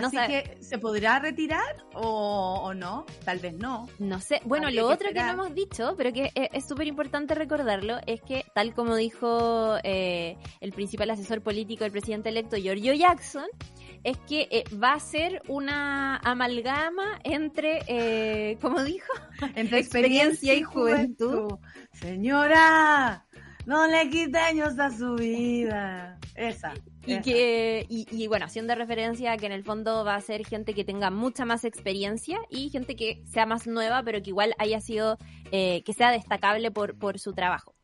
No 0.00 0.06
Así 0.08 0.16
sé. 0.16 0.26
que, 0.26 0.62
¿se 0.62 0.78
podrá 0.78 1.18
retirar 1.18 1.84
o, 1.94 2.60
o 2.64 2.74
no? 2.74 3.04
Tal 3.24 3.38
vez 3.38 3.54
no. 3.54 3.88
No 3.98 4.20
sé, 4.20 4.40
bueno, 4.44 4.66
Habría 4.66 4.82
lo 4.82 4.88
que 4.88 4.94
otro 4.94 5.08
que 5.12 5.20
no 5.22 5.30
hemos 5.32 5.54
dicho, 5.54 5.94
pero 5.96 6.12
que 6.12 6.30
es- 6.34 6.48
es 6.52 6.66
súper 6.68 6.86
importante 6.86 7.34
recordarlo, 7.34 7.98
es 8.06 8.20
que 8.22 8.44
tal 8.54 8.74
como 8.74 8.96
dijo 8.96 9.76
eh, 9.84 10.36
el 10.60 10.72
principal 10.72 11.10
asesor 11.10 11.42
político 11.42 11.84
del 11.84 11.92
presidente 11.92 12.28
electo, 12.28 12.56
Giorgio 12.56 12.94
Jackson, 12.94 13.46
es 14.04 14.18
que 14.28 14.48
eh, 14.50 14.64
va 14.82 14.94
a 14.94 15.00
ser 15.00 15.42
una 15.46 16.16
amalgama 16.24 17.18
entre, 17.22 17.80
eh, 17.86 18.58
¿cómo 18.60 18.82
dijo? 18.82 19.12
Entre 19.54 19.78
Experiencia 19.78 20.54
y 20.54 20.62
juventud. 20.62 21.58
Señora, 21.92 23.24
no 23.66 23.86
le 23.86 24.08
quite 24.10 24.38
años 24.38 24.78
a 24.78 24.90
su 24.90 25.14
vida. 25.14 26.18
Esa. 26.34 26.72
Y 27.04 27.20
que, 27.22 27.86
y, 27.88 28.06
y 28.10 28.28
bueno, 28.28 28.46
haciendo 28.46 28.74
referencia 28.74 29.32
a 29.32 29.36
que 29.36 29.46
en 29.46 29.52
el 29.52 29.64
fondo 29.64 30.04
va 30.04 30.14
a 30.14 30.20
ser 30.20 30.46
gente 30.46 30.72
que 30.74 30.84
tenga 30.84 31.10
mucha 31.10 31.44
más 31.44 31.64
experiencia 31.64 32.38
y 32.48 32.70
gente 32.70 32.94
que 32.94 33.22
sea 33.26 33.44
más 33.46 33.66
nueva, 33.66 34.02
pero 34.04 34.22
que 34.22 34.30
igual 34.30 34.54
haya 34.58 34.80
sido, 34.80 35.18
eh, 35.50 35.82
que 35.84 35.92
sea 35.94 36.10
destacable 36.12 36.70
por, 36.70 36.96
por 36.98 37.18
su 37.18 37.32
trabajo. 37.32 37.74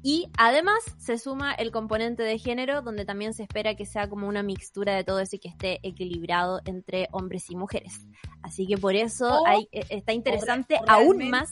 Y 0.00 0.28
además 0.38 0.78
se 0.98 1.18
suma 1.18 1.52
el 1.54 1.72
componente 1.72 2.22
de 2.22 2.38
género, 2.38 2.82
donde 2.82 3.04
también 3.04 3.34
se 3.34 3.42
espera 3.42 3.74
que 3.74 3.84
sea 3.84 4.08
como 4.08 4.28
una 4.28 4.44
mixtura 4.44 4.94
de 4.94 5.02
todo 5.02 5.18
eso 5.18 5.34
y 5.34 5.38
que 5.40 5.48
esté 5.48 5.80
equilibrado 5.82 6.60
entre 6.64 7.08
hombres 7.10 7.50
y 7.50 7.56
mujeres. 7.56 8.06
Así 8.42 8.66
que 8.68 8.78
por 8.78 8.94
eso 8.94 9.42
O- 9.42 9.46
hay, 9.46 9.68
eh, 9.72 9.84
está 9.90 10.12
interesante 10.12 10.78
aún 10.86 11.28
más 11.30 11.50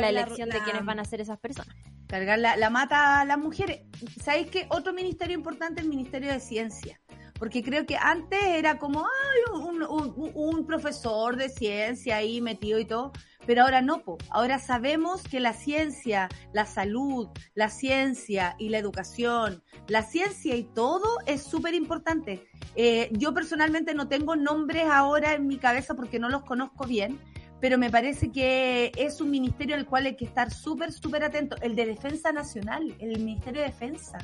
la 0.00 0.08
elección 0.08 0.48
de 0.48 0.60
quiénes 0.64 0.84
van 0.86 0.98
a 1.00 1.04
ser 1.04 1.20
esas 1.20 1.38
personas. 1.38 1.76
Cargar 2.12 2.38
la, 2.38 2.56
la 2.58 2.68
mata 2.68 3.20
a 3.20 3.24
las 3.24 3.38
mujeres. 3.38 3.80
¿Sabéis 4.22 4.48
qué? 4.50 4.66
Otro 4.68 4.92
ministerio 4.92 5.34
importante 5.34 5.80
es 5.80 5.84
el 5.84 5.88
Ministerio 5.90 6.30
de 6.30 6.40
Ciencia. 6.40 7.00
Porque 7.38 7.62
creo 7.62 7.86
que 7.86 7.96
antes 7.96 8.38
era 8.44 8.78
como, 8.78 9.00
ay, 9.00 9.60
un, 9.60 9.82
un- 9.82 10.30
un 10.34 10.66
profesor 10.66 11.36
de 11.36 11.48
ciencia 11.48 12.16
ahí 12.18 12.42
metido 12.42 12.78
y 12.78 12.84
todo. 12.84 13.12
Pero 13.46 13.62
ahora 13.62 13.80
no, 13.80 14.02
po. 14.04 14.18
ahora 14.30 14.58
sabemos 14.60 15.22
que 15.22 15.40
la 15.40 15.54
ciencia, 15.54 16.28
la 16.52 16.66
salud, 16.66 17.28
la 17.54 17.70
ciencia 17.70 18.54
y 18.58 18.68
la 18.68 18.78
educación, 18.78 19.64
la 19.88 20.02
ciencia 20.02 20.54
y 20.54 20.64
todo 20.64 21.18
es 21.26 21.42
súper 21.42 21.72
importante. 21.74 22.46
Eh, 22.76 23.08
yo 23.12 23.32
personalmente 23.34 23.94
no 23.94 24.06
tengo 24.06 24.36
nombres 24.36 24.84
ahora 24.84 25.32
en 25.34 25.46
mi 25.48 25.56
cabeza 25.56 25.94
porque 25.94 26.18
no 26.20 26.28
los 26.28 26.44
conozco 26.44 26.84
bien, 26.86 27.18
pero 27.62 27.78
me 27.78 27.90
parece 27.90 28.32
que 28.32 28.90
es 28.96 29.20
un 29.20 29.30
ministerio 29.30 29.76
al 29.76 29.86
cual 29.86 30.06
hay 30.06 30.16
que 30.16 30.24
estar 30.24 30.52
súper, 30.52 30.92
súper 30.92 31.22
atento. 31.22 31.54
El 31.62 31.76
de 31.76 31.86
Defensa 31.86 32.32
Nacional, 32.32 32.92
el 32.98 33.20
Ministerio 33.20 33.60
de 33.60 33.68
Defensa, 33.68 34.18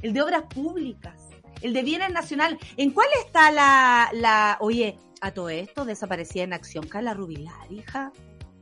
el 0.00 0.14
de 0.14 0.22
Obras 0.22 0.44
Públicas, 0.44 1.28
el 1.60 1.74
de 1.74 1.82
Bienes 1.82 2.10
Nacional. 2.10 2.58
¿En 2.78 2.92
cuál 2.92 3.08
está 3.22 3.50
la, 3.50 4.08
la, 4.14 4.56
oye, 4.60 4.96
a 5.20 5.32
todo 5.32 5.50
esto 5.50 5.84
desaparecía 5.84 6.44
en 6.44 6.54
acción 6.54 6.88
Carla 6.88 7.12
Rubilar, 7.12 7.70
hija? 7.70 8.10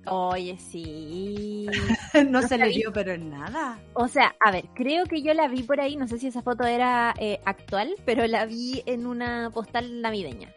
Oye, 0.06 0.58
sí. 0.58 1.68
no 2.28 2.42
se 2.42 2.58
le 2.58 2.70
dio, 2.70 2.92
pero 2.92 3.12
en 3.12 3.30
nada. 3.30 3.78
O 3.94 4.08
sea, 4.08 4.34
a 4.44 4.50
ver, 4.50 4.64
creo 4.74 5.04
que 5.04 5.22
yo 5.22 5.34
la 5.34 5.46
vi 5.46 5.62
por 5.62 5.80
ahí, 5.80 5.94
no 5.94 6.08
sé 6.08 6.18
si 6.18 6.26
esa 6.26 6.42
foto 6.42 6.64
era 6.64 7.14
eh, 7.20 7.38
actual, 7.44 7.94
pero 8.04 8.26
la 8.26 8.44
vi 8.44 8.82
en 8.86 9.06
una 9.06 9.52
postal 9.54 10.02
navideña. 10.02 10.52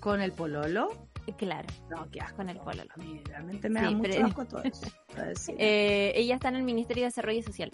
¿Con 0.00 0.20
el 0.20 0.32
pololo? 0.32 1.09
Claro, 1.38 1.68
No, 1.90 2.10
qué 2.10 2.20
asco. 2.20 2.36
con 2.38 2.48
el 2.50 2.58
pololo. 2.58 2.90
Mí 2.96 3.20
realmente 3.24 3.68
me 3.68 3.80
Sí, 3.80 3.84
da 3.86 3.90
mucho 3.92 4.10
pero- 4.10 4.26
asco 4.26 4.44
todo 4.46 4.62
eso. 4.62 4.86
Eh, 5.58 6.12
ella 6.16 6.34
está 6.36 6.48
en 6.48 6.56
el 6.56 6.62
Ministerio 6.62 7.02
de 7.04 7.06
Desarrollo 7.08 7.42
Social. 7.42 7.70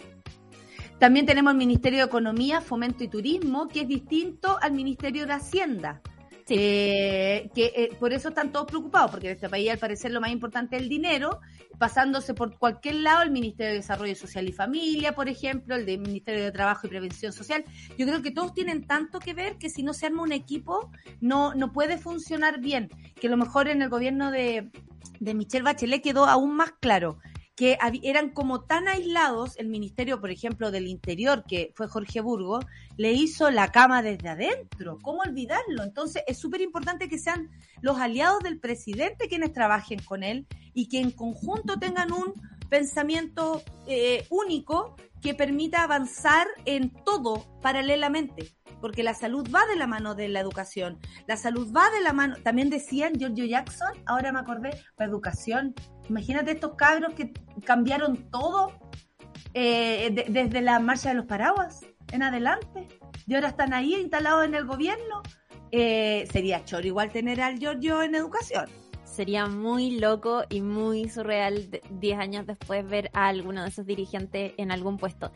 También 0.99 1.25
tenemos 1.25 1.51
el 1.51 1.57
Ministerio 1.57 1.99
de 1.99 2.05
Economía, 2.05 2.59
Fomento 2.61 3.03
y 3.03 3.07
Turismo, 3.07 3.67
que 3.67 3.81
es 3.81 3.87
distinto 3.87 4.57
al 4.61 4.71
Ministerio 4.73 5.27
de 5.27 5.33
Hacienda. 5.33 6.01
Eh, 6.49 7.49
que 7.53 7.73
eh, 7.75 7.89
por 7.99 8.13
eso 8.13 8.29
están 8.29 8.51
todos 8.51 8.67
preocupados, 8.67 9.11
porque 9.11 9.27
en 9.27 9.33
este 9.33 9.49
país 9.49 9.69
al 9.69 9.77
parecer 9.77 10.11
lo 10.11 10.21
más 10.21 10.31
importante 10.31 10.77
es 10.77 10.81
el 10.81 10.89
dinero, 10.89 11.41
pasándose 11.77 12.33
por 12.33 12.57
cualquier 12.57 12.95
lado 12.95 13.23
el 13.23 13.31
Ministerio 13.31 13.71
de 13.71 13.79
Desarrollo 13.79 14.15
Social 14.15 14.47
y 14.47 14.53
Familia, 14.53 15.13
por 15.13 15.27
ejemplo, 15.27 15.75
el 15.75 15.85
del 15.85 15.99
Ministerio 15.99 16.43
de 16.43 16.51
Trabajo 16.51 16.87
y 16.87 16.89
Prevención 16.89 17.33
Social. 17.33 17.65
Yo 17.97 18.05
creo 18.05 18.21
que 18.21 18.31
todos 18.31 18.53
tienen 18.53 18.87
tanto 18.87 19.19
que 19.19 19.33
ver 19.33 19.57
que 19.57 19.69
si 19.69 19.83
no 19.83 19.93
se 19.93 20.05
arma 20.05 20.23
un 20.23 20.31
equipo 20.31 20.89
no, 21.19 21.53
no 21.53 21.73
puede 21.73 21.97
funcionar 21.97 22.61
bien. 22.61 22.89
Que 23.19 23.27
a 23.27 23.31
lo 23.31 23.37
mejor 23.37 23.67
en 23.67 23.81
el 23.81 23.89
gobierno 23.89 24.31
de, 24.31 24.71
de 25.19 25.33
Michelle 25.33 25.63
Bachelet 25.63 26.01
quedó 26.01 26.25
aún 26.25 26.55
más 26.55 26.71
claro 26.79 27.19
que 27.57 27.75
eran 28.03 28.29
como 28.29 28.61
tan 28.61 28.87
aislados, 28.87 29.57
el 29.57 29.67
Ministerio, 29.67 30.21
por 30.21 30.29
ejemplo, 30.29 30.69
del 30.69 30.87
Interior, 30.87 31.43
que 31.43 31.73
fue 31.75 31.87
Jorge 31.87 32.21
Burgo, 32.21 32.59
le 32.97 33.13
hizo 33.13 33.49
la 33.49 33.71
cama 33.71 34.03
desde 34.03 34.29
adentro. 34.29 34.99
¿Cómo 35.01 35.21
olvidarlo? 35.23 35.83
Entonces, 35.83 36.21
es 36.27 36.37
súper 36.37 36.61
importante 36.61 37.09
que 37.09 37.17
sean 37.17 37.49
los 37.81 37.97
aliados 37.97 38.43
del 38.43 38.59
presidente 38.59 39.27
quienes 39.27 39.53
trabajen 39.53 39.99
con 40.03 40.21
él 40.21 40.45
y 40.75 40.87
que 40.87 40.99
en 40.99 41.09
conjunto 41.09 41.79
tengan 41.79 42.11
un 42.11 42.31
pensamiento 42.69 43.63
eh, 43.87 44.27
único 44.29 44.95
que 45.19 45.33
permita 45.33 45.81
avanzar 45.81 46.45
en 46.65 46.91
todo 47.05 47.43
paralelamente 47.63 48.55
porque 48.81 49.03
la 49.03 49.13
salud 49.13 49.47
va 49.53 49.65
de 49.65 49.75
la 49.75 49.87
mano 49.87 50.15
de 50.15 50.27
la 50.29 50.39
educación. 50.39 50.99
La 51.27 51.37
salud 51.37 51.71
va 51.75 51.89
de 51.89 52.01
la 52.01 52.13
mano, 52.13 52.35
también 52.43 52.69
decían 52.69 53.13
Giorgio 53.15 53.45
Jackson, 53.45 53.91
ahora 54.05 54.31
me 54.31 54.39
acordé, 54.39 54.69
la 54.97 55.05
educación. 55.05 55.73
Imagínate 56.09 56.51
estos 56.51 56.75
cabros 56.75 57.13
que 57.13 57.33
cambiaron 57.63 58.29
todo 58.29 58.71
eh, 59.53 60.25
desde 60.29 60.61
la 60.61 60.79
marcha 60.79 61.09
de 61.09 61.15
los 61.15 61.25
paraguas 61.25 61.85
en 62.11 62.23
adelante 62.23 62.87
y 63.25 63.35
ahora 63.35 63.49
están 63.49 63.73
ahí 63.73 63.95
instalados 63.95 64.45
en 64.45 64.55
el 64.55 64.65
gobierno. 64.65 65.21
Eh, 65.71 66.27
sería 66.31 66.63
choro 66.63 66.87
igual 66.87 67.11
tener 67.11 67.41
al 67.41 67.59
Giorgio 67.59 68.01
en 68.01 68.15
educación 68.15 68.69
sería 69.17 69.47
muy 69.47 69.99
loco 69.99 70.43
y 70.47 70.61
muy 70.61 71.09
surreal 71.09 71.71
10 71.89 72.19
años 72.19 72.45
después 72.45 72.87
ver 72.87 73.09
a 73.13 73.29
alguno 73.29 73.63
de 73.63 73.69
esos 73.69 73.83
dirigentes 73.83 74.53
en 74.57 74.71
algún 74.71 74.97
puesto. 74.97 75.31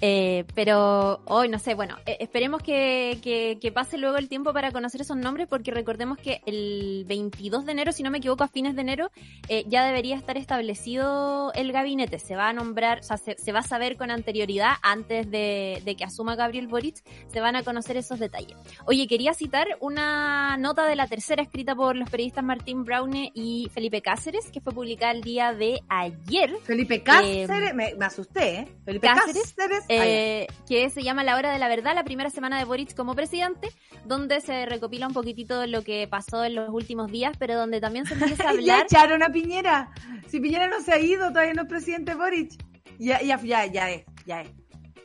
Eh, 0.00 0.44
pero 0.54 1.22
hoy, 1.24 1.48
no 1.48 1.58
sé, 1.58 1.74
bueno, 1.74 1.96
eh, 2.04 2.18
esperemos 2.20 2.62
que, 2.62 3.18
que, 3.22 3.72
pase 3.72 3.98
luego 3.98 4.16
el 4.16 4.28
tiempo 4.28 4.52
para 4.52 4.70
conocer 4.70 5.00
esos 5.00 5.16
nombres 5.16 5.48
porque 5.48 5.70
recordemos 5.70 6.18
que 6.18 6.40
el 6.46 7.04
22 7.06 7.66
de 7.66 7.72
enero, 7.72 7.92
si 7.92 8.02
no 8.02 8.10
me 8.10 8.18
equivoco, 8.18 8.44
a 8.44 8.48
fines 8.48 8.74
de 8.74 8.82
enero, 8.82 9.10
eh, 9.48 9.64
ya 9.66 9.84
debería 9.84 10.16
estar 10.16 10.36
establecido 10.36 11.52
el 11.54 11.72
gabinete. 11.72 12.18
Se 12.18 12.36
va 12.36 12.48
a 12.48 12.52
nombrar, 12.52 13.00
o 13.00 13.02
sea, 13.02 13.16
se, 13.16 13.52
va 13.52 13.60
a 13.60 13.62
saber 13.62 13.96
con 13.96 14.10
anterioridad, 14.10 14.74
antes 14.82 15.30
de, 15.30 15.82
de, 15.84 15.96
que 15.96 16.04
asuma 16.04 16.36
Gabriel 16.36 16.68
Boric, 16.68 17.02
se 17.28 17.40
van 17.40 17.56
a 17.56 17.62
conocer 17.62 17.96
esos 17.96 18.18
detalles. 18.18 18.56
Oye, 18.86 19.06
quería 19.06 19.34
citar 19.34 19.66
una 19.80 20.56
nota 20.58 20.86
de 20.86 20.96
la 20.96 21.06
tercera 21.06 21.42
escrita 21.42 21.74
por 21.74 21.96
los 21.96 22.08
periodistas 22.08 22.44
Martín 22.44 22.84
Browne 22.84 23.32
y 23.34 23.70
Felipe 23.72 24.02
Cáceres, 24.02 24.50
que 24.50 24.60
fue 24.60 24.72
publicada 24.72 25.12
el 25.12 25.22
día 25.22 25.52
de 25.52 25.80
ayer. 25.88 26.56
Felipe 26.64 27.02
Cáceres, 27.02 27.74
me, 27.74 27.92
asusté, 28.04 28.60
¿eh? 28.60 28.68
Felipe 28.84 29.08
Cáceres 29.08 29.54
eh, 29.88 30.46
que 30.68 30.90
se 30.90 31.02
llama 31.02 31.24
La 31.24 31.36
Hora 31.36 31.52
de 31.52 31.58
la 31.58 31.68
Verdad, 31.68 31.94
la 31.94 32.04
primera 32.04 32.30
semana 32.30 32.58
de 32.58 32.64
Boric 32.64 32.94
como 32.94 33.14
presidente, 33.14 33.68
donde 34.04 34.40
se 34.40 34.66
recopila 34.66 35.06
un 35.06 35.14
poquitito 35.14 35.60
de 35.60 35.66
lo 35.66 35.82
que 35.82 36.06
pasó 36.08 36.44
en 36.44 36.54
los 36.54 36.68
últimos 36.70 37.10
días, 37.10 37.36
pero 37.38 37.56
donde 37.56 37.80
también 37.80 38.06
se 38.06 38.14
empieza 38.14 38.44
a 38.44 38.50
hablar... 38.50 38.64
ya 38.64 38.82
echaron 38.82 39.22
a 39.22 39.28
Piñera. 39.28 39.90
Si 40.28 40.40
Piñera 40.40 40.68
no 40.68 40.80
se 40.80 40.92
ha 40.92 40.98
ido, 40.98 41.28
todavía 41.28 41.54
no 41.54 41.62
es 41.62 41.68
presidente 41.68 42.14
Boric. 42.14 42.52
Ya, 42.98 43.20
ya, 43.22 43.40
ya, 43.42 43.66
ya 43.66 43.90
es, 43.90 44.04
ya 44.24 44.42
es. 44.42 44.50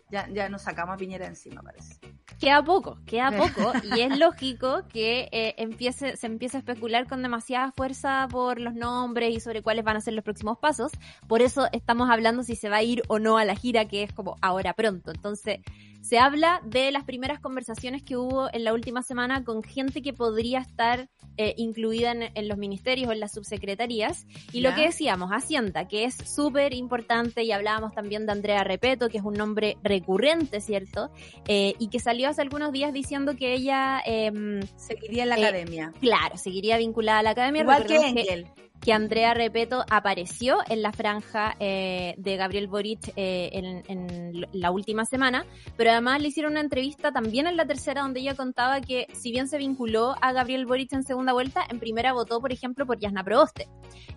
Ya, 0.09 0.27
ya 0.29 0.49
nos 0.49 0.61
sacamos 0.61 0.95
a 0.95 0.97
Piñera 0.97 1.25
encima, 1.25 1.61
parece 1.61 1.99
queda 2.39 2.63
poco, 2.63 2.97
queda 3.05 3.31
poco 3.31 3.73
y 3.95 4.01
es 4.01 4.17
lógico 4.19 4.83
que 4.91 5.29
eh, 5.31 5.55
empiece, 5.57 6.17
se 6.17 6.27
empiece 6.27 6.57
a 6.57 6.59
especular 6.59 7.07
con 7.07 7.21
demasiada 7.21 7.71
fuerza 7.71 8.27
por 8.29 8.59
los 8.59 8.73
nombres 8.73 9.35
y 9.35 9.39
sobre 9.39 9.61
cuáles 9.61 9.83
van 9.85 9.97
a 9.97 10.01
ser 10.01 10.13
los 10.13 10.23
próximos 10.23 10.57
pasos. 10.57 10.91
Por 11.27 11.41
eso 11.41 11.67
estamos 11.71 12.09
hablando 12.09 12.43
si 12.43 12.55
se 12.55 12.69
va 12.69 12.77
a 12.77 12.83
ir 12.83 13.03
o 13.07 13.19
no 13.19 13.37
a 13.37 13.45
la 13.45 13.55
gira, 13.55 13.85
que 13.85 14.03
es 14.03 14.13
como 14.13 14.37
ahora 14.41 14.73
pronto. 14.73 15.11
Entonces, 15.11 15.59
se 16.01 16.17
habla 16.17 16.61
de 16.65 16.91
las 16.91 17.03
primeras 17.03 17.39
conversaciones 17.39 18.01
que 18.03 18.17
hubo 18.17 18.49
en 18.51 18.63
la 18.63 18.73
última 18.73 19.03
semana 19.03 19.43
con 19.43 19.63
gente 19.63 20.01
que 20.01 20.13
podría 20.13 20.59
estar 20.59 21.09
eh, 21.37 21.53
incluida 21.57 22.11
en, 22.11 22.47
los 22.47 22.57
ministerios 22.57 23.09
o 23.09 23.11
en 23.13 23.19
las 23.19 23.31
subsecretarías. 23.31 24.25
Y 24.51 24.61
lo 24.61 24.75
que 24.75 24.81
decíamos, 24.81 25.29
Hacienda, 25.31 25.87
que 25.87 26.03
es 26.03 26.15
súper 26.15 26.73
importante, 26.73 27.43
y 27.43 27.51
hablábamos 27.51 27.93
también 27.93 28.25
de 28.25 28.31
Andrea 28.31 28.63
Repeto, 28.63 29.09
que 29.09 29.19
es 29.19 29.23
un 29.23 29.35
nombre 29.35 29.77
recurrente, 29.83 30.59
¿cierto? 30.59 31.11
Eh, 31.47 31.75
y 31.79 31.87
que 31.87 31.99
salió 31.99 32.20
hace 32.29 32.41
algunos 32.41 32.71
días 32.71 32.93
diciendo 32.93 33.35
que 33.35 33.53
ella... 33.53 34.01
Em, 34.05 34.61
seguiría 34.75 35.23
en 35.23 35.29
la 35.29 35.39
eh, 35.39 35.45
academia. 35.45 35.93
Claro, 35.99 36.37
seguiría 36.37 36.77
vinculada 36.77 37.19
a 37.19 37.23
la 37.23 37.29
academia. 37.31 37.61
Igual 37.61 37.85
que 37.85 37.97
Engel 37.97 38.47
que 38.81 38.93
Andrea 38.93 39.33
Repeto 39.33 39.85
apareció 39.89 40.57
en 40.67 40.81
la 40.81 40.91
franja 40.91 41.55
eh, 41.59 42.15
de 42.17 42.35
Gabriel 42.35 42.67
Boric 42.67 43.13
eh, 43.15 43.49
en, 43.53 44.47
la 44.51 44.71
última 44.71 45.05
semana, 45.05 45.45
pero 45.77 45.91
además 45.91 46.21
le 46.21 46.29
hicieron 46.29 46.53
una 46.53 46.61
entrevista 46.61 47.11
también 47.11 47.45
en 47.45 47.57
la 47.57 47.65
tercera 47.65 48.01
donde 48.01 48.21
ella 48.21 48.35
contaba 48.35 48.81
que 48.81 49.07
si 49.13 49.31
bien 49.31 49.47
se 49.47 49.57
vinculó 49.59 50.15
a 50.21 50.33
Gabriel 50.33 50.65
Boric 50.65 50.91
en 50.93 51.03
segunda 51.03 51.31
vuelta, 51.33 51.61
en 51.69 51.79
primera 51.79 52.13
votó, 52.13 52.41
por 52.41 52.51
ejemplo, 52.51 52.85
por 52.85 52.97
Yasna 52.97 53.23
Proboste. 53.23 53.67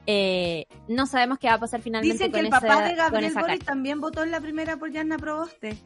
Eh, 0.07 0.67
no 0.89 1.07
sabemos 1.07 1.39
qué 1.39 1.49
va 1.49 1.55
a 1.55 1.61
pasar 1.61 1.83
finalmente 1.83 2.15
Dicen 2.15 2.33
que 2.33 2.41
el 2.41 2.49
papá 2.49 2.89
de 2.89 2.95
Gabriel 2.95 3.35
Boric 3.35 3.65
también 3.65 4.01
votó 4.01 4.23
en 4.23 4.31
la 4.31 4.41
primera 4.41 4.79
por 4.79 4.91
Yasna 4.91 5.19
Proboste. 5.19 5.77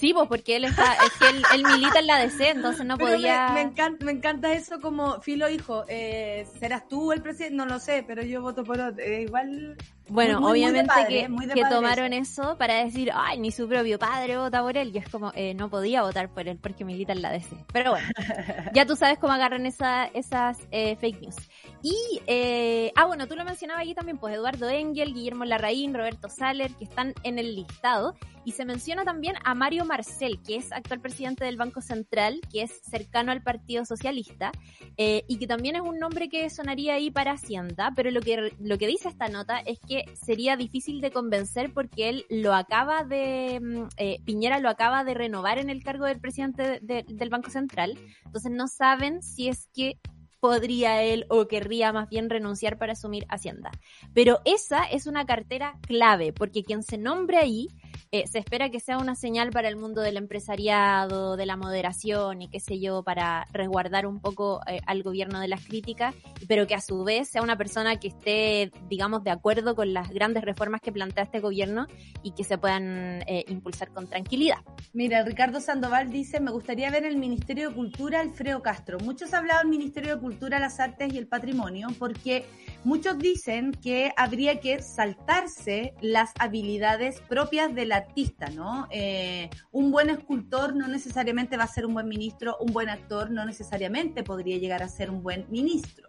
Sí, 0.00 0.14
pues 0.14 0.28
porque 0.28 0.56
él 0.56 0.64
está, 0.64 0.94
es 0.94 1.12
que 1.18 1.28
él, 1.28 1.62
milita 1.62 1.98
en 1.98 2.06
la 2.06 2.18
DC, 2.20 2.48
entonces 2.48 2.86
no 2.86 2.96
podía. 2.96 3.50
Me, 3.50 3.60
encanta, 3.60 4.02
me 4.02 4.12
encanta 4.12 4.50
eso 4.54 4.80
como 4.80 5.20
filo 5.20 5.50
hijo. 5.50 5.84
Eh, 5.88 6.46
¿Serás 6.58 6.88
tú 6.88 7.12
el 7.12 7.20
presidente? 7.20 7.54
No 7.54 7.66
lo 7.66 7.78
sé, 7.78 8.02
pero 8.06 8.22
yo 8.22 8.40
voto 8.40 8.64
por 8.64 8.80
otro. 8.80 9.04
Eh, 9.04 9.22
igual. 9.22 9.76
Bueno, 10.08 10.38
obviamente 10.38 10.92
que, 11.06 11.28
que 11.54 11.64
tomaron 11.66 12.12
eso. 12.12 12.56
para 12.58 12.82
decir, 12.82 13.10
ay, 13.14 13.38
ni 13.38 13.52
su 13.52 13.68
propio 13.68 13.98
padre 13.98 14.38
vota 14.38 14.62
por 14.62 14.76
él. 14.76 14.90
Y 14.92 14.98
es 14.98 15.08
como, 15.08 15.32
eh, 15.34 15.54
no 15.54 15.68
podía 15.68 16.02
votar 16.02 16.30
por 16.30 16.48
él 16.48 16.58
porque 16.60 16.84
milita 16.84 17.12
en 17.12 17.22
la 17.22 17.30
DC. 17.30 17.54
Pero 17.72 17.92
bueno, 17.92 18.08
ya 18.74 18.86
tú 18.86 18.96
sabes 18.96 19.18
cómo 19.18 19.34
agarran 19.34 19.66
esa, 19.66 20.06
esas 20.06 20.58
eh, 20.70 20.96
fake 20.96 21.20
news. 21.20 21.36
Y, 21.82 22.20
eh, 22.26 22.92
ah, 22.96 23.04
bueno, 23.04 23.26
tú 23.26 23.36
lo 23.36 23.44
mencionabas 23.44 23.82
allí 23.82 23.94
también, 23.94 24.18
pues 24.18 24.34
Eduardo 24.34 24.68
Engel, 24.68 25.14
Guillermo 25.14 25.44
Larraín, 25.44 25.94
Roberto 25.94 26.28
Saller, 26.28 26.72
que 26.74 26.84
están 26.84 27.14
en 27.22 27.38
el 27.38 27.54
listado. 27.54 28.14
Y 28.44 28.52
se 28.52 28.64
menciona 28.64 29.04
también 29.04 29.36
a 29.44 29.54
Mario 29.54 29.84
Marcel, 29.90 30.40
que 30.46 30.54
es 30.54 30.70
actual 30.70 31.00
presidente 31.00 31.44
del 31.44 31.56
Banco 31.56 31.80
Central, 31.80 32.40
que 32.52 32.62
es 32.62 32.80
cercano 32.88 33.32
al 33.32 33.42
Partido 33.42 33.84
Socialista, 33.84 34.52
eh, 34.96 35.24
y 35.26 35.38
que 35.38 35.48
también 35.48 35.74
es 35.74 35.82
un 35.82 35.98
nombre 35.98 36.28
que 36.28 36.48
sonaría 36.48 36.94
ahí 36.94 37.10
para 37.10 37.32
Hacienda, 37.32 37.92
pero 37.96 38.12
lo 38.12 38.20
que, 38.20 38.52
lo 38.60 38.78
que 38.78 38.86
dice 38.86 39.08
esta 39.08 39.26
nota 39.26 39.58
es 39.58 39.80
que 39.80 40.04
sería 40.14 40.56
difícil 40.56 41.00
de 41.00 41.10
convencer 41.10 41.72
porque 41.74 42.08
él 42.08 42.24
lo 42.30 42.54
acaba 42.54 43.02
de, 43.02 43.58
mm, 43.60 43.88
eh, 43.96 44.20
Piñera 44.24 44.60
lo 44.60 44.68
acaba 44.68 45.02
de 45.02 45.14
renovar 45.14 45.58
en 45.58 45.70
el 45.70 45.82
cargo 45.82 46.06
del 46.06 46.20
presidente 46.20 46.78
del 46.80 47.30
Banco 47.30 47.50
Central, 47.50 47.98
entonces 48.24 48.52
no 48.52 48.68
saben 48.68 49.22
si 49.22 49.48
es 49.48 49.68
que 49.74 49.98
podría 50.40 51.02
él 51.02 51.26
o 51.28 51.46
querría 51.46 51.92
más 51.92 52.08
bien 52.08 52.30
renunciar 52.30 52.78
para 52.78 52.94
asumir 52.94 53.26
Hacienda. 53.28 53.70
Pero 54.14 54.40
esa 54.44 54.84
es 54.84 55.06
una 55.06 55.26
cartera 55.26 55.78
clave, 55.82 56.32
porque 56.32 56.64
quien 56.64 56.82
se 56.82 56.98
nombre 56.98 57.38
ahí 57.38 57.68
eh, 58.12 58.26
se 58.26 58.40
espera 58.40 58.70
que 58.70 58.80
sea 58.80 58.98
una 58.98 59.14
señal 59.14 59.50
para 59.50 59.68
el 59.68 59.76
mundo 59.76 60.00
del 60.00 60.16
empresariado, 60.16 61.36
de 61.36 61.46
la 61.46 61.56
moderación 61.56 62.42
y 62.42 62.48
qué 62.48 62.58
sé 62.58 62.80
yo, 62.80 63.04
para 63.04 63.46
resguardar 63.52 64.04
un 64.04 64.18
poco 64.18 64.60
eh, 64.66 64.80
al 64.84 65.04
gobierno 65.04 65.38
de 65.38 65.46
las 65.46 65.64
críticas, 65.64 66.12
pero 66.48 66.66
que 66.66 66.74
a 66.74 66.80
su 66.80 67.04
vez 67.04 67.28
sea 67.28 67.40
una 67.40 67.56
persona 67.56 68.00
que 68.00 68.08
esté, 68.08 68.72
digamos, 68.88 69.22
de 69.22 69.30
acuerdo 69.30 69.76
con 69.76 69.92
las 69.94 70.10
grandes 70.10 70.42
reformas 70.42 70.80
que 70.80 70.90
plantea 70.90 71.22
este 71.22 71.38
gobierno 71.38 71.86
y 72.24 72.32
que 72.32 72.42
se 72.42 72.58
puedan 72.58 73.22
eh, 73.28 73.44
impulsar 73.46 73.92
con 73.92 74.08
tranquilidad. 74.08 74.58
Mira, 74.92 75.22
Ricardo 75.22 75.60
Sandoval 75.60 76.10
dice, 76.10 76.40
me 76.40 76.50
gustaría 76.50 76.90
ver 76.90 77.04
el 77.04 77.16
Ministerio 77.16 77.68
de 77.68 77.76
Cultura 77.76 78.20
Alfredo 78.20 78.60
Castro. 78.60 78.98
Muchos 78.98 79.32
han 79.32 79.40
hablado 79.40 79.60
del 79.60 79.68
Ministerio 79.68 80.16
de 80.16 80.20
Cultura, 80.20 80.29
las 80.58 80.80
Artes 80.80 81.12
y 81.12 81.18
el 81.18 81.26
Patrimonio 81.26 81.88
porque 81.98 82.44
muchos 82.84 83.18
dicen 83.18 83.72
que 83.72 84.12
habría 84.16 84.60
que 84.60 84.82
saltarse 84.82 85.94
las 86.00 86.32
habilidades 86.38 87.20
propias 87.28 87.74
del 87.74 87.92
artista, 87.92 88.48
¿no? 88.50 88.86
Eh, 88.90 89.50
un 89.70 89.90
buen 89.90 90.10
escultor 90.10 90.74
no 90.74 90.88
necesariamente 90.88 91.56
va 91.56 91.64
a 91.64 91.68
ser 91.68 91.86
un 91.86 91.94
buen 91.94 92.08
ministro, 92.08 92.56
un 92.60 92.72
buen 92.72 92.88
actor 92.88 93.30
no 93.30 93.44
necesariamente 93.44 94.22
podría 94.22 94.58
llegar 94.58 94.82
a 94.82 94.88
ser 94.88 95.10
un 95.10 95.22
buen 95.22 95.46
ministro. 95.50 96.08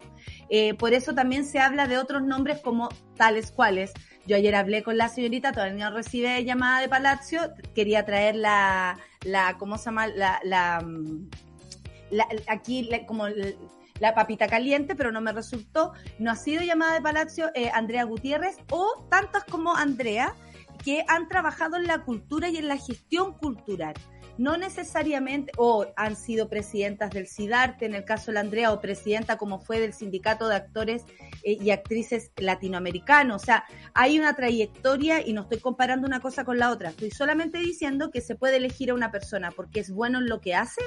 Eh, 0.49 0.73
por 0.76 0.93
eso 0.93 1.14
también 1.14 1.45
se 1.45 1.60
habla 1.60 1.88
de 1.88 1.98
otros 1.98 2.23
nombres 2.23 2.60
como 2.60 2.89
tales 3.18 3.52
cuales. 3.52 3.91
Yo 4.27 4.35
ayer 4.35 4.56
hablé 4.56 4.84
con 4.84 4.98
la 4.98 5.10
señorita, 5.10 5.52
todavía 5.52 5.89
no 5.89 5.95
recibe 5.95 6.43
llamada 6.43 6.81
de 6.81 6.89
Palacio, 6.89 7.41
quería 7.73 8.06
traer 8.06 8.35
la, 8.35 8.99
la 9.26 9.57
¿cómo 9.57 9.77
se 9.77 9.85
llama? 9.85 10.07
La, 10.07 10.39
la, 10.43 10.81
mm, 10.81 11.30
aquí 12.48 12.89
como 13.07 13.26
la 14.02 14.15
papita 14.15 14.48
caliente, 14.48 14.95
pero 14.95 15.11
no 15.11 15.22
me 15.22 15.32
resultó. 15.32 15.94
No 16.18 16.32
ha 16.32 16.36
sido 16.36 16.64
llamada 16.64 16.95
de 16.95 17.02
Palacio 17.02 17.52
eh, 17.53 17.69
Andrea 17.72 18.03
Gutiérrez 18.03 18.57
o 18.72 19.06
tantas 19.10 19.45
como 19.45 19.76
Andrea 19.76 20.34
que 20.84 21.06
han 21.07 21.28
trabajado 21.28 21.78
en 21.78 21.86
la 21.86 22.03
cultura 22.03 22.49
y 22.49 22.57
en 22.57 22.68
la 22.68 22.78
gestión 22.78 23.34
cultural. 23.38 23.94
No 24.40 24.57
necesariamente, 24.57 25.52
o 25.57 25.86
han 25.95 26.15
sido 26.15 26.49
presidentas 26.49 27.11
del 27.11 27.28
CIDARTE, 27.28 27.86
en 27.86 27.94
el 27.94 28.03
caso 28.03 28.28
de 28.28 28.36
la 28.36 28.40
Andrea, 28.40 28.72
o 28.72 28.82
presidenta 28.82 29.38
como 29.38 29.60
fue 29.60 29.80
del 29.80 29.94
Sindicato 29.94 30.48
de 30.48 30.56
Actores 30.56 31.03
eh, 31.44 31.60
y 31.61 31.69
Actrices 31.69 32.32
Latinoamericanos. 32.38 33.44
O 33.44 33.45
sea, 33.45 33.65
hay 33.94 34.18
una 34.18 34.34
trayectoria 34.34 35.23
y 35.23 35.34
no 35.34 35.41
estoy 35.41 35.60
comparando 35.60 36.07
una 36.07 36.22
cosa 36.22 36.44
con 36.44 36.57
la 36.57 36.72
otra. 36.72 36.90
Estoy 36.90 37.11
solamente 37.11 37.60
diciendo 37.60 38.10
que 38.10 38.22
se 38.22 38.34
puede 38.34 38.57
elegir 38.57 38.90
a 38.90 38.95
una 38.95 39.11
persona 39.11 39.52
porque 39.52 39.82
es 39.82 39.91
bueno 39.91 40.18
en 40.18 40.28
lo 40.28 40.41
que 40.41 40.56
hace 40.56 40.82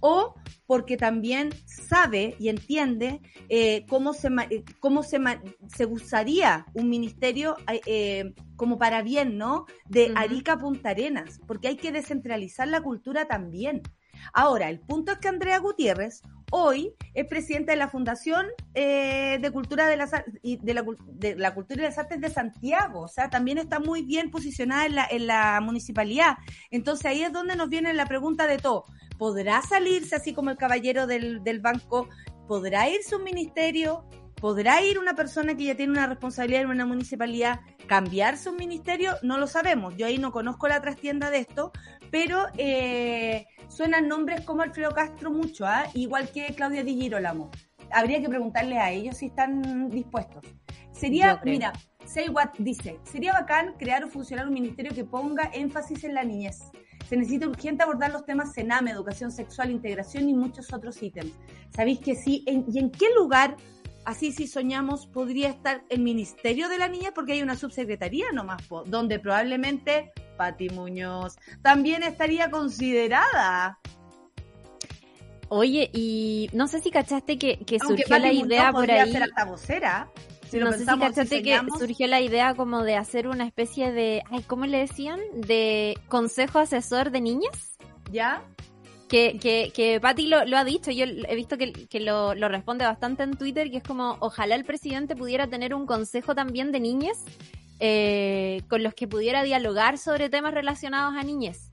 o 0.00 0.34
porque 0.66 0.96
también 0.96 1.50
sabe 1.66 2.34
y 2.38 2.48
entiende 2.48 3.20
eh, 3.48 3.84
cómo 3.88 4.14
se 4.14 4.28
eh, 4.50 4.64
cómo 4.80 5.02
se, 5.02 5.18
se 5.68 5.86
usaría 5.86 6.66
un 6.74 6.88
ministerio 6.88 7.56
eh, 7.86 8.32
como 8.56 8.78
para 8.78 9.02
bien, 9.02 9.36
¿no? 9.36 9.66
De 9.88 10.12
Arica 10.14 10.54
a 10.54 10.58
Punta 10.58 10.90
Arenas, 10.90 11.40
porque 11.46 11.68
hay 11.68 11.76
que 11.76 11.92
descentralizar 11.92 12.68
la 12.68 12.80
cultura 12.80 13.26
también. 13.26 13.82
Ahora, 14.32 14.68
el 14.68 14.80
punto 14.80 15.12
es 15.12 15.18
que 15.18 15.28
Andrea 15.28 15.58
Gutiérrez 15.58 16.22
hoy 16.50 16.94
es 17.14 17.26
presidenta 17.26 17.72
de 17.72 17.78
la 17.78 17.88
Fundación 17.88 18.46
eh, 18.74 19.38
de 19.40 19.50
Cultura 19.50 19.88
de, 19.88 19.96
las, 19.96 20.10
de, 20.10 20.74
la, 20.74 20.84
de 21.06 21.34
la 21.34 21.54
Cultura 21.54 21.80
y 21.80 21.84
las 21.84 21.98
Artes 21.98 22.20
de 22.20 22.28
Santiago, 22.28 23.00
o 23.00 23.08
sea, 23.08 23.30
también 23.30 23.58
está 23.58 23.80
muy 23.80 24.02
bien 24.04 24.30
posicionada 24.30 24.86
en 24.86 24.94
la, 24.94 25.06
en 25.10 25.26
la 25.26 25.60
municipalidad. 25.62 26.36
Entonces 26.70 27.06
ahí 27.06 27.22
es 27.22 27.32
donde 27.32 27.56
nos 27.56 27.70
viene 27.70 27.92
la 27.94 28.06
pregunta 28.06 28.46
de 28.46 28.58
todo. 28.58 28.84
¿Podrá 29.22 29.62
salirse 29.62 30.16
así 30.16 30.34
como 30.34 30.50
el 30.50 30.56
caballero 30.56 31.06
del, 31.06 31.44
del 31.44 31.60
banco? 31.60 32.08
¿Podrá 32.48 32.88
irse 32.88 33.14
un 33.14 33.22
ministerio? 33.22 34.04
¿Podrá 34.34 34.82
ir 34.82 34.98
una 34.98 35.14
persona 35.14 35.56
que 35.56 35.62
ya 35.62 35.76
tiene 35.76 35.92
una 35.92 36.08
responsabilidad 36.08 36.62
en 36.62 36.70
una 36.70 36.86
municipalidad, 36.86 37.60
cambiar 37.86 38.36
su 38.36 38.52
ministerio? 38.52 39.12
No 39.22 39.38
lo 39.38 39.46
sabemos. 39.46 39.96
Yo 39.96 40.06
ahí 40.06 40.18
no 40.18 40.32
conozco 40.32 40.66
la 40.66 40.82
trastienda 40.82 41.30
de 41.30 41.38
esto, 41.38 41.70
pero 42.10 42.46
eh, 42.58 43.46
suenan 43.68 44.08
nombres 44.08 44.40
como 44.40 44.62
Alfredo 44.62 44.90
Castro 44.90 45.30
mucho, 45.30 45.66
¿ah? 45.66 45.84
igual 45.94 46.28
que 46.32 46.52
Claudia 46.56 46.82
Di 46.82 47.00
Girolamo. 47.00 47.52
Habría 47.92 48.20
que 48.20 48.28
preguntarle 48.28 48.78
a 48.78 48.90
ellos 48.90 49.18
si 49.18 49.26
están 49.26 49.88
dispuestos. 49.88 50.44
Sería, 50.90 51.40
mira, 51.44 51.72
Say 52.04 52.28
What 52.28 52.54
dice, 52.58 52.98
sería 53.04 53.34
bacán 53.34 53.74
crear 53.78 54.02
o 54.02 54.08
funcionar 54.08 54.48
un 54.48 54.54
ministerio 54.54 54.92
que 54.92 55.04
ponga 55.04 55.48
énfasis 55.54 56.02
en 56.02 56.14
la 56.14 56.24
niñez. 56.24 56.58
Se 57.08 57.16
necesita 57.16 57.48
urgente 57.48 57.82
abordar 57.82 58.10
los 58.10 58.24
temas 58.24 58.54
CENAME, 58.54 58.90
educación 58.90 59.30
sexual, 59.30 59.70
integración 59.70 60.28
y 60.28 60.34
muchos 60.34 60.72
otros 60.72 61.02
ítems. 61.02 61.32
¿Sabéis 61.70 62.00
que 62.00 62.14
sí? 62.14 62.44
¿Y 62.46 62.78
en 62.78 62.90
qué 62.90 63.06
lugar 63.16 63.56
así 64.04 64.32
si 64.32 64.46
soñamos 64.46 65.06
podría 65.06 65.48
estar 65.48 65.84
el 65.88 66.00
Ministerio 66.00 66.68
de 66.68 66.78
la 66.78 66.88
Niña 66.88 67.12
porque 67.14 67.32
hay 67.32 67.42
una 67.42 67.56
subsecretaría 67.56 68.26
nomás, 68.32 68.62
donde 68.86 69.18
probablemente 69.18 70.12
Pati 70.36 70.70
Muñoz 70.70 71.36
también 71.62 72.02
estaría 72.02 72.50
considerada. 72.50 73.78
Oye, 75.48 75.90
y 75.92 76.48
no 76.54 76.66
sé 76.66 76.80
si 76.80 76.90
cachaste 76.90 77.38
que, 77.38 77.58
surgió 77.78 78.18
la 78.18 78.32
idea 78.32 78.72
por 78.72 78.90
ahí. 78.90 79.12
Ser 79.12 79.30
vocera, 79.46 80.10
no 80.60 80.72
sé 80.72 80.80
si 80.80 80.84
cachaste 80.86 81.42
que 81.42 81.60
surgió 81.78 82.06
la 82.06 82.20
idea 82.20 82.54
como 82.54 82.82
de 82.82 82.96
hacer 82.96 83.28
una 83.28 83.44
especie 83.44 83.92
de, 83.92 84.22
ay, 84.30 84.42
¿cómo 84.46 84.66
le 84.66 84.78
decían? 84.78 85.20
De 85.34 85.98
consejo 86.08 86.58
asesor 86.58 87.10
de 87.10 87.20
niñas. 87.20 87.76
¿Ya? 88.10 88.42
que, 89.08 89.38
que, 89.38 89.72
que 89.74 90.00
Patti 90.00 90.26
lo, 90.26 90.46
lo, 90.46 90.56
ha 90.56 90.64
dicho, 90.64 90.90
yo 90.90 91.04
he 91.04 91.34
visto 91.34 91.58
que, 91.58 91.72
que 91.72 92.00
lo, 92.00 92.34
lo, 92.34 92.48
responde 92.48 92.86
bastante 92.86 93.22
en 93.22 93.36
Twitter, 93.36 93.70
que 93.70 93.76
es 93.76 93.82
como, 93.82 94.16
ojalá 94.20 94.54
el 94.54 94.64
presidente 94.64 95.14
pudiera 95.14 95.46
tener 95.48 95.74
un 95.74 95.84
consejo 95.84 96.34
también 96.34 96.72
de 96.72 96.80
niñas 96.80 97.22
eh, 97.78 98.62
con 98.70 98.82
los 98.82 98.94
que 98.94 99.06
pudiera 99.06 99.42
dialogar 99.42 99.98
sobre 99.98 100.30
temas 100.30 100.54
relacionados 100.54 101.14
a 101.14 101.24
niñez 101.24 101.71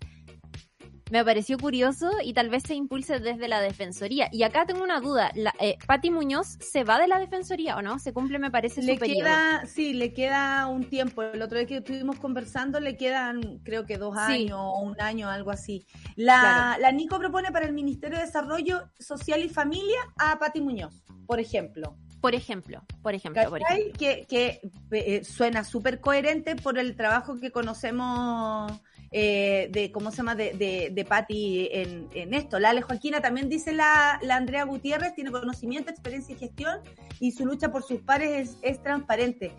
me 1.10 1.26
pareció 1.26 1.58
curioso 1.58 2.12
y 2.24 2.34
tal 2.34 2.50
vez 2.50 2.64
se 2.64 2.76
impulse 2.76 3.20
desde 3.20 3.48
la 3.48 3.62
Defensoría. 3.62 4.30
Y 4.32 4.44
acá 4.44 4.66
tengo 4.66 4.84
una 4.84 5.00
duda, 5.00 5.32
la, 5.36 5.54
eh, 5.60 5.78
¿Pati 5.86 6.12
Muñoz 6.12 6.58
se 6.60 6.84
va 6.84 7.00
de 7.00 7.08
la 7.08 7.20
Defensoría 7.20 7.78
o 7.78 7.82
no? 7.82 8.00
Se 8.00 8.14
cumple, 8.14 8.40
me 8.40 8.52
parece, 8.52 8.82
le 8.82 8.98
su 8.98 9.06
queda, 9.06 9.66
Sí, 9.66 9.94
le 9.94 10.14
queda 10.14 10.68
un 10.68 10.86
tiempo. 10.86 11.24
El 11.24 11.42
otro 11.42 11.58
día 11.58 11.68
que 11.68 11.78
estuvimos 11.78 12.20
conversando 12.20 12.80
le 12.80 12.96
quedan, 12.98 13.60
creo 13.64 13.86
que 13.86 13.98
dos 13.98 14.16
años 14.18 14.60
o 14.60 14.82
un 14.82 15.00
año, 15.02 15.30
algo 15.30 15.52
así. 15.52 15.86
La, 16.16 16.78
la 16.80 16.92
Nico 16.92 17.18
propone 17.18 17.52
para 17.52 17.66
el 17.66 17.74
Ministerio 17.74 18.20
de 18.20 18.26
Desarrollo 18.26 18.90
Social 19.00 19.44
y 19.44 19.50
Familia 19.50 20.00
a 20.18 20.38
Pati 20.38 20.62
Muñoz, 20.62 21.04
por 21.26 21.40
ejemplo. 21.40 21.96
Por 22.22 22.36
ejemplo, 22.36 22.84
por 23.02 23.16
ejemplo, 23.16 23.50
por 23.50 23.62
ejemplo. 23.62 23.94
Que, 23.98 24.26
que 24.28 24.60
eh, 24.92 25.24
suena 25.24 25.64
súper 25.64 26.02
coherente 26.02 26.58
por 26.58 26.78
el 26.78 26.98
trabajo 26.98 27.40
que 27.40 27.50
conocemos 27.50 28.74
eh, 29.12 29.70
de, 29.72 29.92
¿cómo 29.92 30.12
se 30.12 30.18
llama?, 30.18 30.36
de, 30.36 30.54
de, 30.54 30.90
de 30.92 31.06
Patti 31.06 31.70
en, 31.72 32.08
en, 32.14 32.34
esto. 32.34 32.60
La 32.60 32.70
Ale 32.70 32.82
Joaquina 32.82 33.22
también 33.22 33.50
dice 33.50 33.72
la, 33.74 34.20
la, 34.22 34.36
Andrea 34.36 34.64
Gutiérrez, 34.64 35.16
tiene 35.16 35.32
conocimiento, 35.32 35.90
experiencia 35.92 36.36
y 36.36 36.38
gestión 36.38 36.80
y 37.20 37.32
su 37.32 37.46
lucha 37.46 37.72
por 37.72 37.84
sus 37.84 38.02
pares 38.02 38.50
es, 38.50 38.58
es 38.62 38.82
transparente. 38.82 39.54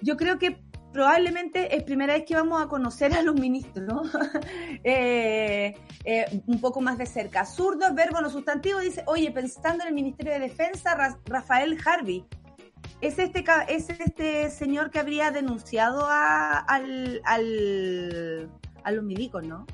Yo 0.00 0.16
creo 0.16 0.38
que 0.38 0.58
probablemente 0.94 1.76
es 1.76 1.82
primera 1.82 2.14
vez 2.14 2.24
que 2.24 2.36
vamos 2.36 2.62
a 2.62 2.68
conocer 2.68 3.12
a 3.14 3.22
los 3.22 3.34
ministros, 3.34 4.08
eh, 4.84 5.74
eh, 6.04 6.42
un 6.46 6.60
poco 6.60 6.80
más 6.80 6.96
de 6.96 7.04
cerca. 7.04 7.44
Zurdo, 7.44 7.92
verbo, 7.92 8.20
no 8.20 8.30
sustantivo, 8.30 8.78
dice, 8.78 9.02
oye, 9.06 9.30
pensando 9.32 9.82
en 9.82 9.88
el 9.88 9.94
Ministerio 9.94 10.32
de 10.32 10.38
Defensa, 10.38 10.96
Rafael 11.26 11.76
Harvey. 11.84 12.24
¿Es 13.00 13.18
este, 13.18 13.44
¿Es 13.68 13.90
este 13.90 14.50
señor 14.50 14.90
que 14.90 15.00
habría 15.00 15.32
denunciado 15.32 16.06
a, 16.08 16.58
al, 16.58 17.20
a 18.84 18.92
los 18.92 19.04
milicos, 19.04 19.44
¿no? 19.44 19.66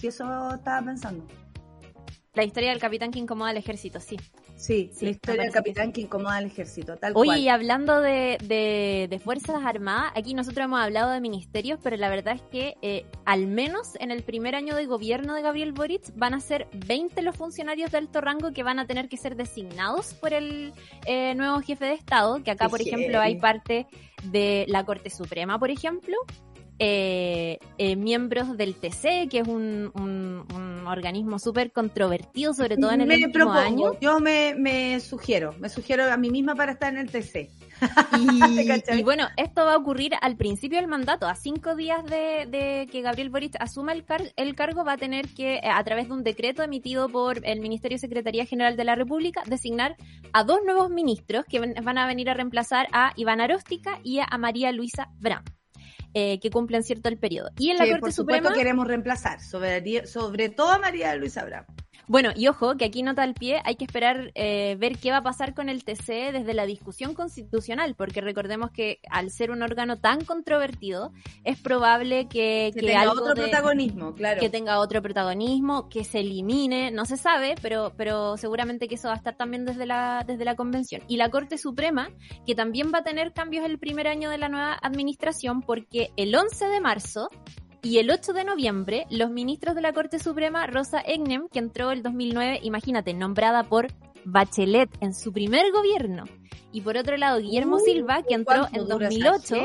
Si 0.00 0.06
eso 0.06 0.54
estaba 0.54 0.82
pensando. 0.84 1.26
La 2.34 2.44
historia 2.44 2.70
del 2.70 2.78
capitán 2.78 3.10
que 3.10 3.18
incomoda 3.18 3.50
al 3.50 3.56
ejército, 3.56 3.98
sí. 3.98 4.16
Sí, 4.60 4.90
la 5.00 5.08
historia 5.08 5.42
del 5.44 5.52
capitán 5.52 5.90
que 5.90 6.02
incomoda 6.02 6.36
al 6.36 6.44
ejército, 6.44 6.98
tal 6.98 7.14
Oye, 7.16 7.28
cual. 7.28 7.40
y 7.40 7.48
hablando 7.48 8.02
de, 8.02 8.36
de, 9.10 9.18
Fuerzas 9.18 9.64
Armadas, 9.64 10.12
aquí 10.14 10.34
nosotros 10.34 10.64
hemos 10.64 10.80
hablado 10.80 11.12
de 11.12 11.20
ministerios, 11.22 11.80
pero 11.82 11.96
la 11.96 12.10
verdad 12.10 12.34
es 12.34 12.42
que 12.42 12.76
eh, 12.82 13.06
al 13.24 13.46
menos 13.46 13.96
en 14.00 14.10
el 14.10 14.22
primer 14.22 14.54
año 14.54 14.76
de 14.76 14.84
gobierno 14.84 15.34
de 15.34 15.40
Gabriel 15.40 15.72
Boric 15.72 16.14
van 16.14 16.34
a 16.34 16.40
ser 16.40 16.68
20 16.86 17.22
los 17.22 17.36
funcionarios 17.36 17.90
de 17.90 17.98
alto 17.98 18.20
rango 18.20 18.52
que 18.52 18.62
van 18.62 18.78
a 18.78 18.86
tener 18.86 19.08
que 19.08 19.16
ser 19.16 19.34
designados 19.34 20.12
por 20.12 20.34
el 20.34 20.74
eh, 21.06 21.34
nuevo 21.36 21.58
jefe 21.62 21.86
de 21.86 21.94
Estado, 21.94 22.42
que 22.44 22.50
acá, 22.50 22.68
por 22.68 22.82
ejemplo, 22.82 23.18
hay 23.18 23.36
parte 23.36 23.86
de 24.24 24.66
la 24.68 24.84
Corte 24.84 25.08
Suprema, 25.08 25.58
por 25.58 25.70
ejemplo, 25.70 26.16
eh, 26.82 27.58
eh, 27.76 27.94
miembros 27.94 28.56
del 28.56 28.74
TC, 28.74 29.28
que 29.28 29.40
es 29.40 29.48
un, 29.48 29.92
un, 29.94 30.46
un 30.54 30.86
organismo 30.86 31.38
súper 31.38 31.72
controvertido, 31.72 32.54
sobre 32.54 32.78
todo 32.78 32.90
en 32.92 33.02
el 33.02 33.06
me 33.06 33.26
último 33.26 33.52
año. 33.52 34.00
Yo 34.00 34.18
me, 34.18 34.54
me, 34.56 34.98
sugiero, 35.00 35.54
me 35.58 35.68
sugiero 35.68 36.10
a 36.10 36.16
mí 36.16 36.30
misma 36.30 36.54
para 36.54 36.72
estar 36.72 36.90
en 36.90 37.00
el 37.00 37.10
TC. 37.10 37.50
Y, 38.18 38.98
y, 38.98 39.02
bueno, 39.02 39.28
esto 39.36 39.66
va 39.66 39.74
a 39.74 39.76
ocurrir 39.76 40.14
al 40.22 40.38
principio 40.38 40.78
del 40.78 40.88
mandato, 40.88 41.26
a 41.26 41.34
cinco 41.34 41.76
días 41.76 42.02
de, 42.06 42.46
de 42.46 42.88
que 42.90 43.02
Gabriel 43.02 43.28
Boric 43.28 43.56
asuma 43.60 43.92
el, 43.92 44.06
car 44.06 44.22
el 44.36 44.54
cargo, 44.54 44.82
va 44.82 44.94
a 44.94 44.98
tener 44.98 45.28
que, 45.28 45.56
eh, 45.56 45.60
a 45.70 45.84
través 45.84 46.08
de 46.08 46.14
un 46.14 46.24
decreto 46.24 46.62
emitido 46.62 47.10
por 47.10 47.46
el 47.46 47.60
Ministerio 47.60 47.96
de 47.96 48.00
Secretaría 48.00 48.46
General 48.46 48.78
de 48.78 48.84
la 48.84 48.94
República, 48.94 49.42
designar 49.44 49.96
a 50.32 50.44
dos 50.44 50.60
nuevos 50.64 50.88
ministros 50.88 51.44
que 51.44 51.60
van 51.60 51.98
a 51.98 52.06
venir 52.06 52.30
a 52.30 52.34
reemplazar 52.34 52.88
a 52.92 53.12
Iván 53.16 53.42
Aróstica 53.42 54.00
y 54.02 54.20
a 54.20 54.38
María 54.38 54.72
Luisa 54.72 55.10
Bram 55.18 55.44
eh, 56.14 56.38
que 56.40 56.50
cumplen 56.50 56.82
cierto 56.82 57.08
el 57.08 57.18
periodo. 57.18 57.50
Y 57.58 57.70
en 57.70 57.78
la 57.78 57.84
Corte 57.84 58.00
por 58.00 58.12
Suprema 58.12 58.52
queremos 58.52 58.86
reemplazar, 58.86 59.40
sobre, 59.40 60.06
sobre 60.06 60.48
todo 60.48 60.68
a 60.68 60.78
María 60.78 61.14
Luisa 61.16 61.42
Abraham. 61.42 61.66
Bueno, 62.10 62.30
y 62.34 62.48
ojo, 62.48 62.76
que 62.76 62.86
aquí 62.86 63.04
nota 63.04 63.22
al 63.22 63.34
pie, 63.34 63.62
hay 63.64 63.76
que 63.76 63.84
esperar 63.84 64.32
eh, 64.34 64.74
ver 64.80 64.98
qué 64.98 65.12
va 65.12 65.18
a 65.18 65.22
pasar 65.22 65.54
con 65.54 65.68
el 65.68 65.84
TC 65.84 66.32
desde 66.32 66.54
la 66.54 66.66
discusión 66.66 67.14
constitucional, 67.14 67.94
porque 67.94 68.20
recordemos 68.20 68.72
que 68.72 68.98
al 69.08 69.30
ser 69.30 69.52
un 69.52 69.62
órgano 69.62 69.96
tan 69.96 70.24
controvertido, 70.24 71.12
es 71.44 71.60
probable 71.60 72.26
que, 72.26 72.72
que, 72.74 72.80
tenga 72.80 73.12
otro 73.12 73.32
protagonismo, 73.32 74.12
claro. 74.16 74.40
Que 74.40 74.50
tenga 74.50 74.80
otro 74.80 75.00
protagonismo, 75.02 75.88
que 75.88 76.02
se 76.02 76.18
elimine, 76.18 76.90
no 76.90 77.04
se 77.04 77.16
sabe, 77.16 77.54
pero, 77.62 77.92
pero 77.96 78.36
seguramente 78.36 78.88
que 78.88 78.96
eso 78.96 79.06
va 79.06 79.14
a 79.14 79.18
estar 79.18 79.36
también 79.36 79.64
desde 79.64 79.86
la, 79.86 80.24
desde 80.26 80.44
la 80.44 80.56
convención. 80.56 81.02
Y 81.06 81.16
la 81.16 81.30
Corte 81.30 81.58
Suprema, 81.58 82.10
que 82.44 82.56
también 82.56 82.90
va 82.92 82.98
a 82.98 83.04
tener 83.04 83.32
cambios 83.32 83.64
el 83.64 83.78
primer 83.78 84.08
año 84.08 84.30
de 84.30 84.38
la 84.38 84.48
nueva 84.48 84.76
administración, 84.82 85.62
porque 85.62 86.10
el 86.16 86.34
11 86.34 86.66
de 86.70 86.80
marzo 86.80 87.28
y 87.82 87.98
el 87.98 88.10
8 88.10 88.32
de 88.32 88.44
noviembre, 88.44 89.06
los 89.10 89.30
ministros 89.30 89.74
de 89.74 89.80
la 89.80 89.92
Corte 89.92 90.18
Suprema, 90.18 90.66
Rosa 90.66 91.00
Egnem, 91.00 91.48
que 91.48 91.58
entró 91.58 91.90
el 91.90 92.02
2009, 92.02 92.60
imagínate, 92.62 93.14
nombrada 93.14 93.64
por 93.64 93.88
Bachelet 94.24 94.90
en 95.00 95.14
su 95.14 95.32
primer 95.32 95.72
gobierno. 95.72 96.24
Y 96.72 96.82
por 96.82 96.96
otro 96.96 97.16
lado, 97.16 97.40
Guillermo 97.40 97.76
uh, 97.76 97.80
Silva, 97.80 98.22
que 98.22 98.34
entró 98.34 98.66
en 98.72 98.86
2008, 98.86 99.56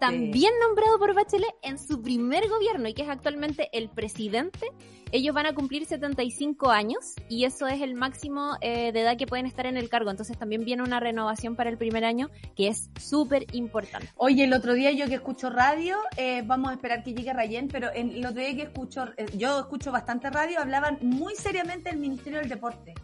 también 0.00 0.52
nombrado 0.66 0.98
por 0.98 1.14
Bachelet 1.14 1.54
en 1.62 1.78
su 1.78 2.02
primer 2.02 2.48
gobierno 2.48 2.88
y 2.88 2.94
que 2.94 3.02
es 3.02 3.08
actualmente 3.08 3.68
el 3.72 3.90
presidente. 3.90 4.72
Ellos 5.12 5.34
van 5.34 5.46
a 5.46 5.54
cumplir 5.54 5.84
75 5.84 6.70
años 6.70 7.14
y 7.28 7.44
eso 7.44 7.66
es 7.66 7.82
el 7.82 7.94
máximo 7.94 8.56
eh, 8.60 8.92
de 8.92 9.00
edad 9.00 9.16
que 9.16 9.26
pueden 9.26 9.44
estar 9.44 9.66
en 9.66 9.76
el 9.76 9.88
cargo. 9.88 10.10
Entonces 10.10 10.38
también 10.38 10.64
viene 10.64 10.82
una 10.82 11.00
renovación 11.00 11.54
para 11.54 11.68
el 11.68 11.76
primer 11.76 12.04
año 12.04 12.30
que 12.56 12.68
es 12.68 12.90
súper 12.98 13.46
importante. 13.54 14.08
Oye, 14.16 14.44
el 14.44 14.52
otro 14.52 14.74
día 14.74 14.90
yo 14.92 15.06
que 15.06 15.14
escucho 15.14 15.50
radio, 15.50 15.98
eh, 16.16 16.42
vamos 16.46 16.70
a 16.70 16.74
esperar 16.74 17.04
que 17.04 17.12
llegue 17.12 17.32
Rayén, 17.32 17.68
pero 17.68 17.92
en, 17.92 18.10
el 18.10 18.24
otro 18.24 18.40
día 18.40 18.56
que 18.56 18.62
escucho, 18.62 19.04
eh, 19.16 19.26
yo 19.36 19.60
escucho 19.60 19.92
bastante 19.92 20.30
radio, 20.30 20.60
hablaban 20.60 20.98
muy 21.02 21.34
seriamente 21.34 21.90
del 21.90 21.98
Ministerio 21.98 22.38
del 22.38 22.48
Deporte 22.48 22.94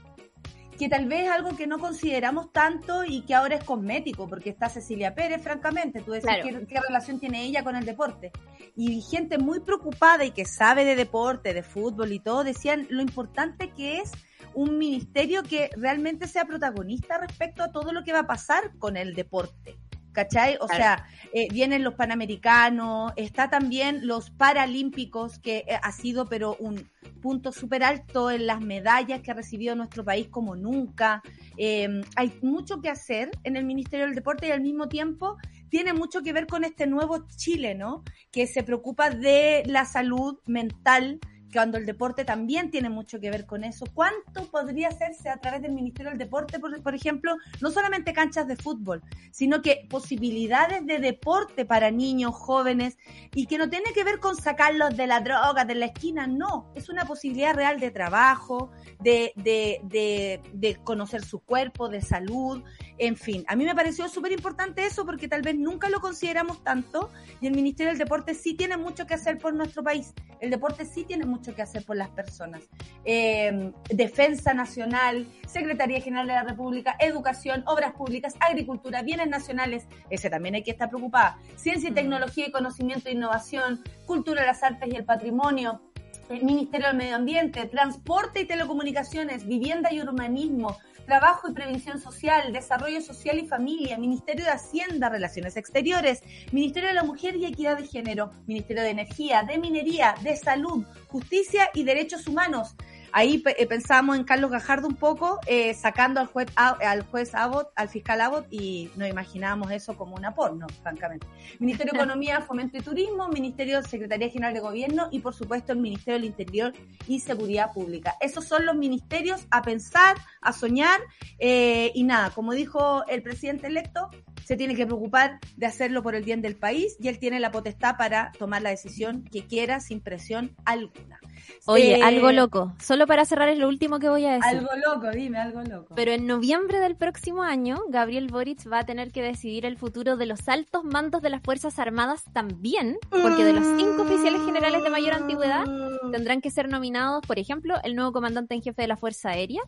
que 0.77 0.89
tal 0.89 1.07
vez 1.07 1.29
algo 1.29 1.57
que 1.57 1.67
no 1.67 1.79
consideramos 1.79 2.53
tanto 2.53 3.05
y 3.05 3.23
que 3.23 3.35
ahora 3.35 3.57
es 3.57 3.65
cosmético, 3.65 4.29
porque 4.29 4.51
está 4.51 4.69
Cecilia 4.69 5.15
Pérez, 5.15 5.43
francamente, 5.43 6.03
tú 6.03 6.13
decís 6.13 6.31
qué, 6.43 6.81
relación 6.81 7.19
tiene 7.19 7.45
ella 7.45 7.63
con 7.63 7.77
el 7.77 7.85
deporte. 7.85 8.33
Y 8.75 9.01
gente 9.03 9.39
muy 9.39 9.61
preocupada 9.61 10.25
y 10.25 10.31
que 10.31 10.45
sabe 10.45 10.85
de 10.85 10.97
deporte, 10.97 11.55
de 11.55 11.63
fútbol 11.63 12.13
y 12.13 12.21
todo, 12.21 12.45
decían 12.45 12.87
lo 12.91 13.03
importante 13.03 13.71
que 13.71 13.99
es 13.99 14.13
un 14.55 14.79
ministerio 14.79 15.43
que 15.43 15.71
realmente 15.77 16.27
sea 16.27 16.45
protagonista 16.45 17.19
respecto 17.19 17.63
a 17.63 17.73
todo 17.73 17.93
lo 17.93 18.05
que 18.05 18.13
va 18.13 18.21
a 18.21 18.27
pasar 18.27 18.77
con 18.79 18.97
el 18.97 19.15
deporte. 19.15 19.77
¿Cachai? 20.17 20.57
O 20.63 20.67
sea, 20.67 21.07
eh, 21.35 21.47
vienen 21.53 21.85
los 21.85 21.93
Panamericanos, 21.93 23.13
está 23.17 23.51
también 23.51 24.07
los 24.07 24.31
Paralímpicos, 24.31 25.39
que 25.39 25.59
eh, 25.69 25.79
ha 25.83 25.93
sido 25.93 26.25
pero 26.25 26.57
un 26.59 26.89
punto 27.21 27.53
súper 27.53 27.85
alto 27.85 28.31
en 28.31 28.47
las 28.47 28.63
medallas 28.63 29.21
que 29.21 29.31
ha 29.31 29.35
recibido 29.35 29.77
nuestro 29.77 30.07
país 30.07 30.29
como 30.29 30.57
nunca. 30.57 31.23
Eh, 31.59 32.01
hay 32.17 32.33
mucho 32.41 32.81
que 32.81 32.89
hacer 32.89 33.31
en 33.45 33.57
el 33.57 33.67
Ministerio 33.67 34.07
del 34.07 34.15
Deporte 34.15 34.49
y 34.49 34.53
al 34.53 34.63
mismo 34.63 34.89
tiempo 34.89 35.37
tiene 35.69 35.93
mucho 35.93 36.23
que 36.23 36.33
ver 36.33 36.47
con 36.47 36.65
este 36.65 36.87
nuevo 36.87 37.27
Chile, 37.37 37.75
¿no? 37.75 38.03
Que 38.33 38.47
se 38.47 38.63
preocupa 38.63 39.11
de 39.11 39.65
la 39.67 39.85
salud 39.85 40.39
mental 40.47 41.21
cuando 41.57 41.79
el 41.79 41.87
deporte 41.87 42.27
también 42.27 42.71
tiene 42.71 42.91
mucho 42.91 43.19
que 43.19 43.31
ver 43.31 43.47
con 43.47 43.65
eso. 43.65 43.87
¿Cuánto 43.95 44.45
podría 44.51 44.89
hacerse 44.89 45.31
a 45.31 45.39
través 45.39 45.63
del 45.63 45.73
Ministerio 45.73 46.11
del 46.11 46.19
Deporte, 46.19 46.59
por, 46.59 46.95
ejemplo, 46.95 47.35
no 47.63 47.71
solamente 47.71 48.13
canchas 48.13 48.47
de 48.47 48.57
fútbol, 48.57 49.03
sino 49.31 49.63
que 49.63 49.87
posibilidades 49.89 50.85
de 50.85 50.99
deporte 50.99 51.65
para 51.65 51.91
niños, 51.91 52.35
jóvenes, 52.35 52.99
y 53.35 53.47
que 53.47 53.57
no 53.57 53.71
tiene 53.71 53.95
que 53.95 54.05
ver 54.05 54.21
con 54.21 54.37
sacarlos 54.37 54.99
de 54.99 55.07
la 55.07 55.21
droga, 55.21 55.65
de 55.65 55.77
la 55.77 55.87
esquina, 55.87 56.27
no, 56.27 56.71
es 56.75 56.91
una 56.91 57.07
posibilidad 57.07 57.55
real 57.55 57.81
de 57.81 57.91
trabajo, 57.91 58.71
de, 59.01 59.33
de, 59.37 59.81
de, 59.85 60.43
de 60.53 60.77
conocer 60.85 61.25
su 61.25 61.39
cuerpo, 61.39 61.89
de 61.89 62.03
salud, 62.03 62.63
en 62.99 63.17
fin. 63.17 63.45
A 63.49 63.57
mí 63.57 63.65
me 63.65 63.75
pareció 63.75 64.09
súper 64.09 64.33
importante 64.33 64.85
eso 64.87 65.05
porque 65.05 65.29
tal 65.29 65.43
vez 65.43 65.57
nunca 65.57 65.89
lo 65.89 66.01
consideramos 66.01 66.63
tanto 66.65 67.11
y 67.41 67.47
el 67.47 67.55
Ministerio 67.55 67.91
del 67.91 67.99
Deporte 67.99 68.35
sí 68.35 68.55
tiene 68.55 68.77
mucho 68.77 69.07
que 69.07 69.15
hacer 69.15 69.39
por 69.39 69.55
nuestro 69.55 69.83
país. 69.83 70.15
El 70.41 70.51
deporte 70.51 70.85
sí 70.85 71.05
tiene 71.05 71.25
mucho 71.25 71.55
que 71.55 71.63
hacer 71.63 71.85
por 71.85 71.97
las 71.97 72.11
personas. 72.11 72.63
Eh, 73.05 73.73
Defensa 73.89 74.55
Nacional, 74.55 75.27
Secretaría 75.47 76.01
General 76.01 76.27
de 76.27 76.33
la 76.35 76.45
República, 76.45 76.97
Educación, 76.99 77.63
Obras 77.67 77.93
Públicas, 77.93 78.35
Agricultura, 78.41 79.03
Bienes 79.03 79.29
Nacionales, 79.29 79.87
ese 80.11 80.31
también 80.31 80.55
hay 80.55 80.63
que 80.63 80.73
estar 80.73 80.89
preocupado. 80.89 81.37
Ciencia 81.57 81.91
y 81.91 81.93
Tecnología 81.93 82.47
y 82.49 82.53
Conocimiento 82.53 83.09
e 83.09 83.13
Innovación, 83.13 83.83
Cultura, 84.07 84.45
las 84.45 84.63
Artes 84.63 84.89
y 84.93 84.97
el 84.97 85.05
Patrimonio, 85.05 85.81
el 86.29 86.45
Ministerio 86.45 86.89
del 86.89 86.97
Medio 86.97 87.17
Ambiente, 87.17 87.67
Transporte 87.67 88.41
y 88.41 88.47
Telecomunicaciones, 88.47 89.47
Vivienda 89.47 89.93
y 89.93 90.01
Urbanismo, 90.01 90.77
Trabajo 91.07 91.49
y 91.49 91.53
Previsión 91.53 92.01
Social, 92.01 92.53
Desarrollo 92.53 93.01
Social 93.01 93.39
y 93.39 93.47
Familia, 93.47 93.97
Ministerio 93.97 94.45
de 94.45 94.51
Hacienda, 94.51 95.09
Relaciones 95.09 95.57
Exteriores, 95.57 96.23
Ministerio 96.51 96.89
de 96.89 96.95
la 96.95 97.05
Mujer 97.05 97.37
y 97.37 97.47
Equidad 97.47 97.79
de 97.79 97.87
Género, 97.87 98.33
Ministerio 98.47 98.83
de 98.83 98.91
Energía, 98.91 99.45
de 99.45 99.59
Minería, 99.59 100.17
de 100.23 100.37
Salud, 100.37 100.85
Justicia 101.07 101.71
y 101.75 101.85
Derechos 101.85 102.27
Humanos. 102.27 102.75
Ahí 103.19 103.43
eh, 103.47 103.67
pensamos 103.67 104.15
en 104.19 104.25
Carlos 104.25 104.51
Gajardo 104.51 104.87
un 104.87 104.95
poco, 104.95 105.41
eh, 105.47 105.73
sacando 105.73 106.21
al 106.21 106.27
juez, 106.27 106.49
al 106.55 107.03
juez 107.05 107.35
Abbott, 107.35 107.71
al 107.75 107.89
fiscal 107.89 108.21
Abbott, 108.21 108.47
y 108.51 108.91
nos 108.95 109.09
imaginábamos 109.09 109.71
eso 109.71 109.97
como 109.97 110.17
una 110.17 110.35
porno, 110.35 110.67
francamente. 110.83 111.27
Ministerio 111.59 111.95
de 111.95 111.99
Economía, 112.05 112.43
Fomento 112.43 112.77
y 112.77 112.83
Turismo, 112.83 113.29
Ministerio 113.29 113.81
de 113.81 113.89
Secretaría 113.89 114.29
General 114.29 114.53
de 114.53 114.61
Gobierno 114.61 115.09
y, 115.11 115.21
por 115.21 115.33
supuesto, 115.33 115.73
el 115.73 115.79
Ministerio 115.79 116.21
del 116.21 116.27
Interior 116.27 116.75
y 117.09 117.21
Seguridad 117.21 117.73
Pública. 117.73 118.17
Esos 118.21 118.45
son 118.45 118.67
los 118.67 118.77
ministerios 118.77 119.47
a 119.51 119.63
pensar, 119.63 120.19
a 120.43 120.53
soñar, 120.53 121.01
eh, 121.39 121.93
y 121.95 122.05
nada, 122.05 122.29
como 122.29 122.53
dijo 122.53 123.07
el 123.07 123.23
presidente 123.23 123.69
electo, 123.69 124.11
se 124.45 124.57
tiene 124.57 124.75
que 124.77 124.85
preocupar 124.85 125.41
de 125.57 125.65
hacerlo 125.65 126.03
por 126.03 126.17
el 126.17 126.23
bien 126.23 126.43
del 126.43 126.57
país 126.57 126.99
y 127.01 127.09
él 127.09 127.19
tiene 127.19 127.41
la 127.41 127.51
potestad 127.51 127.97
para 127.97 128.31
tomar 128.39 128.61
la 128.61 128.69
decisión 128.69 129.25
que 129.25 129.47
quiera 129.47 129.81
sin 129.81 130.03
presión 130.03 130.55
alguna. 130.67 131.19
Oye, 131.67 131.99
eh, 131.99 132.03
algo 132.03 132.33
loco. 132.33 132.75
Solo 132.81 133.07
para 133.07 133.25
cerrar 133.25 133.49
es 133.49 133.59
lo 133.59 133.69
último 133.69 133.99
que 133.99 134.09
voy 134.09 134.25
a 134.25 134.35
decir. 134.35 134.59
Algo 134.59 134.71
loco, 134.87 135.11
dime, 135.11 135.39
algo 135.39 135.63
loco. 135.63 135.95
Pero 135.95 136.13
en 136.13 136.27
noviembre 136.27 136.79
del 136.81 136.97
próximo 136.97 137.43
año, 137.43 137.79
Gabriel 137.89 138.29
Boric 138.29 138.71
va 138.71 138.81
a 138.81 138.87
tener 138.87 139.13
que 139.13 139.23
decidir 139.23 139.67
el 139.67 139.77
futuro 139.77 140.17
de 140.17 140.27
los 140.27 140.49
altos 140.49 140.85
mandos 140.85 141.23
de 141.23 141.31
las 141.31 141.43
Fuerzas 141.43 141.79
Armadas 141.79 142.25
también, 142.33 142.99
porque 143.11 143.45
de 143.45 143.53
los 143.53 143.67
cinco 143.77 144.03
oficiales 144.03 144.43
generales 144.45 144.83
de 144.83 144.91
mayor 144.91 145.15
antigüedad 145.15 145.65
tendrán 146.13 146.41
que 146.41 146.51
ser 146.51 146.69
nominados, 146.69 147.27
por 147.27 147.39
ejemplo, 147.39 147.77
el 147.83 147.95
nuevo 147.95 148.13
comandante 148.13 148.55
en 148.55 148.63
jefe 148.63 148.83
de 148.83 148.89
la 148.89 148.97
Fuerza 148.97 149.31
Aérea, 149.31 149.63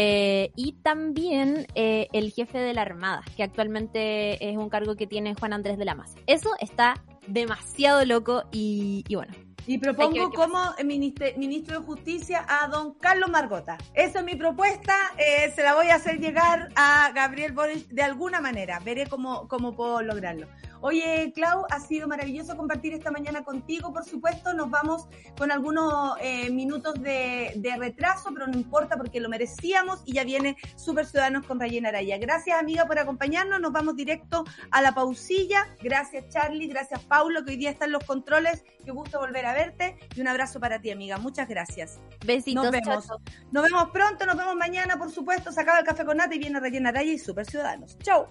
eh, 0.00 0.52
y 0.54 0.74
también 0.74 1.66
eh, 1.74 2.06
el 2.12 2.30
jefe 2.30 2.58
de 2.58 2.72
la 2.72 2.82
Armada, 2.82 3.24
que 3.36 3.42
actualmente 3.42 4.48
es 4.48 4.56
un 4.56 4.68
cargo 4.68 4.94
que 4.94 5.08
tiene 5.08 5.34
Juan 5.34 5.52
Andrés 5.52 5.76
de 5.76 5.84
la 5.84 5.96
Maza. 5.96 6.18
Eso 6.28 6.50
está 6.60 6.94
demasiado 7.26 8.04
loco 8.04 8.44
y, 8.52 9.04
y 9.08 9.16
bueno. 9.16 9.32
Y 9.68 9.76
propongo 9.76 10.30
como 10.30 10.58
ministro, 10.82 11.26
ministro, 11.36 11.80
de 11.80 11.84
Justicia 11.84 12.42
a 12.48 12.68
don 12.68 12.94
Carlos 12.94 13.28
Margota. 13.28 13.76
Esa 13.92 14.20
es 14.20 14.24
mi 14.24 14.34
propuesta, 14.34 14.94
eh, 15.18 15.52
se 15.54 15.62
la 15.62 15.74
voy 15.74 15.88
a 15.88 15.96
hacer 15.96 16.20
llegar 16.20 16.70
a 16.74 17.12
Gabriel 17.14 17.52
Boris 17.52 17.86
de 17.90 18.02
alguna 18.02 18.40
manera. 18.40 18.80
Veré 18.80 19.06
cómo, 19.06 19.46
cómo 19.46 19.76
puedo 19.76 20.00
lograrlo. 20.00 20.46
Oye, 20.80 21.32
Clau, 21.34 21.64
ha 21.70 21.80
sido 21.80 22.06
maravilloso 22.06 22.56
compartir 22.56 22.94
esta 22.94 23.10
mañana 23.10 23.42
contigo, 23.42 23.92
por 23.92 24.04
supuesto. 24.04 24.54
Nos 24.54 24.70
vamos 24.70 25.06
con 25.36 25.50
algunos 25.50 26.14
eh, 26.20 26.50
minutos 26.50 26.94
de, 27.02 27.52
de, 27.56 27.76
retraso, 27.76 28.30
pero 28.32 28.46
no 28.46 28.56
importa 28.56 28.96
porque 28.96 29.18
lo 29.18 29.28
merecíamos 29.28 30.02
y 30.06 30.14
ya 30.14 30.22
viene 30.22 30.56
Super 30.76 31.04
Ciudadanos 31.04 31.44
con 31.46 31.58
Rayena 31.58 31.88
Araya. 31.88 32.16
Gracias, 32.18 32.58
amiga, 32.58 32.86
por 32.86 32.98
acompañarnos. 32.98 33.60
Nos 33.60 33.72
vamos 33.72 33.96
directo 33.96 34.44
a 34.70 34.80
la 34.80 34.92
pausilla. 34.92 35.66
Gracias, 35.82 36.28
Charlie. 36.28 36.68
Gracias, 36.68 37.02
Paulo, 37.04 37.44
que 37.44 37.50
hoy 37.50 37.56
día 37.56 37.70
están 37.70 37.90
los 37.90 38.04
controles. 38.04 38.64
Qué 38.84 38.92
gusto 38.92 39.18
volver 39.18 39.46
a 39.46 39.54
verte. 39.58 39.96
Y 40.14 40.20
un 40.20 40.28
abrazo 40.28 40.60
para 40.60 40.80
ti, 40.80 40.90
amiga. 40.90 41.18
Muchas 41.18 41.48
gracias. 41.48 41.98
Besitos. 42.24 42.64
Nos 42.64 42.72
vemos. 42.72 43.06
Chato. 43.06 43.20
Nos 43.50 43.64
vemos 43.64 43.90
pronto. 43.90 44.26
Nos 44.26 44.36
vemos 44.36 44.54
mañana, 44.54 44.96
por 44.96 45.10
supuesto. 45.10 45.50
Se 45.50 45.60
acaba 45.60 45.80
el 45.80 45.84
café 45.84 46.04
con 46.04 46.16
nata 46.16 46.34
y 46.34 46.38
viene 46.38 46.60
Rayena 46.60 46.90
Araya 46.90 47.12
y 47.12 47.18
Super 47.18 47.44
Ciudadanos. 47.44 47.98
Chau. 47.98 48.26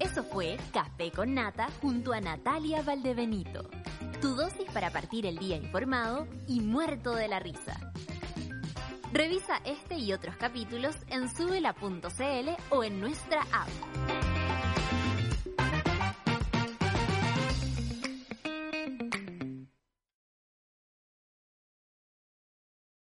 Eso 0.00 0.24
fue 0.24 0.56
Café 0.72 1.10
con 1.10 1.34
Nata 1.34 1.68
junto 1.80 2.12
a 2.12 2.20
Natalia 2.20 2.82
Valdebenito. 2.82 3.68
Tu 4.20 4.34
dosis 4.34 4.70
para 4.72 4.90
partir 4.90 5.26
el 5.26 5.36
día 5.38 5.56
informado 5.56 6.26
y 6.46 6.60
muerto 6.60 7.14
de 7.14 7.28
la 7.28 7.38
risa. 7.38 7.78
Revisa 9.12 9.60
este 9.64 9.96
y 9.96 10.12
otros 10.12 10.36
capítulos 10.36 10.96
en 11.08 11.34
subela.cl 11.34 12.48
o 12.70 12.84
en 12.84 13.00
nuestra 13.00 13.42
app. 13.52 14.25